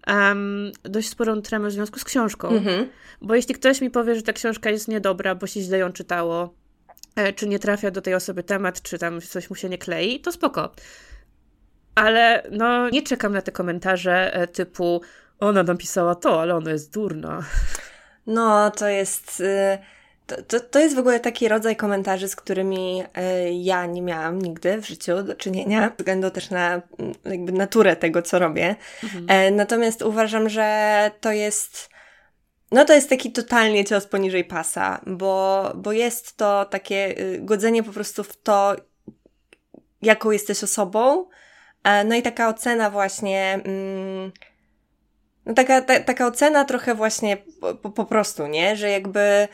um, 0.08 0.72
dość 0.84 1.10
sporą 1.10 1.42
tremę 1.42 1.70
w 1.70 1.72
związku 1.72 2.00
z 2.00 2.04
książką. 2.04 2.48
Mhm. 2.48 2.90
Bo 3.22 3.36
jeśli 3.36 3.56
ktoś 3.56 3.82
mi 3.82 3.90
powie, 3.90 4.16
że 4.16 4.22
ta 4.22 4.34
książka 4.34 4.70
jest 4.70 4.88
niedobra, 4.88 5.36
bo 5.36 5.48
się 5.48 5.62
źle 5.62 5.78
ją 5.78 5.92
czytało, 5.92 6.54
e, 7.16 7.34
czy 7.34 7.48
nie 7.48 7.60
trafia 7.60 7.92
do 7.92 8.02
tej 8.02 8.14
osoby 8.14 8.44
temat, 8.44 8.82
czy 8.82 9.00
tam 9.00 9.22
coś 9.22 9.50
mu 9.50 9.56
się 9.56 9.70
nie 9.70 9.78
klei, 9.78 10.20
to 10.20 10.32
spoko. 10.32 10.72
ale 11.96 12.44
no 12.52 12.90
nie 12.90 13.02
czekam 13.02 13.34
na 13.34 13.42
te 13.42 13.52
komentarze 13.52 14.34
e, 14.34 14.48
typu 14.48 15.02
ona 15.40 15.64
napisała 15.64 16.16
to, 16.16 16.42
ale 16.42 16.56
ona 16.56 16.72
jest 16.72 16.94
durna. 16.94 17.44
No, 18.28 18.72
to 18.72 18.88
jest... 18.88 19.40
Y, 19.40 19.78
to, 20.30 20.44
to, 20.44 20.60
to 20.60 20.80
jest 20.80 20.96
w 20.96 21.00
ogóle 21.00 21.20
taki 21.20 21.48
rodzaj 21.48 21.76
komentarzy, 21.76 22.28
z 22.28 22.36
którymi 22.36 23.04
y, 23.04 23.52
ja 23.52 23.86
nie 23.86 24.02
miałam 24.02 24.42
nigdy 24.42 24.82
w 24.82 24.88
życiu 24.88 25.24
do 25.24 25.36
czynienia, 25.36 25.82
ze 25.82 25.96
względu 25.98 26.32
też 26.32 26.50
na 26.50 26.82
mm, 27.00 27.14
jakby 27.26 27.52
naturę 27.52 27.96
tego, 27.96 28.22
co 28.22 28.40
robię. 28.40 28.76
Mhm. 29.04 29.26
E, 29.30 29.52
natomiast 29.52 30.02
uważam, 30.02 30.50
że 30.50 31.12
to 31.22 31.32
jest 31.32 31.90
no 32.72 32.86
to 32.86 32.94
jest 32.94 33.10
taki 33.10 33.32
totalnie 33.32 33.86
cios 33.86 34.06
poniżej 34.06 34.46
pasa, 34.46 35.02
bo, 35.08 35.72
bo 35.76 35.92
jest 35.92 36.38
to 36.38 36.66
takie 36.66 37.20
y, 37.20 37.40
godzenie 37.42 37.84
po 37.84 37.92
prostu 37.92 38.24
w 38.24 38.42
to, 38.42 38.76
jaką 40.02 40.32
jesteś 40.32 40.64
osobą. 40.64 41.26
E, 41.84 42.04
no 42.04 42.16
i 42.16 42.22
taka 42.22 42.50
ocena 42.50 42.90
właśnie. 42.90 43.60
Mm, 43.66 44.32
no 45.46 45.54
taka, 45.54 45.82
ta, 45.82 46.00
taka 46.00 46.28
ocena 46.28 46.66
trochę 46.66 46.96
właśnie 46.96 47.38
po, 47.82 47.90
po 47.92 48.06
prostu, 48.06 48.48
nie? 48.48 48.76
Że 48.76 48.90
jakby 48.90 49.20
E, 49.20 49.48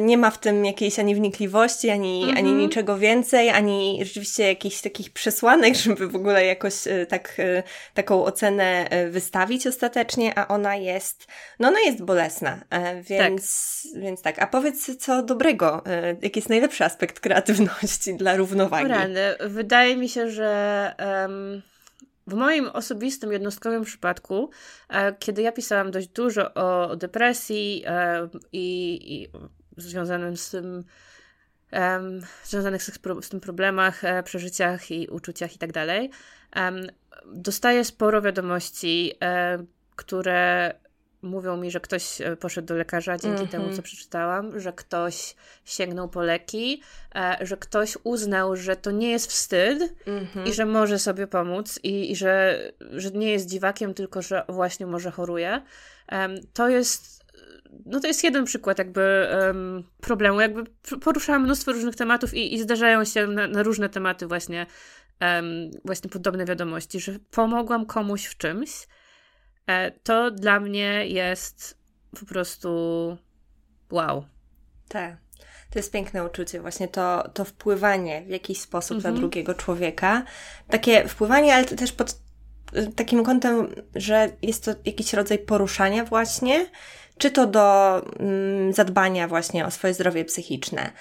nie 0.00 0.18
ma 0.18 0.30
w 0.30 0.38
tym 0.38 0.64
jakiejś 0.64 0.98
ani 0.98 1.14
wnikliwości, 1.14 1.90
ani, 1.90 2.22
mhm. 2.22 2.38
ani 2.38 2.52
niczego 2.52 2.98
więcej, 2.98 3.50
ani 3.50 3.98
rzeczywiście 4.04 4.48
jakichś 4.48 4.80
takich 4.80 5.10
przesłanek, 5.12 5.74
żeby 5.84 6.08
w 6.08 6.16
ogóle 6.16 6.44
jakoś 6.44 6.86
e, 6.86 7.06
tak, 7.06 7.34
e, 7.38 7.62
taką 7.94 8.24
ocenę 8.24 8.88
wystawić 9.10 9.66
ostatecznie, 9.66 10.38
a 10.38 10.48
ona 10.48 10.76
jest, 10.76 11.26
no 11.58 11.68
ona 11.68 11.80
jest 11.80 12.02
bolesna, 12.02 12.64
więc 13.02 13.82
tak. 13.92 14.02
więc 14.02 14.22
tak. 14.22 14.42
A 14.42 14.46
powiedz 14.46 14.96
co 14.96 15.22
dobrego, 15.22 15.82
jaki 16.22 16.38
jest 16.38 16.48
najlepszy 16.48 16.84
aspekt 16.84 17.20
kreatywności 17.20 18.14
dla 18.16 18.36
równowagi? 18.36 18.88
Rany. 18.88 19.34
Wydaje 19.40 19.96
mi 19.96 20.08
się, 20.08 20.30
że 20.30 20.94
um... 20.98 21.62
W 22.26 22.34
moim 22.34 22.68
osobistym, 22.68 23.32
jednostkowym 23.32 23.84
przypadku, 23.84 24.50
kiedy 25.18 25.42
ja 25.42 25.52
pisałam 25.52 25.90
dość 25.90 26.08
dużo 26.08 26.54
o 26.54 26.96
depresji 26.96 27.84
i, 28.52 28.98
i 29.14 29.28
związanym 29.82 30.36
z 30.36 30.50
tym, 30.50 30.84
um, 31.72 32.20
związanych 32.44 32.82
z, 32.82 33.00
z, 33.22 33.28
tym 33.28 33.40
problemach, 33.40 34.04
e, 34.04 34.22
przeżyciach 34.22 34.90
i 34.90 35.08
uczuciach 35.08 35.54
i 35.54 35.58
tak 35.58 35.72
dalej. 35.72 36.10
Dostaję 37.26 37.84
sporo 37.84 38.22
wiadomości, 38.22 39.12
e, 39.22 39.58
które 39.96 40.74
mówią 41.22 41.56
mi, 41.56 41.70
że 41.70 41.80
ktoś 41.80 42.20
e, 42.20 42.36
poszedł 42.36 42.68
do 42.68 42.74
lekarza 42.74 43.18
dzięki 43.18 43.36
mm 43.36 43.46
-hmm. 43.46 43.50
temu, 43.50 43.76
co 43.76 43.82
przeczytałam, 43.82 44.60
że 44.60 44.72
ktoś 44.72 45.34
sięgnął 45.64 46.08
po 46.08 46.22
leki, 46.22 46.82
e, 47.14 47.36
że 47.40 47.56
ktoś 47.56 47.96
uznał, 48.04 48.56
że 48.56 48.76
to 48.76 48.90
nie 48.90 49.10
jest 49.10 49.30
wstyd 49.30 49.94
mm 50.06 50.26
-hmm. 50.26 50.48
i 50.48 50.52
że 50.52 50.66
może 50.66 50.98
sobie 50.98 51.26
pomóc 51.26 51.80
i, 51.82 52.10
i, 52.10 52.16
że, 52.16 52.62
że 52.80 53.10
nie 53.10 53.32
jest 53.32 53.46
dziwakiem, 53.46 53.94
tylko 53.94 54.22
że 54.22 54.44
właśnie 54.48 54.86
może 54.86 55.10
choruje. 55.10 55.62
To 56.52 56.68
jest 56.68 57.19
no 57.86 58.00
to 58.00 58.06
jest 58.06 58.24
jeden 58.24 58.44
przykład 58.44 58.78
jakby 58.78 59.26
um, 59.46 59.84
problemu. 60.00 60.40
Jakby 60.40 60.64
poruszałam 61.00 61.42
mnóstwo 61.42 61.72
różnych 61.72 61.96
tematów 61.96 62.34
i, 62.34 62.54
i 62.54 62.62
zdarzają 62.62 63.04
się 63.04 63.26
na, 63.26 63.46
na 63.46 63.62
różne 63.62 63.88
tematy 63.88 64.26
właśnie, 64.26 64.66
um, 65.20 65.70
właśnie 65.84 66.10
podobne 66.10 66.44
wiadomości, 66.44 67.00
że 67.00 67.12
pomogłam 67.30 67.86
komuś 67.86 68.26
w 68.26 68.36
czymś. 68.36 68.70
E, 69.66 69.90
to 69.90 70.30
dla 70.30 70.60
mnie 70.60 71.06
jest 71.06 71.78
po 72.20 72.26
prostu 72.26 72.70
wow. 73.90 74.24
Tak. 74.88 75.16
To 75.70 75.78
jest 75.78 75.92
piękne 75.92 76.24
uczucie, 76.24 76.60
właśnie 76.60 76.88
to, 76.88 77.30
to 77.34 77.44
wpływanie 77.44 78.22
w 78.26 78.30
jakiś 78.30 78.60
sposób 78.60 78.96
mhm. 78.96 79.14
na 79.14 79.20
drugiego 79.20 79.54
człowieka. 79.54 80.24
Takie 80.68 81.08
wpływanie, 81.08 81.54
ale 81.54 81.64
też 81.64 81.92
pod 81.92 82.18
takim 82.96 83.24
kątem, 83.24 83.74
że 83.94 84.28
jest 84.42 84.64
to 84.64 84.70
jakiś 84.84 85.12
rodzaj 85.12 85.38
poruszania 85.38 86.04
właśnie 86.04 86.66
czy 87.20 87.30
to 87.30 87.46
do 87.46 87.96
mm, 88.18 88.72
zadbania 88.72 89.28
właśnie 89.28 89.66
o 89.66 89.70
swoje 89.70 89.94
zdrowie 89.94 90.24
psychiczne, 90.24 90.92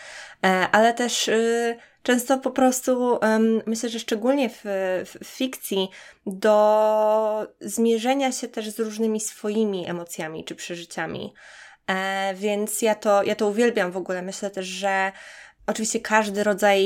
e, 0.45 0.47
ale 0.71 0.93
też 0.93 1.27
y, 1.27 1.77
często 2.03 2.37
po 2.37 2.51
prostu 2.51 3.19
myślę, 3.65 3.89
że 3.89 3.99
szczególnie 3.99 4.49
w, 4.49 4.61
w, 5.05 5.25
fikcji 5.25 5.89
do 6.25 7.47
zmierzenia 7.61 8.31
się 8.31 8.47
też 8.47 8.69
z 8.69 8.79
różnymi 8.79 9.19
swoimi 9.19 9.89
emocjami 9.89 10.45
czy 10.45 10.55
przeżyciami. 10.55 11.33
E, 11.87 12.33
więc 12.33 12.81
ja 12.81 12.95
to, 12.95 13.23
ja 13.23 13.35
to 13.35 13.47
uwielbiam 13.47 13.91
w 13.91 13.97
ogóle. 13.97 14.21
Myślę 14.21 14.51
też, 14.51 14.65
że 14.65 15.11
Oczywiście 15.69 15.99
każdy 15.99 16.43
rodzaj 16.43 16.83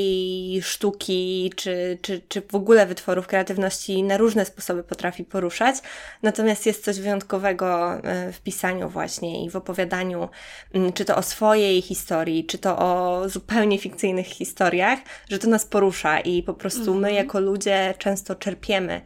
sztuki 0.62 1.52
czy, 1.56 1.98
czy, 2.02 2.22
czy 2.28 2.42
w 2.42 2.54
ogóle 2.54 2.86
wytworów 2.86 3.26
kreatywności 3.26 4.02
na 4.02 4.16
różne 4.16 4.44
sposoby 4.44 4.82
potrafi 4.82 5.24
poruszać, 5.24 5.76
natomiast 6.22 6.66
jest 6.66 6.84
coś 6.84 7.00
wyjątkowego 7.00 7.94
e, 7.94 8.32
w 8.32 8.40
pisaniu 8.40 8.88
właśnie 8.88 9.44
i 9.44 9.50
w 9.50 9.56
opowiadaniu, 9.56 10.28
mm, 10.74 10.92
czy 10.92 11.04
to 11.04 11.16
o 11.16 11.22
swojej 11.22 11.82
historii, 11.82 12.46
czy 12.46 12.58
to 12.58 12.78
o 12.78 13.22
zupełnie 13.28 13.78
fikcyjnych 13.78 14.26
historiach, 14.26 14.98
że 15.30 15.38
to 15.38 15.48
nas 15.48 15.66
porusza 15.66 16.20
i 16.20 16.42
po 16.42 16.54
prostu 16.54 16.94
my 16.94 17.08
mhm. 17.08 17.14
jako 17.14 17.40
ludzie 17.40 17.94
często 17.98 18.34
czerpiemy 18.34 19.00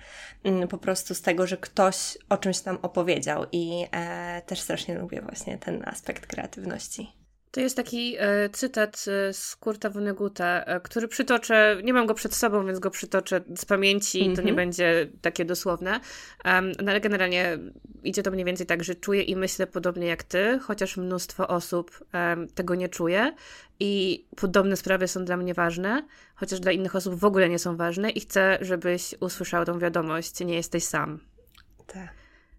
mm, 0.45 0.69
po 0.69 0.79
prostu 0.79 1.15
z 1.15 1.23
tego, 1.23 1.47
że 1.47 1.57
ktoś 1.57 2.19
o 2.29 2.37
czymś 2.37 2.65
nam 2.65 2.79
opowiedział 2.83 3.45
i 3.53 3.87
e, 3.93 4.43
też 4.47 4.61
strasznie 4.61 4.99
lubię 4.99 5.21
właśnie 5.23 5.59
ten 5.59 5.83
aspekt 5.87 6.27
kreatywności. 6.27 7.18
To 7.51 7.61
jest 7.61 7.77
taki 7.77 8.17
e, 8.19 8.49
cytat 8.49 9.05
e, 9.09 9.33
z 9.33 9.57
Kurta 9.57 9.91
Vonneguta, 9.91 10.65
e, 10.65 10.81
który 10.81 11.09
przytoczę, 11.09 11.81
nie 11.85 11.93
mam 11.93 12.07
go 12.07 12.15
przed 12.15 12.35
sobą, 12.35 12.67
więc 12.67 12.79
go 12.79 12.91
przytoczę 12.91 13.41
z 13.57 13.65
pamięci, 13.65 14.21
mm 14.21 14.33
-hmm. 14.33 14.37
to 14.37 14.43
nie 14.43 14.51
mhm. 14.51 14.57
będzie 14.57 15.09
takie 15.21 15.45
dosłowne, 15.45 16.01
um, 16.45 16.73
no 16.83 16.91
ale 16.91 17.01
generalnie 17.01 17.59
idzie 18.05 18.23
to 18.23 18.31
mniej 18.31 18.45
więcej 18.45 18.67
tak, 18.67 18.85
że 18.85 18.95
czuję 18.95 19.23
i 19.23 19.37
myślę 19.37 19.67
podobnie 19.67 20.07
jak 20.07 20.23
ty, 20.23 20.59
chociaż 20.63 20.97
mnóstwo 20.97 21.49
osób 21.49 22.05
um, 22.15 22.49
tego 22.49 22.75
nie 22.75 22.89
czuje 22.89 23.35
i 23.81 24.25
podobne 24.37 24.77
sprawy 24.77 25.09
są 25.09 25.25
dla 25.25 25.37
mnie 25.37 25.55
ważne, 25.55 26.07
chociaż 26.35 26.61
dla 26.61 26.73
innych 26.73 26.97
osób 26.97 27.15
w 27.15 27.25
ogóle 27.25 27.49
nie 27.49 27.59
są 27.59 27.77
ważne 27.77 28.11
i 28.11 28.21
chcę, 28.21 28.59
żebyś 28.61 29.15
usłyszał 29.21 29.65
tą 29.65 29.79
wiadomość, 29.79 30.41
nie 30.41 30.55
jesteś 30.55 30.85
sam. 30.85 31.21
Tak. 31.87 32.09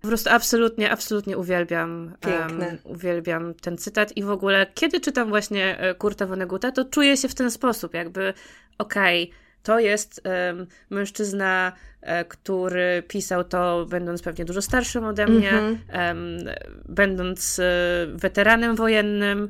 Po 0.01 0.07
prostu 0.07 0.29
absolutnie, 0.29 0.91
absolutnie 0.91 1.37
uwielbiam, 1.37 2.15
um, 2.27 2.63
uwielbiam 2.83 3.53
ten 3.53 3.77
cytat 3.77 4.17
i 4.17 4.23
w 4.23 4.29
ogóle, 4.29 4.67
kiedy 4.73 4.99
czytam 4.99 5.29
właśnie 5.29 5.79
e, 5.79 5.95
Kurta 5.95 6.25
Vonneguta, 6.25 6.71
to 6.71 6.85
czuję 6.85 7.17
się 7.17 7.27
w 7.27 7.35
ten 7.35 7.51
sposób, 7.51 7.93
jakby 7.93 8.33
okej, 8.77 9.23
okay, 9.23 9.35
to 9.63 9.79
jest 9.79 10.21
um, 10.49 10.67
mężczyzna, 10.89 11.71
e, 12.01 12.25
który 12.25 13.03
pisał 13.07 13.43
to, 13.43 13.85
będąc 13.89 14.21
pewnie 14.21 14.45
dużo 14.45 14.61
starszym 14.61 15.03
ode 15.03 15.27
mnie, 15.27 15.51
mm 15.51 15.75
-hmm. 15.75 16.07
um, 16.07 16.55
będąc 16.85 17.59
e, 17.59 17.63
weteranem 18.13 18.75
wojennym, 18.75 19.49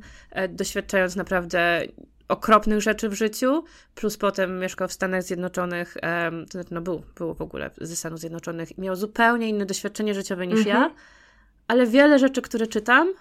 doświadczając 0.49 1.15
naprawdę 1.15 1.81
okropnych 2.30 2.82
rzeczy 2.82 3.09
w 3.09 3.13
życiu, 3.13 3.63
plus 3.95 4.17
potem 4.17 4.59
mieszkał 4.59 4.88
w 4.88 4.93
Stanach 4.93 5.23
Zjednoczonych, 5.23 5.97
um, 6.03 6.45
to 6.45 6.51
znaczy, 6.51 6.73
no 6.73 6.82
był, 6.82 7.03
był 7.15 7.34
w 7.34 7.41
ogóle 7.41 7.71
ze 7.77 7.95
Stanów 7.95 8.19
Zjednoczonych 8.19 8.77
i 8.77 8.82
miał 8.82 8.95
zupełnie 8.95 9.49
inne 9.49 9.65
doświadczenie 9.65 10.13
życiowe 10.13 10.47
niż 10.47 10.65
ja, 10.65 10.75
mhm. 10.75 10.93
ale 11.67 11.88
wiele 11.88 12.19
rzeczy, 12.19 12.41
które 12.41 12.67
czytam 12.67 13.13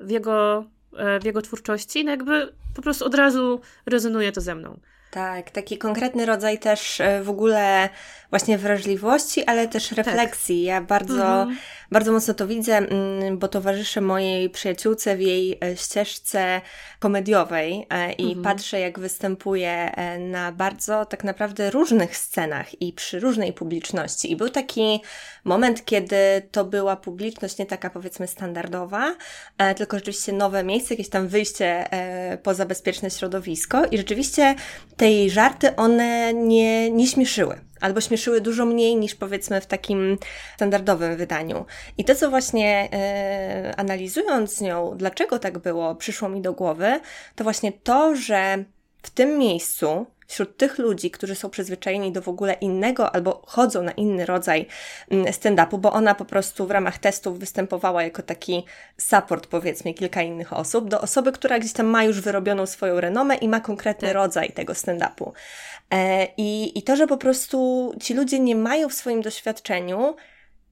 w 0.00 0.10
jego, 0.10 0.64
e, 0.96 1.20
w 1.20 1.24
jego 1.24 1.42
twórczości, 1.42 2.04
no 2.04 2.10
jakby 2.10 2.52
po 2.74 2.82
prostu 2.82 3.04
od 3.06 3.14
razu 3.14 3.60
rezonuje 3.86 4.32
to 4.32 4.40
ze 4.40 4.54
mną. 4.54 4.80
Tak, 5.10 5.50
taki 5.50 5.78
konkretny 5.78 6.26
rodzaj 6.26 6.58
też 6.58 7.00
e, 7.00 7.22
w 7.22 7.30
ogóle 7.30 7.88
właśnie 8.30 8.58
wrażliwości, 8.58 9.44
ale 9.44 9.68
też 9.68 9.88
tak. 9.88 9.96
refleksji. 9.96 10.60
Tak. 10.60 10.66
Ja 10.66 10.80
bardzo, 10.80 11.14
mhm. 11.14 11.56
bardzo 11.90 12.12
mocno 12.12 12.34
to 12.34 12.46
widzę, 12.46 12.76
mm, 12.76 13.38
bo 13.38 13.48
towarzyszę 13.48 14.00
mojej 14.00 14.50
przyjaciółce 14.50 15.16
w 15.16 15.20
jej 15.20 15.58
e, 15.64 15.76
ścieżce 15.76 16.60
komediowej 16.98 17.86
e, 17.90 18.12
i 18.12 18.24
mhm. 18.24 18.42
patrzę, 18.42 18.80
jak 18.80 18.98
występuje 18.98 19.92
na 20.18 20.52
bardzo 20.52 21.04
tak 21.04 21.24
naprawdę 21.24 21.70
różnych 21.70 22.16
scenach 22.16 22.82
i 22.82 22.92
przy 22.92 23.20
różnej 23.20 23.52
publiczności. 23.52 24.32
I 24.32 24.36
był 24.36 24.48
taki 24.48 25.00
moment, 25.44 25.84
kiedy 25.84 26.16
to 26.50 26.64
była 26.64 26.96
publiczność 26.96 27.58
nie 27.58 27.66
taka 27.66 27.90
powiedzmy 27.90 28.26
standardowa, 28.26 29.14
tylko 29.76 29.96
rzeczywiście 29.96 30.32
nowe 30.32 30.64
miejsce, 30.64 30.94
jakieś 30.94 31.08
tam 31.08 31.28
wyjście 31.28 31.88
poza 32.42 32.66
bezpieczne 32.66 33.10
środowisko 33.10 33.84
i 33.84 33.98
rzeczywiście 33.98 34.54
te 34.96 35.10
jej 35.10 35.30
żarty, 35.30 35.76
one 35.76 36.34
nie, 36.34 36.90
nie 36.90 37.06
śmieszyły. 37.06 37.65
Albo 37.80 38.00
śmieszyły 38.00 38.40
dużo 38.40 38.66
mniej 38.66 38.96
niż 38.96 39.14
powiedzmy 39.14 39.60
w 39.60 39.66
takim 39.66 40.18
standardowym 40.54 41.16
wydaniu. 41.16 41.64
I 41.98 42.04
to, 42.04 42.14
co 42.14 42.30
właśnie 42.30 42.88
e, 42.92 43.74
analizując 43.76 44.54
z 44.54 44.60
nią, 44.60 44.92
dlaczego 44.96 45.38
tak 45.38 45.58
było, 45.58 45.94
przyszło 45.94 46.28
mi 46.28 46.42
do 46.42 46.52
głowy, 46.52 47.00
to 47.34 47.44
właśnie 47.44 47.72
to, 47.72 48.16
że 48.16 48.64
w 49.02 49.10
tym 49.10 49.38
miejscu 49.38 50.06
wśród 50.26 50.56
tych 50.56 50.78
ludzi, 50.78 51.10
którzy 51.10 51.34
są 51.34 51.50
przyzwyczajeni 51.50 52.12
do 52.12 52.22
w 52.22 52.28
ogóle 52.28 52.52
innego 52.52 53.14
albo 53.14 53.42
chodzą 53.46 53.82
na 53.82 53.92
inny 53.92 54.26
rodzaj 54.26 54.66
mm, 55.10 55.26
stand-upu, 55.26 55.78
bo 55.78 55.92
ona 55.92 56.14
po 56.14 56.24
prostu 56.24 56.66
w 56.66 56.70
ramach 56.70 56.98
testów 56.98 57.38
występowała 57.38 58.02
jako 58.02 58.22
taki 58.22 58.64
support, 58.98 59.46
powiedzmy, 59.46 59.94
kilka 59.94 60.22
innych 60.22 60.52
osób, 60.52 60.88
do 60.88 61.00
osoby, 61.00 61.32
która 61.32 61.58
gdzieś 61.58 61.72
tam 61.72 61.86
ma 61.86 62.04
już 62.04 62.20
wyrobioną 62.20 62.66
swoją 62.66 63.00
renomę 63.00 63.34
i 63.34 63.48
ma 63.48 63.60
konkretny 63.60 64.08
tak. 64.08 64.14
rodzaj 64.14 64.52
tego 64.52 64.72
stand-upu. 64.72 65.32
E, 65.90 66.28
I, 66.36 66.78
I 66.78 66.82
to, 66.82 66.96
że 66.96 67.06
po 67.06 67.16
prostu 67.16 67.92
ci 68.02 68.14
ludzie 68.14 68.40
nie 68.40 68.56
mają 68.56 68.88
w 68.88 68.94
swoim 68.94 69.22
doświadczeniu 69.22 70.16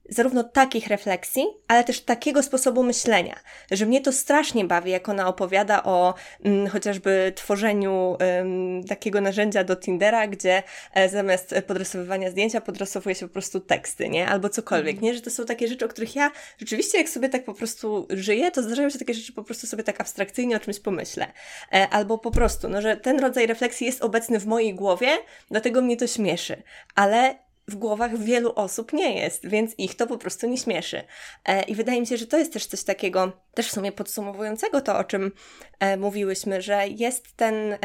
zarówno 0.09 0.43
takich 0.43 0.87
refleksji, 0.87 1.45
ale 1.67 1.83
też 1.83 2.01
takiego 2.01 2.43
sposobu 2.43 2.83
myślenia, 2.83 3.35
że 3.71 3.85
mnie 3.85 4.01
to 4.01 4.11
strasznie 4.11 4.65
bawi, 4.65 4.91
jak 4.91 5.09
ona 5.09 5.27
opowiada 5.27 5.83
o 5.83 6.13
mm, 6.43 6.67
chociażby 6.67 7.33
tworzeniu 7.35 8.17
mm, 8.19 8.83
takiego 8.83 9.21
narzędzia 9.21 9.63
do 9.63 9.75
Tindera, 9.75 10.27
gdzie 10.27 10.63
e, 10.93 11.09
zamiast 11.09 11.55
podrysowywania 11.67 12.31
zdjęcia 12.31 12.61
podrysowuje 12.61 13.15
się 13.15 13.27
po 13.27 13.33
prostu 13.33 13.59
teksty, 13.59 14.09
nie? 14.09 14.27
Albo 14.27 14.49
cokolwiek, 14.49 15.01
nie? 15.01 15.13
Że 15.13 15.21
to 15.21 15.29
są 15.29 15.45
takie 15.45 15.67
rzeczy, 15.67 15.85
o 15.85 15.87
których 15.87 16.15
ja 16.15 16.31
rzeczywiście 16.57 16.97
jak 16.97 17.09
sobie 17.09 17.29
tak 17.29 17.43
po 17.43 17.53
prostu 17.53 18.07
żyję, 18.09 18.51
to 18.51 18.63
zdarzają 18.63 18.89
się 18.89 18.99
takie 18.99 19.13
rzeczy 19.13 19.33
po 19.33 19.43
prostu 19.43 19.67
sobie 19.67 19.83
tak 19.83 20.01
abstrakcyjnie 20.01 20.55
o 20.55 20.59
czymś 20.59 20.79
pomyślę. 20.79 21.27
E, 21.73 21.87
albo 21.89 22.17
po 22.17 22.31
prostu, 22.31 22.69
no, 22.69 22.81
że 22.81 22.97
ten 22.97 23.19
rodzaj 23.19 23.47
refleksji 23.47 23.85
jest 23.85 24.03
obecny 24.03 24.39
w 24.39 24.45
mojej 24.45 24.75
głowie, 24.75 25.07
dlatego 25.51 25.81
mnie 25.81 25.97
to 25.97 26.07
śmieszy. 26.07 26.63
Ale 26.95 27.44
w 27.67 27.75
głowach 27.75 28.17
wielu 28.17 28.53
osób 28.55 28.93
nie 28.93 29.19
jest, 29.19 29.47
więc 29.47 29.75
ich 29.77 29.95
to 29.95 30.07
po 30.07 30.17
prostu 30.17 30.47
nie 30.47 30.57
śmieszy. 30.57 31.03
E, 31.45 31.63
I 31.63 31.75
wydaje 31.75 32.01
mi 32.01 32.07
się, 32.07 32.17
że 32.17 32.27
to 32.27 32.37
jest 32.37 32.53
też 32.53 32.65
coś 32.65 32.83
takiego, 32.83 33.31
też 33.53 33.67
w 33.67 33.71
sumie 33.71 33.91
podsumowującego 33.91 34.81
to, 34.81 34.97
o 34.97 35.03
czym 35.03 35.31
e, 35.79 35.97
mówiłyśmy, 35.97 36.61
że 36.61 36.87
jest 36.87 37.35
ten, 37.35 37.73
e, 37.73 37.77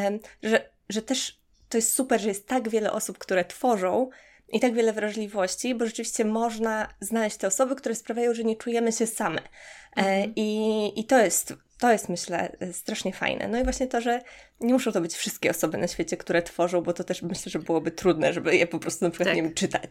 że, 0.43 0.71
że 0.89 1.03
też 1.03 1.41
to 1.69 1.79
jest 1.79 1.95
super, 1.95 2.21
że 2.21 2.29
jest 2.29 2.49
tak 2.49 2.69
wiele 2.69 2.93
osób, 2.93 3.19
które 3.19 3.45
tworzą 3.45 4.11
i 4.53 4.61
tak 4.61 4.75
wiele 4.75 4.93
wrażliwości, 4.93 5.75
bo 5.75 5.87
rzeczywiście 5.87 6.25
można 6.25 6.89
znaleźć 7.01 7.37
te 7.37 7.47
osoby, 7.47 7.77
które 7.77 7.95
sprawiają, 7.95 8.35
że 8.35 8.45
nie 8.45 8.57
czujemy 8.57 8.93
się 8.93 9.07
same. 9.07 9.41
Mhm. 9.97 10.33
I, 10.37 10.93
I 11.01 11.05
to 11.05 11.19
jest 11.19 11.55
to 11.81 11.93
jest, 11.93 12.09
myślę, 12.09 12.57
strasznie 12.73 13.13
fajne. 13.13 13.49
No 13.49 13.61
i 13.61 13.65
właśnie 13.65 13.87
to, 13.87 14.01
że 14.01 14.21
nie 14.61 14.73
muszą 14.73 14.93
to 14.93 15.01
być 15.01 15.15
wszystkie 15.15 15.51
osoby 15.51 15.79
na 15.79 15.89
świecie, 15.89 16.17
które 16.17 16.43
tworzą, 16.43 16.81
bo 16.83 16.93
to 16.93 17.05
też 17.05 17.23
myślę, 17.23 17.53
że 17.53 17.59
byłoby 17.59 17.91
trudne, 17.91 18.33
żeby 18.33 18.57
je 18.57 18.67
po 18.67 18.79
prostu 18.79 19.05
na 19.05 19.11
przykład, 19.11 19.29
tak. 19.29 19.37
nie 19.37 19.43
wiem, 19.43 19.55
czytać. 19.55 19.91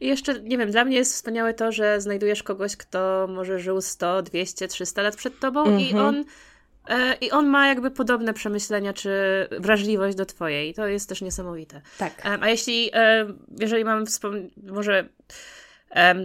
I 0.00 0.06
jeszcze, 0.06 0.40
nie 0.40 0.58
wiem, 0.58 0.70
dla 0.70 0.84
mnie 0.84 0.96
jest 0.96 1.12
wspaniałe 1.12 1.54
to, 1.54 1.72
że 1.72 2.00
znajdujesz 2.00 2.42
kogoś, 2.42 2.76
kto 2.76 3.26
może 3.30 3.58
żył 3.58 3.80
100, 3.80 4.22
200, 4.22 4.68
300 4.68 5.02
lat 5.02 5.16
przed 5.16 5.40
tobą 5.40 5.78
i 5.78 5.90
mhm. 5.90 6.04
on 6.04 6.16
e, 6.16 6.24
i 7.20 7.30
on 7.30 7.46
ma 7.46 7.68
jakby 7.68 7.90
podobne 7.90 8.34
przemyślenia 8.34 8.92
czy 8.92 9.10
wrażliwość 9.60 10.16
do 10.16 10.26
twojej. 10.26 10.74
To 10.74 10.86
jest 10.86 11.08
też 11.08 11.22
niesamowite. 11.22 11.80
Tak. 11.98 12.12
A 12.40 12.48
jeśli, 12.48 12.90
e, 12.94 13.26
jeżeli 13.60 13.84
mam 13.84 14.06
wspomnieć, 14.06 14.52
może 14.62 15.08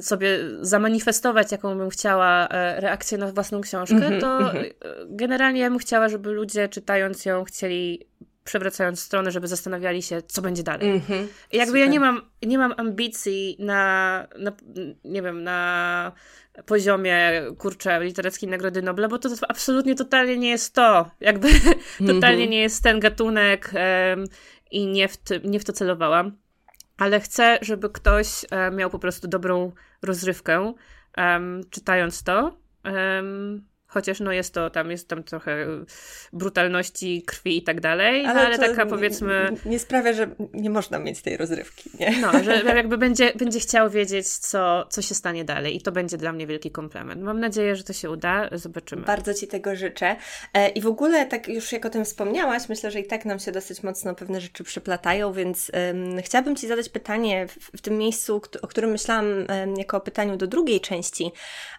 sobie 0.02 0.40
zamanifestować, 0.62 1.52
jaką 1.52 1.78
bym 1.78 1.90
chciała 1.90 2.48
e, 2.48 2.82
reakcję 2.82 3.18
na 3.18 3.32
własną 3.32 3.62
książkę, 3.62 3.96
mm 3.96 4.12
-hmm, 4.12 4.22
to 4.22 4.40
mm 4.40 4.54
-hmm. 4.54 4.70
generalnie 5.10 5.62
ja 5.62 5.70
bym 5.70 5.80
chciała, 5.80 6.10
żeby 6.10 6.32
ludzie 6.32 6.70
czytając 6.70 7.26
ją 7.26 7.44
chcieli 7.44 8.08
przewracając 8.44 9.00
stronę, 9.00 9.32
żeby 9.32 9.48
zastanawiali 9.48 10.02
się, 10.02 10.22
co 10.22 10.42
będzie 10.42 10.64
dalej. 10.64 10.90
Mm 10.90 11.00
-hmm, 11.00 11.28
I 11.52 11.58
jakby 11.58 11.72
super. 11.72 11.82
ja 11.82 11.86
nie 11.86 12.00
mam, 12.00 12.22
nie 12.44 12.58
mam 12.58 12.74
ambicji 12.78 13.56
na, 13.60 14.28
na, 14.40 14.52
nie 15.04 15.22
wiem, 15.22 15.44
na 15.44 16.12
poziomie, 16.66 17.42
kurczę, 17.58 18.04
literackiej 18.04 18.50
Nagrody 18.50 18.82
Nobla, 18.82 19.08
bo 19.08 19.18
to, 19.18 19.30
to 19.30 19.36
absolutnie 19.50 19.96
totalnie 19.96 20.38
nie 20.38 20.50
jest 20.50 20.76
to. 20.76 21.12
Jakby 21.20 21.48
totalnie 22.14 22.48
nie 22.48 22.62
jest 22.62 22.84
ten 22.84 23.00
gatunek 23.00 23.72
um, 23.74 24.26
i 24.72 24.88
nie 24.88 25.08
w, 25.08 25.18
ty, 25.18 25.42
nie 25.44 25.60
w 25.60 25.66
to 25.66 25.74
celowałam 25.74 26.42
ale 27.02 27.20
chcę, 27.20 27.60
żeby 27.62 27.90
ktoś 27.90 28.46
e, 28.52 28.72
miał 28.72 28.90
po 28.90 29.00
prostu 29.00 29.28
dobrą 29.28 29.72
rozrywkę, 30.02 30.74
um, 31.18 31.62
czytając 31.70 32.24
to. 32.24 32.58
Um, 32.86 33.66
Chociaż 33.94 34.20
no 34.20 34.32
jest 34.32 34.54
to, 34.54 34.70
tam 34.70 34.92
jest 34.92 35.08
tam 35.08 35.24
trochę 35.24 35.68
brutalności, 36.34 37.24
krwi 37.26 37.58
i 37.58 37.64
tak 37.64 37.82
dalej, 37.82 38.26
ale, 38.26 38.40
no, 38.40 38.46
ale 38.46 38.60
taka 38.60 38.86
powiedzmy... 38.86 39.50
Nie, 39.66 39.72
nie, 39.72 39.80
sprawia, 39.80 40.14
że 40.14 40.28
nie 40.54 40.70
można 40.70 41.00
mieć 41.00 41.22
tej 41.22 41.38
rozrywki, 41.38 41.90
nie? 42.00 42.18
No, 42.22 42.44
że 42.44 42.64
jakby 42.76 42.98
będzie, 42.98 43.32
będzie 43.36 43.60
chciał 43.60 43.90
wiedzieć, 43.90 44.28
co, 44.28 44.86
co 44.90 45.02
się 45.02 45.16
stanie 45.16 45.46
dalej 45.46 45.76
i 45.76 45.82
to 45.82 45.92
będzie 45.92 46.18
dla 46.18 46.32
mnie 46.32 46.48
wielki 46.48 46.72
komplement. 46.72 47.22
Mam 47.22 47.40
nadzieję, 47.40 47.76
że 47.76 47.84
to 47.84 47.94
się 47.94 48.10
uda, 48.10 48.50
zobaczymy. 48.52 49.02
Bardzo 49.02 49.34
Ci 49.34 49.48
tego 49.48 49.76
życzę. 49.76 50.16
E, 50.54 50.70
I 50.70 50.82
w 50.82 50.88
ogóle, 50.88 51.26
tak 51.26 51.48
już 51.48 51.72
jak 51.72 51.86
o 51.86 51.90
tym 51.90 52.06
wspomniałaś, 52.06 52.70
myślę, 52.70 52.92
że 52.92 53.00
i 53.00 53.08
tak 53.08 53.26
nam 53.26 53.40
się 53.40 53.52
dosyć 53.52 53.84
mocno 53.84 54.16
pewne 54.16 54.42
rzeczy 54.42 54.64
przyplatają, 54.64 55.34
więc 55.34 55.72
um, 55.74 56.22
chciałabym 56.22 56.56
Ci 56.56 56.68
zadać 56.68 56.90
pytanie 56.90 57.48
w, 57.48 57.78
w 57.78 57.82
tym 57.82 57.98
miejscu, 57.98 58.42
o 58.62 58.68
którym 58.68 58.92
myślałam 58.92 59.26
um, 59.26 59.76
jako 59.76 59.98
o 59.98 60.02
pytaniu 60.02 60.38
do 60.38 60.48
drugiej 60.48 60.82
części, 60.82 61.32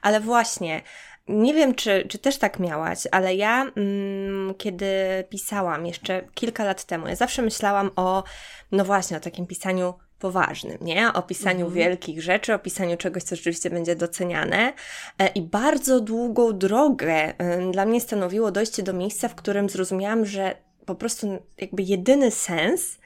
ale 0.03 0.21
właśnie... 0.21 0.83
Nie 1.29 1.55
wiem, 1.55 1.75
czy, 1.75 2.07
czy 2.09 2.19
też 2.19 2.39
tak 2.39 2.61
miałaś, 2.61 2.99
ale 3.11 3.35
ja, 3.35 3.73
mm, 3.77 4.55
kiedy 4.59 4.87
pisałam 5.29 5.87
jeszcze 5.87 6.23
kilka 6.35 6.65
lat 6.65 6.85
temu, 6.85 7.09
ja 7.09 7.17
zawsze 7.17 7.43
myślałam 7.43 7.91
o, 7.97 8.25
no 8.73 8.85
właśnie, 8.85 9.17
o 9.17 9.21
takim 9.21 9.47
pisaniu 9.47 9.95
poważnym, 10.19 10.79
nie? 10.81 11.13
O 11.13 11.23
pisaniu 11.23 11.67
mhm. 11.67 11.75
wielkich 11.75 12.23
rzeczy, 12.23 12.55
o 12.55 12.59
pisaniu 12.59 12.97
czegoś, 12.97 13.23
co 13.23 13.37
rzeczywiście 13.37 13.71
będzie 13.71 13.97
doceniane. 13.97 14.73
E, 15.19 15.29
I 15.29 15.43
bardzo 15.43 16.01
długą 16.01 16.59
drogę 16.59 17.35
dla 17.73 17.87
mnie 17.87 18.01
stanowiło 18.01 18.51
dojście 18.51 18.83
do 18.83 18.93
miejsca, 18.93 19.29
w 19.29 19.35
którym 19.35 19.69
zrozumiałam, 19.69 20.27
że 20.27 20.55
po 20.87 20.95
prostu 20.95 21.39
jakby 21.59 21.83
jedyny 21.83 22.31
sens 22.31 22.99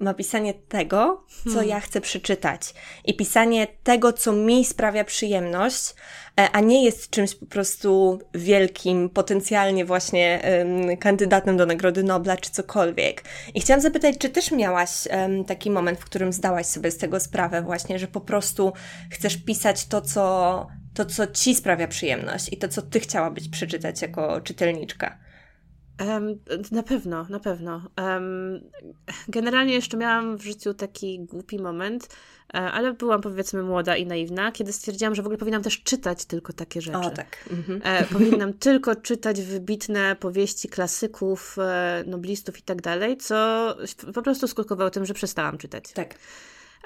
ma 0.00 0.14
pisanie 0.14 0.54
tego, 0.54 1.24
co 1.44 1.50
hmm. 1.50 1.68
ja 1.68 1.80
chcę 1.80 2.00
przeczytać 2.00 2.74
i 3.04 3.16
pisanie 3.16 3.66
tego, 3.82 4.12
co 4.12 4.32
mi 4.32 4.64
sprawia 4.64 5.04
przyjemność, 5.04 5.94
e, 6.40 6.50
a 6.52 6.60
nie 6.60 6.84
jest 6.84 7.10
czymś 7.10 7.34
po 7.34 7.46
prostu 7.46 8.18
wielkim, 8.34 9.10
potencjalnie 9.10 9.84
właśnie 9.84 10.42
um, 10.58 10.96
kandydatem 10.96 11.56
do 11.56 11.66
Nagrody 11.66 12.02
Nobla 12.02 12.36
czy 12.36 12.50
cokolwiek. 12.50 13.24
I 13.54 13.60
chciałam 13.60 13.80
zapytać, 13.80 14.18
czy 14.18 14.28
też 14.28 14.50
miałaś 14.50 14.90
um, 15.10 15.44
taki 15.44 15.70
moment, 15.70 15.98
w 16.00 16.04
którym 16.04 16.32
zdałaś 16.32 16.66
sobie 16.66 16.90
z 16.90 16.98
tego 16.98 17.20
sprawę 17.20 17.62
właśnie, 17.62 17.98
że 17.98 18.08
po 18.08 18.20
prostu 18.20 18.72
chcesz 19.10 19.36
pisać 19.36 19.86
to, 19.86 20.00
co, 20.00 20.66
to, 20.94 21.04
co 21.04 21.26
ci 21.26 21.54
sprawia 21.54 21.88
przyjemność 21.88 22.52
i 22.52 22.56
to, 22.56 22.68
co 22.68 22.82
ty 22.82 23.00
chciałabyś 23.00 23.48
przeczytać 23.48 24.02
jako 24.02 24.40
czytelniczka? 24.40 25.23
Na 26.70 26.82
pewno, 26.82 27.26
na 27.30 27.40
pewno. 27.40 27.82
Generalnie 29.28 29.74
jeszcze 29.74 29.96
miałam 29.96 30.36
w 30.36 30.42
życiu 30.42 30.74
taki 30.74 31.20
głupi 31.20 31.58
moment, 31.58 32.08
e, 32.54 32.56
ale 32.56 32.92
byłam 32.92 33.20
powiedzmy 33.20 33.62
młoda 33.62 33.96
i 33.96 34.06
naiwna, 34.06 34.52
kiedy 34.52 34.72
stwierdziłam, 34.72 35.14
że 35.14 35.22
w 35.22 35.26
ogóle 35.26 35.38
powinnam 35.38 35.62
też 35.62 35.82
czytać 35.82 36.24
tylko 36.24 36.52
takie 36.52 36.80
rzeczy. 36.80 36.98
O, 36.98 37.10
tak. 37.10 37.48
Mhm. 37.50 37.80
E, 37.84 38.04
powinnam 38.04 38.52
tylko 38.68 38.96
czytać 38.96 39.42
wybitne 39.42 40.16
powieści 40.16 40.68
klasyków, 40.68 41.56
e, 41.58 42.04
noblistów 42.06 42.58
i 42.58 42.62
tak 42.62 42.82
dalej, 42.82 43.16
co 43.16 43.68
po 44.14 44.22
prostu 44.22 44.48
skutkowało 44.48 44.90
tym, 44.90 45.06
że 45.06 45.14
przestałam 45.14 45.58
czytać. 45.58 45.92
Tak. 45.92 46.14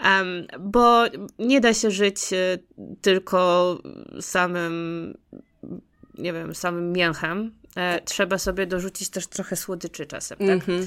Um, 0.04 0.46
bo 0.60 1.04
nie 1.38 1.60
da 1.60 1.74
się 1.74 1.90
żyć 1.90 2.20
tylko 3.02 3.78
samym, 4.20 5.14
nie 6.18 6.32
wiem, 6.32 6.54
samym 6.54 6.92
mięchem, 6.92 7.52
e, 7.78 8.00
trzeba 8.00 8.38
sobie 8.38 8.66
dorzucić 8.66 9.10
też 9.10 9.26
trochę 9.26 9.56
słodyczy 9.56 10.06
czasem, 10.06 10.38
tak? 10.38 10.46
Mm-hmm. 10.46 10.86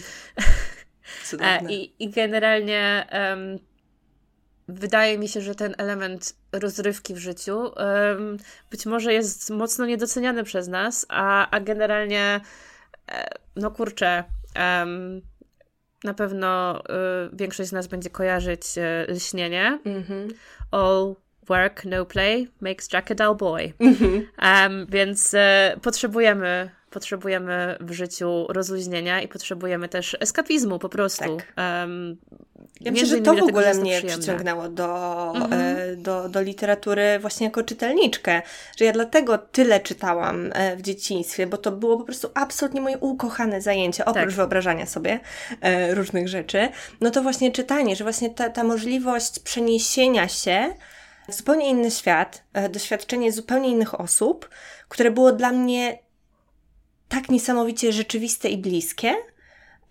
e, 1.42 1.74
i, 1.74 2.04
I 2.04 2.10
generalnie 2.10 3.08
um, 3.12 3.60
wydaje 4.68 5.18
mi 5.18 5.28
się, 5.28 5.42
że 5.42 5.56
ten 5.56 5.76
element 5.78 6.36
rozrywki 6.52 7.14
w 7.14 7.18
życiu 7.18 7.60
um, 7.60 8.38
być 8.72 8.86
może 8.86 9.14
jest 9.14 9.50
mocno 9.50 9.86
niedoceniany 9.86 10.44
przez 10.44 10.68
nas, 10.68 11.06
a, 11.10 11.50
a 11.50 11.60
generalnie 11.60 12.42
e, 13.12 13.30
no 13.56 13.72
kurczę, 13.72 14.24
um, 14.56 15.22
na 16.04 16.14
pewno 16.14 16.80
y, 16.80 16.84
większość 17.34 17.70
z 17.70 17.74
nas 17.74 17.88
będzie 17.88 18.10
kojarzyć 18.10 18.62
y, 18.78 19.12
lśnienie. 19.12 19.80
Mm-hmm. 19.86 20.34
All 20.72 21.16
work, 21.48 21.86
no 21.86 22.06
play 22.06 22.48
makes 22.62 22.94
Jack 22.94 23.12
a 23.12 23.16
dull 23.16 23.36
boy. 23.36 23.74
Mm-hmm. 23.80 24.22
Um, 24.42 24.88
więc 24.89 25.34
y, 25.34 25.38
potrzebujemy 25.82 26.72
potrzebujemy 26.92 27.78
w 27.80 27.92
życiu 27.92 28.46
rozluźnienia 28.50 29.22
i 29.22 29.28
potrzebujemy 29.28 29.89
też 29.89 30.18
eskapizmu 30.20 30.80
po 30.80 30.89
prostu. 30.89 31.38
Tak. 31.38 31.66
Um, 31.82 32.18
ja 32.82 32.92
myślę, 32.92 33.08
że 33.08 33.22
to 33.22 33.36
w 33.36 33.44
ogóle 33.44 33.74
mnie 33.74 33.98
przyjemne. 33.98 34.18
przyciągnęło 34.18 34.70
do, 34.70 34.88
mhm. 35.36 35.54
e, 35.54 35.96
do, 35.96 36.30
do 36.30 36.42
literatury 36.42 37.20
właśnie 37.20 37.46
jako 37.46 37.64
czytelniczkę, 37.64 38.42
że 38.78 38.86
ja 38.86 38.92
dlatego 38.92 39.38
tyle 39.38 39.80
czytałam 39.80 40.50
e, 40.54 40.76
w 40.76 40.82
dzieciństwie, 40.82 41.48
bo 41.48 41.58
to 41.58 41.72
było 41.72 41.98
po 41.98 42.04
prostu 42.04 42.32
absolutnie 42.34 42.82
moje 42.82 42.98
ukochane 42.98 43.62
zajęcie, 43.62 44.06
oprócz 44.06 44.26
tak. 44.26 44.32
wyobrażania 44.32 44.86
sobie 44.86 45.20
e, 45.62 45.96
różnych 45.96 46.28
rzeczy. 46.28 46.70
No 47.02 47.12
to 47.12 47.22
właśnie 47.22 47.52
czytanie, 47.52 47.96
że 47.96 48.04
właśnie 48.04 48.30
ta, 48.30 48.50
ta 48.50 48.64
możliwość 48.64 49.39
przeniesienia 49.39 50.28
się 50.28 50.74
w 51.30 51.34
zupełnie 51.34 51.70
inny 51.70 51.92
świat, 51.92 52.44
doświadczenie 52.70 53.32
zupełnie 53.32 53.70
innych 53.70 54.00
osób, 54.00 54.50
które 54.89 55.12
było 55.12 55.32
dla 55.32 55.52
mnie 55.52 56.00
tak 57.12 57.30
niesamowicie 57.30 57.91
rzeczywiste 57.91 58.49
i 58.49 58.57
bliskie, 58.57 59.16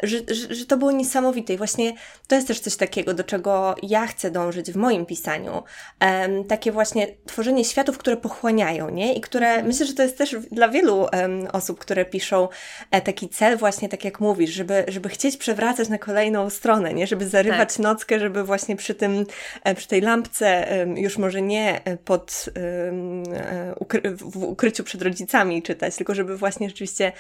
że, 0.03 0.19
że, 0.29 0.55
że, 0.55 0.67
to 0.67 0.77
było 0.77 0.93
niesamowite 0.93 1.55
i 1.55 1.57
właśnie 1.57 1.93
to 2.27 2.35
jest 2.35 2.49
też 2.49 2.61
coś 2.61 2.77
takiego, 2.77 3.15
do 3.15 3.25
czego 3.25 3.75
ja 3.83 4.07
chcę 4.07 4.31
dążyć 4.31 4.73
w 4.73 4.77
moim 4.77 5.07
pisaniu. 5.07 5.63
Um, 6.01 6.45
takie 6.45 6.73
właśnie 6.73 7.07
tworzenie 7.27 7.65
światów, 7.65 7.99
które 7.99 8.17
pochłaniają, 8.17 8.91
nie? 8.91 9.15
I 9.15 9.21
które, 9.21 9.49
mhm. 9.49 9.67
myślę, 9.67 9.87
że 9.87 9.95
to 9.95 10.03
jest 10.03 10.19
też 10.19 10.37
dla 10.53 10.69
wielu 10.69 10.97
um, 10.97 11.49
osób, 11.53 11.79
które 11.79 12.05
piszą 12.05 12.49
e, 12.91 13.01
taki 13.01 13.29
cel 13.29 13.57
właśnie, 13.57 13.89
tak 13.89 14.05
jak 14.05 14.21
mówisz, 14.21 14.51
żeby, 14.51 14.85
żeby 14.89 15.09
chcieć 15.09 15.37
przewracać 15.37 15.89
na 15.89 15.99
kolejną 15.99 16.51
stronę, 16.51 16.95
nie? 16.95 17.07
Żeby 17.07 17.29
zarywać 17.29 17.69
tak. 17.69 17.79
nockę, 17.79 18.21
żeby 18.21 18.45
właśnie 18.45 18.77
przy 18.77 18.95
tym, 18.95 19.27
e, 19.65 19.75
przy 19.75 19.89
tej 19.89 20.01
lampce, 20.01 20.67
już 20.97 21.19
może 21.19 21.43
nie 21.43 21.85
e, 21.85 21.97
pod, 21.97 22.47
e, 22.57 23.75
ukry 23.75 24.17
w 24.17 24.45
ukryciu 24.45 24.85
przed 24.85 25.03
rodzicami 25.03 25.63
czytać, 25.63 25.97
tylko 25.97 26.15
żeby 26.15 26.37
właśnie 26.37 26.69
rzeczywiście 26.69 27.13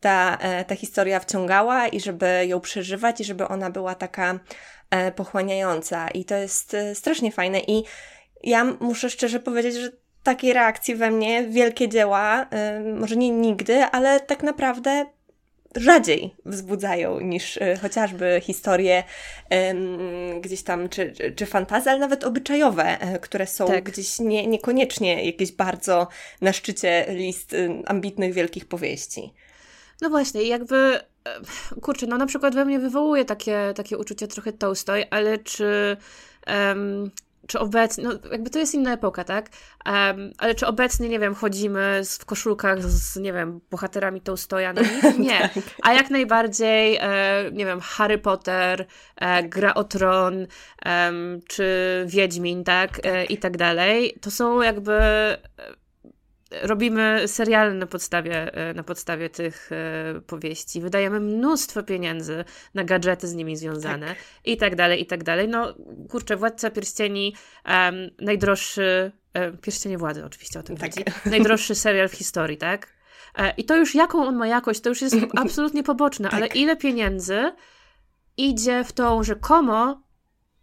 ta, 0.00 0.38
e, 0.40 0.64
ta 0.64 0.76
historia 0.76 1.20
wciągała 1.20 1.88
i 1.88 2.00
żeby 2.00 2.27
ją 2.46 2.60
przeżywać 2.60 3.20
i 3.20 3.24
żeby 3.24 3.48
ona 3.48 3.70
była 3.70 3.94
taka 3.94 4.40
e, 4.90 5.12
pochłaniająca. 5.12 6.08
I 6.08 6.24
to 6.24 6.34
jest 6.34 6.74
e, 6.74 6.94
strasznie 6.94 7.32
fajne. 7.32 7.60
I 7.60 7.84
ja 8.44 8.64
muszę 8.64 9.10
szczerze 9.10 9.40
powiedzieć, 9.40 9.74
że 9.74 9.92
takiej 10.22 10.52
reakcji 10.52 10.94
we 10.94 11.10
mnie 11.10 11.44
wielkie 11.48 11.88
dzieła, 11.88 12.46
może 12.94 13.16
nie 13.16 13.30
nigdy, 13.30 13.84
ale 13.84 14.20
tak 14.20 14.42
naprawdę 14.42 15.06
rzadziej 15.76 16.34
wzbudzają 16.44 17.20
niż 17.20 17.58
chociażby 17.82 18.40
historie 18.42 19.04
gdzieś 20.40 20.62
tam, 20.62 20.88
czy, 20.88 21.12
czy 21.36 21.46
fantazje, 21.46 21.90
ale 21.90 22.00
nawet 22.00 22.24
obyczajowe, 22.24 22.98
które 23.20 23.46
są 23.46 23.66
tak. 23.66 23.84
gdzieś 23.84 24.18
nie, 24.18 24.46
niekoniecznie 24.46 25.26
jakieś 25.26 25.52
bardzo 25.52 26.08
na 26.40 26.52
szczycie 26.52 27.06
list 27.08 27.56
ambitnych 27.86 28.32
wielkich 28.32 28.68
powieści. 28.68 29.32
No 30.00 30.10
właśnie, 30.10 30.42
jakby, 30.42 30.76
e, 30.76 31.00
kurczę, 31.82 32.06
no 32.06 32.16
na 32.16 32.26
przykład 32.26 32.54
we 32.54 32.64
mnie 32.64 32.78
wywołuje 32.78 33.24
takie, 33.24 33.72
takie 33.76 33.98
uczucie 33.98 34.28
trochę 34.28 34.52
Tolstoj, 34.52 35.04
ale 35.10 35.38
czy, 35.38 35.96
um, 36.46 37.10
czy 37.46 37.58
obecnie, 37.58 38.04
no 38.04 38.12
jakby 38.32 38.50
to 38.50 38.58
jest 38.58 38.74
inna 38.74 38.92
epoka, 38.92 39.24
tak? 39.24 39.48
Um, 39.86 40.32
ale 40.38 40.54
czy 40.54 40.66
obecnie, 40.66 41.08
nie 41.08 41.18
wiem, 41.18 41.34
chodzimy 41.34 42.02
w 42.18 42.24
koszulkach 42.24 42.82
z, 42.82 43.16
nie 43.16 43.32
wiem, 43.32 43.60
bohaterami 43.70 44.20
Tolstoja? 44.20 44.72
No 44.72 44.82
nie. 45.18 45.40
tak. 45.40 45.52
A 45.82 45.92
jak 45.92 46.10
najbardziej, 46.10 46.96
e, 47.00 47.50
nie 47.52 47.66
wiem, 47.66 47.80
Harry 47.80 48.18
Potter, 48.18 48.86
e, 49.16 49.42
Gra 49.42 49.74
o 49.74 49.84
Tron, 49.84 50.46
e, 50.84 51.12
czy 51.48 51.64
Wiedźmin, 52.06 52.64
tak? 52.64 53.06
E, 53.06 53.24
I 53.24 53.38
tak 53.38 53.56
dalej. 53.56 54.18
To 54.20 54.30
są 54.30 54.62
jakby 54.62 54.98
robimy 56.50 57.22
seriale 57.26 57.74
na 57.74 57.86
podstawie, 57.86 58.54
e, 58.54 58.74
na 58.74 58.82
podstawie 58.82 59.30
tych 59.30 59.70
e, 59.72 60.20
powieści, 60.20 60.80
wydajemy 60.80 61.20
mnóstwo 61.20 61.82
pieniędzy 61.82 62.44
na 62.74 62.84
gadżety 62.84 63.28
z 63.28 63.34
nimi 63.34 63.56
związane 63.56 64.06
tak. 64.06 64.18
i 64.44 64.56
tak 64.56 64.76
dalej, 64.76 65.02
i 65.02 65.06
tak 65.06 65.24
dalej. 65.24 65.48
No 65.48 65.74
kurczę, 66.10 66.36
Władca 66.36 66.70
Pierścieni, 66.70 67.34
um, 67.66 67.94
najdroższy, 68.20 69.12
um, 69.34 69.58
Pierścienie 69.58 69.98
Władzy 69.98 70.24
oczywiście 70.24 70.60
o 70.60 70.62
tym 70.62 70.76
tak. 70.76 70.94
chodzi, 70.94 71.04
najdroższy 71.30 71.74
serial 71.74 72.08
w 72.08 72.14
historii, 72.14 72.56
tak? 72.56 72.98
I 73.56 73.64
to 73.64 73.76
już 73.76 73.94
jaką 73.94 74.26
on 74.26 74.36
ma 74.36 74.46
jakość, 74.46 74.80
to 74.80 74.88
już 74.88 75.02
jest 75.02 75.16
absolutnie 75.44 75.82
poboczne, 75.82 76.28
tak. 76.28 76.34
ale 76.34 76.46
ile 76.46 76.76
pieniędzy 76.76 77.52
idzie 78.36 78.84
w 78.84 78.92
tą 78.92 79.22
rzekomo 79.22 80.02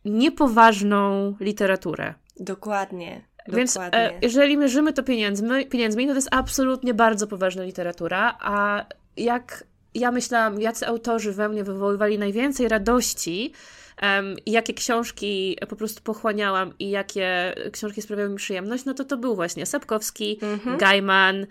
niepoważną 0.06 1.36
literaturę. 1.40 2.14
Dokładnie. 2.40 3.28
Więc 3.48 3.78
e, 3.78 4.14
jeżeli 4.22 4.58
mierzymy 4.58 4.94
to 4.94 5.04
pieniędzmi, 5.04 5.66
pieniędzmi, 5.66 6.08
to 6.08 6.16
jest 6.16 6.30
absolutnie 6.32 6.94
bardzo 6.94 7.28
poważna 7.28 7.64
literatura, 7.64 8.38
a 8.42 8.86
jak 9.18 9.64
ja 9.94 10.12
myślałam, 10.12 10.62
jacy 10.62 10.88
autorzy 10.88 11.32
we 11.32 11.50
mnie 11.50 11.64
wywoływali 11.64 12.20
najwięcej 12.20 12.68
radości, 12.68 13.54
um, 14.02 14.36
jakie 14.46 14.74
książki 14.74 15.58
po 15.70 15.76
prostu 15.76 16.04
pochłaniałam 16.04 16.74
i 16.80 16.90
jakie 16.90 17.56
książki 17.72 18.02
sprawiały 18.02 18.30
mi 18.30 18.36
przyjemność, 18.36 18.86
no 18.86 18.94
to 18.94 19.06
to 19.06 19.18
był 19.18 19.36
właśnie 19.36 19.66
Sapkowski, 19.66 20.40
mhm. 20.42 20.78
Gaiman, 20.78 21.36
um, 21.36 21.48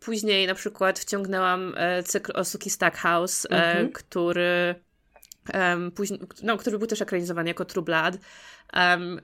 później 0.00 0.46
na 0.46 0.54
przykład 0.54 0.98
wciągnęłam 0.98 1.74
e, 1.76 2.02
cykl 2.02 2.32
o 2.34 2.44
Suki 2.44 2.70
Stackhouse, 2.70 3.46
e, 3.46 3.48
mhm. 3.48 3.86
e, 3.86 3.88
który 3.88 4.74
um, 5.54 5.90
później, 5.90 6.20
no, 6.42 6.56
który 6.56 6.78
był 6.78 6.86
też 6.86 7.02
ekranizowany 7.02 7.48
jako 7.48 7.64
True 7.64 7.82
Blood. 7.82 8.18
Um, 8.76 9.20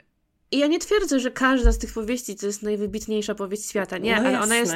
i 0.51 0.59
ja 0.59 0.67
nie 0.67 0.79
twierdzę, 0.79 1.21
że 1.21 1.31
każda 1.31 1.73
z 1.73 1.79
tych 1.79 1.93
powieści 1.93 2.37
to 2.37 2.47
jest 2.47 2.63
najwybitniejsza 2.63 3.35
powieść 3.35 3.69
świata. 3.69 3.99
Nie, 3.99 4.21
no 4.21 4.29
ale 4.29 4.41
ona 4.41 4.57
jest 4.57 4.75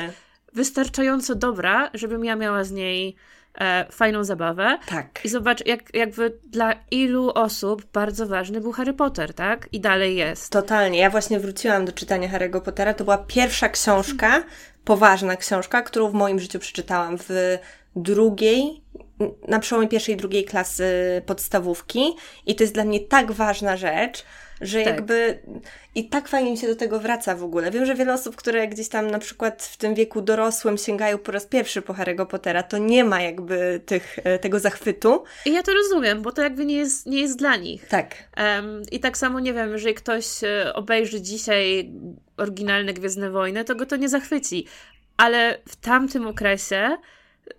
wystarczająco 0.52 1.34
dobra, 1.34 1.90
żebym 1.94 2.24
ja 2.24 2.36
miała 2.36 2.64
z 2.64 2.70
niej 2.70 3.16
e, 3.54 3.86
fajną 3.92 4.24
zabawę. 4.24 4.78
Tak. 4.86 5.20
I 5.24 5.28
zobacz, 5.28 5.66
jak, 5.66 5.94
jakby 5.94 6.38
dla 6.44 6.74
ilu 6.90 7.30
osób 7.34 7.84
bardzo 7.92 8.26
ważny 8.26 8.60
był 8.60 8.72
Harry 8.72 8.92
Potter, 8.92 9.34
tak? 9.34 9.68
I 9.72 9.80
dalej 9.80 10.16
jest. 10.16 10.52
Totalnie. 10.52 10.98
Ja 10.98 11.10
właśnie 11.10 11.40
wróciłam 11.40 11.84
do 11.84 11.92
czytania 11.92 12.28
Harry'ego 12.28 12.60
Pottera. 12.60 12.94
To 12.94 13.04
była 13.04 13.18
pierwsza 13.18 13.68
książka, 13.68 14.44
poważna 14.84 15.36
książka, 15.36 15.82
którą 15.82 16.08
w 16.08 16.14
moim 16.14 16.40
życiu 16.40 16.58
przeczytałam 16.58 17.18
w 17.18 17.58
drugiej, 17.96 18.84
na 19.48 19.58
przełomie 19.58 19.88
pierwszej 19.88 20.14
i 20.14 20.18
drugiej 20.18 20.44
klasy 20.44 20.92
podstawówki. 21.26 22.16
I 22.46 22.54
to 22.54 22.62
jest 22.62 22.74
dla 22.74 22.84
mnie 22.84 23.00
tak 23.00 23.32
ważna 23.32 23.76
rzecz, 23.76 24.24
że 24.60 24.78
tak. 24.78 24.86
jakby 24.86 25.38
i 25.94 26.08
tak 26.08 26.28
fajnie 26.28 26.50
mi 26.50 26.56
się 26.56 26.66
do 26.66 26.76
tego 26.76 27.00
wraca 27.00 27.34
w 27.34 27.44
ogóle. 27.44 27.70
Wiem, 27.70 27.86
że 27.86 27.94
wiele 27.94 28.14
osób, 28.14 28.36
które 28.36 28.68
gdzieś 28.68 28.88
tam 28.88 29.10
na 29.10 29.18
przykład 29.18 29.62
w 29.62 29.76
tym 29.76 29.94
wieku 29.94 30.22
dorosłym 30.22 30.78
sięgają 30.78 31.18
po 31.18 31.32
raz 31.32 31.46
pierwszy 31.46 31.82
po 31.82 31.92
Harry'ego 31.92 32.26
Pottera, 32.26 32.62
to 32.62 32.78
nie 32.78 33.04
ma 33.04 33.22
jakby 33.22 33.80
tych, 33.86 34.18
e, 34.24 34.38
tego 34.38 34.58
zachwytu. 34.58 35.24
I 35.46 35.52
ja 35.52 35.62
to 35.62 35.72
rozumiem, 35.74 36.22
bo 36.22 36.32
to 36.32 36.42
jakby 36.42 36.66
nie 36.66 36.76
jest, 36.76 37.06
nie 37.06 37.20
jest 37.20 37.38
dla 37.38 37.56
nich. 37.56 37.88
Tak. 37.88 38.14
Um, 38.36 38.82
I 38.92 39.00
tak 39.00 39.18
samo, 39.18 39.40
nie 39.40 39.52
wiem, 39.52 39.72
jeżeli 39.72 39.94
ktoś 39.94 40.44
e, 40.44 40.74
obejrzy 40.74 41.20
dzisiaj 41.20 41.90
oryginalne 42.36 42.92
Gwiezdne 42.92 43.30
Wojny, 43.30 43.64
to 43.64 43.74
go 43.74 43.86
to 43.86 43.96
nie 43.96 44.08
zachwyci. 44.08 44.66
Ale 45.16 45.58
w 45.68 45.76
tamtym 45.76 46.26
okresie 46.26 46.96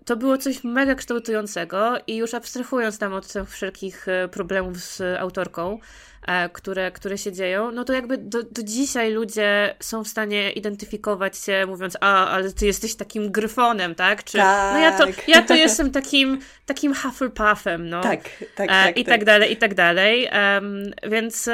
to 0.05 0.15
było 0.15 0.37
coś 0.37 0.63
mega 0.63 0.95
kształtującego 0.95 1.97
i 2.07 2.15
już 2.15 2.33
abstrahując 2.33 2.97
tam 2.97 3.13
od 3.13 3.33
tych 3.33 3.49
wszelkich 3.49 4.07
e, 4.07 4.27
problemów 4.27 4.77
z 4.77 5.01
autorką, 5.19 5.79
E, 6.27 6.49
które, 6.49 6.91
które 6.91 7.17
się 7.17 7.31
dzieją, 7.31 7.71
no 7.71 7.83
to 7.83 7.93
jakby 7.93 8.17
do, 8.17 8.43
do 8.43 8.63
dzisiaj 8.63 9.11
ludzie 9.13 9.75
są 9.79 10.03
w 10.03 10.07
stanie 10.07 10.51
identyfikować 10.51 11.37
się, 11.37 11.65
mówiąc, 11.67 11.97
a, 12.01 12.27
ale 12.27 12.51
ty 12.51 12.65
jesteś 12.65 12.95
takim 12.95 13.31
gryfonem, 13.31 13.95
tak? 13.95 14.23
Czy, 14.23 14.37
tak. 14.37 14.73
No 14.73 14.79
ja 14.79 14.97
to, 14.97 15.05
ja 15.27 15.41
to 15.41 15.55
jestem 15.55 15.91
takim, 15.91 16.39
takim 16.65 16.95
Hufflepuffem, 16.95 17.89
no. 17.89 18.01
Tak, 18.01 18.21
tak, 18.55 18.65
e, 18.65 18.67
tak. 18.67 18.97
I 18.97 19.05
tak, 19.05 19.13
tak 19.13 19.25
dalej, 19.25 19.51
i 19.51 19.57
tak 19.57 19.73
dalej. 19.73 20.29
Um, 20.55 20.91
więc, 21.11 21.49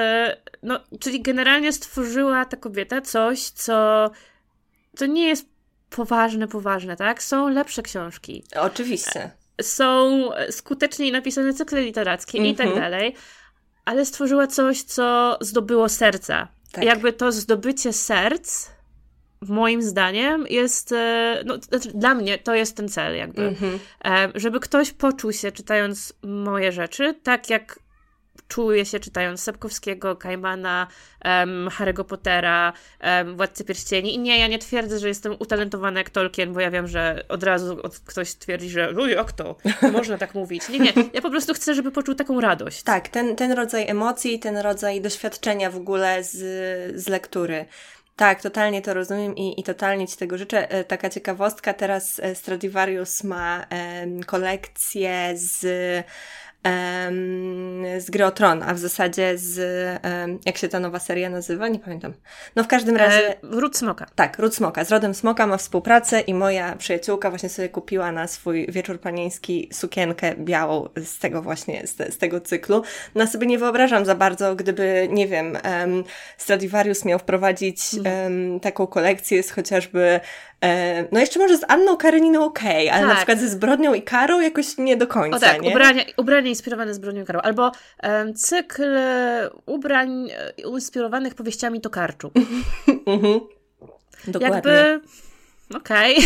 no, 0.63 0.79
czyli 0.99 1.21
generalnie 1.21 1.73
stworzyła 1.73 2.45
ta 2.45 2.57
kobieta 2.57 3.01
coś, 3.01 3.39
co, 3.39 4.11
co 4.95 5.05
nie 5.05 5.27
jest 5.27 5.56
poważne, 5.89 6.47
poważne, 6.47 6.95
tak? 6.95 7.23
Są 7.23 7.49
lepsze 7.49 7.81
książki. 7.81 8.43
Oczywiście. 8.55 9.31
Są 9.61 10.21
skuteczniej 10.49 11.11
napisane 11.11 11.53
cykle 11.53 11.81
literackie 11.81 12.37
mm 12.37 12.49
-hmm. 12.49 12.53
i 12.53 12.55
tak 12.55 12.67
mhm. 12.67 12.83
dalej 12.83 13.15
ale 13.87 14.05
stworzyła 14.05 14.47
coś, 14.47 14.81
co 14.81 15.37
zdobyło 15.41 15.89
serca. 15.89 16.47
Tak. 16.71 16.83
Jakby 16.83 17.13
to 17.13 17.31
zdobycie 17.31 17.93
serc, 17.93 18.69
moim 19.41 19.81
zdaniem, 19.81 20.45
jest, 20.49 20.91
e, 20.91 21.43
no, 21.45 21.57
znaczy 21.57 21.91
dla 21.93 22.13
mnie 22.13 22.37
to 22.37 22.55
jest 22.55 22.77
ten 22.77 22.89
cel, 22.89 23.15
jakby. 23.15 23.41
Mm 23.41 23.55
-hmm. 23.55 23.79
Żeby 24.35 24.59
ktoś 24.59 24.91
poczuł 24.91 25.33
się, 25.33 25.51
czytając 25.51 26.13
moje 26.23 26.71
rzeczy, 26.71 27.13
tak 27.23 27.49
jak 27.49 27.79
czuję 28.47 28.85
się 28.85 28.99
czytając 28.99 29.41
Sapkowskiego, 29.41 30.15
Kajmana, 30.15 30.87
um, 31.25 31.69
Harry'ego 31.69 32.03
Pottera, 32.03 32.73
um, 33.03 33.37
Władcy 33.37 33.65
Pierścieni. 33.65 34.15
I 34.15 34.19
nie, 34.19 34.39
ja 34.39 34.47
nie 34.47 34.59
twierdzę, 34.59 34.99
że 34.99 35.07
jestem 35.07 35.35
utalentowana 35.39 35.99
jak 35.99 36.09
Tolkien, 36.09 36.53
bo 36.53 36.59
ja 36.59 36.71
wiem, 36.71 36.87
że 36.87 37.23
od 37.29 37.43
razu 37.43 37.77
ktoś 38.05 38.35
twierdzi, 38.35 38.69
że 38.69 38.91
no 38.93 39.07
jak 39.07 39.31
to? 39.31 39.55
Można 39.91 40.17
tak 40.17 40.35
mówić. 40.35 40.69
Nie, 40.69 40.79
nie. 40.79 40.93
Ja 41.13 41.21
po 41.21 41.29
prostu 41.29 41.53
chcę, 41.53 41.75
żeby 41.75 41.91
poczuł 41.91 42.15
taką 42.15 42.41
radość. 42.41 42.83
Tak, 42.83 43.07
ten, 43.07 43.35
ten 43.35 43.51
rodzaj 43.51 43.89
emocji, 43.89 44.39
ten 44.39 44.57
rodzaj 44.57 45.01
doświadczenia 45.01 45.71
w 45.71 45.75
ogóle 45.75 46.23
z, 46.23 46.37
z 47.01 47.07
lektury. 47.07 47.65
Tak, 48.17 48.41
totalnie 48.41 48.81
to 48.81 48.93
rozumiem 48.93 49.35
i, 49.35 49.59
i 49.59 49.63
totalnie 49.63 50.07
Ci 50.07 50.17
tego 50.17 50.37
życzę. 50.37 50.71
E, 50.71 50.83
taka 50.83 51.09
ciekawostka, 51.09 51.73
teraz 51.73 52.19
e, 52.19 52.35
Stradivarius 52.35 53.23
ma 53.23 53.65
e, 53.69 54.23
kolekcję 54.25 55.33
z 55.35 55.65
z 57.97 58.09
Gry 58.09 58.25
o 58.25 58.31
Tron, 58.31 58.63
a 58.63 58.73
w 58.73 58.79
zasadzie 58.79 59.37
z, 59.37 59.59
jak 60.45 60.57
się 60.57 60.67
ta 60.67 60.79
nowa 60.79 60.99
seria 60.99 61.29
nazywa? 61.29 61.67
Nie 61.67 61.79
pamiętam. 61.79 62.13
No 62.55 62.63
w 62.63 62.67
każdym 62.67 62.97
razie... 62.97 63.29
E, 63.29 63.35
Ród 63.43 63.77
Smoka. 63.77 64.05
Tak, 64.15 64.39
Ród 64.39 64.55
Smoka. 64.55 64.85
Z 64.85 64.91
Rodem 64.91 65.13
Smoka 65.13 65.47
ma 65.47 65.57
współpracę 65.57 66.21
i 66.21 66.33
moja 66.33 66.75
przyjaciółka 66.75 67.29
właśnie 67.29 67.49
sobie 67.49 67.69
kupiła 67.69 68.11
na 68.11 68.27
swój 68.27 68.67
wieczór 68.71 68.99
panieński 68.99 69.69
sukienkę 69.73 70.35
białą 70.35 70.89
z 70.95 71.19
tego 71.19 71.41
właśnie, 71.41 71.87
z, 71.87 72.13
z 72.13 72.17
tego 72.17 72.41
cyklu. 72.41 72.83
No 73.15 73.27
sobie 73.27 73.47
nie 73.47 73.57
wyobrażam 73.57 74.05
za 74.05 74.15
bardzo, 74.15 74.55
gdyby, 74.55 75.07
nie 75.11 75.27
wiem, 75.27 75.57
um, 75.81 76.03
Stradivarius 76.37 77.05
miał 77.05 77.19
wprowadzić 77.19 77.79
um, 77.93 78.59
taką 78.59 78.87
kolekcję 78.87 79.43
z 79.43 79.51
chociażby 79.51 80.19
E, 80.56 80.56
no 81.11 81.19
jeszcze 81.19 81.39
może 81.39 81.57
z 81.57 81.63
Anną 81.67 81.97
Kareniną 81.97 82.45
okej, 82.45 82.89
okay, 82.89 82.97
ale 82.97 83.01
tak. 83.01 83.09
na 83.09 83.15
przykład 83.15 83.39
ze 83.39 83.49
Zbrodnią 83.49 83.93
i 83.93 84.01
Karą 84.01 84.39
jakoś 84.39 84.77
nie 84.77 84.97
do 84.97 85.07
końca, 85.07 85.37
o 85.37 85.39
tak, 85.39 85.61
nie? 85.61 85.69
Ubrania, 85.69 86.03
ubrania 86.17 86.49
inspirowane 86.49 86.93
Zbrodnią 86.93 87.23
i 87.23 87.25
Karą. 87.25 87.39
Albo 87.39 87.71
um, 88.03 88.33
cykl 88.33 88.97
ubrań 89.65 90.29
e, 90.31 90.49
inspirowanych 90.61 91.35
powieściami 91.35 91.81
Tokarczu. 91.81 92.31
Mhm. 93.07 93.39
Dokładnie. 94.27 94.71
Jakby 94.71 95.01
Okej. 95.75 96.17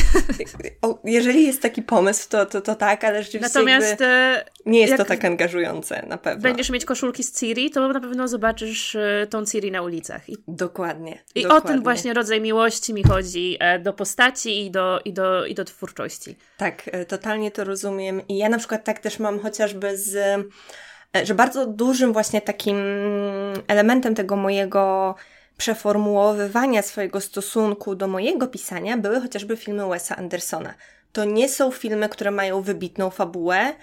Okay. 0.81 0.99
Jeżeli 1.03 1.45
jest 1.45 1.61
taki 1.61 1.81
pomysł, 1.81 2.30
to, 2.30 2.45
to, 2.45 2.61
to 2.61 2.76
tak, 2.76 3.03
ale 3.03 3.23
rzeczywiście 3.23 3.59
Natomiast 3.59 4.01
e, 4.01 4.45
nie 4.65 4.80
jest 4.80 4.97
to 4.97 5.05
tak 5.05 5.26
angażujące, 5.26 6.05
na 6.07 6.18
pewno. 6.18 6.41
Będziesz 6.41 6.69
mieć 6.69 6.85
koszulki 6.85 7.23
z 7.23 7.39
Ciri, 7.39 7.72
to 7.72 7.88
na 7.88 7.99
pewno 7.99 8.27
zobaczysz 8.27 8.95
e, 8.95 9.27
tą 9.30 9.45
Ciri 9.45 9.72
na 9.72 9.81
ulicach. 9.81 10.30
I, 10.30 10.38
dokładnie. 10.47 11.23
I 11.35 11.43
dokładnie. 11.43 11.69
o 11.69 11.73
ten 11.73 11.84
właśnie 11.84 12.13
rodzaj 12.13 12.41
miłości 12.41 12.93
mi 12.93 13.03
chodzi 13.03 13.57
e, 13.59 13.80
do 13.80 13.93
postaci 13.93 14.65
i 14.65 14.72
do, 14.72 14.99
i, 15.05 15.13
do, 15.13 15.45
i 15.45 15.55
do 15.55 15.65
twórczości. 15.65 16.35
Tak, 16.57 16.89
totalnie 17.07 17.51
to 17.51 17.63
rozumiem. 17.63 18.27
I 18.27 18.38
ja 18.38 18.49
na 18.49 18.57
przykład 18.57 18.84
tak 18.84 18.99
też 18.99 19.19
mam 19.19 19.39
chociażby 19.39 19.97
z... 19.97 20.41
że 21.23 21.35
bardzo 21.35 21.65
dużym 21.65 22.13
właśnie 22.13 22.41
takim 22.41 22.77
elementem 23.68 24.15
tego 24.15 24.35
mojego 24.35 25.15
przeformułowywania 25.61 26.81
swojego 26.81 27.21
stosunku 27.21 27.95
do 27.95 28.07
mojego 28.07 28.47
pisania 28.47 28.97
były 28.97 29.21
chociażby 29.21 29.57
filmy 29.57 29.89
Wesa 29.89 30.15
Andersona. 30.15 30.73
To 31.13 31.25
nie 31.25 31.49
są 31.49 31.71
filmy, 31.71 32.09
które 32.09 32.31
mają 32.31 32.61
wybitną 32.61 33.09
fabułę, 33.09 33.73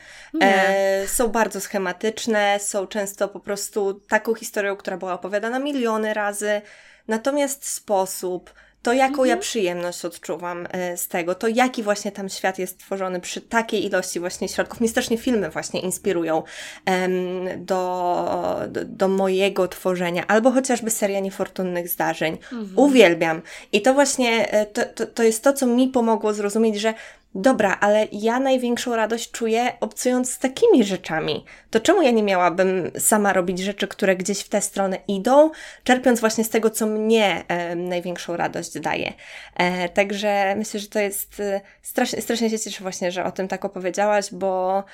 e, 0.40 1.09
są 1.09 1.28
bardzo 1.28 1.60
schematyczne, 1.60 2.60
są 2.60 2.86
często 2.86 3.28
po 3.28 3.40
prostu 3.40 3.94
taką 3.94 4.34
historią, 4.34 4.76
która 4.76 4.96
była 4.96 5.12
opowiadana 5.14 5.59
miliony 5.59 6.14
razy, 6.14 6.62
natomiast 7.09 7.68
sposób, 7.68 8.55
to 8.82 8.92
jaką 8.92 9.12
mhm. 9.12 9.28
ja 9.28 9.36
przyjemność 9.36 10.05
odczuwam 10.05 10.66
e, 10.70 10.96
z 10.96 11.09
tego, 11.09 11.34
to 11.34 11.48
jaki 11.48 11.82
właśnie 11.82 12.12
tam 12.12 12.28
świat 12.28 12.59
jest 12.59 12.78
tworzony 12.78 13.20
przy 13.20 13.40
takiej 13.40 13.86
ilości 13.86 14.20
właśnie 14.20 14.48
środków. 14.48 14.80
Mnie 14.80 14.88
strasznie 14.88 15.18
filmy 15.18 15.50
właśnie 15.50 15.80
inspirują 15.80 16.42
um, 16.86 17.64
do, 17.64 18.60
do, 18.68 18.84
do, 18.84 19.09
mojego 19.09 19.68
tworzenia, 19.68 20.26
albo 20.26 20.50
chociażby 20.50 20.90
seria 20.90 21.20
niefortunnych 21.20 21.88
zdarzeń. 21.88 22.38
Mhm. 22.52 22.72
Uwielbiam. 22.76 23.42
I 23.72 23.82
to 23.82 23.94
właśnie, 23.94 24.52
e, 24.52 24.66
to, 24.66 24.82
to, 24.84 25.06
to 25.06 25.22
jest 25.22 25.44
to, 25.44 25.52
co 25.52 25.66
mi 25.66 25.88
pomogło 25.88 26.34
zrozumieć, 26.34 26.80
że 26.80 26.94
dobra, 27.39 27.78
ale 27.81 28.06
ja 28.12 28.40
największą 28.40 28.97
radość 28.97 29.31
czuję 29.31 29.73
obcując 29.81 30.31
z 30.31 30.39
takimi 30.39 30.85
rzeczami. 30.85 31.44
To 31.70 31.81
czemu 31.81 32.02
ja 32.02 32.10
nie 32.10 32.23
miałabym 32.23 32.90
sama 32.98 33.32
robić 33.32 33.59
rzeczy, 33.59 33.89
które 33.89 34.16
gdzieś 34.16 34.40
w 34.40 34.48
tę 34.48 34.60
stronę 34.60 34.98
idą, 35.09 35.51
czerpiąc 35.85 36.20
właśnie 36.20 36.44
z 36.44 36.51
tego, 36.51 36.70
co 36.70 36.86
mnie 36.86 37.44
e, 37.48 37.77
największą 37.77 38.36
radość 38.36 38.78
daje. 38.78 39.12
E, 39.56 39.89
także 39.89 40.55
myślę, 40.56 40.81
że 40.81 40.89
to 40.89 40.98
jest 40.98 41.40
e, 41.40 41.60
strasznie, 41.82 42.23
strasznie 42.23 42.51
się 42.51 42.59
cieszę 42.59 42.82
właśnie, 42.82 43.12
że 43.12 43.24
o 43.24 43.32
tym 43.32 43.48
tak 43.48 43.65
opowiedziałaś, 43.65 44.28
bo 44.32 44.85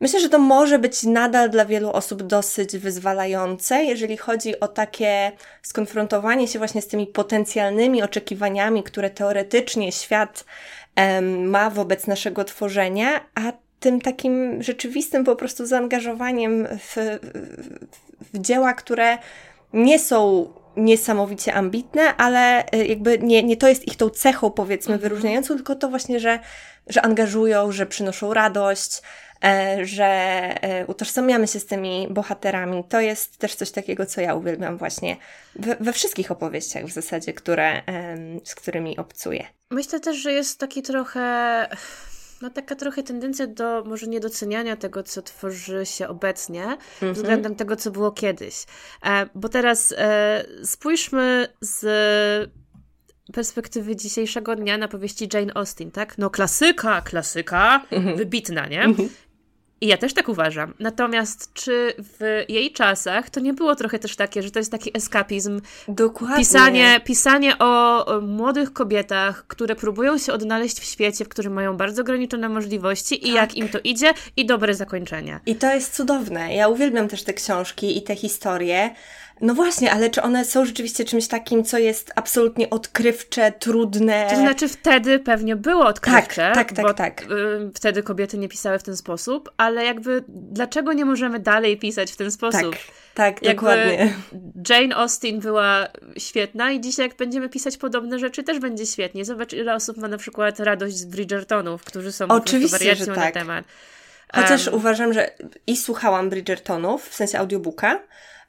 Myślę, 0.00 0.20
że 0.20 0.28
to 0.28 0.38
może 0.38 0.78
być 0.78 1.02
nadal 1.02 1.50
dla 1.50 1.64
wielu 1.64 1.90
osób 1.90 2.22
dosyć 2.22 2.78
wyzwalające, 2.78 3.84
jeżeli 3.84 4.16
chodzi 4.16 4.60
o 4.60 4.68
takie 4.68 5.32
skonfrontowanie 5.62 6.48
się 6.48 6.58
właśnie 6.58 6.82
z 6.82 6.86
tymi 6.86 7.06
potencjalnymi 7.06 8.02
oczekiwaniami, 8.02 8.82
które 8.82 9.10
teoretycznie 9.10 9.92
świat 9.92 10.44
ma 11.46 11.70
wobec 11.70 12.06
naszego 12.06 12.44
tworzenia, 12.44 13.20
a 13.34 13.52
tym 13.80 14.00
takim 14.00 14.62
rzeczywistym 14.62 15.24
po 15.24 15.36
prostu 15.36 15.66
zaangażowaniem 15.66 16.66
w, 16.66 16.96
w, 16.96 18.28
w 18.34 18.38
dzieła, 18.38 18.74
które 18.74 19.18
nie 19.72 19.98
są 19.98 20.48
niesamowicie 20.76 21.54
ambitne, 21.54 22.16
ale 22.16 22.70
e, 22.70 22.86
jakby 22.86 23.18
nie, 23.18 23.42
nie 23.42 23.56
to 23.56 23.68
jest 23.68 23.88
ich 23.88 23.96
tą 23.96 24.10
cechą, 24.10 24.50
powiedzmy, 24.50 24.94
mhm. 24.94 25.10
wyróżniającą, 25.10 25.54
tylko 25.54 25.74
to 25.74 25.88
właśnie, 25.88 26.20
że, 26.20 26.38
że 26.86 27.02
angażują, 27.02 27.72
że 27.72 27.86
przynoszą 27.86 28.34
radość, 28.34 29.02
że 29.82 30.04
e, 30.04 30.86
utożsamiamy 30.86 31.46
się 31.46 31.60
z 31.60 31.66
tymi 31.66 32.08
bohaterami. 32.10 32.84
To 32.88 33.00
jest 33.00 33.36
też 33.36 33.54
coś 33.54 33.70
takiego, 33.70 34.06
co 34.06 34.20
ja 34.20 34.34
uwielbiam 34.34 34.78
właśnie 34.78 35.16
we, 35.80 35.92
wszystkich 35.92 36.30
opowieściach 36.30 36.84
w 36.84 36.92
zasadzie, 36.92 37.32
które, 37.32 37.82
z 38.44 38.54
którymi 38.54 38.98
obcuję. 38.98 39.46
Myślę 39.70 40.00
też, 40.00 40.16
że 40.16 40.32
jest 40.32 40.58
taki 40.58 40.82
trochę 40.82 41.66
no 42.42 42.50
taka 42.50 42.74
trochę 42.74 43.02
tendencja 43.02 43.46
do 43.46 43.84
może 43.86 44.06
niedoceniania 44.06 44.76
tego, 44.76 45.02
co 45.02 45.22
tworzy 45.22 45.86
się 45.86 46.08
obecnie, 46.08 46.64
mhm. 46.64 47.14
względem 47.14 47.54
tego, 47.54 47.76
co 47.76 47.90
było 47.90 48.12
kiedyś. 48.12 48.54
E, 49.06 49.26
bo 49.34 49.48
teraz 49.48 49.94
e, 49.98 50.44
spójrzmy 50.64 51.48
z 51.60 52.50
perspektywy 53.32 53.96
dzisiejszego 53.96 54.56
dnia 54.56 54.78
na 54.78 54.88
powieści 54.88 55.28
Jane 55.34 55.52
Austen, 55.54 55.90
tak? 55.90 56.18
No 56.18 56.30
klasyka, 56.30 57.00
klasyka, 57.00 57.86
mhm. 57.90 58.16
wybitna, 58.16 58.66
nie? 58.66 58.82
Mhm. 58.82 59.08
I 59.80 59.86
ja 59.86 59.96
też 59.96 60.14
tak 60.14 60.28
uważam. 60.28 60.74
Natomiast 60.78 61.52
czy 61.52 61.94
w 61.98 62.44
jej 62.48 62.72
czasach 62.72 63.30
to 63.30 63.40
nie 63.40 63.52
było 63.52 63.74
trochę 63.74 63.98
też 63.98 64.16
takie, 64.16 64.42
że 64.42 64.50
to 64.50 64.58
jest 64.58 64.72
taki 64.72 64.96
eskapizm? 64.96 65.60
Dokładnie. 65.88 66.36
Pisanie, 66.36 67.00
pisanie 67.04 67.58
o, 67.58 68.06
młodych 68.20 68.72
kobietach, 68.72 69.46
które 69.46 69.76
próbują 69.76 70.18
się 70.18 70.32
odnaleźć 70.32 70.80
w 70.80 70.84
świecie, 70.84 71.24
w 71.24 71.28
którym 71.28 71.52
mają 71.52 71.76
bardzo 71.76 72.02
ograniczone 72.02 72.48
możliwości 72.48 73.20
tak. 73.20 73.28
i 73.28 73.32
jak 73.32 73.54
im 73.54 73.68
to 73.68 73.78
idzie 73.84 74.12
i 74.36 74.46
dobre 74.46 74.74
zakończenia. 74.74 75.40
I 75.46 75.54
to 75.54 75.74
jest 75.74 75.94
cudowne. 75.94 76.54
Ja 76.54 76.68
uwielbiam 76.68 77.08
też 77.08 77.22
te 77.22 77.32
książki 77.32 77.98
i 77.98 78.02
te 78.02 78.16
historie. 78.16 78.90
No 79.40 79.54
właśnie, 79.54 79.92
ale 79.92 80.10
czy 80.10 80.22
one 80.22 80.44
są 80.44 80.64
rzeczywiście 80.64 81.04
czymś 81.04 81.28
takim, 81.28 81.64
co 81.64 81.78
jest 81.78 82.12
absolutnie 82.14 82.70
odkrywcze, 82.70 83.52
trudne? 83.52 84.26
To 84.30 84.36
znaczy 84.36 84.68
wtedy 84.68 85.18
pewnie 85.18 85.56
było 85.56 85.86
odkrywcze, 85.86 86.52
tak, 86.54 86.54
tak, 86.54 86.72
tak, 86.72 86.86
bo 86.86 86.94
tak. 86.94 87.22
Y, 87.22 87.26
wtedy 87.74 88.02
kobiety 88.02 88.38
nie 88.38 88.48
pisały 88.48 88.78
w 88.78 88.82
ten 88.82 88.96
sposób, 88.96 89.50
ale 89.56 89.84
jakby 89.84 90.24
dlaczego 90.28 90.92
nie 90.92 91.04
możemy 91.04 91.38
dalej 91.38 91.78
pisać 91.78 92.12
w 92.12 92.16
ten 92.16 92.30
sposób? 92.30 92.70
Tak, 92.70 92.80
tak, 93.14 93.42
jakby 93.42 93.54
dokładnie. 93.54 94.14
Jane 94.68 94.96
Austen 94.96 95.40
była 95.40 95.88
świetna 96.18 96.70
i 96.72 96.80
dzisiaj 96.80 97.08
jak 97.08 97.16
będziemy 97.16 97.48
pisać 97.48 97.76
podobne 97.76 98.18
rzeczy, 98.18 98.42
też 98.42 98.58
będzie 98.58 98.86
świetnie. 98.86 99.24
Zobacz, 99.24 99.52
ile 99.52 99.74
osób 99.74 99.96
ma 99.96 100.08
na 100.08 100.18
przykład 100.18 100.60
radość 100.60 100.96
z 100.96 101.04
Bridgertonów, 101.04 101.84
którzy 101.84 102.12
są 102.12 102.28
Oczywiście, 102.28 102.78
po 102.78 102.84
wariacją 102.84 103.14
tak. 103.14 103.16
na 103.16 103.40
temat. 103.40 103.64
Chociaż 104.34 104.66
um, 104.66 104.76
uważam, 104.76 105.12
że 105.12 105.30
i 105.66 105.76
słuchałam 105.76 106.30
Bridgertonów, 106.30 107.08
w 107.08 107.14
sensie 107.14 107.38
audiobooka, 107.38 108.00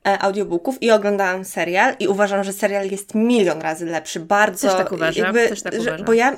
audiobooków 0.03 0.84
i 0.84 0.91
oglądałam 0.91 1.45
serial 1.45 1.95
i 1.99 2.07
uważam, 2.07 2.44
że 2.44 2.53
serial 2.53 2.91
jest 2.91 3.15
milion 3.15 3.61
razy 3.61 3.86
lepszy. 3.86 4.19
Bardzo. 4.19 4.68
Też 4.68 4.78
tak 4.78 4.91
uważam. 4.91 5.23
Jakby, 5.26 5.49
też 5.49 5.61
tak 5.61 5.73
uważam. 5.73 6.06
Bo 6.06 6.14
ja 6.14 6.36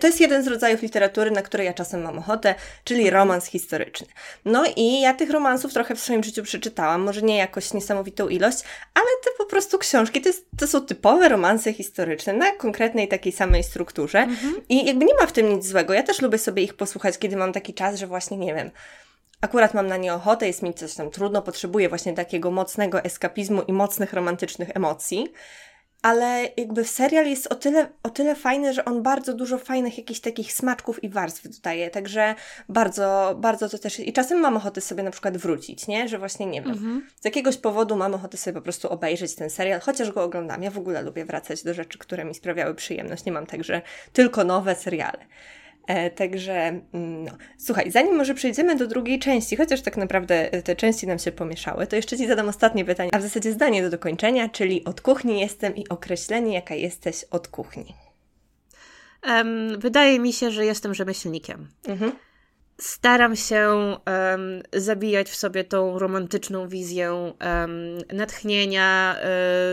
to 0.00 0.06
jest 0.06 0.20
jeden 0.20 0.44
z 0.44 0.46
rodzajów 0.46 0.82
literatury, 0.82 1.30
na 1.30 1.42
które 1.42 1.64
ja 1.64 1.74
czasem 1.74 2.02
mam 2.02 2.18
ochotę, 2.18 2.54
czyli 2.84 3.10
romans 3.10 3.46
historyczny. 3.46 4.06
No 4.44 4.64
i 4.76 5.00
ja 5.00 5.14
tych 5.14 5.30
romansów 5.30 5.72
trochę 5.72 5.94
w 5.94 6.00
swoim 6.00 6.24
życiu 6.24 6.42
przeczytałam, 6.42 7.00
może 7.02 7.22
nie 7.22 7.36
jakoś 7.36 7.72
niesamowitą 7.72 8.28
ilość, 8.28 8.58
ale 8.94 9.06
te 9.24 9.30
po 9.38 9.46
prostu 9.46 9.78
książki 9.78 10.20
to, 10.20 10.28
jest, 10.28 10.46
to 10.58 10.66
są 10.66 10.80
typowe 10.80 11.28
romanse 11.28 11.72
historyczne 11.72 12.32
na 12.32 12.50
konkretnej 12.50 13.08
takiej 13.08 13.32
samej 13.32 13.64
strukturze 13.64 14.18
mhm. 14.18 14.54
i 14.68 14.86
jakby 14.86 15.04
nie 15.04 15.14
ma 15.14 15.26
w 15.26 15.32
tym 15.32 15.48
nic 15.48 15.66
złego. 15.66 15.92
Ja 15.92 16.02
też 16.02 16.22
lubię 16.22 16.38
sobie 16.38 16.62
ich 16.62 16.74
posłuchać, 16.74 17.18
kiedy 17.18 17.36
mam 17.36 17.52
taki 17.52 17.74
czas, 17.74 17.98
że 17.98 18.06
właśnie 18.06 18.36
nie 18.36 18.54
wiem, 18.54 18.70
akurat 19.42 19.74
mam 19.74 19.86
na 19.86 19.96
nie 19.96 20.14
ochotę, 20.14 20.46
jest 20.46 20.62
mi 20.62 20.74
coś 20.74 20.94
tam 20.94 21.10
trudno, 21.10 21.42
potrzebuję 21.42 21.88
właśnie 21.88 22.12
takiego 22.12 22.50
mocnego 22.50 23.04
eskapizmu 23.04 23.62
i 23.62 23.72
mocnych 23.72 24.12
romantycznych 24.12 24.76
emocji. 24.76 25.32
Ale 26.02 26.48
jakby 26.56 26.84
serial 26.84 27.26
jest 27.26 27.46
o 27.46 27.54
tyle, 27.54 27.88
o 28.02 28.10
tyle 28.10 28.34
fajny, 28.34 28.74
że 28.74 28.84
on 28.84 29.02
bardzo 29.02 29.34
dużo 29.34 29.58
fajnych 29.58 29.98
jakichś 29.98 30.20
takich 30.20 30.52
smaczków 30.52 31.04
i 31.04 31.08
warstw 31.08 31.48
dodaje, 31.48 31.90
także 31.90 32.34
bardzo, 32.68 33.34
bardzo 33.40 33.68
to 33.68 33.78
też 33.78 34.00
i 34.00 34.12
czasem 34.12 34.40
mam 34.40 34.56
ochotę 34.56 34.80
sobie 34.80 35.02
na 35.02 35.10
przykład 35.10 35.36
wrócić, 35.36 35.86
nie? 35.86 36.08
Że 36.08 36.18
właśnie 36.18 36.46
nie 36.46 36.62
wiem, 36.62 36.70
mhm. 36.70 37.06
z 37.20 37.24
jakiegoś 37.24 37.56
powodu 37.56 37.96
mam 37.96 38.14
ochotę 38.14 38.36
sobie 38.36 38.54
po 38.54 38.62
prostu 38.62 38.88
obejrzeć 38.88 39.34
ten 39.34 39.50
serial, 39.50 39.80
chociaż 39.80 40.12
go 40.12 40.22
oglądam. 40.22 40.62
Ja 40.62 40.70
w 40.70 40.78
ogóle 40.78 41.02
lubię 41.02 41.24
wracać 41.24 41.62
do 41.62 41.74
rzeczy, 41.74 41.98
które 41.98 42.24
mi 42.24 42.34
sprawiały 42.34 42.74
przyjemność. 42.74 43.24
Nie 43.24 43.32
mam 43.32 43.46
także 43.46 43.82
tylko 44.12 44.44
nowe 44.44 44.74
seriale. 44.74 45.18
E, 45.86 46.10
także, 46.10 46.52
mm, 46.92 47.24
no. 47.24 47.32
słuchaj, 47.58 47.90
zanim 47.90 48.16
może 48.16 48.34
przejdziemy 48.34 48.76
do 48.76 48.86
drugiej 48.86 49.18
części, 49.18 49.56
chociaż 49.56 49.82
tak 49.82 49.96
naprawdę 49.96 50.52
e, 50.52 50.62
te 50.62 50.76
części 50.76 51.06
nam 51.06 51.18
się 51.18 51.32
pomieszały, 51.32 51.86
to 51.86 51.96
jeszcze 51.96 52.18
Ci 52.18 52.26
zadam 52.26 52.48
ostatnie 52.48 52.84
pytanie, 52.84 53.10
a 53.12 53.18
w 53.18 53.22
zasadzie 53.22 53.52
zdanie 53.52 53.82
do 53.82 53.90
dokończenia, 53.90 54.48
czyli 54.48 54.84
od 54.84 55.00
kuchni 55.00 55.40
jestem 55.40 55.76
i 55.76 55.88
określenie, 55.88 56.54
jaka 56.54 56.74
jesteś 56.74 57.24
od 57.30 57.48
kuchni. 57.48 57.94
Um, 59.26 59.80
wydaje 59.80 60.18
mi 60.18 60.32
się, 60.32 60.50
że 60.50 60.64
jestem 60.64 60.94
rzemieślnikiem. 60.94 61.68
Mhm. 61.88 62.12
Staram 62.80 63.36
się 63.36 63.68
um, 64.06 64.62
zabijać 64.72 65.30
w 65.30 65.36
sobie 65.36 65.64
tą 65.64 65.98
romantyczną 65.98 66.68
wizję 66.68 67.12
um, 67.12 67.98
natchnienia, 68.12 69.16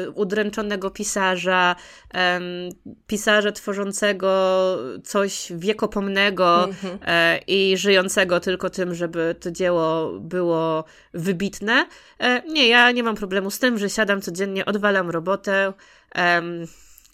um, 0.06 0.14
udręczonego 0.16 0.92
pisarza, 0.92 1.76
pisarza 3.08 3.52
tworzącego 3.52 4.30
coś 5.04 5.52
wiekopomnego 5.56 6.68
mm-hmm. 6.68 7.40
i 7.48 7.78
żyjącego 7.78 8.40
tylko 8.40 8.70
tym, 8.70 8.96
żeby 8.96 9.36
to 9.40 9.52
dzieło 9.52 10.20
było 10.20 10.84
wybitne. 11.14 11.88
E, 12.20 12.42
nie, 12.48 12.68
ja 12.68 12.92
nie 12.92 13.04
mam 13.04 13.16
problemu 13.16 13.52
z 13.52 13.60
tym, 13.60 13.78
że 13.78 13.90
siadam 13.90 14.22
codziennie, 14.22 14.66
odwalam 14.66 15.10
robotę 15.10 15.74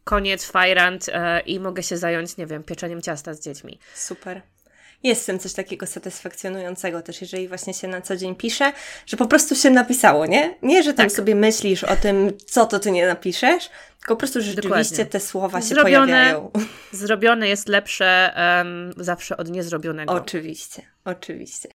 koniec, 0.03 0.45
fajrant 0.45 1.09
e, 1.09 1.39
i 1.39 1.59
mogę 1.59 1.83
się 1.83 1.97
zająć, 1.97 2.37
nie 2.37 2.45
wiem, 2.45 2.63
pieczeniem 2.63 3.01
ciasta 3.01 3.33
z 3.33 3.41
dziećmi. 3.41 3.79
Super 3.93 4.54
jest 5.03 5.23
w 5.23 5.25
tym 5.25 5.39
coś 5.39 5.53
takiego 5.53 5.85
satysfakcjonującego 5.85 7.01
też, 7.01 7.21
jeżeli 7.21 7.47
właśnie 7.47 7.73
się 7.73 7.87
na 7.87 8.01
co 8.01 8.15
dzień 8.15 8.35
pisze, 8.35 8.73
że 9.05 9.17
po 9.17 9.27
prostu 9.27 9.55
się 9.55 9.69
napisało, 9.69 10.25
nie? 10.25 10.55
Nie, 10.61 10.83
że 10.83 10.93
tam 10.93 11.05
tak. 11.05 11.15
sobie 11.15 11.35
myślisz 11.35 11.83
o 11.83 11.95
tym, 11.95 12.31
co 12.45 12.65
to 12.65 12.79
ty 12.79 12.91
nie 12.91 13.07
napiszesz, 13.07 13.69
tylko 13.99 14.15
po 14.15 14.19
prostu 14.19 14.41
rzeczywiście 14.41 14.95
Dokładnie. 14.95 15.05
te 15.05 15.19
słowa 15.19 15.61
się 15.61 15.67
zrobione, 15.67 16.05
pojawiają. 16.05 16.51
Zrobione 16.91 17.47
jest 17.47 17.67
lepsze 17.67 18.33
um, 18.37 18.93
zawsze 18.97 19.37
od 19.37 19.49
niezrobionego. 19.49 20.13
Oczywiście, 20.13 20.81
oczywiście. 21.05 21.69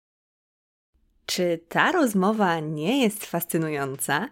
Czy 1.25 1.59
ta 1.69 1.91
rozmowa 1.91 2.59
nie 2.59 3.03
jest 3.03 3.25
fascynująca? 3.25 4.29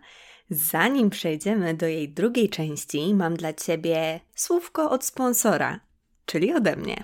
Zanim 0.50 1.10
przejdziemy 1.10 1.74
do 1.74 1.88
jej 1.88 2.10
drugiej 2.10 2.50
części, 2.50 3.16
mam 3.16 3.36
dla 3.36 3.54
Ciebie 3.54 4.20
słówko 4.36 4.90
od 4.90 5.06
sponsora, 5.06 5.80
czyli 6.26 6.54
ode 6.54 6.76
mnie. 6.76 7.04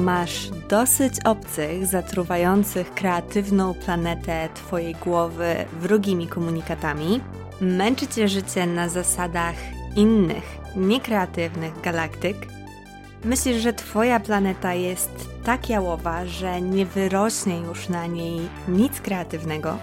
Masz 0.00 0.50
dosyć 0.68 1.14
obcych, 1.24 1.86
zatruwających 1.86 2.94
kreatywną 2.94 3.74
planetę 3.74 4.48
Twojej 4.54 4.94
głowy 4.94 5.54
wrogimi 5.80 6.26
komunikatami? 6.26 7.20
Męczy 7.60 8.06
Cię 8.06 8.28
życie 8.28 8.66
na 8.66 8.88
zasadach 8.88 9.54
innych, 9.96 10.58
niekreatywnych 10.76 11.80
galaktyk? 11.80 12.36
Myślisz, 13.24 13.62
że 13.62 13.72
Twoja 13.72 14.20
planeta 14.20 14.74
jest 14.74 15.10
tak 15.44 15.68
jałowa, 15.68 16.26
że 16.26 16.60
nie 16.60 16.86
wyrośnie 16.86 17.58
już 17.58 17.88
na 17.88 18.06
niej 18.06 18.40
nic 18.68 19.00
kreatywnego? 19.00 19.78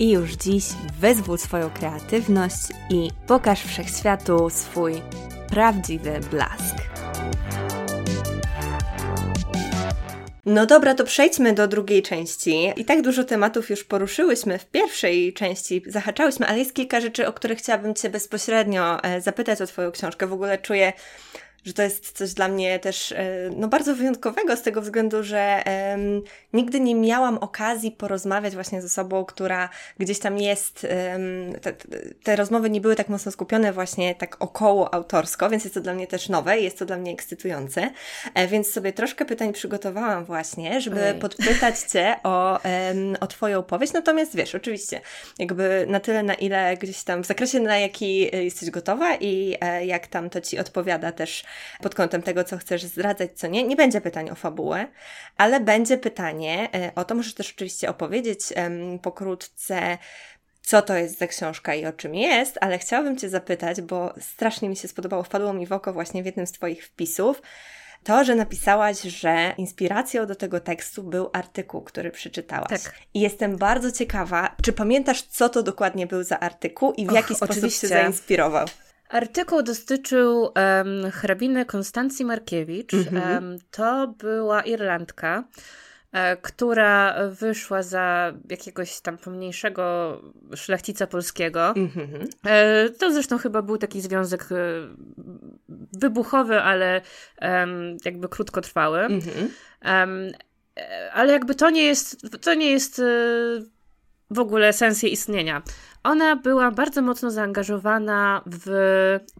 i 0.00 0.10
już 0.10 0.32
dziś 0.32 0.64
wyzwól 1.00 1.38
swoją 1.38 1.70
kreatywność 1.70 2.68
i 2.90 3.10
pokaż 3.26 3.62
wszechświatu 3.62 4.50
swój 4.50 5.02
prawdziwy 5.48 6.20
blask. 6.30 6.76
No 10.46 10.66
dobra, 10.66 10.94
to 10.94 11.04
przejdźmy 11.04 11.52
do 11.52 11.68
drugiej 11.68 12.02
części. 12.02 12.72
I 12.76 12.84
tak 12.84 13.02
dużo 13.02 13.24
tematów 13.24 13.70
już 13.70 13.84
poruszyłyśmy 13.84 14.58
w 14.58 14.66
pierwszej 14.66 15.32
części, 15.32 15.82
zahaczałyśmy, 15.86 16.46
ale 16.46 16.58
jest 16.58 16.74
kilka 16.74 17.00
rzeczy, 17.00 17.26
o 17.26 17.32
które 17.32 17.56
chciałabym 17.56 17.94
Cię 17.94 18.10
bezpośrednio 18.10 19.02
e, 19.02 19.20
zapytać 19.20 19.60
o 19.60 19.66
Twoją 19.66 19.90
książkę. 19.90 20.26
W 20.26 20.32
ogóle 20.32 20.58
czuję 20.58 20.92
że 21.64 21.72
to 21.72 21.82
jest 21.82 22.12
coś 22.12 22.34
dla 22.34 22.48
mnie 22.48 22.78
też 22.78 23.12
e, 23.12 23.50
no, 23.56 23.68
bardzo 23.68 23.94
wyjątkowego 23.94 24.56
z 24.56 24.62
tego 24.62 24.82
względu, 24.82 25.22
że 25.22 25.66
nigdy 26.52 26.80
nie 26.80 26.94
miałam 26.94 27.38
okazji 27.38 27.90
porozmawiać 27.90 28.54
właśnie 28.54 28.82
z 28.82 28.84
osobą, 28.84 29.24
która 29.24 29.68
gdzieś 29.98 30.18
tam 30.18 30.38
jest. 30.38 30.86
Te, 31.62 31.72
te, 32.22 32.36
rozmowy 32.36 32.70
nie 32.70 32.80
były 32.80 32.96
tak 32.96 33.08
mocno 33.08 33.32
skupione 33.32 33.72
właśnie 33.72 34.14
tak 34.14 34.36
około 34.40 34.94
autorsko, 34.94 35.50
więc 35.50 35.64
jest 35.64 35.74
to 35.74 35.80
dla 35.80 35.94
mnie 35.94 36.06
też 36.06 36.28
nowe 36.28 36.58
i 36.58 36.64
jest 36.64 36.78
to 36.78 36.84
dla 36.84 36.96
mnie 36.96 37.12
ekscytujące. 37.12 37.90
E, 38.34 38.48
więc 38.48 38.72
sobie 38.72 38.92
troszkę 38.92 39.24
pytań 39.24 39.52
przygotowałam 39.52 40.24
właśnie, 40.24 40.80
żeby 40.80 41.14
podpytać 41.20 41.78
Cię 41.78 42.16
o, 42.22 42.60
o 43.20 43.26
Twoją 43.26 43.58
opowieść. 43.58 43.92
Natomiast 43.92 44.36
wiesz, 44.36 44.54
oczywiście, 44.54 45.00
jakby 45.38 45.86
na 45.88 46.00
tyle, 46.00 46.22
na 46.22 46.34
ile 46.34 46.76
gdzieś 46.76 47.02
tam 47.02 47.22
w 47.22 47.26
zakresie, 47.26 47.60
na 47.60 47.78
jaki 47.78 48.44
jesteś 48.44 48.70
gotowa 48.70 49.14
i 49.14 49.56
e, 49.60 49.86
jak 49.86 50.06
tam 50.06 50.30
to 50.30 50.40
Ci 50.40 50.58
odpowiada 50.58 51.12
też 51.12 51.44
pod 51.80 51.94
kątem 51.94 52.22
tego, 52.22 52.44
co 52.44 52.58
chcesz 52.58 52.82
zdradzać, 52.82 53.30
co 53.34 53.46
nie. 53.46 53.64
Nie 53.64 53.76
będzie 53.76 54.00
pytań 54.00 54.30
o 54.30 54.34
fabułę, 54.34 54.86
ale 55.36 55.60
będzie 55.60 55.98
pytanie 55.98 56.41
e, 56.50 56.92
o 56.94 57.04
to, 57.04 57.14
możesz 57.14 57.34
też 57.34 57.52
oczywiście 57.52 57.90
opowiedzieć 57.90 58.40
pokrótce, 59.02 59.98
co 60.62 60.82
to 60.82 60.96
jest 60.96 61.18
za 61.18 61.26
książka 61.26 61.74
i 61.74 61.86
o 61.86 61.92
czym 61.92 62.14
jest, 62.14 62.58
ale 62.60 62.78
chciałabym 62.78 63.16
Cię 63.16 63.28
zapytać, 63.28 63.80
bo 63.80 64.14
strasznie 64.20 64.68
mi 64.68 64.76
się 64.76 64.88
spodobało, 64.88 65.22
wpadło 65.22 65.52
mi 65.52 65.66
w 65.66 65.72
oko 65.72 65.92
właśnie 65.92 66.22
w 66.22 66.26
jednym 66.26 66.46
z 66.46 66.52
Twoich 66.52 66.86
wpisów, 66.86 67.42
to, 68.04 68.24
że 68.24 68.34
napisałaś, 68.34 69.00
że 69.02 69.54
inspiracją 69.58 70.26
do 70.26 70.34
tego 70.34 70.60
tekstu 70.60 71.02
był 71.02 71.30
artykuł, 71.32 71.82
który 71.82 72.10
przeczytałaś. 72.10 72.68
Tak. 72.68 72.94
I 73.14 73.20
jestem 73.20 73.56
bardzo 73.56 73.92
ciekawa, 73.92 74.56
czy 74.62 74.72
pamiętasz, 74.72 75.22
co 75.22 75.48
to 75.48 75.62
dokładnie 75.62 76.06
był 76.06 76.22
za 76.22 76.40
artykuł 76.40 76.92
i 76.92 77.06
w 77.06 77.08
Och, 77.08 77.14
jaki 77.14 77.34
sposób 77.34 77.50
oczywiście. 77.50 77.80
się 77.80 77.88
zainspirował? 77.88 78.66
Artykuł 79.08 79.62
dotyczył 79.62 80.40
um, 80.42 81.10
hrabiny 81.10 81.64
Konstancji 81.64 82.24
Markiewicz. 82.24 82.92
Um, 82.92 83.58
to 83.70 84.14
była 84.18 84.62
Irlandka, 84.62 85.44
która 86.42 87.14
wyszła 87.28 87.82
za 87.82 88.32
jakiegoś 88.50 89.00
tam 89.00 89.18
pomniejszego 89.18 90.16
szlachcica 90.54 91.06
polskiego. 91.06 91.60
Mm-hmm. 91.60 92.26
E, 92.46 92.90
to 92.90 93.12
zresztą 93.12 93.38
chyba 93.38 93.62
był 93.62 93.78
taki 93.78 94.00
związek 94.00 94.42
e, 94.42 94.56
wybuchowy, 95.92 96.60
ale 96.60 97.00
jakby 98.04 98.28
krótkotrwały. 98.28 98.98
Mm-hmm. 98.98 99.48
ale 101.12 101.32
jakby 101.32 101.54
to 101.54 101.70
nie 101.70 101.84
jest, 101.84 102.40
to 102.40 102.54
nie 102.54 102.70
jest 102.70 102.98
e, 102.98 103.02
w 104.32 104.38
ogóle 104.38 104.72
sens 104.72 105.02
jej 105.02 105.12
istnienia. 105.12 105.62
Ona 106.02 106.36
była 106.36 106.70
bardzo 106.70 107.02
mocno 107.02 107.30
zaangażowana 107.30 108.42
w 108.46 108.70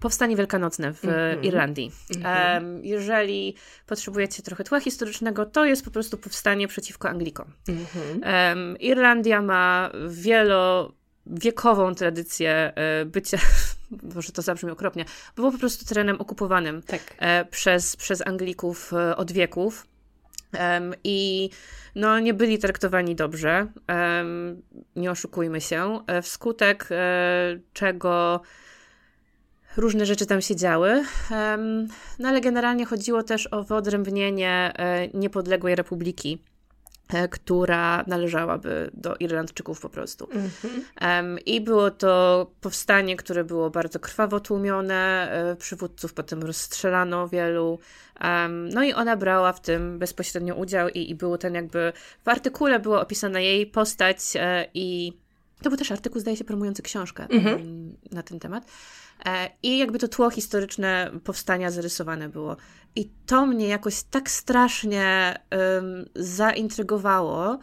powstanie 0.00 0.36
wielkanocne 0.36 0.92
w 0.92 1.04
mm 1.04 1.16
-hmm. 1.16 1.44
Irlandii. 1.44 1.92
Mm 2.16 2.22
-hmm. 2.22 2.54
um, 2.54 2.84
jeżeli 2.84 3.56
potrzebujecie 3.86 4.42
trochę 4.42 4.64
tła 4.64 4.80
historycznego, 4.80 5.46
to 5.46 5.64
jest 5.64 5.84
po 5.84 5.90
prostu 5.90 6.18
powstanie 6.18 6.68
przeciwko 6.68 7.08
Anglikom. 7.08 7.52
Mm 7.68 7.84
-hmm. 7.84 8.56
um, 8.56 8.78
Irlandia 8.78 9.42
ma 9.42 9.90
wielowiekową 10.08 11.94
tradycję 11.94 12.72
e, 12.74 13.04
bycia, 13.04 13.38
może 14.14 14.32
to 14.32 14.42
zabrzmi 14.42 14.70
okropnie, 14.70 15.04
było 15.36 15.52
po 15.52 15.58
prostu 15.58 15.84
terenem 15.84 16.20
okupowanym 16.20 16.82
tak. 16.82 17.00
E, 17.18 17.44
przez, 17.44 17.96
przez 17.96 18.26
Anglików 18.26 18.92
e, 18.92 19.16
od 19.16 19.32
wieków. 19.32 19.91
Um, 20.60 20.94
I 21.04 21.50
no, 21.94 22.18
nie 22.18 22.34
byli 22.34 22.58
traktowani 22.58 23.14
dobrze, 23.14 23.66
um, 23.88 24.62
nie 24.96 25.10
oszukujmy 25.10 25.60
się, 25.60 26.00
e, 26.06 26.22
wskutek 26.22 26.88
e, 26.90 27.58
czego 27.72 28.40
różne 29.76 30.06
rzeczy 30.06 30.26
tam 30.26 30.40
się 30.40 30.56
działy. 30.56 31.04
Um, 31.30 31.88
no 32.18 32.28
ale 32.28 32.40
generalnie 32.40 32.84
chodziło 32.84 33.22
też 33.22 33.46
o 33.46 33.64
wyodrębnienie 33.64 34.72
e, 34.76 35.08
niepodległej 35.08 35.74
republiki 35.74 36.42
która 37.30 38.04
należałaby 38.06 38.90
do 38.94 39.16
Irlandczyków 39.16 39.80
po 39.80 39.88
prostu. 39.88 40.28
Um, 41.00 41.38
I 41.46 41.60
było 41.60 41.90
to 41.90 42.46
powstanie, 42.60 43.16
które 43.16 43.44
było 43.44 43.70
bardzo 43.70 44.00
krwawo 44.00 44.40
tłumione, 44.40 45.30
e, 45.32 45.56
przywódców 45.56 46.14
potem 46.14 46.42
rozstrzelano 46.42 47.28
wielu. 47.28 47.78
No 48.74 48.84
i 48.84 48.92
ona 48.92 49.16
brała 49.16 49.52
w 49.52 49.60
tym 49.60 49.98
bezpośrednio 49.98 50.54
udział 50.54 50.88
i, 50.88 51.10
i 51.10 51.14
było 51.14 51.38
ten 51.38 51.54
jakby, 51.54 51.92
w 52.24 52.28
artykule 52.28 52.80
była 52.80 53.00
opisana 53.00 53.40
jej 53.40 53.66
postać 53.66 54.18
e, 54.36 54.66
i 54.74 55.12
to 55.62 55.70
był 55.70 55.78
też 55.78 55.92
artykuł, 55.92 56.20
zdaje 56.20 56.36
się, 56.36 56.44
promujący 56.44 56.82
książkę 56.82 57.26
mm 57.30 57.96
na 58.10 58.22
ten 58.22 58.40
temat. 58.40 58.64
E, 59.26 59.50
I 59.62 59.78
jakby 59.78 59.98
to 59.98 60.08
tło 60.08 60.30
historyczne 60.30 61.10
powstania 61.24 61.70
zarysowane 61.70 62.28
było. 62.28 62.56
I 62.96 63.10
to 63.26 63.46
mnie 63.46 63.68
jakoś 63.68 64.02
tak 64.02 64.30
strasznie 64.30 65.38
um, 65.50 66.08
zaintrygowało, 66.14 67.58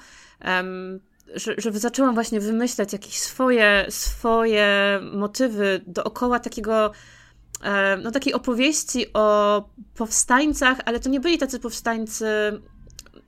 um, 0.45 0.99
że, 1.35 1.55
że 1.57 1.71
zaczęłam 1.71 2.13
właśnie 2.13 2.39
wymyślać 2.39 2.93
jakieś 2.93 3.19
swoje, 3.19 3.85
swoje 3.89 4.99
motywy 5.13 5.81
dookoła 5.87 6.39
takiego 6.39 6.91
e, 7.63 7.97
no, 7.97 8.11
takiej 8.11 8.33
opowieści 8.33 9.13
o 9.13 9.69
powstańcach, 9.95 10.77
ale 10.85 10.99
to 10.99 11.09
nie 11.09 11.19
byli 11.19 11.37
tacy 11.37 11.59
powstańcy, 11.59 12.25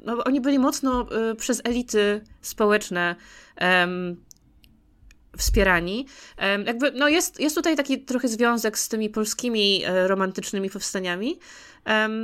no, 0.06 0.24
oni 0.24 0.42
byli 0.42 0.60
mocno 0.60 1.08
y, 1.32 1.36
przez 1.36 1.62
elity 1.64 2.22
społeczne 2.42 3.16
wspierani. 5.38 6.06
Jakby, 6.66 6.92
no 6.92 7.08
jest, 7.08 7.40
jest 7.40 7.56
tutaj 7.56 7.76
taki 7.76 8.00
trochę 8.00 8.28
związek 8.28 8.78
z 8.78 8.90
tymi 8.90 9.10
polskimi 9.10 9.84
e, 9.86 10.08
romantycznymi 10.08 10.70
powstaniami, 10.70 11.40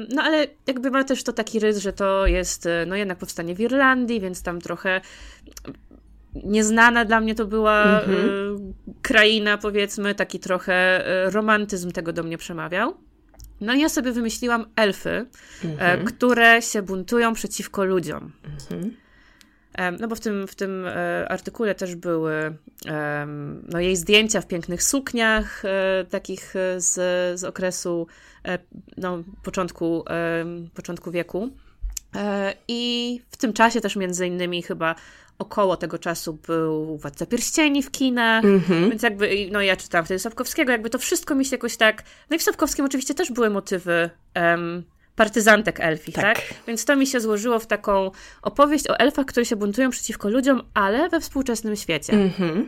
no 0.09 0.23
ale 0.23 0.47
jakby 0.67 0.91
ma 0.91 1.03
też 1.03 1.23
to 1.23 1.33
taki 1.33 1.59
rys, 1.59 1.77
że 1.77 1.93
to 1.93 2.27
jest 2.27 2.65
e, 2.65 2.85
no 2.87 2.95
jednak 2.95 3.17
powstanie 3.17 3.55
w 3.55 3.59
Irlandii, 3.59 4.21
więc 4.21 4.43
tam 4.43 4.61
trochę 4.61 5.01
nieznana 6.43 7.05
dla 7.05 7.19
mnie 7.19 7.35
to 7.35 7.45
była 7.45 8.01
mhm. 8.01 8.73
kraina, 9.01 9.57
powiedzmy, 9.57 10.15
taki 10.15 10.39
trochę 10.39 11.03
romantyzm 11.31 11.91
tego 11.91 12.13
do 12.13 12.23
mnie 12.23 12.37
przemawiał. 12.37 12.97
No 13.61 13.73
i 13.73 13.79
ja 13.79 13.89
sobie 13.89 14.11
wymyśliłam 14.11 14.65
elfy, 14.75 15.25
mhm. 15.63 16.05
które 16.05 16.61
się 16.61 16.81
buntują 16.81 17.33
przeciwko 17.33 17.85
ludziom. 17.85 18.31
Mhm. 18.43 18.95
No 19.99 20.07
bo 20.07 20.15
w 20.15 20.19
tym, 20.19 20.47
w 20.47 20.55
tym 20.55 20.85
e, 20.85 21.27
artykule 21.31 21.75
też 21.75 21.95
były 21.95 22.55
no, 23.67 23.79
jej 23.79 23.95
zdjęcia 23.95 24.41
w 24.41 24.47
pięknych 24.47 24.83
sukniach, 24.83 25.65
e, 25.65 26.05
takich 26.09 26.55
e, 26.55 26.81
z, 26.81 26.93
z 27.39 27.43
okresu 27.43 28.07
no, 28.97 29.23
początku, 29.43 30.05
początku 30.73 31.11
wieku. 31.11 31.49
I 32.67 33.21
w 33.31 33.37
tym 33.37 33.53
czasie 33.53 33.81
też 33.81 33.95
między 33.95 34.27
innymi 34.27 34.63
chyba 34.63 34.95
około 35.39 35.77
tego 35.77 35.99
czasu 35.99 36.33
był 36.47 36.97
Władca 36.97 37.25
Pierścieni 37.25 37.83
w 37.83 37.91
kinach, 37.91 38.43
mm-hmm. 38.43 38.89
więc 38.89 39.03
jakby, 39.03 39.49
no 39.51 39.61
ja 39.61 39.75
czytałam 39.75 40.05
wtedy 40.05 40.19
Sapkowskiego, 40.19 40.71
jakby 40.71 40.89
to 40.89 40.99
wszystko 40.99 41.35
mi 41.35 41.45
się 41.45 41.55
jakoś 41.55 41.77
tak, 41.77 42.03
no 42.29 42.35
i 42.35 42.39
w 42.39 42.43
Sapkowskim 42.43 42.85
oczywiście 42.85 43.13
też 43.13 43.31
były 43.31 43.49
motywy 43.49 44.09
um, 44.35 44.83
partyzantek 45.17 45.79
elfich, 45.79 46.15
tak. 46.15 46.23
tak. 46.23 46.43
Więc 46.67 46.85
to 46.85 46.95
mi 46.95 47.07
się 47.07 47.19
złożyło 47.19 47.59
w 47.59 47.67
taką 47.67 48.11
opowieść 48.41 48.89
o 48.89 48.99
elfach, 48.99 49.25
które 49.25 49.45
się 49.45 49.55
buntują 49.55 49.89
przeciwko 49.89 50.29
ludziom, 50.29 50.61
ale 50.73 51.09
we 51.09 51.19
współczesnym 51.19 51.75
świecie. 51.75 52.13
Mm-hmm. 52.13 52.63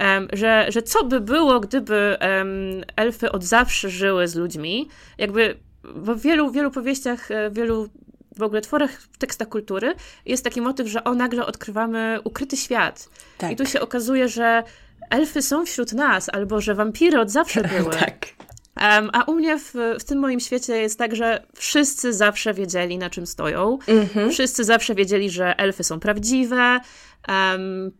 Um, 0.00 0.28
że, 0.32 0.66
że 0.68 0.82
co 0.82 1.04
by 1.04 1.20
było, 1.20 1.60
gdyby 1.60 2.16
um, 2.20 2.84
elfy 2.96 3.32
od 3.32 3.44
zawsze 3.44 3.90
żyły 3.90 4.28
z 4.28 4.34
ludźmi, 4.34 4.88
jakby 5.18 5.56
w 5.84 6.20
wielu, 6.20 6.50
wielu 6.50 6.70
powieściach, 6.70 7.30
e, 7.30 7.50
wielu 7.50 7.88
w 8.36 8.42
ogóle 8.42 8.60
tworach, 8.60 8.90
w 9.02 9.18
tekstach 9.18 9.48
kultury 9.48 9.94
jest 10.26 10.44
taki 10.44 10.60
motyw, 10.60 10.88
że 10.88 11.04
o 11.04 11.14
nagle 11.14 11.46
odkrywamy 11.46 12.18
ukryty 12.24 12.56
świat. 12.56 13.08
Tak. 13.38 13.52
I 13.52 13.56
tu 13.56 13.66
się 13.66 13.80
okazuje, 13.80 14.28
że 14.28 14.62
elfy 15.10 15.42
są 15.42 15.66
wśród 15.66 15.92
nas, 15.92 16.28
albo 16.28 16.60
że 16.60 16.74
wampiry 16.74 17.20
od 17.20 17.30
zawsze 17.30 17.62
były. 17.78 17.96
tak. 17.96 18.26
Um, 18.76 19.10
a 19.12 19.24
u 19.24 19.34
mnie 19.34 19.58
w, 19.58 19.74
w 20.00 20.04
tym 20.04 20.18
moim 20.18 20.40
świecie 20.40 20.76
jest 20.76 20.98
tak, 20.98 21.16
że 21.16 21.42
wszyscy 21.54 22.12
zawsze 22.12 22.54
wiedzieli, 22.54 22.98
na 22.98 23.10
czym 23.10 23.26
stoją. 23.26 23.78
Mm-hmm. 23.86 24.30
Wszyscy 24.30 24.64
zawsze 24.64 24.94
wiedzieli, 24.94 25.30
że 25.30 25.58
elfy 25.58 25.84
są 25.84 26.00
prawdziwe. 26.00 26.80
Um, 27.28 27.92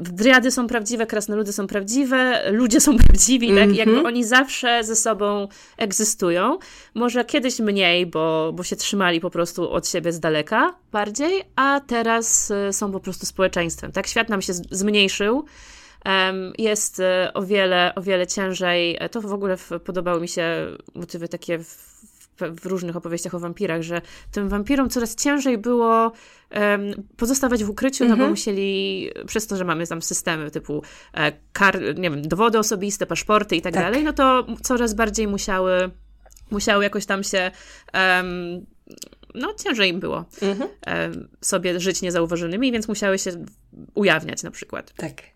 Driady 0.00 0.50
są 0.50 0.66
prawdziwe, 0.66 1.06
krasnoludy 1.06 1.52
są 1.52 1.66
prawdziwe, 1.66 2.50
ludzie 2.52 2.80
są 2.80 2.96
prawdziwi, 2.98 3.48
mm-hmm. 3.48 3.68
tak? 3.68 3.76
Jakby 3.76 3.94
mhm. 3.94 4.06
oni 4.06 4.24
zawsze 4.24 4.84
ze 4.84 4.96
sobą 4.96 5.48
egzystują. 5.78 6.58
Może 6.94 7.24
kiedyś 7.24 7.58
mniej, 7.58 8.06
bo, 8.06 8.52
bo 8.54 8.62
się 8.62 8.76
trzymali 8.76 9.20
po 9.20 9.30
prostu 9.30 9.70
od 9.70 9.88
siebie 9.88 10.12
z 10.12 10.20
daleka 10.20 10.74
bardziej, 10.92 11.42
a 11.56 11.80
teraz 11.86 12.50
y, 12.50 12.72
są 12.72 12.92
po 12.92 13.00
prostu 13.00 13.26
społeczeństwem, 13.26 13.92
tak? 13.92 14.06
Świat 14.06 14.28
nam 14.28 14.42
się 14.42 14.52
zmniejszył, 14.54 15.44
jest 16.58 17.00
e, 17.00 17.30
o 17.34 17.42
wiele, 17.42 17.92
o 17.94 18.02
wiele 18.02 18.26
ciężej. 18.26 18.96
E, 19.00 19.08
to 19.08 19.20
w 19.20 19.32
ogóle 19.32 19.56
podobały 19.84 20.20
mi 20.20 20.28
się 20.28 20.66
motywy 20.94 21.28
takie 21.28 21.58
w, 21.58 22.66
różnych 22.66 22.96
opowieściach 22.96 23.34
o 23.34 23.38
wampirach, 23.38 23.82
że 23.82 24.02
tym 24.32 24.48
wampirom 24.48 24.90
coraz 24.90 25.14
ciężej 25.14 25.58
było 25.58 26.12
um, 26.54 27.08
pozostawać 27.16 27.64
w 27.64 27.70
ukryciu, 27.70 28.04
no 28.04 28.08
bo 28.08 28.14
mhm. 28.14 28.30
musieli, 28.30 29.10
przez 29.26 29.46
to, 29.46 29.56
że 29.56 29.64
mamy 29.64 29.86
tam 29.86 30.02
systemy 30.02 30.50
typu 30.50 30.82
e, 31.14 31.32
kar, 31.52 31.80
nie 31.98 32.10
wiem, 32.10 32.28
dowody 32.28 32.58
osobiste, 32.58 33.06
paszporty 33.06 33.56
i 33.56 33.62
tak, 33.62 33.74
tak, 33.74 33.82
dalej, 33.82 34.04
no 34.04 34.12
to 34.12 34.46
coraz 34.62 34.94
bardziej 34.94 35.28
musiały, 35.28 35.90
musiały 36.50 36.84
jakoś 36.84 37.06
tam 37.06 37.24
się 37.24 37.50
um, 37.94 38.66
no 39.34 39.54
ciężej 39.54 39.90
im 39.90 40.00
było 40.00 40.24
mhm. 40.42 40.70
um, 40.86 41.28
sobie 41.40 41.80
żyć 41.80 42.02
niezauważonymi, 42.02 42.72
więc 42.72 42.88
musiały 42.88 43.18
się 43.18 43.44
ujawniać 43.94 44.42
na 44.42 44.50
przykład. 44.50 44.92
Tak. 44.96 45.35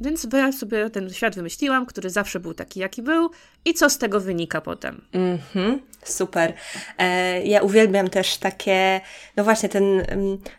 Więc 0.00 0.26
ja 0.32 0.52
sobie 0.52 0.90
ten 0.90 1.10
świat 1.10 1.34
wymyśliłam, 1.34 1.86
który 1.86 2.10
zawsze 2.10 2.40
był 2.40 2.54
taki, 2.54 2.80
jaki 2.80 3.02
był, 3.02 3.30
i 3.64 3.74
co 3.74 3.90
z 3.90 3.98
tego 3.98 4.20
wynika 4.20 4.60
potem. 4.60 5.04
Mhm, 5.12 5.80
super. 6.04 6.52
E, 6.98 7.42
ja 7.42 7.62
uwielbiam 7.62 8.08
też 8.08 8.36
takie, 8.36 9.00
no 9.36 9.44
właśnie, 9.44 9.68
ten, 9.68 10.02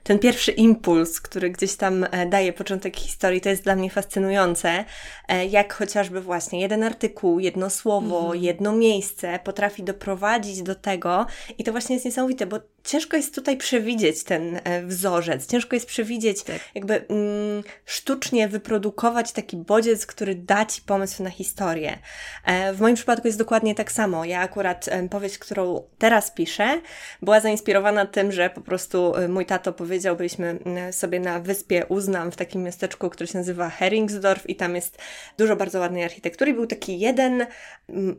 ten 0.04 0.20
pierwszy 0.20 0.52
impuls, 0.52 1.22
który 1.22 1.50
gdzieś 1.50 1.76
tam 1.76 2.06
e, 2.12 2.26
daje 2.26 2.54
początek 2.54 2.98
historii, 2.98 3.42
to 3.42 3.50
jest 3.50 3.64
dla 3.64 3.76
mnie 3.76 3.90
fascynujące, 3.90 4.86
e, 5.28 5.46
jak 5.46 5.74
chociażby 5.74 6.22
właśnie 6.22 6.62
jeden 6.62 6.84
artykuł, 6.84 7.40
jedno 7.40 7.70
słowo, 7.70 8.20
mhm. 8.20 8.44
jedno 8.44 8.72
miejsce 8.72 9.40
potrafi 9.44 9.84
doprowadzić 9.84 10.62
do 10.62 10.76
tego, 10.76 11.26
i 11.58 11.64
to 11.64 11.72
właśnie 11.72 11.96
jest 11.96 12.06
niesamowite, 12.06 12.46
bo 12.46 12.60
ciężko 12.84 13.18
jest 13.18 13.36
tutaj 13.36 13.58
przewidzieć 13.58 14.24
ten 14.24 14.62
e, 14.64 14.84
wzorzec, 14.84 15.48
ciężko 15.48 15.76
jest 15.76 15.86
przewidzieć, 15.86 16.44
tak. 16.44 16.60
jakby 16.76 17.08
mm, 17.08 17.64
sztucznie 17.86 18.48
wyprodukować 18.48 19.32
taki 19.32 19.58
bodziec, 19.58 20.06
który 20.06 20.36
da 20.36 20.66
Ci 20.66 20.82
pomysł 20.82 21.24
na 21.24 21.30
historię. 21.30 21.98
E, 22.46 22.74
w 22.74 22.82
moim 22.82 22.96
przypadku 22.96 23.28
jest 23.28 23.38
dokładnie 23.38 23.76
tak 23.76 23.92
samo. 23.92 24.26
Ja 24.26 24.40
akurat 24.40 24.88
e, 24.88 25.10
powieść, 25.10 25.38
którą 25.38 25.84
teraz 25.98 26.32
piszę, 26.32 26.82
była 27.22 27.40
zainspirowana 27.40 28.06
tym, 28.06 28.32
że 28.32 28.50
po 28.50 28.62
prostu 28.62 29.14
mój 29.30 29.46
tato 29.46 29.74
powiedział, 29.74 30.16
byliśmy 30.16 30.60
sobie 30.92 31.20
na 31.20 31.40
wyspie 31.40 31.86
Uznam, 31.86 32.32
w 32.32 32.36
takim 32.36 32.64
miasteczku, 32.64 33.10
które 33.10 33.28
się 33.28 33.38
nazywa 33.38 33.70
Heringsdorf 33.70 34.50
i 34.50 34.56
tam 34.56 34.76
jest 34.76 34.98
dużo 35.38 35.56
bardzo 35.56 35.80
ładnej 35.80 36.04
architektury. 36.04 36.54
Był 36.54 36.68
taki 36.68 37.00
jeden 37.00 37.46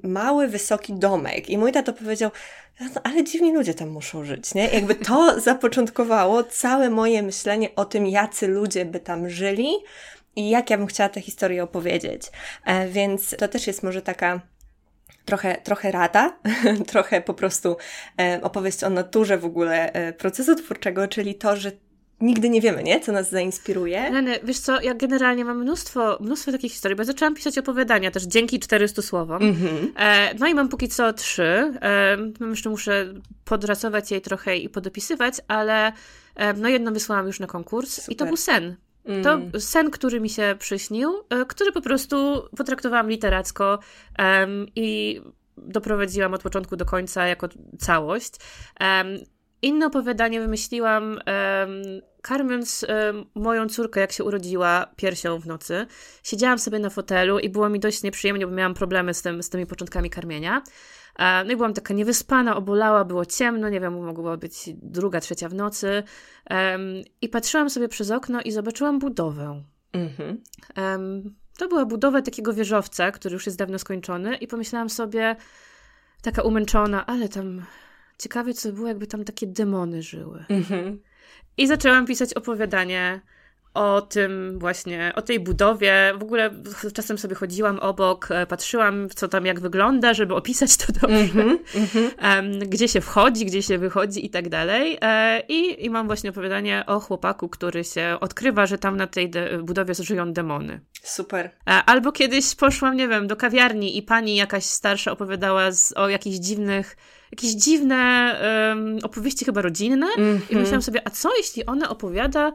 mały, 0.03 0.49
wysoki 0.49 0.95
domek 0.95 1.51
i 1.51 1.59
mój 1.59 1.73
tato 1.73 1.93
powiedział, 1.93 2.31
no, 2.81 3.01
ale 3.05 3.25
dziwni 3.25 3.53
ludzie 3.53 3.75
tam 3.75 3.89
muszą 3.89 4.25
żyć, 4.25 4.55
nie? 4.55 4.69
Jakby 4.69 4.95
to 4.95 5.35
zapoczątkowało 5.41 6.45
całe 6.45 6.91
moje 6.91 7.23
myślenie 7.23 7.75
o 7.75 7.85
tym, 7.85 8.07
jacy 8.07 8.49
ludzie 8.49 8.85
by 8.85 9.01
tam 9.01 9.31
żyli 9.31 9.69
i 10.37 10.51
jak 10.51 10.71
ja 10.71 10.79
bym 10.79 10.87
chciała 10.87 11.09
tę 11.09 11.21
historię 11.21 11.63
opowiedzieć. 11.63 12.23
E, 12.65 12.89
więc 12.89 13.37
to 13.39 13.49
też 13.49 13.67
jest 13.67 13.83
może 13.83 14.03
taka 14.03 14.41
trochę, 15.25 15.57
trochę 15.57 15.91
rada, 15.91 16.39
trochę 16.93 17.21
po 17.21 17.35
prostu 17.35 17.77
e, 18.21 18.41
opowieść 18.43 18.85
o 18.85 18.91
naturze 18.91 19.39
w 19.39 19.45
ogóle 19.45 19.93
e, 19.93 20.13
procesu 20.13 20.55
twórczego, 20.55 21.09
czyli 21.09 21.35
to, 21.35 21.57
że 21.57 21.73
nigdy 22.21 22.51
nie 22.51 22.61
wiemy, 22.61 22.83
nie? 22.83 23.01
Co 23.01 23.13
nas 23.13 23.31
zainspiruje. 23.31 24.11
Leny, 24.11 24.39
wiesz 24.45 24.59
co, 24.59 24.81
ja 24.81 24.95
generalnie 24.95 25.45
mam 25.45 25.59
mnóstwo, 25.59 26.19
mnóstwo 26.21 26.53
takich 26.53 26.73
historii, 26.73 26.97
bo 26.97 27.05
zaczęłam 27.05 27.35
pisać 27.35 27.59
opowiadania 27.59 28.11
też 28.11 28.23
dzięki 28.23 28.61
400 28.61 29.03
słowom. 29.03 29.43
Mm-hmm. 29.43 29.87
E, 29.97 30.35
no 30.35 30.47
i 30.47 30.55
mam 30.55 30.69
póki 30.69 30.89
co 30.89 31.13
trzy. 31.13 31.73
E, 31.83 32.17
jeszcze 32.51 32.71
muszę 32.71 33.15
podrasować 33.45 34.11
jej 34.11 34.21
trochę 34.21 34.57
i 34.57 34.69
podopisywać, 34.69 35.35
ale 35.49 35.93
e, 36.35 36.53
no 36.53 36.69
jedno 36.69 36.93
wysłałam 36.93 37.27
już 37.27 37.41
na 37.41 37.47
konkurs 37.47 37.95
Super. 37.95 38.13
i 38.13 38.17
to 38.17 38.27
był 38.27 38.37
sen. 38.37 38.77
To 39.23 39.33
mm. 39.33 39.61
sen, 39.61 39.91
który 39.91 40.21
mi 40.21 40.31
się 40.31 40.57
przyśnił, 40.59 41.15
e, 41.31 41.45
który 41.47 41.73
po 41.73 41.81
prostu 41.81 42.43
potraktowałam 42.57 43.09
literacko 43.09 43.79
i 44.77 45.21
doprowadziłam 45.57 46.35
od 46.35 46.43
początku 46.43 46.77
do 46.77 46.85
końca 46.85 47.27
jako 47.27 47.49
całość. 47.79 48.33
Inne 49.65 49.87
opowiadanie 49.87 50.41
wymyśliłam, 50.41 51.03
um, 51.05 51.21
karmiąc 52.23 52.87
um, 52.89 53.25
moją 53.35 53.69
córkę, 53.69 54.01
jak 54.01 54.13
się 54.13 54.25
urodziła 54.25 54.87
piersią 54.97 55.39
w 55.39 55.47
nocy. 55.47 55.87
Siedziałam 56.23 56.59
sobie 56.59 56.79
na 56.79 56.91
fotelu 56.91 57.39
i 57.39 57.49
było 57.49 57.69
mi 57.69 57.81
dość 57.81 58.03
nieprzyjemnie, 58.03 58.47
bo 58.47 58.53
miałam 58.53 58.75
problemy 58.75 59.15
z, 59.15 59.23
tym, 59.23 59.43
z 59.43 59.51
tymi 59.51 59.67
początkami 59.67 60.11
karmienia. 60.11 60.63
no 61.19 61.53
i 61.53 61.57
byłam 61.57 61.75
taka 61.75 61.95
niewyspana, 61.95 62.57
obolała, 62.57 63.05
było 63.05 63.27
ciemno, 63.27 63.69
nie 63.69 63.81
wiem, 63.81 64.05
mogła 64.05 64.37
być 64.37 64.71
druga, 64.83 65.21
trzecia 65.21 65.49
w 65.49 65.55
nocy. 65.55 66.03
Um, 66.51 67.03
I 67.21 67.29
patrzyłam 67.29 67.71
sobie 67.71 67.89
przez 67.89 68.11
okno 68.11 68.43
i 68.43 68.53
zobaczyłam 68.53 68.99
budowę. 68.99 69.63
Mhm. 69.93 70.43
to 71.59 71.69
była 71.69 71.85
budowa 71.85 72.23
takiego 72.23 72.53
wieżowca, 72.53 73.11
który 73.11 73.33
już 73.33 73.47
jest 73.47 73.59
dawno 73.59 73.79
skończony 73.79 74.37
i 74.37 74.47
pomyślałam 74.47 74.91
sobie, 74.91 75.37
taka 76.23 76.43
umęczona, 76.43 77.07
ale 77.07 77.29
tam 77.29 77.63
ciekawe, 78.19 78.55
co 78.55 78.69
by 78.69 78.75
było, 78.75 78.89
jakby 78.89 79.07
tam 79.07 79.25
takie 79.25 79.47
demony 79.47 80.03
żyły. 80.03 80.45
Mhm. 80.49 81.01
I 81.57 81.67
zaczęłam 81.67 82.07
pisać 82.07 82.35
opowiadanie 82.35 83.21
o 83.75 84.03
tym 84.03 84.59
właśnie, 84.59 85.13
o 85.17 85.23
tej 85.23 85.41
budowie. 85.41 86.13
W 86.19 86.23
ogóle 86.23 86.51
czasem 86.95 87.19
sobie 87.19 87.35
chodziłam 87.35 87.79
obok, 87.79 88.29
e, 88.31 88.47
patrzyłam, 88.47 89.09
co 89.15 89.29
tam 89.29 89.47
jak 89.47 89.61
wygląda, 89.61 90.15
żeby 90.15 90.35
opisać 90.35 90.77
to 90.77 90.93
dobrze. 90.93 91.45
Mm 91.75 91.87
-hmm, 91.87 92.59
gdzie 92.69 92.89
się 92.89 93.01
wchodzi, 93.01 93.47
gdzie 93.47 93.63
się 93.63 93.79
wychodzi 93.79 94.27
i 94.27 94.31
tak 94.31 94.49
dalej. 94.49 94.99
E, 95.01 95.43
I, 95.49 95.85
I 95.85 95.91
mam 95.91 96.07
właśnie 96.07 96.31
opowiadanie 96.31 96.85
o 96.87 97.01
chłopaku, 97.01 97.49
który 97.49 97.85
się 97.85 98.17
odkrywa, 98.21 98.67
że 98.67 98.79
tam 98.79 98.97
na 98.97 99.07
tej 99.07 99.31
budowie 99.63 99.95
żyją 99.95 100.33
demony. 100.33 100.81
Super. 101.03 101.51
Albo 101.87 102.13
kiedyś 102.13 102.55
poszłam, 102.55 102.97
nie 102.97 103.09
wiem, 103.09 103.27
do 103.27 103.37
kawiarni 103.37 103.99
i 103.99 104.03
pani 104.03 104.37
jakaś 104.37 104.65
starsza 104.65 105.13
opowiadała 105.13 105.73
z, 105.73 105.93
o 105.93 106.09
jakichś 106.09 106.37
dziwnych, 106.37 106.97
jakieś 107.33 107.51
dziwne 107.51 108.35
um, 108.69 108.99
opowieści 109.03 109.45
chyba 109.45 109.63
rodzinne 109.63 110.07
mm 110.17 110.39
-hmm. 110.39 110.53
i 110.53 110.57
myślałam 110.57 110.83
sobie, 110.83 111.01
a 111.05 111.11
co 111.11 111.37
jeśli 111.37 111.67
ona 111.67 111.89
opowiada 111.89 112.53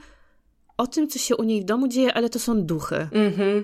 o 0.80 0.88
tym, 0.88 1.08
co 1.08 1.20
się 1.20 1.36
u 1.36 1.44
niej 1.44 1.62
w 1.62 1.66
domu 1.66 1.88
dzieje, 1.88 2.14
ale 2.14 2.30
to 2.30 2.40
są 2.40 2.62
duchy. 2.64 3.08
Mhm. 3.12 3.64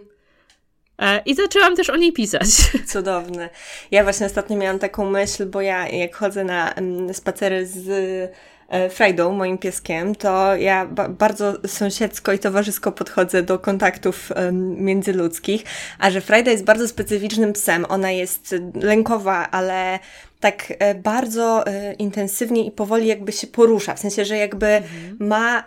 E, 1.00 1.22
I 1.26 1.36
zaczęłam 1.36 1.76
też 1.76 1.90
o 1.90 1.96
niej 1.96 2.14
pisać. 2.14 2.48
Cudowne. 2.94 3.50
Ja 3.92 4.04
właśnie 4.04 4.26
ostatnio 4.26 4.58
miałam 4.58 4.80
taką 4.80 5.10
myśl, 5.10 5.46
bo 5.46 5.62
ja 5.62 5.88
jak 5.90 6.16
chodzę 6.16 6.44
na 6.44 6.74
mm, 6.74 7.14
spacery 7.14 7.66
z 7.66 7.88
e, 8.70 8.90
Frajdą, 8.90 9.32
moim 9.32 9.58
pieskiem, 9.58 10.16
to 10.16 10.56
ja 10.56 10.86
ba 10.86 11.10
bardzo 11.10 11.54
sąsiedzko 11.68 12.34
i 12.34 12.40
towarzysko 12.40 12.92
podchodzę 12.92 13.44
do 13.44 13.60
kontaktów 13.60 14.32
um, 14.36 14.76
międzyludzkich, 14.84 15.64
a 16.00 16.12
że 16.12 16.22
Frajda 16.22 16.52
jest 16.52 16.64
bardzo 16.64 16.88
specyficznym 16.88 17.54
psem. 17.54 17.86
Ona 17.90 18.12
jest 18.12 18.56
lękowa, 18.74 19.52
ale 19.52 20.00
tak 20.45 20.73
e, 20.80 20.95
bardzo 20.95 21.67
e, 21.67 21.93
intensywnie 21.93 22.65
i 22.65 22.72
powoli 22.72 23.07
jakby 23.07 23.31
się 23.31 23.47
porusza, 23.47 23.95
w 23.95 23.99
sensie, 23.99 24.26
że 24.26 24.38
jakby 24.38 24.67
mhm. 24.67 25.17
ma, 25.19 25.63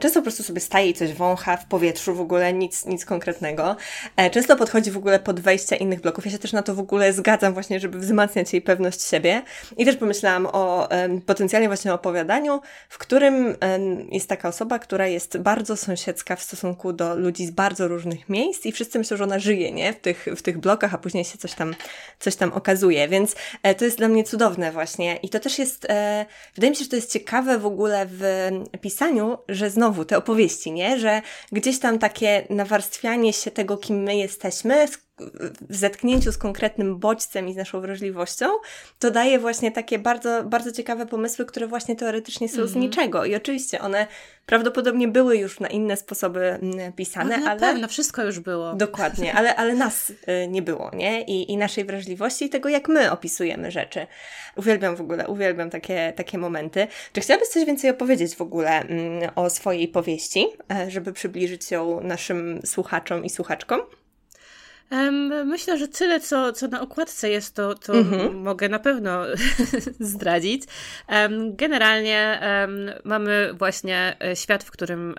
często 0.00 0.20
po 0.20 0.22
prostu 0.22 0.42
sobie 0.42 0.60
staje 0.60 0.90
i 0.90 0.94
coś 0.94 1.12
wącha 1.12 1.56
w 1.56 1.66
powietrzu, 1.66 2.14
w 2.14 2.20
ogóle 2.20 2.52
nic, 2.52 2.86
nic 2.86 3.04
konkretnego. 3.04 3.76
E, 4.16 4.30
często 4.30 4.56
podchodzi 4.56 4.90
w 4.90 4.96
ogóle 4.96 5.18
pod 5.18 5.40
wejścia 5.40 5.76
innych 5.76 6.00
bloków. 6.00 6.24
Ja 6.24 6.30
się 6.30 6.38
też 6.38 6.52
na 6.52 6.62
to 6.62 6.74
w 6.74 6.78
ogóle 6.78 7.12
zgadzam 7.12 7.54
właśnie, 7.54 7.80
żeby 7.80 7.98
wzmacniać 7.98 8.52
jej 8.52 8.62
pewność 8.62 9.02
siebie. 9.02 9.42
I 9.76 9.84
też 9.84 9.96
pomyślałam 9.96 10.46
o 10.46 10.88
potencjalnie 11.26 11.68
właśnie 11.68 11.94
opowiadaniu, 11.94 12.60
w 12.88 12.98
którym 12.98 13.56
jest 14.12 14.28
taka 14.28 14.48
osoba, 14.48 14.78
która 14.78 15.06
jest 15.06 15.38
bardzo 15.38 15.76
sąsiedzka 15.76 16.36
w 16.36 16.42
stosunku 16.42 16.92
do 16.92 17.16
ludzi 17.16 17.46
z 17.46 17.50
bardzo 17.50 17.88
różnych 17.88 18.28
miejsc 18.28 18.66
i 18.66 18.72
wszyscy 18.72 18.98
myślą, 18.98 19.16
że 19.16 19.24
ona 19.24 19.38
żyje, 19.38 19.72
nie? 19.72 19.92
W 19.92 20.00
tych, 20.00 20.26
w 20.36 20.42
tych 20.42 20.58
blokach, 20.58 20.94
a 20.94 20.98
później 20.98 21.24
się 21.24 21.38
coś 21.38 21.54
tam, 21.54 21.74
coś 22.18 22.36
tam 22.36 22.52
okazuje. 22.52 23.08
Więc 23.08 23.34
to 23.78 23.85
jest 23.86 23.98
dla 23.98 24.08
mnie 24.08 24.24
cudowne 24.24 24.72
właśnie. 24.72 25.16
I 25.16 25.28
to 25.28 25.40
też 25.40 25.58
jest, 25.58 25.86
e, 25.88 26.26
wydaje 26.54 26.70
mi 26.70 26.76
się, 26.76 26.84
że 26.84 26.90
to 26.90 26.96
jest 26.96 27.12
ciekawe 27.12 27.58
w 27.58 27.66
ogóle 27.66 28.06
w 28.10 28.50
pisaniu, 28.80 29.38
że 29.48 29.70
znowu 29.70 30.04
te 30.04 30.18
opowieści, 30.18 30.72
nie? 30.72 30.98
Że 30.98 31.22
gdzieś 31.52 31.78
tam 31.78 31.98
takie 31.98 32.46
nawarstwianie 32.50 33.32
się 33.32 33.50
tego, 33.50 33.76
kim 33.76 34.02
my 34.02 34.16
jesteśmy, 34.16 34.86
w 35.70 35.76
zetknięciu 35.76 36.32
z 36.32 36.38
konkretnym 36.38 36.98
bodźcem 36.98 37.48
i 37.48 37.52
z 37.52 37.56
naszą 37.56 37.80
wrażliwością, 37.80 38.46
to 38.98 39.10
daje 39.10 39.38
właśnie 39.38 39.72
takie 39.72 39.98
bardzo, 39.98 40.44
bardzo 40.44 40.72
ciekawe 40.72 41.06
pomysły, 41.06 41.44
które 41.44 41.66
właśnie 41.66 41.96
teoretycznie 41.96 42.48
są 42.48 42.54
mm 42.54 42.68
z 42.68 42.70
mhm. 42.70 42.82
niczego. 42.82 43.24
I 43.24 43.34
oczywiście 43.34 43.80
one 43.80 44.06
prawdopodobnie 44.46 45.08
były 45.08 45.36
już 45.36 45.60
na 45.60 45.68
inne 45.68 45.96
sposoby 45.96 46.40
mm, 46.40 46.92
pisane, 46.92 47.38
no, 47.38 47.50
ale... 47.50 47.60
pewno, 47.60 47.88
wszystko 47.88 48.24
już 48.24 48.40
było. 48.40 48.74
Dokładnie, 48.74 49.34
ale, 49.34 49.56
ale 49.56 49.74
nas 49.74 50.10
y, 50.10 50.14
nie 50.48 50.62
było, 50.62 50.90
nie? 50.94 51.22
I, 51.22 51.52
I 51.52 51.56
naszej 51.56 51.84
wrażliwości 51.84 52.44
i 52.44 52.48
tego, 52.48 52.68
jak 52.68 52.88
my 52.88 53.10
opisujemy 53.10 53.70
rzeczy. 53.70 54.06
Uwielbiam 54.56 54.96
w 54.96 55.00
ogóle, 55.00 55.28
uwielbiam 55.28 55.70
takie, 55.70 56.12
takie 56.16 56.38
momenty. 56.38 56.86
Czy 57.12 57.20
chciałabyś 57.20 57.48
coś 57.48 57.64
więcej 57.64 57.90
opowiedzieć 57.90 58.36
w 58.36 58.40
ogóle 58.40 58.70
mm, 58.70 59.30
o 59.34 59.50
swojej 59.50 59.88
powieści, 59.88 60.46
e, 60.72 60.90
żeby 60.90 61.12
przybliżyć 61.12 61.70
ją 61.70 62.00
naszym 62.00 62.60
słuchaczom 62.64 63.24
i 63.24 63.30
słuchaczkom? 63.30 63.80
Myślę, 65.44 65.78
że 65.78 65.88
tyle, 65.88 66.20
co, 66.20 66.52
co 66.52 66.68
na 66.68 66.80
okładce 66.80 67.30
jest, 67.30 67.54
to, 67.54 67.74
to 67.74 67.94
mhm. 67.94 68.36
mogę 68.36 68.68
na 68.68 68.78
pewno 68.78 69.22
zdradzić. 70.00 70.62
Generalnie 71.50 72.40
mamy 73.04 73.54
właśnie 73.54 74.16
e, 74.24 74.36
świat, 74.36 74.64
w 74.64 74.70
którym 74.70 75.14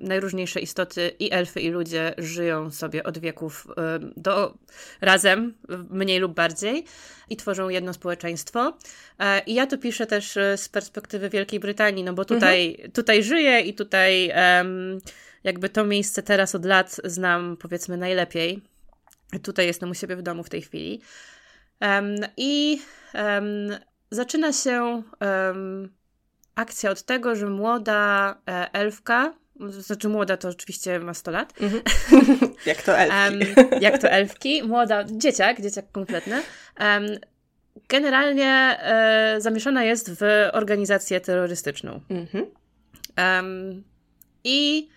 najróżniejsze 0.00 0.60
istoty 0.60 1.12
i 1.18 1.32
elfy, 1.32 1.60
i 1.60 1.70
ludzie 1.70 2.14
żyją 2.18 2.70
sobie 2.70 3.04
od 3.04 3.18
wieków 3.18 3.66
do, 4.16 4.54
razem, 5.00 5.54
mniej 5.90 6.18
lub 6.18 6.34
bardziej, 6.34 6.84
i 7.30 7.36
tworzą 7.36 7.68
jedno 7.68 7.94
społeczeństwo. 7.94 8.76
E, 9.18 9.42
I 9.46 9.54
ja 9.54 9.66
to 9.66 9.78
piszę 9.78 10.06
też 10.06 10.36
e, 10.36 10.56
z 10.56 10.68
perspektywy 10.68 11.30
Wielkiej 11.30 11.60
Brytanii, 11.60 12.04
no 12.04 12.12
bo 12.12 12.24
tutaj, 12.24 12.70
mhm. 12.70 12.92
tutaj 12.92 13.22
żyję 13.22 13.60
i 13.60 13.74
tutaj 13.74 14.32
jakby 15.44 15.68
to 15.68 15.84
miejsce 15.84 16.22
teraz 16.22 16.54
od 16.54 16.64
lat 16.64 16.96
znam 17.04 17.56
powiedzmy 17.56 17.96
najlepiej 17.96 18.62
Tutaj 19.42 19.66
jestem 19.66 19.90
u 19.90 19.94
siebie 19.94 20.16
w 20.16 20.22
domu 20.22 20.42
w 20.42 20.48
tej 20.48 20.62
chwili. 20.62 21.00
Um, 21.80 22.16
I 22.36 22.80
um, 23.14 23.78
zaczyna 24.10 24.52
się 24.52 25.02
um, 25.20 25.92
akcja 26.54 26.90
od 26.90 27.02
tego, 27.02 27.36
że 27.36 27.46
młoda 27.46 28.34
e, 28.48 28.72
elfka, 28.72 29.34
znaczy 29.68 30.08
młoda 30.08 30.36
to 30.36 30.48
oczywiście 30.48 31.00
ma 31.00 31.14
100 31.14 31.30
lat. 31.30 31.54
Mm 31.60 31.72
-hmm. 31.72 31.82
jak 32.66 32.82
to 32.82 32.98
elfki. 32.98 33.54
jak 33.80 33.98
to 33.98 34.10
elfki. 34.10 34.62
Młoda, 34.62 35.04
dzieciak, 35.04 35.60
dzieciak 35.60 35.92
kompletny. 35.92 36.42
generalnie 37.88 38.78
e, 38.82 39.36
zamieszana 39.40 39.84
jest 39.84 40.10
w 40.20 40.48
organizację 40.52 41.20
terrorystyczną. 41.20 42.00
Mm 42.10 42.26
-hmm. 42.26 42.46
I 44.44 44.88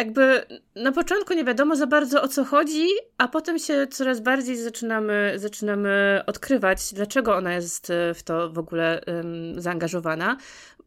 jakby 0.00 0.46
na 0.74 0.92
początku 0.92 1.34
nie 1.34 1.44
wiadomo 1.44 1.76
za 1.76 1.86
bardzo 1.86 2.22
o 2.22 2.28
co 2.28 2.44
chodzi, 2.44 2.86
a 3.18 3.28
potem 3.28 3.58
się 3.58 3.86
coraz 3.90 4.20
bardziej 4.20 4.56
zaczynamy, 4.56 5.32
zaczynamy 5.36 6.22
odkrywać, 6.26 6.94
dlaczego 6.94 7.36
ona 7.36 7.54
jest 7.54 7.90
e, 7.90 8.14
w 8.14 8.22
to 8.22 8.50
w 8.50 8.58
ogóle 8.58 9.00
um, 9.06 9.60
zaangażowana. 9.60 10.36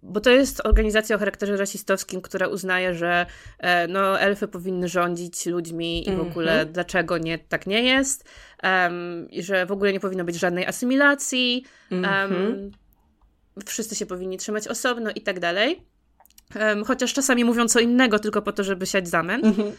Bo 0.04 0.20
to 0.20 0.30
jest 0.30 0.66
organizacja 0.66 1.16
o 1.16 1.20
charakterze 1.20 1.58
rasistowskim, 1.58 2.22
która 2.22 2.48
uznaje, 2.48 2.94
że 2.94 3.26
e, 3.60 3.88
no, 3.88 4.20
elfy 4.20 4.48
powinny 4.48 4.88
rządzić 4.88 5.46
ludźmi 5.46 6.10
i 6.10 6.16
w 6.16 6.20
ogóle 6.20 6.54
mm 6.54 6.68
-hmm. 6.68 6.72
dlaczego 6.72 7.18
nie, 7.18 7.40
tak 7.40 7.68
nie 7.68 7.84
jest. 7.84 8.30
Um, 8.64 9.28
I 9.32 9.44
że 9.44 9.66
w 9.66 9.72
ogóle 9.72 9.94
nie 9.94 10.00
powinno 10.00 10.24
być 10.24 10.36
żadnej 10.36 10.66
asymilacji. 10.66 11.66
Um, 11.92 12.06
mm 12.06 12.32
-hmm. 12.32 12.72
Wszyscy 13.66 13.96
się 13.96 14.06
powinni 14.06 14.38
trzymać 14.38 14.68
osobno 14.68 15.12
i 15.16 15.22
tak 15.22 15.40
dalej. 15.40 15.93
Chociaż 16.86 17.14
czasami 17.14 17.46
mówią 17.46 17.68
co 17.68 17.80
innego, 17.80 18.20
tylko 18.20 18.42
po 18.42 18.52
to, 18.52 18.64
żeby 18.64 18.86
siać 18.86 19.08
zamęt. 19.08 19.46
Mhm. 19.46 19.72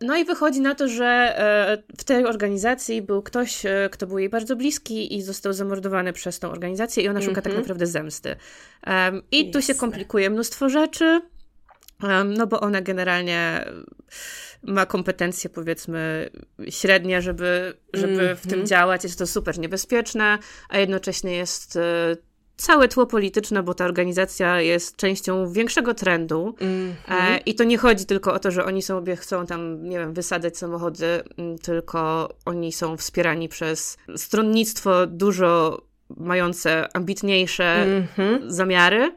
No 0.00 0.16
i 0.16 0.24
wychodzi 0.24 0.60
na 0.60 0.74
to, 0.74 0.88
że 0.88 1.04
e, 1.06 1.96
w 1.98 2.04
tej 2.04 2.24
organizacji 2.26 3.02
był 3.02 3.22
ktoś, 3.22 3.66
e, 3.66 3.88
kto 3.92 4.06
był 4.06 4.18
jej 4.18 4.28
bardzo 4.28 4.56
bliski 4.56 5.16
i 5.16 5.22
został 5.22 5.52
zamordowany 5.52 6.12
przez 6.12 6.38
tą 6.38 6.50
organizację 6.50 7.04
i 7.04 7.08
ona 7.08 7.20
szuka 7.20 7.42
tak 7.42 7.46
mhm. 7.46 7.60
naprawdę 7.60 7.86
zemsty. 7.86 8.36
I 9.30 9.50
tu 9.50 9.62
się 9.62 9.74
komplikuje 9.74 10.30
mnóstwo 10.30 10.68
rzeczy, 10.68 11.20
no 12.24 12.46
bo 12.46 12.60
ona 12.60 12.80
generalnie 12.80 13.64
ma 14.62 14.86
kompetencje 14.86 15.50
powiedzmy 15.50 16.30
średnie, 16.70 17.22
żeby, 17.22 17.74
żeby 17.94 18.36
w 18.36 18.40
tym 18.40 18.52
mhm. 18.52 18.66
działać. 18.66 19.04
Jest 19.04 19.18
to 19.18 19.26
super 19.26 19.58
niebezpieczne, 19.58 20.38
a 20.68 20.78
jednocześnie 20.78 21.36
jest 21.36 21.76
e, 21.76 22.16
całe 22.62 22.88
tło 22.88 23.06
polityczne, 23.06 23.62
bo 23.62 23.74
ta 23.74 23.84
organizacja 23.84 24.60
jest 24.60 24.96
częścią 24.96 25.52
większego 25.52 25.94
trendu. 25.94 26.54
Mm 26.60 26.94
-hmm. 27.08 27.40
I 27.46 27.54
to 27.54 27.64
nie 27.64 27.78
chodzi 27.78 28.06
tylko 28.06 28.32
o 28.32 28.38
to, 28.38 28.50
że 28.50 28.64
oni 28.64 28.82
sobie 28.82 29.16
chcą 29.16 29.46
tam, 29.46 29.84
nie 29.84 29.98
wiem, 29.98 30.14
wysadzać 30.14 30.58
samochody, 30.58 31.22
tylko 31.62 32.28
oni 32.44 32.72
są 32.72 32.96
wspierani 32.96 33.48
przez 33.48 33.98
stronnictwo 34.16 35.06
dużo 35.06 35.82
mające 36.16 36.96
ambitniejsze 36.96 37.64
mm 37.64 38.06
-hmm. 38.16 38.38
zamiary. 38.46 39.12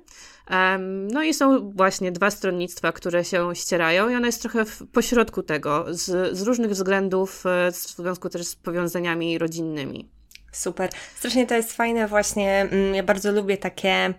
No 1.11 1.23
i 1.23 1.34
są 1.34 1.72
właśnie 1.72 2.11
dwa 2.11 2.31
stronnictwa, 2.31 2.91
które 2.91 3.23
się 3.23 3.55
ścierają 3.55 4.09
i 4.09 4.15
ona 4.15 4.26
jest 4.26 4.41
trochę 4.41 4.65
w 4.65 4.84
pośrodku 4.91 5.43
tego, 5.43 5.85
z, 5.89 6.38
z 6.38 6.41
różnych 6.41 6.72
względów, 6.72 7.45
e, 7.45 7.72
w 7.72 7.76
związku 7.76 8.30
też 8.30 8.47
z 8.47 8.55
powiązaniami 8.55 9.38
rodzinnymi. 9.38 10.09
Super. 10.56 10.90
Strasznie 11.15 11.48
to 11.48 11.56
jest 11.56 11.73
fajne 11.73 12.07
właśnie. 12.07 12.61
Mm, 12.61 12.95
ja 12.95 13.03
bardzo 13.03 13.32
lubię 13.32 13.57
takie 13.57 14.14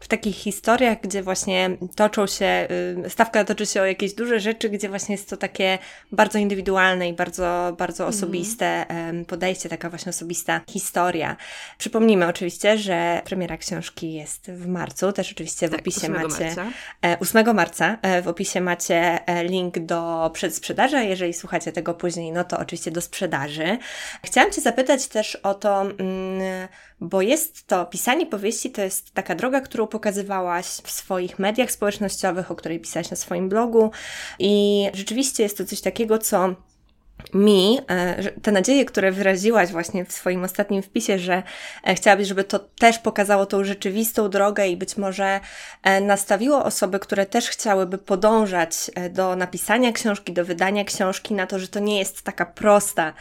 w 0.00 0.08
takich 0.08 0.36
historiach, 0.36 1.00
gdzie 1.00 1.22
właśnie 1.22 1.70
toczą 1.94 2.26
się, 2.26 2.68
y, 3.06 3.10
stawka 3.10 3.44
toczy 3.44 3.66
się 3.66 3.82
o 3.82 3.84
jakieś 3.84 4.14
duże 4.14 4.40
rzeczy, 4.40 4.70
gdzie 4.70 4.88
właśnie 4.88 5.14
jest 5.14 5.30
to 5.30 5.36
takie 5.36 5.78
bardzo 6.12 6.38
indywidualne 6.38 7.08
i 7.08 7.12
bardzo, 7.12 7.74
bardzo 7.78 8.04
mhm. 8.04 8.08
osobiste 8.08 8.86
podejście, 9.26 9.68
taka 9.68 9.90
właśnie 9.90 10.10
osobista 10.10 10.60
historia. 10.70 11.36
Przypomnijmy 11.78 12.26
oczywiście, 12.26 12.78
że 12.78 13.22
premiera 13.24 13.56
książki 13.56 14.12
jest 14.12 14.50
w 14.50 14.66
marcu, 14.66 15.12
też 15.12 15.32
oczywiście 15.32 15.68
w 15.68 15.70
tak, 15.70 15.80
opisie 15.80 16.00
8 16.00 16.12
macie 16.12 16.54
marca. 16.56 16.66
8 17.20 17.56
marca 17.56 17.98
e, 18.02 18.22
w 18.22 18.28
opisie 18.28 18.60
macie 18.60 19.26
e, 19.26 19.44
link 19.44 19.78
do 19.78 20.30
przedsprzedaży, 20.34 20.96
a 20.96 21.02
jeżeli 21.02 21.32
słuchacie 21.32 21.72
tego 21.72 21.94
później, 21.94 22.32
no 22.32 22.44
to 22.44 22.58
oczywiście 22.58 22.90
do 22.90 23.00
sprzedaży. 23.00 23.78
Chciałam 24.24 24.52
Cię 24.52 24.60
zapytać 24.60 25.08
też 25.08 25.36
o 25.36 25.54
to, 25.54 25.80
mm, 25.80 26.68
bo 27.00 27.22
jest 27.22 27.66
to, 27.66 27.86
pisanie 27.86 28.26
powieści 28.26 28.70
to 28.70 28.82
jest 28.82 29.14
taka 29.14 29.34
droga, 29.34 29.60
którą 29.60 29.86
pokazywałaś 29.86 30.66
w 30.66 30.90
swoich 30.90 31.38
mediach 31.38 31.72
społecznościowych, 31.72 32.50
o 32.50 32.54
której 32.54 32.80
pisałaś 32.80 33.10
na 33.10 33.16
swoim 33.16 33.48
blogu. 33.48 33.90
I 34.38 34.84
rzeczywiście 34.94 35.42
jest 35.42 35.58
to 35.58 35.64
coś 35.64 35.80
takiego, 35.80 36.18
co 36.18 36.54
mi 37.34 37.78
e, 37.90 38.22
te 38.42 38.52
nadzieje, 38.52 38.84
które 38.84 39.12
wyraziłaś 39.12 39.70
właśnie 39.70 40.04
w 40.04 40.12
swoim 40.12 40.44
ostatnim 40.44 40.82
wpisie, 40.82 41.18
że 41.18 41.42
e, 41.84 41.94
chciałabyś, 41.94 42.28
żeby 42.28 42.44
to 42.44 42.58
też 42.58 42.98
pokazało 42.98 43.46
tą 43.46 43.64
rzeczywistą 43.64 44.30
drogę 44.30 44.68
i 44.68 44.76
być 44.76 44.96
może 44.96 45.40
e, 45.82 46.00
nastawiło 46.00 46.64
osoby, 46.64 46.98
które 46.98 47.26
też 47.26 47.48
chciałyby 47.48 47.98
podążać 47.98 48.90
do 49.10 49.36
napisania 49.36 49.92
książki, 49.92 50.32
do 50.32 50.44
wydania 50.44 50.84
książki, 50.84 51.34
na 51.34 51.46
to, 51.46 51.58
że 51.58 51.68
to 51.68 51.80
nie 51.80 51.98
jest 51.98 52.22
taka 52.22 52.46
prosta 52.46 53.12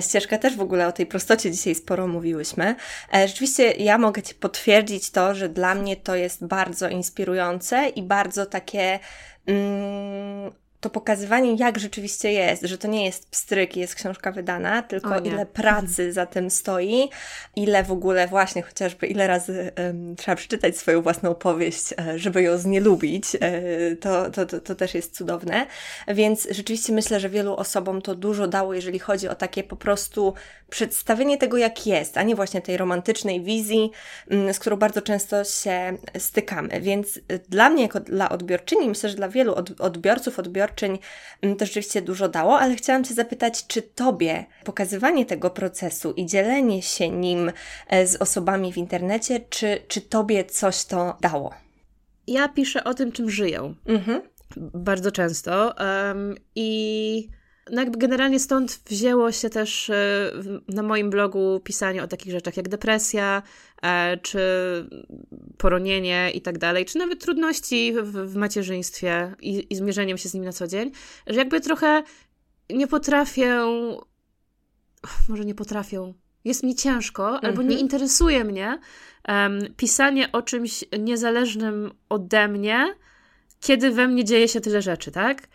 ścieżka. 0.00 0.38
Też 0.38 0.56
w 0.56 0.60
ogóle 0.60 0.86
o 0.86 0.92
tej 0.92 1.06
prostocie 1.06 1.50
dzisiaj 1.50 1.74
sporo 1.74 2.06
mówiłyśmy. 2.06 2.74
Rzeczywiście 3.12 3.70
ja 3.70 3.98
mogę 3.98 4.22
Ci 4.22 4.34
potwierdzić 4.34 5.10
to, 5.10 5.34
że 5.34 5.48
dla 5.48 5.74
mnie 5.74 5.96
to 5.96 6.14
jest 6.14 6.46
bardzo 6.46 6.88
inspirujące 6.88 7.88
i 7.88 8.02
bardzo 8.02 8.46
takie. 8.46 8.98
Mm, 9.46 10.52
to 10.80 10.90
pokazywanie, 10.90 11.54
jak 11.54 11.78
rzeczywiście 11.78 12.32
jest, 12.32 12.62
że 12.62 12.78
to 12.78 12.88
nie 12.88 13.04
jest 13.04 13.30
pstryk 13.30 13.76
i 13.76 13.80
jest 13.80 13.94
książka 13.94 14.32
wydana, 14.32 14.82
tylko 14.82 15.18
ile 15.18 15.46
pracy 15.46 16.12
za 16.12 16.26
tym 16.26 16.50
stoi, 16.50 17.10
ile 17.56 17.84
w 17.84 17.92
ogóle 17.92 18.28
właśnie 18.28 18.62
chociażby 18.62 19.06
ile 19.06 19.26
razy 19.26 19.72
um, 19.78 20.16
trzeba 20.16 20.36
przeczytać 20.36 20.76
swoją 20.76 21.02
własną 21.02 21.34
powieść, 21.34 21.94
e, 21.98 22.18
żeby 22.18 22.42
ją 22.42 22.58
znielubić, 22.58 23.24
e, 23.40 23.96
to, 23.96 24.30
to, 24.30 24.46
to, 24.46 24.60
to 24.60 24.74
też 24.74 24.94
jest 24.94 25.16
cudowne. 25.16 25.66
Więc 26.08 26.48
rzeczywiście 26.50 26.92
myślę, 26.92 27.20
że 27.20 27.28
wielu 27.28 27.56
osobom 27.56 28.02
to 28.02 28.14
dużo 28.14 28.48
dało, 28.48 28.74
jeżeli 28.74 28.98
chodzi 28.98 29.28
o 29.28 29.34
takie 29.34 29.64
po 29.64 29.76
prostu 29.76 30.34
przedstawienie 30.70 31.38
tego, 31.38 31.56
jak 31.56 31.86
jest, 31.86 32.18
a 32.18 32.22
nie 32.22 32.36
właśnie 32.36 32.60
tej 32.60 32.76
romantycznej 32.76 33.42
wizji, 33.42 33.90
mm, 34.30 34.54
z 34.54 34.58
którą 34.58 34.76
bardzo 34.76 35.02
często 35.02 35.44
się 35.44 35.96
stykamy. 36.18 36.80
Więc 36.80 37.20
dla 37.48 37.70
mnie, 37.70 37.82
jako 37.82 38.00
dla 38.00 38.28
odbiorczyni, 38.28 38.88
myślę, 38.88 39.10
że 39.10 39.16
dla 39.16 39.28
wielu 39.28 39.54
odbiorców, 39.78 40.38
odbiorców, 40.38 40.67
odbiorczyń 40.68 40.98
mm, 41.42 41.56
to 41.56 41.66
rzeczywiście 41.66 42.02
dużo 42.02 42.28
dało, 42.28 42.58
ale 42.58 42.76
chciałam 42.76 43.04
Cię 43.04 43.14
zapytać, 43.14 43.66
czy 43.66 43.82
Tobie 43.82 44.44
pokazywanie 44.64 45.26
tego 45.26 45.50
procesu 45.50 46.12
i 46.12 46.26
dzielenie 46.26 46.82
się 46.82 47.08
nim 47.08 47.52
e, 47.88 48.06
z 48.06 48.16
osobami 48.16 48.72
w 48.72 48.76
internecie, 48.76 49.40
czy, 49.50 49.78
czy 49.88 50.00
Tobie 50.00 50.44
coś 50.44 50.84
to 50.84 51.16
dało? 51.20 51.54
Ja 52.26 52.48
piszę 52.48 52.84
o 52.84 52.94
tym, 52.94 53.12
czym 53.12 53.30
żyję. 53.30 53.74
Mhm. 53.86 54.22
Bardzo 54.74 55.12
często. 55.12 55.74
Um, 55.80 56.34
I 56.54 57.28
no 57.70 57.80
jakby 57.80 57.98
generalnie 57.98 58.40
stąd 58.40 58.80
wzięło 58.86 59.32
się 59.32 59.50
też 59.50 59.90
e, 59.90 60.32
na 60.68 60.82
moim 60.82 61.10
blogu 61.10 61.60
pisanie 61.64 62.02
o 62.02 62.08
takich 62.08 62.32
rzeczach 62.32 62.56
jak 62.56 62.68
depresja, 62.68 63.42
czy 64.22 64.40
poronienie 65.58 66.30
i 66.34 66.40
tak 66.40 66.58
dalej, 66.58 66.84
czy 66.84 66.98
nawet 66.98 67.20
trudności 67.20 67.92
w, 68.02 68.12
w 68.12 68.36
macierzyństwie 68.36 69.34
i, 69.40 69.66
i 69.70 69.76
zmierzeniem 69.76 70.18
się 70.18 70.28
z 70.28 70.34
nimi 70.34 70.46
na 70.46 70.52
co 70.52 70.66
dzień, 70.66 70.90
że 71.26 71.38
jakby 71.38 71.60
trochę 71.60 72.02
nie 72.70 72.86
potrafię, 72.86 73.60
może 75.28 75.44
nie 75.44 75.54
potrafię, 75.54 76.12
jest 76.44 76.62
mi 76.62 76.74
ciężko, 76.74 77.24
mhm. 77.24 77.44
albo 77.44 77.62
nie 77.62 77.68
mhm. 77.68 77.80
interesuje 77.80 78.44
mnie 78.44 78.78
um, 79.28 79.58
pisanie 79.76 80.32
o 80.32 80.42
czymś 80.42 80.84
niezależnym 80.98 81.90
ode 82.08 82.48
mnie, 82.48 82.94
kiedy 83.60 83.90
we 83.90 84.08
mnie 84.08 84.24
dzieje 84.24 84.48
się 84.48 84.60
tyle 84.60 84.82
rzeczy, 84.82 85.10
tak? 85.10 85.48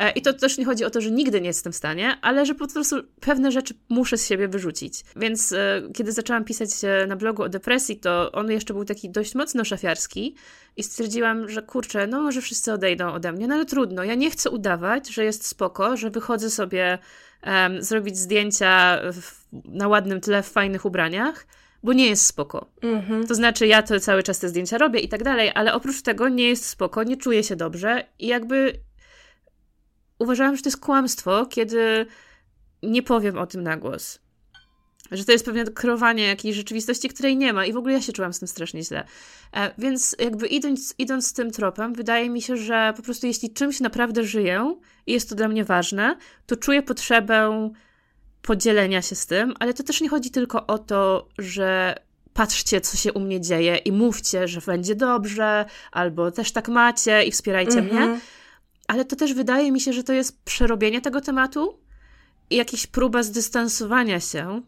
E, 0.00 0.10
I 0.10 0.22
to 0.22 0.32
też 0.32 0.58
nie 0.58 0.64
chodzi 0.64 0.84
o 0.84 0.90
to, 0.90 1.00
że 1.00 1.10
nigdy 1.10 1.40
nie 1.40 1.46
jestem 1.46 1.72
w 1.72 1.76
stanie, 1.76 2.18
ale 2.22 2.46
że 2.46 2.54
po 2.54 2.68
prostu 2.68 2.96
pewne 3.20 3.52
rzeczy 3.52 3.74
muszę 3.88 4.18
z 4.18 4.26
siebie 4.26 4.48
wyrzucić. 4.48 5.04
Więc 5.16 5.52
e, 5.52 5.82
kiedy 5.94 6.12
zaczęłam 6.12 6.44
pisać 6.44 6.68
na 7.08 7.16
blogu 7.16 7.42
o 7.42 7.48
depresji, 7.48 7.96
to 7.96 8.32
on 8.32 8.50
jeszcze 8.50 8.74
był 8.74 8.84
taki 8.84 9.10
dość 9.10 9.34
mocno 9.34 9.64
szafiarski 9.64 10.34
i 10.76 10.82
stwierdziłam, 10.82 11.48
że 11.48 11.62
kurczę, 11.62 12.06
no 12.06 12.22
może 12.22 12.40
wszyscy 12.40 12.72
odejdą 12.72 13.12
ode 13.12 13.32
mnie, 13.32 13.46
no 13.46 13.54
ale 13.54 13.66
trudno. 13.66 14.04
Ja 14.04 14.14
nie 14.14 14.30
chcę 14.30 14.50
udawać, 14.50 15.08
że 15.08 15.24
jest 15.24 15.46
spoko, 15.46 15.96
że 15.96 16.10
wychodzę 16.10 16.50
sobie 16.50 16.98
um, 17.46 17.82
zrobić 17.82 18.18
zdjęcia 18.18 19.00
w, 19.12 19.44
na 19.64 19.88
ładnym 19.88 20.20
tle 20.20 20.42
w 20.42 20.48
fajnych 20.48 20.84
ubraniach 20.84 21.46
bo 21.82 21.92
nie 21.92 22.06
jest 22.06 22.26
spoko. 22.26 22.66
Mm-hmm. 22.80 23.28
To 23.28 23.34
znaczy, 23.34 23.66
ja 23.66 23.82
to 23.82 24.00
cały 24.00 24.22
czas 24.22 24.38
te 24.38 24.48
zdjęcia 24.48 24.78
robię 24.78 25.00
i 25.00 25.08
tak 25.08 25.22
dalej, 25.22 25.50
ale 25.54 25.74
oprócz 25.74 26.02
tego 26.02 26.28
nie 26.28 26.48
jest 26.48 26.66
spoko, 26.66 27.02
nie 27.02 27.16
czuję 27.16 27.44
się 27.44 27.56
dobrze 27.56 28.04
i 28.18 28.26
jakby 28.26 28.80
uważałam, 30.20 30.56
że 30.56 30.62
to 30.62 30.68
jest 30.68 30.80
kłamstwo, 30.80 31.46
kiedy 31.46 32.06
nie 32.82 33.02
powiem 33.02 33.38
o 33.38 33.46
tym 33.46 33.62
na 33.62 33.76
głos. 33.76 34.18
Że 35.10 35.24
to 35.24 35.32
jest 35.32 35.44
pewne 35.44 35.64
kreowanie 35.64 36.26
jakiejś 36.26 36.56
rzeczywistości, 36.56 37.08
której 37.08 37.36
nie 37.36 37.52
ma, 37.52 37.66
i 37.66 37.72
w 37.72 37.76
ogóle 37.76 37.94
ja 37.94 38.00
się 38.00 38.12
czułam 38.12 38.32
z 38.32 38.38
tym 38.38 38.48
strasznie 38.48 38.82
źle. 38.82 39.04
E, 39.52 39.74
więc, 39.78 40.16
jakby 40.18 40.46
idąc, 40.46 40.94
idąc 40.98 41.26
z 41.26 41.32
tym 41.32 41.50
tropem, 41.50 41.94
wydaje 41.94 42.30
mi 42.30 42.42
się, 42.42 42.56
że 42.56 42.92
po 42.96 43.02
prostu 43.02 43.26
jeśli 43.26 43.50
czymś 43.50 43.80
naprawdę 43.80 44.24
żyję 44.24 44.74
i 45.06 45.12
jest 45.12 45.28
to 45.28 45.34
dla 45.34 45.48
mnie 45.48 45.64
ważne, 45.64 46.16
to 46.46 46.56
czuję 46.56 46.82
potrzebę 46.82 47.70
podzielenia 48.42 49.02
się 49.02 49.14
z 49.14 49.26
tym, 49.26 49.54
ale 49.60 49.74
to 49.74 49.82
też 49.82 50.00
nie 50.00 50.08
chodzi 50.08 50.30
tylko 50.30 50.66
o 50.66 50.78
to, 50.78 51.28
że 51.38 51.94
patrzcie, 52.32 52.80
co 52.80 52.96
się 52.96 53.12
u 53.12 53.20
mnie 53.20 53.40
dzieje 53.40 53.76
i 53.76 53.92
mówcie, 53.92 54.48
że 54.48 54.60
będzie 54.60 54.94
dobrze, 54.94 55.64
albo 55.92 56.30
też 56.30 56.52
tak 56.52 56.68
macie 56.68 57.24
i 57.24 57.30
wspierajcie 57.30 57.82
mnie 57.82 58.20
ale 58.90 59.04
to 59.04 59.16
też 59.16 59.34
wydaje 59.34 59.72
mi 59.72 59.80
się, 59.80 59.92
że 59.92 60.04
to 60.04 60.12
jest 60.12 60.44
przerobienie 60.44 61.00
tego 61.00 61.20
tematu 61.20 61.78
i 62.50 62.56
jakaś 62.56 62.86
próba 62.86 63.22
zdystansowania 63.22 64.20
się 64.20 64.62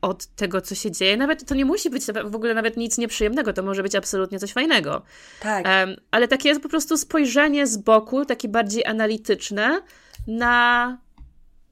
od 0.00 0.26
tego, 0.26 0.60
co 0.60 0.74
się 0.74 0.90
dzieje. 0.90 1.16
Nawet 1.16 1.44
to 1.44 1.54
nie 1.54 1.64
musi 1.64 1.90
być 1.90 2.04
w 2.24 2.34
ogóle 2.34 2.54
nawet 2.54 2.76
nic 2.76 2.98
nieprzyjemnego, 2.98 3.52
to 3.52 3.62
może 3.62 3.82
być 3.82 3.94
absolutnie 3.94 4.38
coś 4.38 4.52
fajnego. 4.52 5.02
Tak. 5.40 5.66
Um, 5.66 5.96
ale 6.10 6.28
takie 6.28 6.48
jest 6.48 6.62
po 6.62 6.68
prostu 6.68 6.96
spojrzenie 6.96 7.66
z 7.66 7.76
boku, 7.76 8.24
takie 8.24 8.48
bardziej 8.48 8.84
analityczne 8.84 9.80
na 10.26 10.98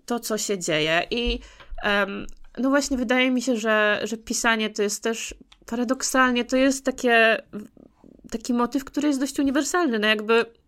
to, 0.06 0.20
co 0.20 0.38
się 0.38 0.58
dzieje. 0.58 1.06
I 1.10 1.40
um, 1.84 2.26
no 2.58 2.70
właśnie, 2.70 2.96
wydaje 2.96 3.30
mi 3.30 3.42
się, 3.42 3.56
że, 3.56 4.00
że 4.04 4.16
pisanie 4.16 4.70
to 4.70 4.82
jest 4.82 5.02
też 5.02 5.34
paradoksalnie, 5.66 6.44
to 6.44 6.56
jest 6.56 6.84
takie, 6.84 7.42
taki 8.30 8.54
motyw, 8.54 8.84
który 8.84 9.08
jest 9.08 9.20
dość 9.20 9.38
uniwersalny. 9.38 9.98
No 9.98 10.06
jakby 10.06 10.61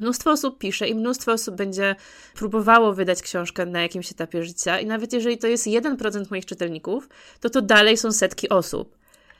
Mnóstwo 0.00 0.30
osób 0.30 0.58
pisze 0.58 0.88
i 0.88 0.94
mnóstwo 0.94 1.32
osób 1.32 1.54
będzie 1.54 1.96
próbowało 2.34 2.92
wydać 2.92 3.22
książkę 3.22 3.66
na 3.66 3.82
jakimś 3.82 4.12
etapie 4.12 4.44
życia, 4.44 4.80
i 4.80 4.86
nawet 4.86 5.12
jeżeli 5.12 5.38
to 5.38 5.46
jest 5.46 5.66
1% 5.66 6.30
moich 6.30 6.46
czytelników, 6.46 7.08
to 7.40 7.50
to 7.50 7.62
dalej 7.62 7.96
są 7.96 8.12
setki 8.12 8.48
osób. 8.48 8.96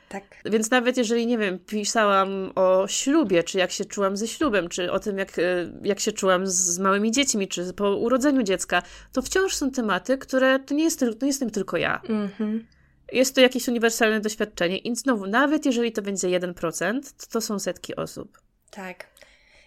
Tak. 0.09 0.25
Więc 0.45 0.71
nawet 0.71 0.97
jeżeli, 0.97 1.27
nie 1.27 1.39
wiem, 1.39 1.59
pisałam 1.59 2.53
o 2.55 2.89
ślubie, 2.89 3.43
czy 3.43 3.59
jak 3.59 3.71
się 3.71 3.85
czułam 3.85 4.17
ze 4.17 4.29
ślubem, 4.29 4.69
czy 4.69 4.93
o 4.93 4.99
tym, 4.99 5.19
jak, 5.19 5.39
e, 5.39 5.43
jak 5.83 6.01
się 6.01 6.13
czułam 6.13 6.47
z 6.47 6.79
małymi 6.79 7.13
dziećmi, 7.13 7.49
czy 7.49 7.73
po 7.73 7.97
urodzeniu 7.97 8.43
dziecka, 8.43 8.83
to 9.13 9.23
wciąż 9.23 9.55
są 9.55 9.71
tematy, 9.71 10.19
które 10.19 10.59
to 10.59 10.75
nie, 10.75 10.85
jest, 10.85 11.01
to 11.01 11.07
nie 11.07 11.27
jestem 11.27 11.51
tylko 11.51 11.77
ja. 11.77 12.01
Mhm. 12.09 12.67
Jest 13.13 13.35
to 13.35 13.41
jakieś 13.41 13.69
uniwersalne 13.69 14.21
doświadczenie 14.21 14.79
i 14.79 14.97
znowu, 14.97 15.27
nawet 15.27 15.67
jeżeli 15.67 15.93
to 15.93 16.03
będzie 16.03 16.29
1%, 16.29 17.01
to 17.03 17.27
to 17.31 17.41
są 17.41 17.59
setki 17.59 17.97
osób. 17.97 18.39
Tak. 18.71 19.07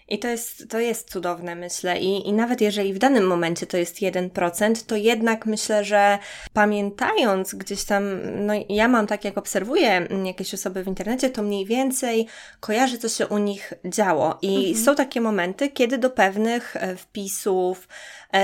I 0.10 0.20
to 0.20 0.28
jest, 0.28 0.70
to 0.70 0.80
jest 0.80 1.12
cudowne, 1.12 1.56
myślę. 1.56 2.00
I, 2.00 2.28
I 2.28 2.34
nawet 2.34 2.62
jeżeli 2.62 2.94
w 2.94 2.98
danym 2.98 3.28
momencie 3.28 3.68
to 3.68 3.78
jest 3.78 3.96
1%, 3.96 4.86
to 4.86 4.96
jednak 4.96 5.46
myślę, 5.46 5.84
że 5.84 6.20
pamiętając 6.54 7.56
gdzieś 7.56 7.84
tam, 7.84 8.04
no 8.46 8.54
ja 8.70 8.88
mam 8.88 9.08
tak, 9.08 9.26
jak 9.26 9.38
obserwuję 9.38 10.08
jakieś 10.26 10.54
osoby 10.54 10.84
w 10.84 10.88
internecie, 10.88 11.30
to 11.30 11.44
mniej 11.44 11.66
więcej 11.66 12.28
kojarzy, 12.60 12.98
co 12.98 13.10
się 13.10 13.28
u 13.28 13.38
nich 13.38 13.74
działo. 13.86 14.38
I 14.42 14.56
mhm. 14.58 14.86
są 14.86 14.96
takie 14.96 15.22
momenty, 15.22 15.70
kiedy 15.70 15.98
do 15.98 16.10
pewnych 16.10 16.76
e, 16.76 16.96
wpisów, 16.96 17.88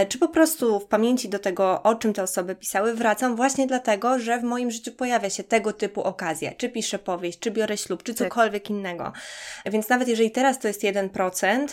czy 0.10 0.18
po 0.18 0.28
prostu 0.28 0.80
w 0.80 0.86
pamięci 0.86 1.30
do 1.30 1.40
tego, 1.40 1.84
o 1.84 1.96
czym 1.96 2.14
te 2.14 2.24
osoby 2.24 2.56
pisały, 2.56 2.94
wracam 2.94 3.36
właśnie 3.36 3.68
dlatego, 3.68 4.20
że 4.20 4.40
w 4.40 4.44
moim 4.44 4.72
życiu 4.72 4.92
pojawia 4.92 5.30
się 5.30 5.44
tego 5.44 5.74
typu 5.74 6.04
okazja. 6.04 6.52
Czy 6.58 6.70
piszę 6.70 7.00
powieść, 7.00 7.40
czy 7.40 7.52
biorę 7.52 7.78
ślub, 7.78 8.04
czy 8.04 8.14
tak. 8.14 8.28
cokolwiek 8.28 8.64
tak. 8.64 8.70
innego. 8.70 9.14
Więc 9.66 9.90
nawet 9.90 10.08
jeżeli 10.08 10.32
teraz 10.32 10.60
to 10.60 10.68
jest 10.68 10.82
1%, 10.82 11.68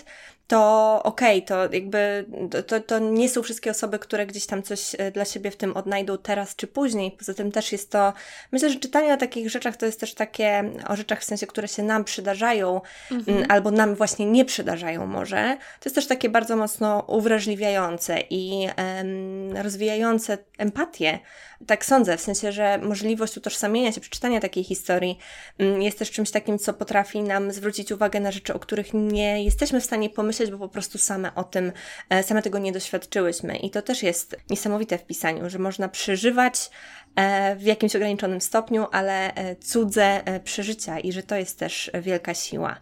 to 0.50 1.00
okej, 1.04 1.44
okay, 1.44 1.68
to 1.68 1.74
jakby 1.74 2.24
to, 2.66 2.80
to 2.80 2.98
nie 2.98 3.28
są 3.28 3.42
wszystkie 3.42 3.70
osoby, 3.70 3.98
które 3.98 4.26
gdzieś 4.26 4.46
tam 4.46 4.62
coś 4.62 4.94
e, 4.98 5.10
dla 5.10 5.24
siebie 5.24 5.50
w 5.50 5.56
tym 5.56 5.76
odnajdą 5.76 6.18
teraz 6.18 6.56
czy 6.56 6.66
później. 6.66 7.12
Poza 7.18 7.34
tym 7.34 7.52
też 7.52 7.72
jest 7.72 7.90
to, 7.90 8.12
myślę, 8.52 8.70
że 8.70 8.78
czytanie 8.78 9.14
o 9.14 9.16
takich 9.16 9.50
rzeczach 9.50 9.76
to 9.76 9.86
jest 9.86 10.00
też 10.00 10.14
takie, 10.14 10.70
o 10.88 10.96
rzeczach 10.96 11.20
w 11.20 11.24
sensie, 11.24 11.46
które 11.46 11.68
się 11.68 11.82
nam 11.82 12.04
przydarzają 12.04 12.80
mhm. 13.10 13.44
albo 13.48 13.70
nam 13.70 13.94
właśnie 13.94 14.26
nie 14.26 14.44
przydarzają 14.44 15.06
może. 15.06 15.56
To 15.80 15.88
jest 15.88 15.94
też 15.94 16.06
takie 16.06 16.28
bardzo 16.28 16.56
mocno 16.56 17.04
uwrażliwiające 17.06 18.20
i 18.30 18.68
em, 18.76 19.56
rozwijające 19.56 20.38
empatię 20.58 21.18
tak 21.66 21.84
sądzę, 21.84 22.16
w 22.16 22.20
sensie, 22.20 22.52
że 22.52 22.78
możliwość 22.78 23.36
utożsamienia 23.36 23.92
się, 23.92 24.00
przeczytania 24.00 24.40
takiej 24.40 24.64
historii 24.64 25.18
mm, 25.58 25.82
jest 25.82 25.98
też 25.98 26.10
czymś 26.10 26.30
takim, 26.30 26.58
co 26.58 26.74
potrafi 26.74 27.22
nam 27.22 27.52
zwrócić 27.52 27.92
uwagę 27.92 28.20
na 28.20 28.32
rzeczy, 28.32 28.54
o 28.54 28.58
których 28.58 28.94
nie 28.94 29.44
jesteśmy 29.44 29.80
w 29.80 29.84
stanie 29.84 30.10
pomyśleć, 30.10 30.50
bo 30.50 30.58
po 30.58 30.68
prostu 30.68 30.98
same 30.98 31.34
o 31.34 31.44
tym, 31.44 31.72
e, 32.10 32.22
same 32.22 32.42
tego 32.42 32.58
nie 32.58 32.72
doświadczyłyśmy. 32.72 33.56
I 33.56 33.70
to 33.70 33.82
też 33.82 34.02
jest 34.02 34.36
niesamowite 34.50 34.98
w 34.98 35.06
pisaniu, 35.06 35.50
że 35.50 35.58
można 35.58 35.88
przeżywać 35.88 36.70
e, 37.16 37.56
w 37.56 37.62
jakimś 37.62 37.96
ograniczonym 37.96 38.40
stopniu, 38.40 38.86
ale 38.92 39.34
e, 39.34 39.56
cudze 39.56 40.22
przeżycia 40.44 40.98
i 40.98 41.12
że 41.12 41.22
to 41.22 41.36
jest 41.36 41.58
też 41.58 41.90
wielka 42.02 42.34
siła. 42.34 42.76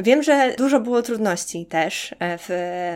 Wiem, 0.00 0.22
że 0.22 0.54
dużo 0.58 0.80
było 0.80 1.02
trudności 1.02 1.66
też 1.66 2.14
e, 2.18 2.38
w 2.38 2.48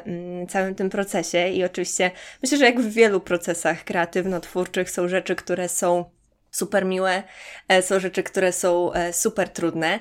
mm, 0.06 0.46
całym 0.46 0.74
tym 0.74 0.90
procesie 0.90 1.48
i 1.48 1.64
oczywiście 1.64 2.10
myślę, 2.42 2.58
że 2.58 2.64
jak 2.64 2.80
w 2.80 2.92
wielu 2.92 3.20
procesach 3.20 3.84
kreatywno-twórczych 3.84 4.90
są 4.90 5.08
rzeczy, 5.08 5.36
które 5.36 5.68
są 5.68 6.04
super 6.50 6.84
miłe, 6.84 7.22
e, 7.68 7.82
są 7.82 8.00
rzeczy, 8.00 8.22
które 8.22 8.52
są 8.52 8.92
e, 8.92 9.12
super 9.12 9.48
trudne. 9.48 10.00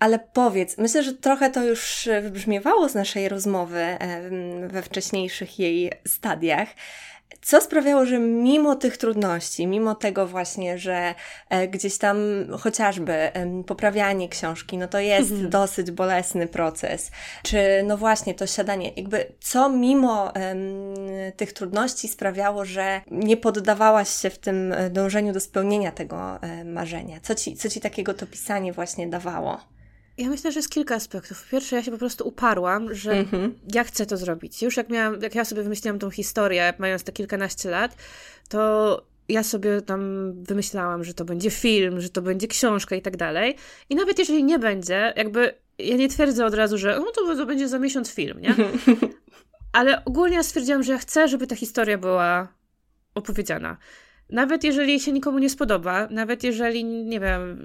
Ale 0.00 0.18
powiedz, 0.18 0.78
myślę, 0.78 1.02
że 1.02 1.12
trochę 1.12 1.50
to 1.50 1.64
już 1.64 2.08
wybrzmiewało 2.22 2.88
z 2.88 2.94
naszej 2.94 3.28
rozmowy 3.28 3.98
we 4.66 4.82
wcześniejszych 4.82 5.58
jej 5.58 5.92
stadiach, 6.06 6.68
co 7.42 7.60
sprawiało, 7.60 8.06
że 8.06 8.18
mimo 8.18 8.76
tych 8.76 8.96
trudności, 8.96 9.66
mimo 9.66 9.94
tego 9.94 10.26
właśnie, 10.26 10.78
że 10.78 11.14
e, 11.48 11.68
gdzieś 11.68 11.98
tam 11.98 12.16
chociażby 12.58 13.30
poprawianie 13.66 14.28
książki, 14.28 14.78
no 14.78 14.88
to 14.88 14.98
jest 14.98 15.30
mhm. 15.30 15.50
dosyć 15.50 15.90
bolesny 15.90 16.46
proces, 16.46 17.10
czy 17.42 17.58
no 17.86 17.96
właśnie 17.96 18.34
to 18.34 18.46
siadanie, 18.46 18.92
jakby 18.96 19.32
co 19.40 19.68
mimo 19.68 20.34
e, 20.34 20.54
tych 21.36 21.52
trudności 21.52 22.08
sprawiało, 22.08 22.64
że 22.64 23.00
nie 23.10 23.36
poddawałaś 23.36 24.08
się 24.08 24.30
w 24.30 24.38
tym 24.38 24.72
e, 24.72 24.90
dążeniu 24.90 25.32
do 25.32 25.40
spełnienia 25.40 25.92
tego 25.92 26.42
e, 26.42 26.64
marzenia? 26.64 27.20
Co 27.22 27.34
ci, 27.34 27.56
co 27.56 27.68
ci 27.68 27.80
takiego 27.80 28.14
to 28.14 28.26
pisanie 28.26 28.72
właśnie 28.72 29.08
dawało? 29.08 29.79
Ja 30.20 30.28
myślę, 30.28 30.52
że 30.52 30.58
jest 30.58 30.70
kilka 30.70 30.94
aspektów. 30.94 31.42
Po 31.42 31.50
pierwsze, 31.50 31.76
ja 31.76 31.82
się 31.82 31.90
po 31.90 31.98
prostu 31.98 32.28
uparłam, 32.28 32.94
że 32.94 33.24
mm-hmm. 33.24 33.50
ja 33.74 33.84
chcę 33.84 34.06
to 34.06 34.16
zrobić. 34.16 34.62
Już 34.62 34.76
jak 34.76 34.88
miałam, 34.88 35.22
jak 35.22 35.34
ja 35.34 35.44
sobie 35.44 35.62
wymyśliłam 35.62 35.98
tą 35.98 36.10
historię, 36.10 36.74
mając 36.78 37.04
te 37.04 37.12
kilkanaście 37.12 37.70
lat, 37.70 37.96
to 38.48 39.02
ja 39.28 39.42
sobie 39.42 39.82
tam 39.82 40.32
wymyślałam, 40.42 41.04
że 41.04 41.14
to 41.14 41.24
będzie 41.24 41.50
film, 41.50 42.00
że 42.00 42.08
to 42.08 42.22
będzie 42.22 42.48
książka 42.48 42.96
i 42.96 43.02
tak 43.02 43.16
dalej. 43.16 43.56
I 43.88 43.94
nawet 43.94 44.18
jeżeli 44.18 44.44
nie 44.44 44.58
będzie, 44.58 45.12
jakby 45.16 45.54
ja 45.78 45.96
nie 45.96 46.08
twierdzę 46.08 46.46
od 46.46 46.54
razu, 46.54 46.78
że 46.78 46.98
no 46.98 47.12
to, 47.12 47.36
to 47.36 47.46
będzie 47.46 47.68
za 47.68 47.78
miesiąc 47.78 48.10
film, 48.12 48.40
nie? 48.40 48.54
Ale 49.72 50.04
ogólnie 50.04 50.36
ja 50.36 50.42
stwierdziłam, 50.42 50.82
że 50.82 50.92
ja 50.92 50.98
chcę, 50.98 51.28
żeby 51.28 51.46
ta 51.46 51.56
historia 51.56 51.98
była 51.98 52.48
opowiedziana. 53.14 53.76
Nawet 54.32 54.64
jeżeli 54.64 55.00
się 55.00 55.12
nikomu 55.12 55.38
nie 55.38 55.50
spodoba, 55.50 56.08
nawet 56.10 56.44
jeżeli, 56.44 56.84
nie 56.84 57.20
wiem, 57.20 57.62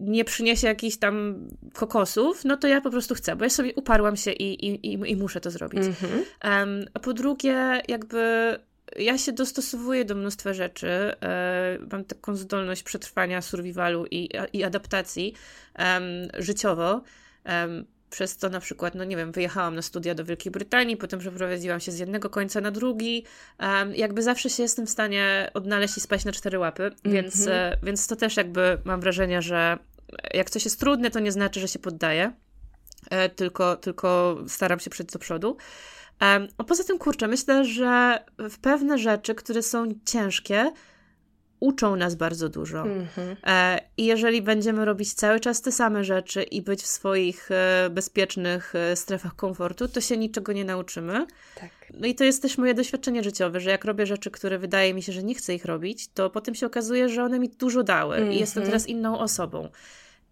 nie 0.00 0.24
przyniesie 0.24 0.66
jakichś 0.66 0.96
tam 0.96 1.46
kokosów, 1.72 2.44
no 2.44 2.56
to 2.56 2.68
ja 2.68 2.80
po 2.80 2.90
prostu 2.90 3.14
chcę, 3.14 3.36
bo 3.36 3.44
ja 3.44 3.50
sobie 3.50 3.74
uparłam 3.74 4.16
się 4.16 4.32
i, 4.32 4.66
i, 4.66 4.92
i, 4.92 5.10
i 5.10 5.16
muszę 5.16 5.40
to 5.40 5.50
zrobić. 5.50 5.82
Mm-hmm. 5.82 6.58
Um, 6.60 6.84
a 6.94 6.98
po 7.00 7.12
drugie, 7.12 7.82
jakby 7.88 8.54
ja 8.96 9.18
się 9.18 9.32
dostosowuję 9.32 10.04
do 10.04 10.14
mnóstwa 10.14 10.52
rzeczy. 10.52 10.88
E, 10.88 11.78
mam 11.92 12.04
taką 12.04 12.36
zdolność 12.36 12.82
przetrwania, 12.82 13.42
survivalu 13.42 14.06
i, 14.10 14.28
i 14.52 14.64
adaptacji 14.64 15.34
um, 15.78 16.04
życiowo. 16.38 17.02
Um, 17.46 17.84
przez 18.10 18.36
to 18.36 18.48
na 18.48 18.60
przykład, 18.60 18.94
no 18.94 19.04
nie 19.04 19.16
wiem, 19.16 19.32
wyjechałam 19.32 19.74
na 19.74 19.82
studia 19.82 20.14
do 20.14 20.24
Wielkiej 20.24 20.52
Brytanii, 20.52 20.96
potem 20.96 21.20
przeprowadziłam 21.20 21.80
się 21.80 21.92
z 21.92 21.98
jednego 21.98 22.30
końca 22.30 22.60
na 22.60 22.70
drugi. 22.70 23.24
Um, 23.60 23.94
jakby 23.94 24.22
zawsze 24.22 24.50
się 24.50 24.62
jestem 24.62 24.86
w 24.86 24.90
stanie 24.90 25.50
odnaleźć 25.54 25.96
i 25.96 26.00
spać 26.00 26.24
na 26.24 26.32
cztery 26.32 26.58
łapy, 26.58 26.82
mm 26.82 26.94
-hmm. 26.94 27.12
więc, 27.12 27.40
mhm. 27.40 27.72
e, 27.72 27.76
więc 27.82 28.06
to 28.06 28.16
też 28.16 28.36
jakby 28.36 28.78
mam 28.84 29.00
wrażenie, 29.00 29.42
że 29.42 29.78
jak 30.34 30.50
coś 30.50 30.64
jest 30.64 30.80
trudne, 30.80 31.10
to 31.10 31.20
nie 31.20 31.32
znaczy, 31.32 31.60
że 31.60 31.68
się 31.68 31.78
poddaję, 31.78 32.32
e, 33.10 33.28
tylko, 33.28 33.76
tylko 33.76 34.38
staram 34.48 34.80
się 34.80 34.90
przejść 34.90 35.12
do 35.12 35.18
przodu. 35.18 35.56
Um, 36.20 36.48
a 36.58 36.64
poza 36.64 36.84
tym, 36.84 36.98
kurczę, 36.98 37.28
myślę, 37.28 37.64
że 37.64 38.24
w 38.38 38.58
pewne 38.58 38.98
rzeczy, 38.98 39.34
które 39.34 39.62
są 39.62 39.88
ciężkie, 40.04 40.72
uczą 41.64 41.96
nas 41.96 42.14
bardzo 42.14 42.48
dużo. 42.48 42.82
Mm-hmm. 42.82 43.36
I 43.96 44.04
jeżeli 44.04 44.42
będziemy 44.42 44.84
robić 44.84 45.14
cały 45.14 45.40
czas 45.40 45.62
te 45.62 45.72
same 45.72 46.04
rzeczy 46.04 46.42
i 46.42 46.62
być 46.62 46.82
w 46.82 46.86
swoich 46.86 47.50
e, 47.50 47.90
bezpiecznych 47.90 48.74
e, 48.74 48.96
strefach 48.96 49.36
komfortu, 49.36 49.88
to 49.88 50.00
się 50.00 50.16
niczego 50.16 50.52
nie 50.52 50.64
nauczymy. 50.64 51.26
Tak. 51.60 51.70
No 51.94 52.06
i 52.06 52.14
to 52.14 52.24
jest 52.24 52.42
też 52.42 52.58
moje 52.58 52.74
doświadczenie 52.74 53.22
życiowe, 53.22 53.60
że 53.60 53.70
jak 53.70 53.84
robię 53.84 54.06
rzeczy, 54.06 54.30
które 54.30 54.58
wydaje 54.58 54.94
mi 54.94 55.02
się, 55.02 55.12
że 55.12 55.22
nie 55.22 55.34
chcę 55.34 55.54
ich 55.54 55.64
robić, 55.64 56.08
to 56.08 56.30
potem 56.30 56.54
się 56.54 56.66
okazuje, 56.66 57.08
że 57.08 57.24
one 57.24 57.38
mi 57.38 57.48
dużo 57.48 57.82
dały 57.82 58.16
mm-hmm. 58.16 58.32
i 58.32 58.38
jestem 58.38 58.62
mhm. 58.62 58.70
teraz 58.70 58.88
inną 58.88 59.18
osobą. 59.18 59.68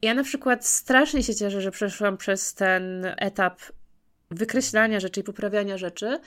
Ja 0.03 0.15
na 0.15 0.25
przykład 0.25 0.67
strasznie 0.67 1.23
się 1.23 1.35
cieszę, 1.35 1.61
że 1.61 1.71
przeszłam 1.71 2.17
przez 2.17 2.55
ten 2.55 3.07
etap 3.17 3.61
wykreślania 4.31 5.01
rzeczy 5.01 5.21
i 5.21 5.25
poprawiania 5.25 5.79
rzeczy, 5.79 6.19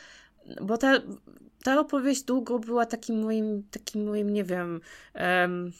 bo 0.61 0.77
ta 0.77 1.01
ta 1.65 1.79
opowieść 1.79 2.23
długo 2.23 2.59
była 2.59 2.85
takim 2.85 3.23
moim, 3.23 3.63
takim 3.71 4.05
moim, 4.05 4.33
nie 4.33 4.43
wiem, 4.43 4.81
um, 5.15 5.71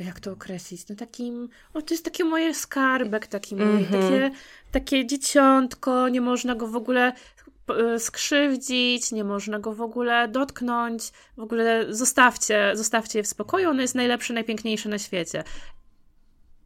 jak 0.00 0.20
to 0.20 0.32
określić, 0.32 0.88
no 0.88 0.96
takim, 0.96 1.48
o 1.74 1.82
to 1.82 1.94
jest 1.94 2.04
takie 2.04 2.24
moje 2.24 2.54
skarbek, 2.54 3.26
taki 3.26 3.54
mm 3.54 3.84
-hmm. 3.84 3.90
takie, 3.90 4.30
takie 4.72 5.06
dzieciątko, 5.06 6.08
nie 6.08 6.20
można 6.20 6.54
go 6.54 6.66
w 6.66 6.76
ogóle 6.76 7.12
e, 7.68 7.98
skrzywdzić, 7.98 9.12
nie 9.12 9.24
można 9.24 9.58
go 9.58 9.72
w 9.72 9.80
ogóle 9.80 10.28
dotknąć, 10.28 11.02
w 11.36 11.40
ogóle 11.40 11.94
zostawcie, 11.94 12.72
zostawcie 12.74 13.18
je 13.18 13.22
w 13.22 13.28
spokoju, 13.28 13.70
ono 13.70 13.82
jest 13.82 13.94
najlepsze, 13.94 14.34
najpiękniejsze 14.34 14.88
na 14.88 14.98
świecie. 14.98 15.44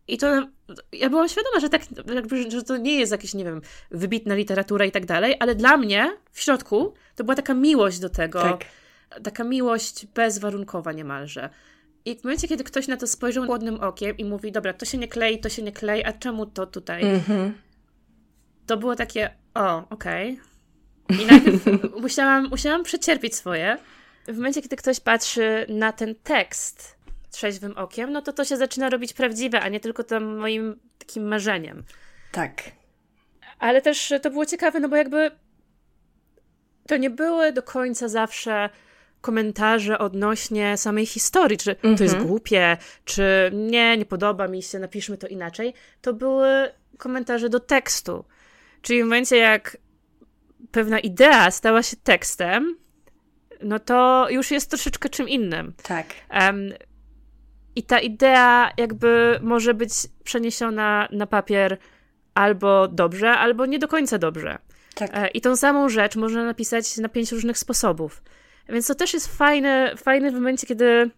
I 0.09 0.19
to 0.19 0.49
ja 0.93 1.11
byłam 1.11 1.29
świadoma, 1.29 1.61
że 1.61 1.69
tak, 1.69 1.83
jakby, 2.15 2.51
że 2.51 2.63
to 2.63 2.77
nie 2.77 2.99
jest 2.99 3.13
jakaś, 3.13 3.35
nie 3.35 3.45
wiem, 3.45 3.61
wybitna 3.91 4.35
literatura 4.35 4.85
i 4.85 4.91
tak 4.91 5.07
dalej, 5.07 5.37
ale 5.41 5.55
dla 5.55 5.77
mnie 5.77 6.17
w 6.33 6.41
środku 6.41 6.95
to 7.17 7.25
była 7.25 7.35
taka 7.35 7.55
miłość 7.55 7.99
do 7.99 8.09
tego. 8.09 8.43
Tak. 8.43 8.65
Taka 9.23 9.45
miłość 9.45 10.07
bezwarunkowa 10.07 10.93
niemalże. 10.93 11.51
I 12.05 12.17
w 12.17 12.25
momencie, 12.25 12.49
kiedy 12.49 12.65
ktoś 12.65 12.89
na 12.89 12.97
to 12.97 13.07
spojrzał 13.07 13.45
chłodnym 13.47 13.81
okiem 13.81 14.17
i 14.17 14.25
mówi, 14.25 14.53
dobra, 14.53 14.73
to 14.73 14.85
się 14.85 14.99
nie 14.99 15.09
klei, 15.09 15.41
to 15.41 15.49
się 15.49 15.63
nie 15.63 15.73
klei, 15.73 16.05
a 16.05 16.13
czemu 16.13 16.47
to 16.47 16.67
tutaj? 16.67 17.03
Mm-hmm. 17.03 17.51
To 18.67 18.77
było 18.77 18.97
takie, 18.97 19.31
o, 19.55 19.89
okej. 19.91 20.41
Okay. 21.09 21.23
I 21.23 21.27
najpierw 21.27 21.65
musiałam, 22.03 22.49
musiałam 22.49 22.83
przecierpieć 22.83 23.35
swoje. 23.35 23.79
W 24.29 24.37
momencie, 24.37 24.63
kiedy 24.63 24.77
ktoś 24.77 25.01
patrzy 25.01 25.67
na 25.69 25.93
ten 25.93 26.15
tekst, 26.15 26.94
trzeźwym 27.35 27.79
okiem, 27.79 28.13
no 28.13 28.23
to 28.23 28.33
to 28.33 28.45
się 28.45 28.57
zaczyna 28.57 28.91
robić 28.91 29.13
prawdziwe, 29.13 29.61
a 29.61 29.69
nie 29.69 29.81
tylko 29.81 30.05
tym 30.05 30.39
moim 30.39 30.81
takim 30.99 31.29
marzeniem. 31.29 31.85
Tak. 32.33 32.63
Ale 33.59 33.83
też 33.83 34.13
to 34.23 34.31
było 34.31 34.47
ciekawe, 34.47 34.81
no 34.81 34.89
bo 34.89 34.97
jakby 34.97 35.31
to 36.89 36.97
nie 36.97 37.11
były 37.11 37.53
do 37.53 37.63
końca 37.63 38.09
zawsze 38.09 38.71
komentarze 39.21 39.99
odnośnie 39.99 40.77
samej 40.77 41.07
historii, 41.07 41.59
czy 41.59 41.75
to 41.75 41.89
jest 41.89 42.15
mhm. 42.15 42.27
głupie, 42.27 42.77
czy 43.05 43.51
nie, 43.55 43.97
nie 43.97 44.05
podoba 44.05 44.49
mi 44.49 44.63
się, 44.63 44.79
napiszmy 44.79 45.19
to 45.19 45.27
inaczej. 45.27 45.75
To 46.01 46.15
były 46.15 46.71
komentarze 46.99 47.49
do 47.49 47.61
tekstu. 47.61 48.25
Czyli 48.83 49.01
w 49.01 49.05
momencie, 49.05 49.37
jak 49.37 49.77
pewna 50.71 50.99
idea 50.99 51.51
stała 51.51 51.83
się 51.83 51.97
tekstem, 51.97 52.77
no 53.63 53.79
to 53.79 54.27
już 54.31 54.51
jest 54.51 54.71
troszeczkę 54.71 55.09
czym 55.09 55.29
innym. 55.29 55.73
Tak. 55.83 56.07
Um, 56.41 56.73
i 57.77 57.83
ta 57.83 57.99
idea 57.99 58.73
jakby 58.77 59.39
może 59.43 59.75
być 59.75 59.93
przeniesiona 60.25 61.09
na 61.13 61.27
papier 61.27 61.79
albo 62.35 62.89
dobrze, 62.89 63.31
albo 63.31 63.67
nie 63.67 63.79
do 63.79 63.89
końca 63.89 64.19
dobrze. 64.19 64.59
Tak. 64.95 65.11
E, 65.15 65.29
I 65.29 65.41
tą 65.41 65.57
samą 65.57 65.89
rzecz 65.89 66.17
można 66.17 66.45
napisać 66.45 66.97
na 66.97 67.09
pięć 67.09 67.33
różnych 67.33 67.59
sposobów. 67.59 68.23
Więc 68.69 68.87
to 68.87 68.95
też 68.95 69.15
jest 69.15 69.37
fajne, 69.37 69.95
fajne 69.97 70.31
w 70.31 70.35
momencie, 70.35 70.67
kiedy 70.67 71.11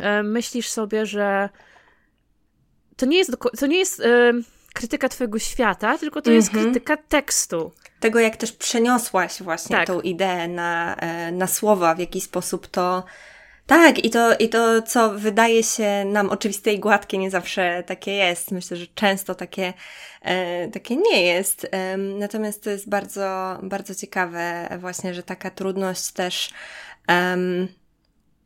e, 0.00 0.22
myślisz 0.22 0.68
sobie, 0.68 1.06
że 1.06 1.48
to 2.96 3.06
nie 3.06 3.18
jest, 3.18 3.36
to 3.58 3.66
nie 3.66 3.78
jest 3.78 4.00
e, 4.00 4.32
krytyka 4.74 5.08
twojego 5.08 5.38
świata, 5.38 5.98
tylko 5.98 6.22
to 6.22 6.30
jest 6.30 6.48
mhm. 6.48 6.64
krytyka 6.64 6.96
tekstu. 6.96 7.72
Tego, 8.00 8.18
jak 8.18 8.36
też 8.36 8.52
przeniosłaś 8.52 9.42
właśnie 9.42 9.76
tak. 9.76 9.86
tą 9.86 10.00
ideę 10.00 10.48
na, 10.48 10.96
na 11.32 11.46
słowa, 11.46 11.94
w 11.94 11.98
jaki 11.98 12.20
sposób 12.20 12.66
to 12.66 13.04
tak, 13.66 14.04
i 14.04 14.10
to, 14.10 14.36
i 14.36 14.48
to, 14.48 14.82
co 14.82 15.10
wydaje 15.10 15.62
się 15.62 16.04
nam 16.04 16.30
oczywiste 16.30 16.72
i 16.72 16.80
gładkie, 16.80 17.18
nie 17.18 17.30
zawsze 17.30 17.82
takie 17.86 18.12
jest. 18.12 18.50
Myślę, 18.50 18.76
że 18.76 18.86
często 18.94 19.34
takie, 19.34 19.72
e, 20.22 20.68
takie 20.68 20.96
nie 20.96 21.22
jest. 21.26 21.66
E, 21.70 21.96
natomiast 21.96 22.64
to 22.64 22.70
jest 22.70 22.88
bardzo, 22.88 23.58
bardzo 23.62 23.94
ciekawe, 23.94 24.68
właśnie, 24.80 25.14
że 25.14 25.22
taka 25.22 25.50
trudność 25.50 26.12
też. 26.12 26.50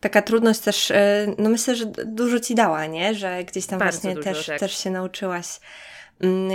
taka 0.00 0.22
trudność 0.22 0.60
też, 0.60 0.90
e, 0.90 1.26
no 1.38 1.50
myślę, 1.50 1.76
że 1.76 1.86
dużo 2.06 2.40
ci 2.40 2.54
dała, 2.54 2.86
nie? 2.86 3.14
Że 3.14 3.44
gdzieś 3.44 3.66
tam 3.66 3.78
bardzo 3.78 4.00
właśnie 4.00 4.14
dużo, 4.14 4.24
też, 4.24 4.46
tak. 4.46 4.60
też 4.60 4.78
się 4.78 4.90
nauczyłaś 4.90 5.46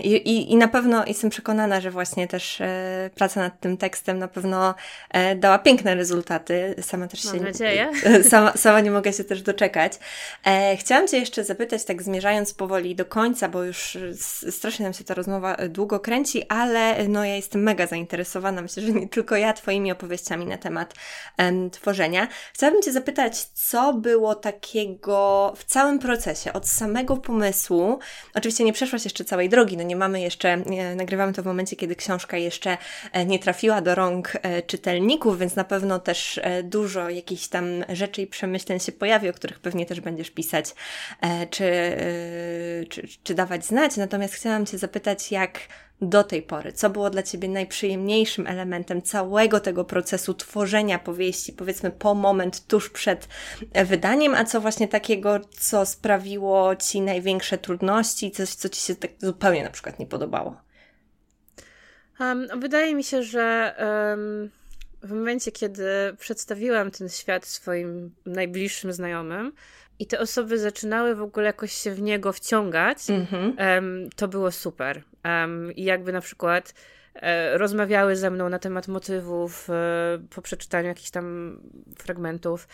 I, 0.04 0.10
i, 0.10 0.52
I 0.52 0.56
na 0.56 0.68
pewno 0.68 1.06
jestem 1.06 1.30
przekonana, 1.30 1.82
że 1.82 1.92
właśnie 1.92 2.28
też 2.28 2.62
e, 2.62 3.10
praca 3.16 3.40
nad 3.40 3.60
tym 3.60 3.78
tekstem 3.78 4.20
na 4.20 4.28
pewno 4.28 4.76
e, 5.10 5.36
dała 5.36 5.60
piękne 5.60 5.96
rezultaty. 5.96 6.76
Sama 6.82 7.08
też 7.08 7.26
Mam 7.26 7.36
się. 7.36 7.44
nadzieję. 7.44 7.92
Sama, 8.30 8.54
sama 8.54 8.80
nie 8.80 8.92
mogę 8.92 9.14
się 9.14 9.24
też 9.24 9.42
doczekać. 9.42 9.94
E, 10.46 10.78
chciałam 10.78 11.08
Cię 11.08 11.18
jeszcze 11.18 11.44
zapytać, 11.44 11.86
tak 11.86 12.04
zmierzając 12.04 12.54
powoli 12.54 12.96
do 12.96 13.06
końca, 13.06 13.50
bo 13.50 13.64
już 13.64 13.98
strasznie 14.50 14.84
nam 14.84 14.94
się 14.94 15.04
ta 15.04 15.14
rozmowa 15.14 15.56
e, 15.56 15.70
długo 15.70 16.00
kręci, 16.00 16.44
ale 16.50 17.08
no 17.08 17.26
ja 17.26 17.36
jestem 17.36 17.64
mega 17.64 17.88
zainteresowana. 17.88 18.62
Myślę, 18.62 18.84
że 18.84 18.92
nie 18.92 19.10
tylko 19.10 19.36
ja 19.36 19.54
Twoimi 19.54 19.92
opowieściami 19.92 20.46
na 20.46 20.58
temat 20.58 20.94
em, 21.38 21.70
tworzenia. 21.70 22.28
Chciałabym 22.54 22.82
Cię 22.82 22.92
zapytać, 22.92 23.46
co 23.46 23.94
było 23.94 24.36
takiego 24.36 25.54
w 25.56 25.64
całym 25.64 26.00
procesie, 26.00 26.54
od 26.54 26.68
samego 26.68 27.18
pomysłu. 27.18 28.00
Oczywiście 28.36 28.64
nie 28.64 28.74
przeszłaś 28.74 29.04
jeszcze 29.04 29.26
całej 29.26 29.50
drogi. 29.54 29.78
No 29.78 29.84
nie 29.84 29.96
mamy 29.96 30.22
jeszcze, 30.22 30.58
nagrywamy 30.96 31.34
to 31.34 31.44
w 31.44 31.46
momencie, 31.46 31.76
kiedy 31.76 31.96
książka 31.96 32.38
jeszcze 32.38 32.78
nie 33.26 33.40
trafiła 33.40 33.82
do 33.82 33.96
rąk 33.96 34.32
czytelników, 34.68 35.40
więc 35.40 35.56
na 35.56 35.64
pewno 35.64 36.00
też 36.00 36.40
dużo 36.64 37.10
jakichś 37.10 37.48
tam 37.48 37.66
rzeczy 37.90 38.22
i 38.22 38.28
przemyśleń 38.28 38.80
się 38.80 38.92
pojawi, 38.92 39.30
o 39.30 39.34
których 39.34 39.60
pewnie 39.60 39.86
też 39.86 40.02
będziesz 40.02 40.32
pisać 40.32 40.66
czy, 41.50 41.72
czy, 42.90 43.08
czy 43.24 43.34
dawać 43.34 43.66
znać. 43.66 43.98
Natomiast 43.98 44.34
chciałam 44.34 44.66
Cię 44.66 44.78
zapytać, 44.78 45.32
jak 45.32 45.60
do 46.10 46.24
tej 46.24 46.42
pory? 46.42 46.74
Co 46.74 46.90
było 46.90 47.10
dla 47.10 47.24
Ciebie 47.24 47.50
najprzyjemniejszym 47.50 48.48
elementem 48.48 49.02
całego 49.02 49.60
tego 49.60 49.86
procesu 49.86 50.34
tworzenia 50.34 51.00
powieści, 51.00 51.54
powiedzmy 51.54 51.92
po 51.92 52.14
moment 52.16 52.68
tuż 52.68 52.90
przed 52.90 53.28
wydaniem, 53.86 54.36
a 54.36 54.46
co 54.46 54.62
właśnie 54.62 54.88
takiego, 54.88 55.40
co 55.60 55.86
sprawiło 55.86 56.76
Ci 56.76 57.02
największe 57.02 57.58
trudności, 57.58 58.32
coś, 58.32 58.50
co 58.50 58.70
Ci 58.70 58.82
się 58.82 58.96
tak 58.96 59.12
zupełnie 59.20 59.64
na 59.64 59.70
przykład 59.70 60.00
nie 60.00 60.06
podobało? 60.06 60.62
Um, 62.20 62.48
wydaje 62.60 62.96
mi 62.96 63.04
się, 63.04 63.24
że 63.24 63.76
um, 63.80 64.50
w 65.04 65.12
momencie, 65.12 65.52
kiedy 65.52 65.86
przedstawiłam 66.20 66.92
ten 66.92 67.10
świat 67.10 67.46
swoim 67.46 68.16
najbliższym 68.26 68.94
znajomym, 68.94 69.54
i 70.00 70.08
te 70.08 70.20
osoby 70.20 70.60
zaczynały 70.60 71.16
w 71.16 71.22
ogóle 71.22 71.46
jakoś 71.46 71.72
się 71.72 71.92
w 71.92 72.02
niego 72.02 72.34
wciągać, 72.34 72.98
mm-hmm. 72.98 73.76
um, 73.76 74.10
to 74.16 74.28
było 74.28 74.52
super. 74.52 75.04
Um, 75.26 75.72
I 75.72 75.84
jakby 75.84 76.12
na 76.12 76.22
przykład 76.22 76.74
e, 77.16 77.58
rozmawiały 77.58 78.16
ze 78.16 78.32
mną 78.32 78.50
na 78.50 78.60
temat 78.60 78.88
motywów 78.88 79.70
e, 79.70 79.74
po 80.36 80.42
przeczytaniu 80.42 80.88
jakichś 80.88 81.10
tam 81.10 81.58
fragmentów 81.98 82.68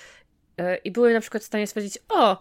e, 0.58 0.76
i 0.76 0.91
były 0.91 1.14
na 1.14 1.22
przykład 1.22 1.44
w 1.44 1.46
stanie 1.46 1.68
stwierdzić, 1.68 2.00
o, 2.10 2.40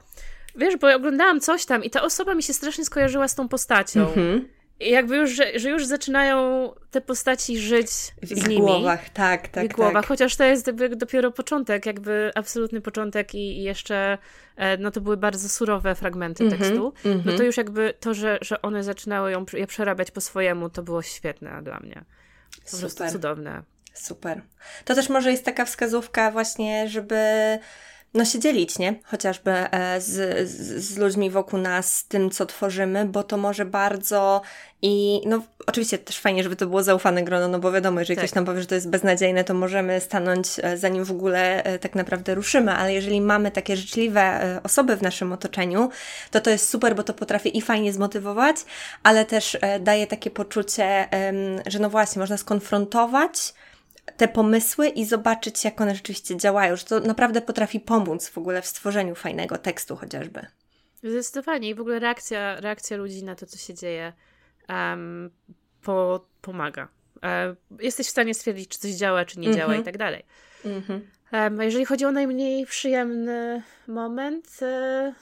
wiesz, 0.57 0.77
bo 0.77 0.95
oglądałam 0.95 1.41
coś 1.41 1.67
tam 1.67 1.85
i 1.85 1.91
ta 1.91 2.03
osoba 2.03 2.35
mi 2.35 2.43
się 2.43 2.53
strasznie 2.53 2.85
skojarzyła 2.85 3.29
z 3.29 3.35
tą 3.35 3.49
postacią. 3.49 4.07
Mm-hmm. 4.07 4.58
Jakby 4.81 5.17
już, 5.17 5.31
że, 5.31 5.59
że, 5.59 5.71
już 5.71 5.87
zaczynają 5.87 6.71
te 6.91 7.01
postaci 7.01 7.59
żyć 7.59 7.91
w 8.23 8.33
ich 8.33 8.49
nimi. 8.49 8.61
głowach, 8.61 9.11
tak, 9.11 9.49
tak. 9.49 9.65
W 9.65 9.67
ich 9.67 9.73
głowach, 9.73 10.03
tak. 10.03 10.07
chociaż 10.07 10.37
to 10.37 10.45
jest 10.45 10.67
jakby 10.67 10.97
dopiero 10.97 11.31
początek, 11.31 11.87
jakby 11.87 12.31
absolutny 12.35 12.81
początek 12.81 13.35
i, 13.35 13.59
i 13.59 13.63
jeszcze 13.63 14.19
e, 14.57 14.77
no 14.77 14.91
to 14.91 15.01
były 15.01 15.17
bardzo 15.17 15.49
surowe 15.49 15.95
fragmenty 15.95 16.45
mm 16.45 16.55
-hmm, 16.55 16.59
tekstu. 16.59 16.93
Mm 17.05 17.19
-hmm. 17.19 17.23
No 17.27 17.37
to 17.37 17.43
już 17.43 17.57
jakby 17.57 17.95
to, 18.01 18.15
że, 18.15 18.39
że 18.41 18.63
one 18.63 18.85
zaczynały 18.85 19.33
ją 19.33 19.45
je 19.53 19.67
przerabiać 19.67 20.11
po 20.11 20.21
swojemu, 20.21 20.71
to 20.71 20.83
było 20.83 21.03
świetne 21.03 21.63
dla 21.63 21.81
mnie. 21.81 22.05
Po 22.65 22.71
Super. 22.71 22.81
prostu 22.81 23.09
cudowne. 23.13 23.63
Super. 23.95 24.43
To 24.85 24.95
też 24.95 25.09
może 25.09 25.31
jest 25.31 25.45
taka 25.45 25.65
wskazówka 25.65 26.31
właśnie, 26.31 26.89
żeby 26.89 27.19
no 28.15 28.25
się 28.25 28.39
dzielić, 28.39 28.79
nie? 28.79 28.95
Chociażby 29.05 29.51
e, 29.51 30.01
z, 30.01 30.49
z, 30.51 30.85
z, 30.85 30.99
ludźmi 30.99 31.31
wokół 31.31 31.59
nas, 31.59 32.05
tym, 32.05 32.31
co 32.31 32.47
tworzymy, 32.47 33.05
bo 33.05 33.23
to 33.23 33.37
może 33.37 33.65
bardzo 33.65 34.43
i 34.83 35.21
no 35.27 35.43
oczywiście 35.67 35.99
też 35.99 36.19
fajnie, 36.19 36.43
żeby 36.43 36.57
to 36.57 36.67
było 36.67 36.83
zaufane 36.83 37.23
grono, 37.23 37.49
no 37.49 37.59
bo 37.59 37.73
wiadomo, 37.73 38.01
jeżeli 38.01 38.17
tak. 38.17 38.25
ktoś 38.25 38.35
nam 38.35 38.45
powie, 38.45 38.61
że 38.61 38.67
to 38.67 38.75
jest 38.75 38.91
beznadziejne, 38.91 39.45
to 39.45 39.55
możemy 39.55 40.01
stanąć, 40.01 40.49
e, 40.63 40.77
zanim 40.77 41.05
w 41.05 41.11
ogóle 41.11 41.65
e, 41.65 41.79
tak 41.79 41.95
naprawdę 41.95 42.35
ruszymy, 42.35 42.73
ale 42.73 42.95
jeżeli 42.95 43.21
mamy 43.21 43.51
takie 43.51 43.77
życzliwe 43.77 44.61
osoby 44.65 44.97
w 44.97 45.03
naszym 45.03 45.33
otoczeniu, 45.33 45.91
to 46.31 46.41
to 46.41 46.51
jest 46.51 46.69
super, 46.69 46.97
bo 46.97 47.03
to 47.03 47.15
potrafi 47.15 47.59
i 47.59 47.63
fajnie 47.63 47.93
zmotywować, 47.93 48.57
ale 49.03 49.25
też 49.25 49.59
daje 49.81 50.07
takie 50.07 50.31
poczucie, 50.31 51.09
że 51.67 51.79
no 51.79 51.91
właśnie, 51.91 52.21
można 52.21 52.37
skonfrontować 52.37 53.55
te 54.17 54.29
pomysły 54.29 54.89
i 54.89 55.05
zobaczyć, 55.05 55.65
jak 55.65 55.81
one 55.81 55.95
rzeczywiście 55.95 56.37
działają, 56.37 56.77
że 56.77 56.85
to 56.85 57.01
naprawdę 57.01 57.41
potrafi 57.41 57.81
pomóc 57.81 58.29
w 58.29 58.39
ogóle 58.39 58.63
w 58.63 58.67
stworzeniu 58.67 59.15
fajnego 59.15 59.59
tekstu 59.59 59.97
chociażby. 59.97 60.47
Zdecydowanie 61.03 61.69
i 61.69 61.75
w 61.75 61.81
ogóle 61.81 61.99
reakcja, 61.99 62.61
reakcja 62.61 62.97
ludzi 62.97 63.25
na 63.25 63.35
to, 63.35 63.47
co 63.47 63.59
się 63.59 63.75
dzieje, 63.75 64.13
um, 64.69 65.31
po, 65.83 66.27
pomaga. 66.41 66.89
Um, 67.23 67.57
jesteś 67.81 68.07
w 68.07 68.11
stanie 68.11 68.35
stwierdzić, 68.35 68.69
czy 68.69 68.79
coś 68.79 68.91
działa, 68.91 69.25
czy 69.25 69.39
nie 69.41 69.47
mm 69.47 69.57
-hmm. 69.57 69.61
działa 69.61 69.77
i 69.77 69.83
tak 69.83 69.99
dalej. 69.99 70.25
Mm 70.65 70.81
-hmm. 70.81 71.01
um, 71.33 71.63
jeżeli 71.63 71.85
chodzi 71.85 72.05
o 72.05 72.13
najmniej 72.13 72.67
przyjemny 72.67 73.63
moment, 73.89 74.59
e, 74.63 75.15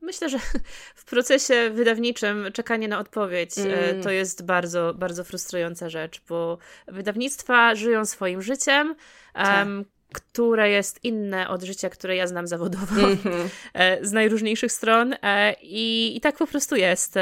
Myślę, 0.00 0.28
że 0.28 0.38
w 0.94 1.04
procesie 1.04 1.70
wydawniczym 1.74 2.48
czekanie 2.52 2.88
na 2.88 2.98
odpowiedź 2.98 3.58
e, 3.58 3.90
mm. 3.90 4.02
to 4.02 4.10
jest 4.10 4.44
bardzo, 4.44 4.94
bardzo 4.94 5.24
frustrująca 5.24 5.88
rzecz, 5.88 6.22
bo 6.28 6.58
wydawnictwa 6.88 7.74
żyją 7.74 8.04
swoim 8.04 8.42
życiem. 8.42 8.94
Um, 9.34 9.84
które 10.12 10.70
jest 10.70 11.04
inne 11.04 11.48
od 11.48 11.62
życia, 11.62 11.90
które 11.90 12.16
ja 12.16 12.26
znam 12.26 12.46
zawodowo, 12.46 12.94
mm-hmm. 12.94 13.48
z 14.02 14.12
najróżniejszych 14.12 14.72
stron. 14.72 15.14
E, 15.22 15.54
I, 15.62 16.16
I 16.16 16.20
tak 16.20 16.36
po 16.36 16.46
prostu 16.46 16.76
jest. 16.76 17.14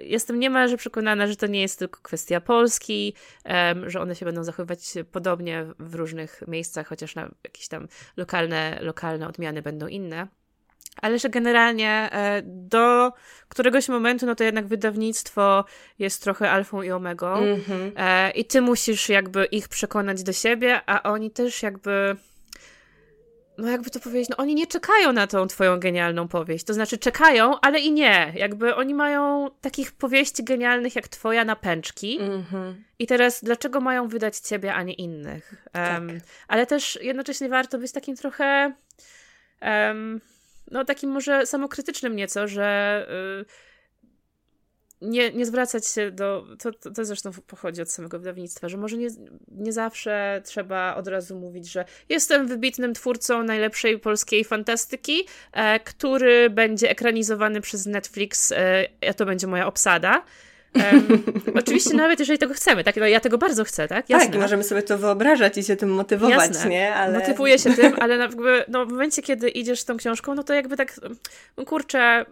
Jestem 0.00 0.38
niemalże 0.38 0.76
przekonana, 0.76 1.26
że 1.26 1.36
to 1.36 1.46
nie 1.46 1.60
jest 1.60 1.78
tylko 1.78 2.00
kwestia 2.02 2.40
Polski, 2.40 3.14
że 3.86 4.00
one 4.00 4.14
się 4.14 4.24
będą 4.24 4.44
zachowywać 4.44 4.94
podobnie 5.12 5.66
w 5.78 5.94
różnych 5.94 6.42
miejscach, 6.48 6.88
chociaż 6.88 7.14
na 7.14 7.30
jakieś 7.44 7.68
tam 7.68 7.88
lokalne, 8.16 8.78
lokalne 8.80 9.28
odmiany 9.28 9.62
będą 9.62 9.86
inne 9.86 10.28
ale 11.02 11.18
że 11.18 11.28
generalnie 11.28 12.08
e, 12.12 12.42
do 12.44 13.12
któregoś 13.48 13.88
momentu, 13.88 14.26
no 14.26 14.34
to 14.34 14.44
jednak 14.44 14.66
wydawnictwo 14.66 15.64
jest 15.98 16.22
trochę 16.22 16.50
alfą 16.50 16.82
i 16.82 16.90
omegą 16.90 17.34
mm-hmm. 17.34 18.30
i 18.34 18.44
ty 18.44 18.60
musisz 18.60 19.08
jakby 19.08 19.44
ich 19.44 19.68
przekonać 19.68 20.22
do 20.22 20.32
siebie, 20.32 20.80
a 20.86 21.02
oni 21.02 21.30
też 21.30 21.62
jakby 21.62 22.16
no 23.58 23.68
jakby 23.68 23.90
to 23.90 24.00
powiedzieć, 24.00 24.28
no 24.28 24.36
oni 24.36 24.54
nie 24.54 24.66
czekają 24.66 25.12
na 25.12 25.26
tą 25.26 25.46
twoją 25.46 25.80
genialną 25.80 26.28
powieść, 26.28 26.64
to 26.64 26.74
znaczy 26.74 26.98
czekają, 26.98 27.60
ale 27.60 27.80
i 27.80 27.92
nie, 27.92 28.32
jakby 28.36 28.74
oni 28.74 28.94
mają 28.94 29.50
takich 29.60 29.92
powieści 29.92 30.44
genialnych 30.44 30.96
jak 30.96 31.08
twoja 31.08 31.44
na 31.44 31.56
pęczki 31.56 32.20
mm-hmm. 32.20 32.74
i 32.98 33.06
teraz 33.06 33.44
dlaczego 33.44 33.80
mają 33.80 34.08
wydać 34.08 34.38
ciebie, 34.38 34.74
a 34.74 34.82
nie 34.82 34.92
innych? 34.92 35.66
Um, 35.74 36.08
tak. 36.08 36.16
Ale 36.48 36.66
też 36.66 36.98
jednocześnie 37.02 37.48
warto 37.48 37.78
być 37.78 37.92
takim 37.92 38.16
trochę 38.16 38.74
um, 39.62 40.20
no 40.70 40.84
takim 40.84 41.10
może 41.10 41.46
samokrytycznym 41.46 42.16
nieco, 42.16 42.48
że 42.48 43.06
yy, 43.38 43.44
nie, 45.00 45.32
nie 45.32 45.46
zwracać 45.46 45.86
się 45.86 46.10
do, 46.10 46.46
to, 46.58 46.72
to, 46.72 46.90
to 46.90 47.04
zresztą 47.04 47.30
pochodzi 47.46 47.82
od 47.82 47.90
samego 47.90 48.18
wydawnictwa, 48.18 48.68
że 48.68 48.76
może 48.76 48.96
nie, 48.96 49.08
nie 49.48 49.72
zawsze 49.72 50.42
trzeba 50.44 50.94
od 50.94 51.08
razu 51.08 51.38
mówić, 51.38 51.72
że 51.72 51.84
jestem 52.08 52.46
wybitnym 52.46 52.94
twórcą 52.94 53.42
najlepszej 53.42 53.98
polskiej 53.98 54.44
fantastyki, 54.44 55.26
e, 55.52 55.80
który 55.80 56.50
będzie 56.50 56.90
ekranizowany 56.90 57.60
przez 57.60 57.86
Netflix, 57.86 58.52
e, 58.52 58.88
a 59.08 59.14
to 59.14 59.26
będzie 59.26 59.46
moja 59.46 59.66
obsada. 59.66 60.24
Um, 60.76 61.22
oczywiście 61.60 61.94
nawet 61.94 62.18
jeżeli 62.18 62.38
tego 62.38 62.54
chcemy, 62.54 62.84
tak? 62.84 62.96
No, 62.96 63.06
ja 63.06 63.20
tego 63.20 63.38
bardzo 63.38 63.64
chcę, 63.64 63.88
tak? 63.88 64.10
Jasne. 64.10 64.30
Tak, 64.30 64.40
możemy 64.40 64.64
sobie 64.64 64.82
to 64.82 64.98
wyobrażać 64.98 65.58
i 65.58 65.64
się 65.64 65.76
tym 65.76 65.90
motywować, 65.90 66.48
Jasne. 66.48 66.70
nie? 66.70 66.94
Ale... 66.94 67.18
Motywuję 67.18 67.58
się 67.58 67.74
tym, 67.74 67.96
ale 68.00 68.16
jakby, 68.16 68.64
no, 68.68 68.86
w 68.86 68.90
momencie, 68.90 69.22
kiedy 69.22 69.48
idziesz 69.48 69.80
z 69.80 69.84
tą 69.84 69.96
książką, 69.96 70.34
no 70.34 70.44
to 70.44 70.54
jakby 70.54 70.76
tak, 70.76 71.00
no 71.56 71.64
kurczę, 71.64 72.26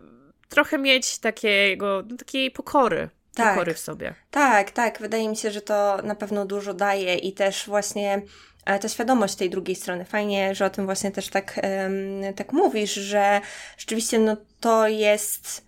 trochę 0.48 0.78
mieć 0.78 1.18
takiego, 1.18 2.02
no, 2.10 2.16
takiej 2.16 2.50
pokory. 2.50 3.08
Tak, 3.34 3.54
pokory 3.54 3.74
w 3.74 3.78
sobie. 3.78 4.14
Tak, 4.30 4.70
tak. 4.70 5.00
Wydaje 5.00 5.28
mi 5.28 5.36
się, 5.36 5.50
że 5.50 5.60
to 5.60 5.98
na 6.02 6.14
pewno 6.14 6.46
dużo 6.46 6.74
daje 6.74 7.14
i 7.14 7.32
też 7.32 7.66
właśnie 7.66 8.22
e, 8.66 8.78
ta 8.78 8.88
świadomość 8.88 9.34
tej 9.34 9.50
drugiej 9.50 9.76
strony. 9.76 10.04
Fajnie, 10.04 10.54
że 10.54 10.64
o 10.66 10.70
tym 10.70 10.84
właśnie 10.84 11.10
też 11.10 11.28
tak, 11.28 11.60
um, 11.62 12.34
tak 12.34 12.52
mówisz, 12.52 12.94
że 12.94 13.40
rzeczywiście 13.78 14.18
no, 14.18 14.36
to 14.60 14.88
jest 14.88 15.64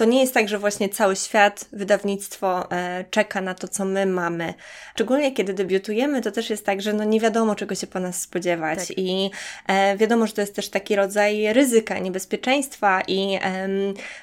to 0.00 0.04
nie 0.04 0.20
jest 0.20 0.34
tak, 0.34 0.48
że 0.48 0.58
właśnie 0.58 0.88
cały 0.88 1.16
świat, 1.16 1.68
wydawnictwo 1.72 2.72
e, 2.72 3.04
czeka 3.10 3.40
na 3.40 3.54
to, 3.54 3.68
co 3.68 3.84
my 3.84 4.06
mamy. 4.06 4.54
Szczególnie 4.94 5.32
kiedy 5.32 5.54
debiutujemy, 5.54 6.22
to 6.22 6.30
też 6.30 6.50
jest 6.50 6.66
tak, 6.66 6.82
że 6.82 6.92
no 6.92 7.04
nie 7.04 7.20
wiadomo, 7.20 7.54
czego 7.54 7.74
się 7.74 7.86
po 7.86 8.00
nas 8.00 8.22
spodziewać. 8.22 8.78
Tak. 8.78 8.98
I 8.98 9.30
e, 9.66 9.96
wiadomo, 9.96 10.26
że 10.26 10.32
to 10.32 10.40
jest 10.40 10.54
też 10.54 10.68
taki 10.68 10.96
rodzaj 10.96 11.52
ryzyka, 11.52 11.98
niebezpieczeństwa 11.98 13.02
i 13.08 13.38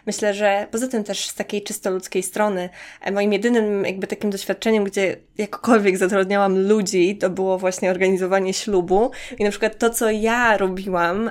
myślę, 0.06 0.34
że 0.34 0.68
poza 0.72 0.88
tym 0.88 1.04
też 1.04 1.28
z 1.28 1.36
takiej 1.36 1.64
czysto 1.64 1.91
ludzkiej 1.91 2.24
strony, 2.24 2.70
e, 3.02 3.12
moim 3.12 3.34
jedynym 3.34 3.86
jakby 3.86 4.08
takim 4.08 4.30
doświadczeniem, 4.30 4.84
gdzie 4.84 5.18
jakkolwiek 5.38 5.98
zatrudniałam 5.98 6.68
ludzi, 6.68 7.18
to 7.18 7.30
było 7.30 7.58
właśnie 7.58 7.91
organizowanie 7.91 8.54
ślubu. 8.54 9.12
I 9.40 9.44
na 9.44 9.49
przykład 9.49 9.78
to, 9.78 9.90
co 9.90 10.10
ja 10.10 10.58
robiłam, 10.58 11.30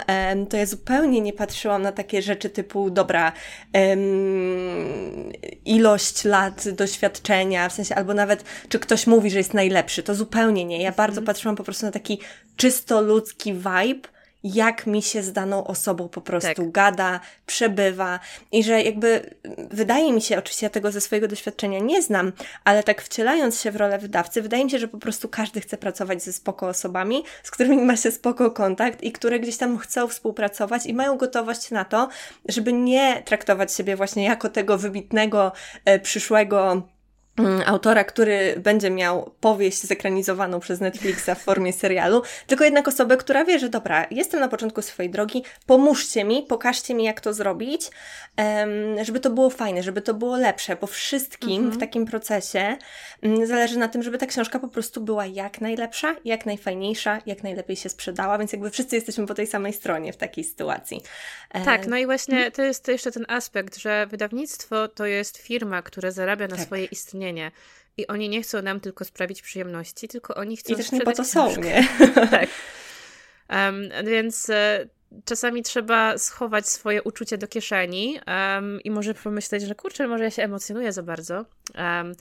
to 0.50 0.56
ja 0.56 0.66
zupełnie 0.66 1.20
nie 1.20 1.32
patrzyłam 1.32 1.82
na 1.82 1.92
takie 1.92 2.22
rzeczy 2.22 2.50
typu, 2.50 2.90
dobra, 2.90 3.32
ilość 5.64 6.24
lat 6.24 6.68
doświadczenia, 6.68 7.68
w 7.68 7.72
sensie, 7.72 7.94
albo 7.94 8.14
nawet 8.14 8.44
czy 8.68 8.78
ktoś 8.78 9.06
mówi, 9.06 9.30
że 9.30 9.38
jest 9.38 9.54
najlepszy, 9.54 10.02
to 10.02 10.14
zupełnie 10.14 10.64
nie. 10.64 10.82
Ja 10.82 10.92
bardzo 10.92 11.20
mhm. 11.20 11.26
patrzyłam 11.26 11.56
po 11.56 11.64
prostu 11.64 11.86
na 11.86 11.92
taki 11.92 12.20
czysto 12.56 13.00
ludzki 13.00 13.52
vibe 13.52 14.08
jak 14.44 14.86
mi 14.86 15.02
się 15.02 15.22
z 15.22 15.32
daną 15.32 15.66
osobą 15.66 16.08
po 16.08 16.20
prostu 16.20 16.54
Tak. 16.54 16.70
gada, 16.70 17.20
przebywa 17.46 18.20
i 18.52 18.64
że 18.64 18.82
jakby 18.82 19.34
wydaje 19.70 20.12
mi 20.12 20.22
się, 20.22 20.38
oczywiście 20.38 20.66
ja 20.66 20.70
tego 20.70 20.92
ze 20.92 21.00
swojego 21.00 21.28
doświadczenia 21.28 21.78
nie 21.78 22.02
znam, 22.02 22.32
ale 22.64 22.82
tak 22.82 23.02
wcielając 23.02 23.60
się 23.60 23.70
w 23.70 23.76
rolę 23.76 23.98
wydawcy, 23.98 24.42
wydaje 24.42 24.64
mi 24.64 24.70
się, 24.70 24.78
że 24.78 24.88
po 24.88 24.98
prostu 24.98 25.28
każdy 25.28 25.60
chce 25.60 25.76
pracować 25.76 26.22
ze 26.22 26.32
spoko 26.32 26.68
osobami, 26.68 27.24
z 27.42 27.50
którymi 27.50 27.82
ma 27.82 27.96
się 27.96 28.10
spoko 28.10 28.50
kontakt 28.50 29.02
i 29.02 29.12
które 29.12 29.40
gdzieś 29.40 29.56
tam 29.56 29.78
chcą 29.78 30.08
współpracować 30.08 30.86
i 30.86 30.94
mają 30.94 31.16
gotowość 31.16 31.70
na 31.70 31.84
to, 31.84 32.08
żeby 32.48 32.72
nie 32.72 33.22
traktować 33.22 33.72
siebie 33.72 33.96
właśnie 33.96 34.24
jako 34.24 34.48
tego 34.48 34.78
wybitnego, 34.78 35.52
e, 35.84 35.98
przyszłego 36.00 36.82
autora, 37.66 38.04
który 38.04 38.54
będzie 38.58 38.90
miał 38.90 39.30
powieść 39.40 39.82
zekranizowaną 39.82 40.60
przez 40.60 40.80
Netflixa 40.80 41.30
w 41.34 41.42
formie 41.42 41.72
serialu, 41.72 42.22
tylko 42.46 42.64
jednak 42.64 42.88
osobę, 42.88 43.16
która 43.16 43.44
wie, 43.44 43.58
że 43.58 43.68
dobra, 43.68 44.06
jestem 44.10 44.40
na 44.40 44.48
początku 44.48 44.82
swojej 44.82 45.10
drogi, 45.10 45.44
pomóżcie 45.66 46.24
mi, 46.24 46.42
pokażcie 46.42 46.94
mi, 46.94 47.04
jak 47.04 47.20
to 47.20 47.34
zrobić, 47.34 47.90
żeby 49.02 49.20
to 49.20 49.30
było 49.30 49.50
fajne, 49.50 49.82
żeby 49.82 50.02
to 50.02 50.14
było 50.14 50.36
lepsze, 50.36 50.76
bo 50.76 50.86
wszystkim 50.86 51.70
w 51.70 51.78
takim 51.78 52.06
procesie 52.06 52.76
mm, 53.22 53.46
zależy 53.46 53.78
na 53.78 53.88
tym, 53.88 54.02
żeby 54.02 54.18
ta 54.18 54.26
książka 54.26 54.58
po 54.58 54.68
prostu 54.68 55.00
była 55.00 55.26
jak 55.26 55.60
najlepsza, 55.60 56.14
jak 56.24 56.46
najfajniejsza, 56.46 57.18
jak 57.26 57.42
najlepiej 57.42 57.76
się 57.76 57.88
sprzedała, 57.88 58.38
więc 58.38 58.52
jakby 58.52 58.70
wszyscy 58.70 58.96
jesteśmy 58.96 59.26
po 59.26 59.34
tej 59.34 59.46
samej 59.46 59.72
stronie 59.72 60.12
w 60.12 60.16
takiej 60.16 60.44
sytuacji. 60.44 61.00
E, 61.50 61.64
Tak, 61.64 61.86
no 61.86 61.96
i 61.96 62.06
właśnie 62.06 62.50
to 62.50 62.62
jest 62.62 62.88
jeszcze 62.88 63.12
ten 63.12 63.24
aspekt, 63.28 63.76
że 63.76 64.06
wydawnictwo 64.06 64.88
to 64.88 65.06
jest 65.06 65.38
firma, 65.38 65.82
która 65.82 66.10
zarabia 66.10 66.48
na 66.48 66.56
Tak. 66.56 66.66
swoje 66.66 66.84
istnienie. 66.84 67.25
I 67.96 68.06
oni 68.06 68.28
nie 68.28 68.42
chcą 68.42 68.62
nam 68.62 68.80
tylko 68.80 69.04
sprawić 69.04 69.42
przyjemności, 69.42 70.08
tylko 70.08 70.34
oni 70.34 70.56
chcą 70.56 70.72
I 70.72 70.76
też 70.76 70.92
nie 70.92 71.00
po 71.00 71.12
to 71.12 71.24
są, 71.24 71.44
książkę. 71.46 71.62
nie? 71.62 71.88
tak. 72.30 72.48
Em, 73.48 73.88
więc 74.04 74.50
e, 74.50 74.88
czasami 75.24 75.62
trzeba 75.62 76.18
schować 76.18 76.68
swoje 76.68 77.02
uczucie 77.02 77.38
do 77.38 77.48
kieszeni 77.48 78.20
em, 78.26 78.80
i 78.84 78.90
może 78.90 79.14
pomyśleć, 79.14 79.62
że 79.62 79.74
kurczę, 79.74 80.08
może 80.08 80.24
ja 80.24 80.30
się 80.30 80.42
emocjonuję 80.42 80.92
za 80.92 81.02
bardzo 81.02 81.44
em, 81.74 82.14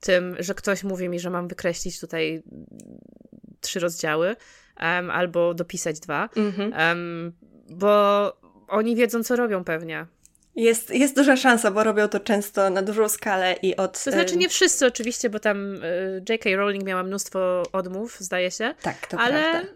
tym, 0.00 0.36
że 0.38 0.54
ktoś 0.54 0.84
mówi 0.84 1.08
mi, 1.08 1.20
że 1.20 1.30
mam 1.30 1.48
wykreślić 1.48 2.00
tutaj 2.00 2.42
trzy 3.60 3.80
rozdziały 3.80 4.36
em, 4.76 5.10
albo 5.10 5.54
dopisać 5.54 6.00
dwa, 6.00 6.28
Mhm. 6.36 6.72
em, 6.74 7.32
bo 7.70 8.32
oni 8.68 8.96
wiedzą, 8.96 9.22
co 9.24 9.36
robią 9.36 9.64
pewnie. 9.64 10.06
Jest, 10.56 10.90
jest 10.90 11.16
duża 11.16 11.36
szansa, 11.36 11.70
bo 11.70 11.84
robią 11.84 12.08
to 12.08 12.20
często 12.20 12.70
na 12.70 12.82
dużą 12.82 13.08
skalę 13.08 13.56
i 13.62 13.76
od... 13.76 14.04
To 14.04 14.10
znaczy 14.10 14.34
em, 14.34 14.40
nie 14.40 14.48
wszyscy 14.48 14.86
oczywiście, 14.86 15.30
bo 15.30 15.40
tam 15.40 15.74
y, 15.84 16.22
J.K. 16.28 16.50
Rowling 16.56 16.84
miała 16.84 17.02
mnóstwo 17.02 17.62
odmów, 17.72 18.16
zdaje 18.20 18.50
się, 18.50 18.74
Tak, 18.82 19.06
to 19.06 19.18
ale, 19.18 19.50
prawda. 19.50 19.68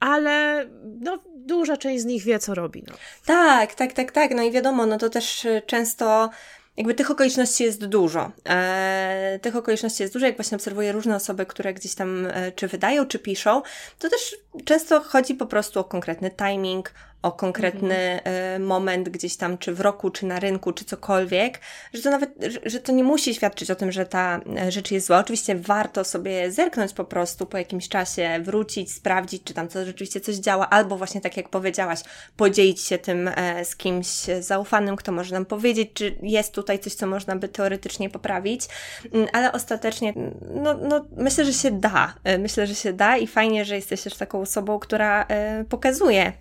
ale 0.00 0.66
no, 1.00 1.18
duża 1.36 1.76
część 1.76 2.02
z 2.02 2.04
nich 2.04 2.24
wie, 2.24 2.38
co 2.38 2.54
robi. 2.54 2.84
No. 2.88 2.94
Tak, 3.26 3.74
tak, 3.74 3.92
tak, 3.92 4.12
tak. 4.12 4.34
No 4.34 4.42
i 4.42 4.50
wiadomo, 4.50 4.86
no 4.86 4.98
to 4.98 5.10
też 5.10 5.44
y, 5.44 5.62
często 5.66 6.30
jakby 6.76 6.94
tych 6.94 7.10
okoliczności 7.10 7.64
jest 7.64 7.86
dużo. 7.86 8.32
E, 8.48 9.38
tych 9.42 9.56
okoliczności 9.56 10.02
jest 10.02 10.12
dużo, 10.14 10.26
jak 10.26 10.36
właśnie 10.36 10.56
obserwuję 10.56 10.92
różne 10.92 11.16
osoby, 11.16 11.46
które 11.46 11.74
gdzieś 11.74 11.94
tam 11.94 12.26
e, 12.26 12.52
czy 12.52 12.68
wydają, 12.68 13.06
czy 13.06 13.18
piszą, 13.18 13.62
to 13.98 14.08
też 14.10 14.36
często 14.64 15.00
chodzi 15.00 15.34
po 15.34 15.46
prostu 15.46 15.80
o 15.80 15.84
konkretny 15.84 16.30
timing, 16.30 16.92
o 17.22 17.32
konkretny 17.32 18.22
e, 18.24 18.58
moment 18.58 19.08
gdzieś 19.08 19.36
tam, 19.36 19.58
czy 19.58 19.74
w 19.74 19.80
roku, 19.80 20.10
czy 20.10 20.26
na 20.26 20.40
rynku, 20.40 20.72
czy 20.72 20.84
cokolwiek, 20.84 21.60
że 21.94 22.02
to 22.02 22.10
nawet, 22.10 22.30
że, 22.64 22.80
to 22.80 22.92
nie 22.92 23.04
musi 23.04 23.34
świadczyć 23.34 23.70
o 23.70 23.74
tym, 23.74 23.92
że 23.92 24.06
ta 24.06 24.40
e, 24.58 24.72
rzecz 24.72 24.90
jest 24.90 25.06
zła. 25.06 25.18
Oczywiście 25.18 25.54
warto 25.54 26.04
sobie 26.04 26.52
zerknąć 26.52 26.92
po 26.92 27.04
prostu 27.04 27.46
po 27.46 27.58
jakimś 27.58 27.88
czasie, 27.88 28.40
wrócić, 28.42 28.92
sprawdzić, 28.92 29.42
czy 29.44 29.54
tam 29.54 29.68
to 29.68 29.84
rzeczywiście 29.84 30.20
coś 30.20 30.36
działa, 30.36 30.70
albo 30.70 30.96
właśnie 30.96 31.20
tak 31.20 31.36
jak 31.36 31.48
powiedziałaś, 31.48 32.00
podzielić 32.36 32.80
się 32.80 32.98
tym 32.98 33.28
e, 33.28 33.64
z 33.64 33.76
kimś 33.76 34.06
zaufanym, 34.40 34.96
kto 34.96 35.12
może 35.12 35.34
nam 35.34 35.46
powiedzieć, 35.46 35.90
czy 35.94 36.18
jest 36.22 36.54
tutaj 36.54 36.78
coś, 36.78 36.94
co 36.94 37.06
można 37.06 37.36
by 37.36 37.48
teoretycznie 37.48 38.10
poprawić, 38.10 38.68
Mm, 39.12 39.28
ale 39.32 39.52
ostatecznie, 39.52 40.14
no, 40.54 40.74
no 40.74 41.04
myślę, 41.16 41.44
że 41.44 41.52
się 41.52 41.70
da. 41.70 42.14
Myślę, 42.38 42.66
że 42.66 42.74
się 42.74 42.92
da 42.92 43.16
i 43.16 43.26
fajnie, 43.26 43.64
że 43.64 43.76
jesteś 43.76 44.02
też 44.02 44.14
taką 44.14 44.40
osobą, 44.40 44.78
która 44.78 45.26
pokazuje, 45.68 46.32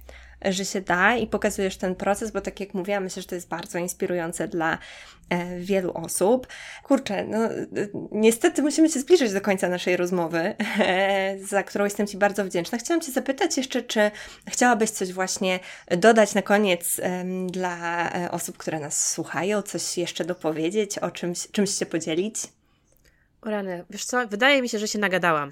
że 0.46 0.66
się 0.66 0.82
da 0.82 1.16
i 1.16 1.28
pokazujesz 1.28 1.78
ten 1.78 1.96
proces, 1.96 2.32
bo 2.32 2.42
tak 2.42 2.60
jak 2.60 2.74
mówiłam, 2.74 3.04
myślę, 3.04 3.22
że 3.22 3.28
to 3.28 3.36
jest 3.36 3.48
bardzo 3.48 3.78
inspirujące 3.78 4.48
dla 4.48 4.78
e, 5.30 5.60
wielu 5.60 5.92
osób. 5.94 6.48
Kurczę, 6.84 7.26
no 7.26 7.46
e, 7.46 7.60
niestety 8.12 8.62
musimy 8.62 8.90
się 8.90 9.00
zbliżyć 9.00 9.34
do 9.34 9.42
końca 9.42 9.70
naszej 9.70 9.98
rozmowy, 9.98 10.56
za 11.50 11.64
którą 11.64 11.86
jestem 11.86 12.08
Ci 12.08 12.18
bardzo 12.18 12.46
wdzięczna. 12.46 12.78
Chciałam 12.78 13.02
Cię 13.02 13.12
zapytać 13.12 13.58
jeszcze, 13.58 13.82
czy 13.82 14.12
chciałabyś 14.48 14.90
coś 14.90 15.14
właśnie 15.14 15.60
dodać 15.98 16.34
na 16.34 16.42
koniec 16.42 17.02
dla 17.48 18.10
e, 18.12 18.32
osób, 18.32 18.58
które 18.58 18.80
nas 18.80 19.10
słuchają, 19.10 19.62
coś 19.62 19.98
jeszcze 19.98 20.26
dopowiedzieć, 20.26 20.98
o 20.98 21.12
czymś, 21.12 21.48
czymś 21.52 21.78
się 21.78 21.86
podzielić? 21.86 22.61
O 23.42 23.50
rany, 23.50 23.86
wiesz 23.90 24.06
co, 24.06 24.28
wydaje 24.28 24.62
mi 24.62 24.70
się, 24.70 24.80
że 24.80 24.88
się 24.88 25.00
nagadałam. 25.00 25.52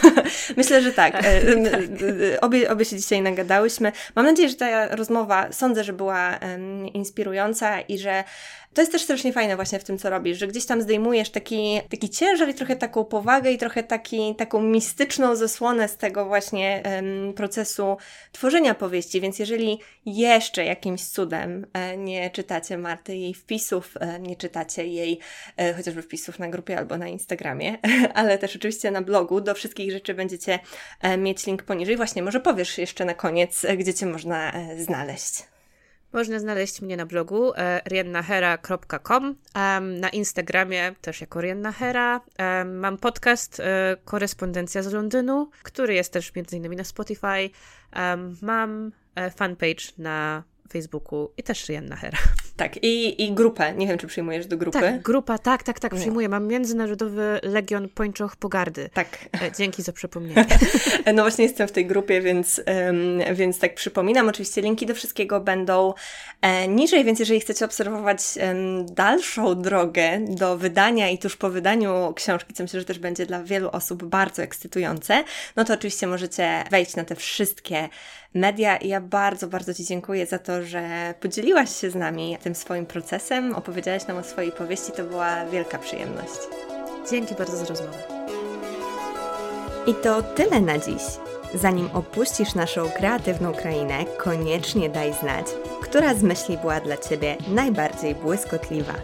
Myślę, 0.56 0.82
że 0.82 0.92
tak. 0.92 1.14
M, 1.14 1.66
e, 2.34 2.40
Obie, 2.40 2.70
obie 2.70 2.84
się 2.84 2.96
dzisiaj 2.96 3.22
nagadałyśmy. 3.22 3.92
Mam 4.16 4.26
nadzieję, 4.26 4.48
że 4.48 4.54
ta 4.54 4.96
rozmowa, 4.96 5.52
sądzę, 5.52 5.84
że 5.84 5.92
była 5.92 6.38
inspirująca 6.94 7.80
i 7.80 7.98
że 7.98 8.24
to 8.74 8.82
jest 8.82 8.92
też 8.92 9.02
strasznie 9.02 9.32
fajne 9.32 9.56
właśnie 9.56 9.78
w 9.78 9.84
tym, 9.84 9.98
co 9.98 10.10
robisz, 10.10 10.38
że 10.38 10.46
gdzieś 10.46 10.66
tam 10.66 10.82
zdejmujesz 10.82 11.30
taki, 11.30 11.80
taki 11.90 12.10
ciężar 12.10 12.48
i 12.48 12.54
trochę 12.54 12.76
taką 12.76 13.04
powagę 13.04 13.52
i 13.52 13.58
trochę 13.58 13.82
taki, 13.82 14.34
taką 14.34 14.62
mistyczną 14.62 15.36
zasłonę 15.36 15.88
z 15.88 15.96
tego 15.96 16.26
właśnie 16.26 16.82
procesu 17.36 17.96
tworzenia 18.32 18.74
powieści, 18.74 19.20
więc 19.20 19.38
jeżeli 19.38 19.78
jeszcze 20.06 20.64
jakimś 20.64 21.04
cudem 21.04 21.66
e, 21.72 21.96
nie 21.96 22.30
czytacie 22.30 22.78
Marty 22.78 23.16
jej 23.16 23.34
wpisów, 23.34 23.94
e, 24.00 24.20
nie 24.20 24.36
czytacie 24.36 24.86
jej 24.86 25.18
e, 25.56 25.74
chociażby 25.74 26.02
wpisów 26.02 26.38
na 26.38 26.48
grupie 26.48 26.78
albo 26.78 26.98
na 26.98 27.08
Instagramie, 27.08 27.78
ale 28.14 28.38
też 28.38 28.56
oczywiście 28.56 28.90
na 28.90 29.02
blogu, 29.02 29.40
do 29.40 29.54
wszystkich 29.54 29.92
rzeczy 29.92 30.14
będziecie 30.14 30.58
e, 31.00 31.16
mieć 31.16 31.46
link 31.46 31.62
poniżej. 31.62 31.96
Właśnie, 31.96 32.22
może 32.22 32.40
powiesz 32.40 32.78
jeszcze 32.78 33.04
na 33.04 33.14
koniec, 33.14 33.64
e, 33.64 33.76
gdzie 33.76 33.94
Cię 33.94 34.06
można 34.06 34.52
e, 34.52 34.82
znaleźć. 34.82 35.57
Można 36.12 36.38
znaleźć 36.38 36.80
mnie 36.80 36.96
na 36.96 37.06
blogu 37.06 37.52
e, 37.54 37.80
riennahera.com, 37.88 39.34
na 40.00 40.08
Instagramie 40.08 40.94
też 41.00 41.20
jako 41.20 41.40
riennahera. 41.40 42.20
Mam 42.64 42.98
podcast 42.98 43.60
e, 43.60 43.96
Korespondencja 44.04 44.82
z 44.82 44.92
Londynu, 44.92 45.50
który 45.62 45.94
jest 45.94 46.12
też 46.12 46.34
między 46.34 46.56
innymi 46.56 46.76
na 46.76 46.84
Spotify. 46.84 47.50
Mam 48.42 48.92
e, 49.14 49.30
fanpage 49.30 49.84
na 49.98 50.42
Facebooku 50.72 51.32
i 51.36 51.42
też 51.42 51.68
riennahera. 51.68 52.18
Tak, 52.58 52.84
i, 52.84 53.24
i 53.24 53.32
grupę. 53.32 53.74
Nie 53.74 53.86
wiem, 53.86 53.98
czy 53.98 54.06
przyjmujesz 54.06 54.46
do 54.46 54.56
grupy. 54.56 54.80
Tak, 54.80 55.02
grupa, 55.02 55.38
tak, 55.38 55.62
tak, 55.62 55.80
tak, 55.80 55.94
przyjmuję. 55.94 56.28
Mam 56.28 56.46
Międzynarodowy 56.46 57.40
Legion 57.42 57.88
Pończoch 57.88 58.36
Pogardy. 58.36 58.90
Tak. 58.94 59.18
E, 59.42 59.52
dzięki 59.58 59.82
za 59.82 59.92
przypomnienie. 59.92 60.46
No 61.14 61.22
właśnie 61.22 61.44
jestem 61.44 61.68
w 61.68 61.72
tej 61.72 61.86
grupie, 61.86 62.20
więc, 62.20 62.62
więc 63.32 63.58
tak 63.58 63.74
przypominam. 63.74 64.28
Oczywiście 64.28 64.60
linki 64.62 64.86
do 64.86 64.94
wszystkiego 64.94 65.40
będą 65.40 65.94
e, 66.40 66.68
niżej, 66.68 67.04
więc 67.04 67.18
jeżeli 67.18 67.40
chcecie 67.40 67.64
obserwować 67.64 68.20
dalszą 68.84 69.62
drogę 69.62 70.20
do 70.28 70.56
wydania 70.56 71.08
i 71.08 71.18
tuż 71.18 71.36
po 71.36 71.50
wydaniu 71.50 72.12
książki, 72.16 72.54
co 72.54 72.62
myślę, 72.62 72.80
że 72.80 72.86
też 72.86 72.98
będzie 72.98 73.26
dla 73.26 73.42
wielu 73.42 73.68
osób 73.70 74.04
bardzo 74.04 74.42
ekscytujące, 74.42 75.24
no 75.56 75.64
to 75.64 75.74
oczywiście 75.74 76.06
możecie 76.06 76.64
wejść 76.70 76.96
na 76.96 77.04
te 77.04 77.14
wszystkie 77.14 77.88
media 78.34 78.78
ja 78.82 79.00
bardzo, 79.00 79.48
bardzo 79.48 79.74
Ci 79.74 79.84
dziękuję 79.84 80.26
za 80.26 80.38
to, 80.38 80.62
że 80.62 81.14
podzieliłaś 81.20 81.76
się 81.76 81.90
z 81.90 81.94
nami 81.94 82.38
tym 82.42 82.54
swoim 82.54 82.86
procesem, 82.86 83.54
opowiedziałaś 83.54 84.06
nam 84.06 84.16
o 84.16 84.22
swojej 84.22 84.52
powieści, 84.52 84.92
to 84.92 85.04
była 85.04 85.46
wielka 85.46 85.78
przyjemność. 85.78 86.38
Dzięki 87.10 87.34
bardzo 87.34 87.56
za 87.56 87.64
rozmowę. 87.64 87.98
I 89.86 89.94
to 89.94 90.22
tyle 90.22 90.60
na 90.60 90.78
dziś. 90.78 91.02
Zanim 91.54 91.90
opuścisz 91.92 92.54
naszą 92.54 92.90
kreatywną 92.90 93.52
krainę, 93.52 94.04
koniecznie 94.18 94.90
daj 94.90 95.14
znać, 95.14 95.46
która 95.82 96.14
z 96.14 96.22
myśli 96.22 96.58
była 96.58 96.80
dla 96.80 96.96
Ciebie 96.96 97.36
najbardziej 97.48 98.14
błyskotliwa. 98.14 98.94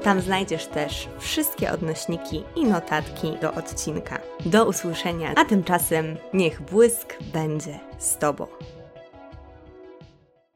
Tam 0.04 0.22
znajdziesz 0.22 0.66
też 0.66 1.10
wszystkie 1.20 1.72
odnośniki 1.72 2.44
i 2.56 2.66
notatki 2.66 3.38
do 3.42 3.54
odcinka. 3.54 4.20
Do 4.46 4.66
usłyszenia, 4.66 5.34
a 5.36 5.46
tymczasem 5.46 6.18
niech 6.34 6.62
błysk 6.62 7.18
będzie 7.34 7.80
z 7.98 8.18
Tobą. 8.18 8.48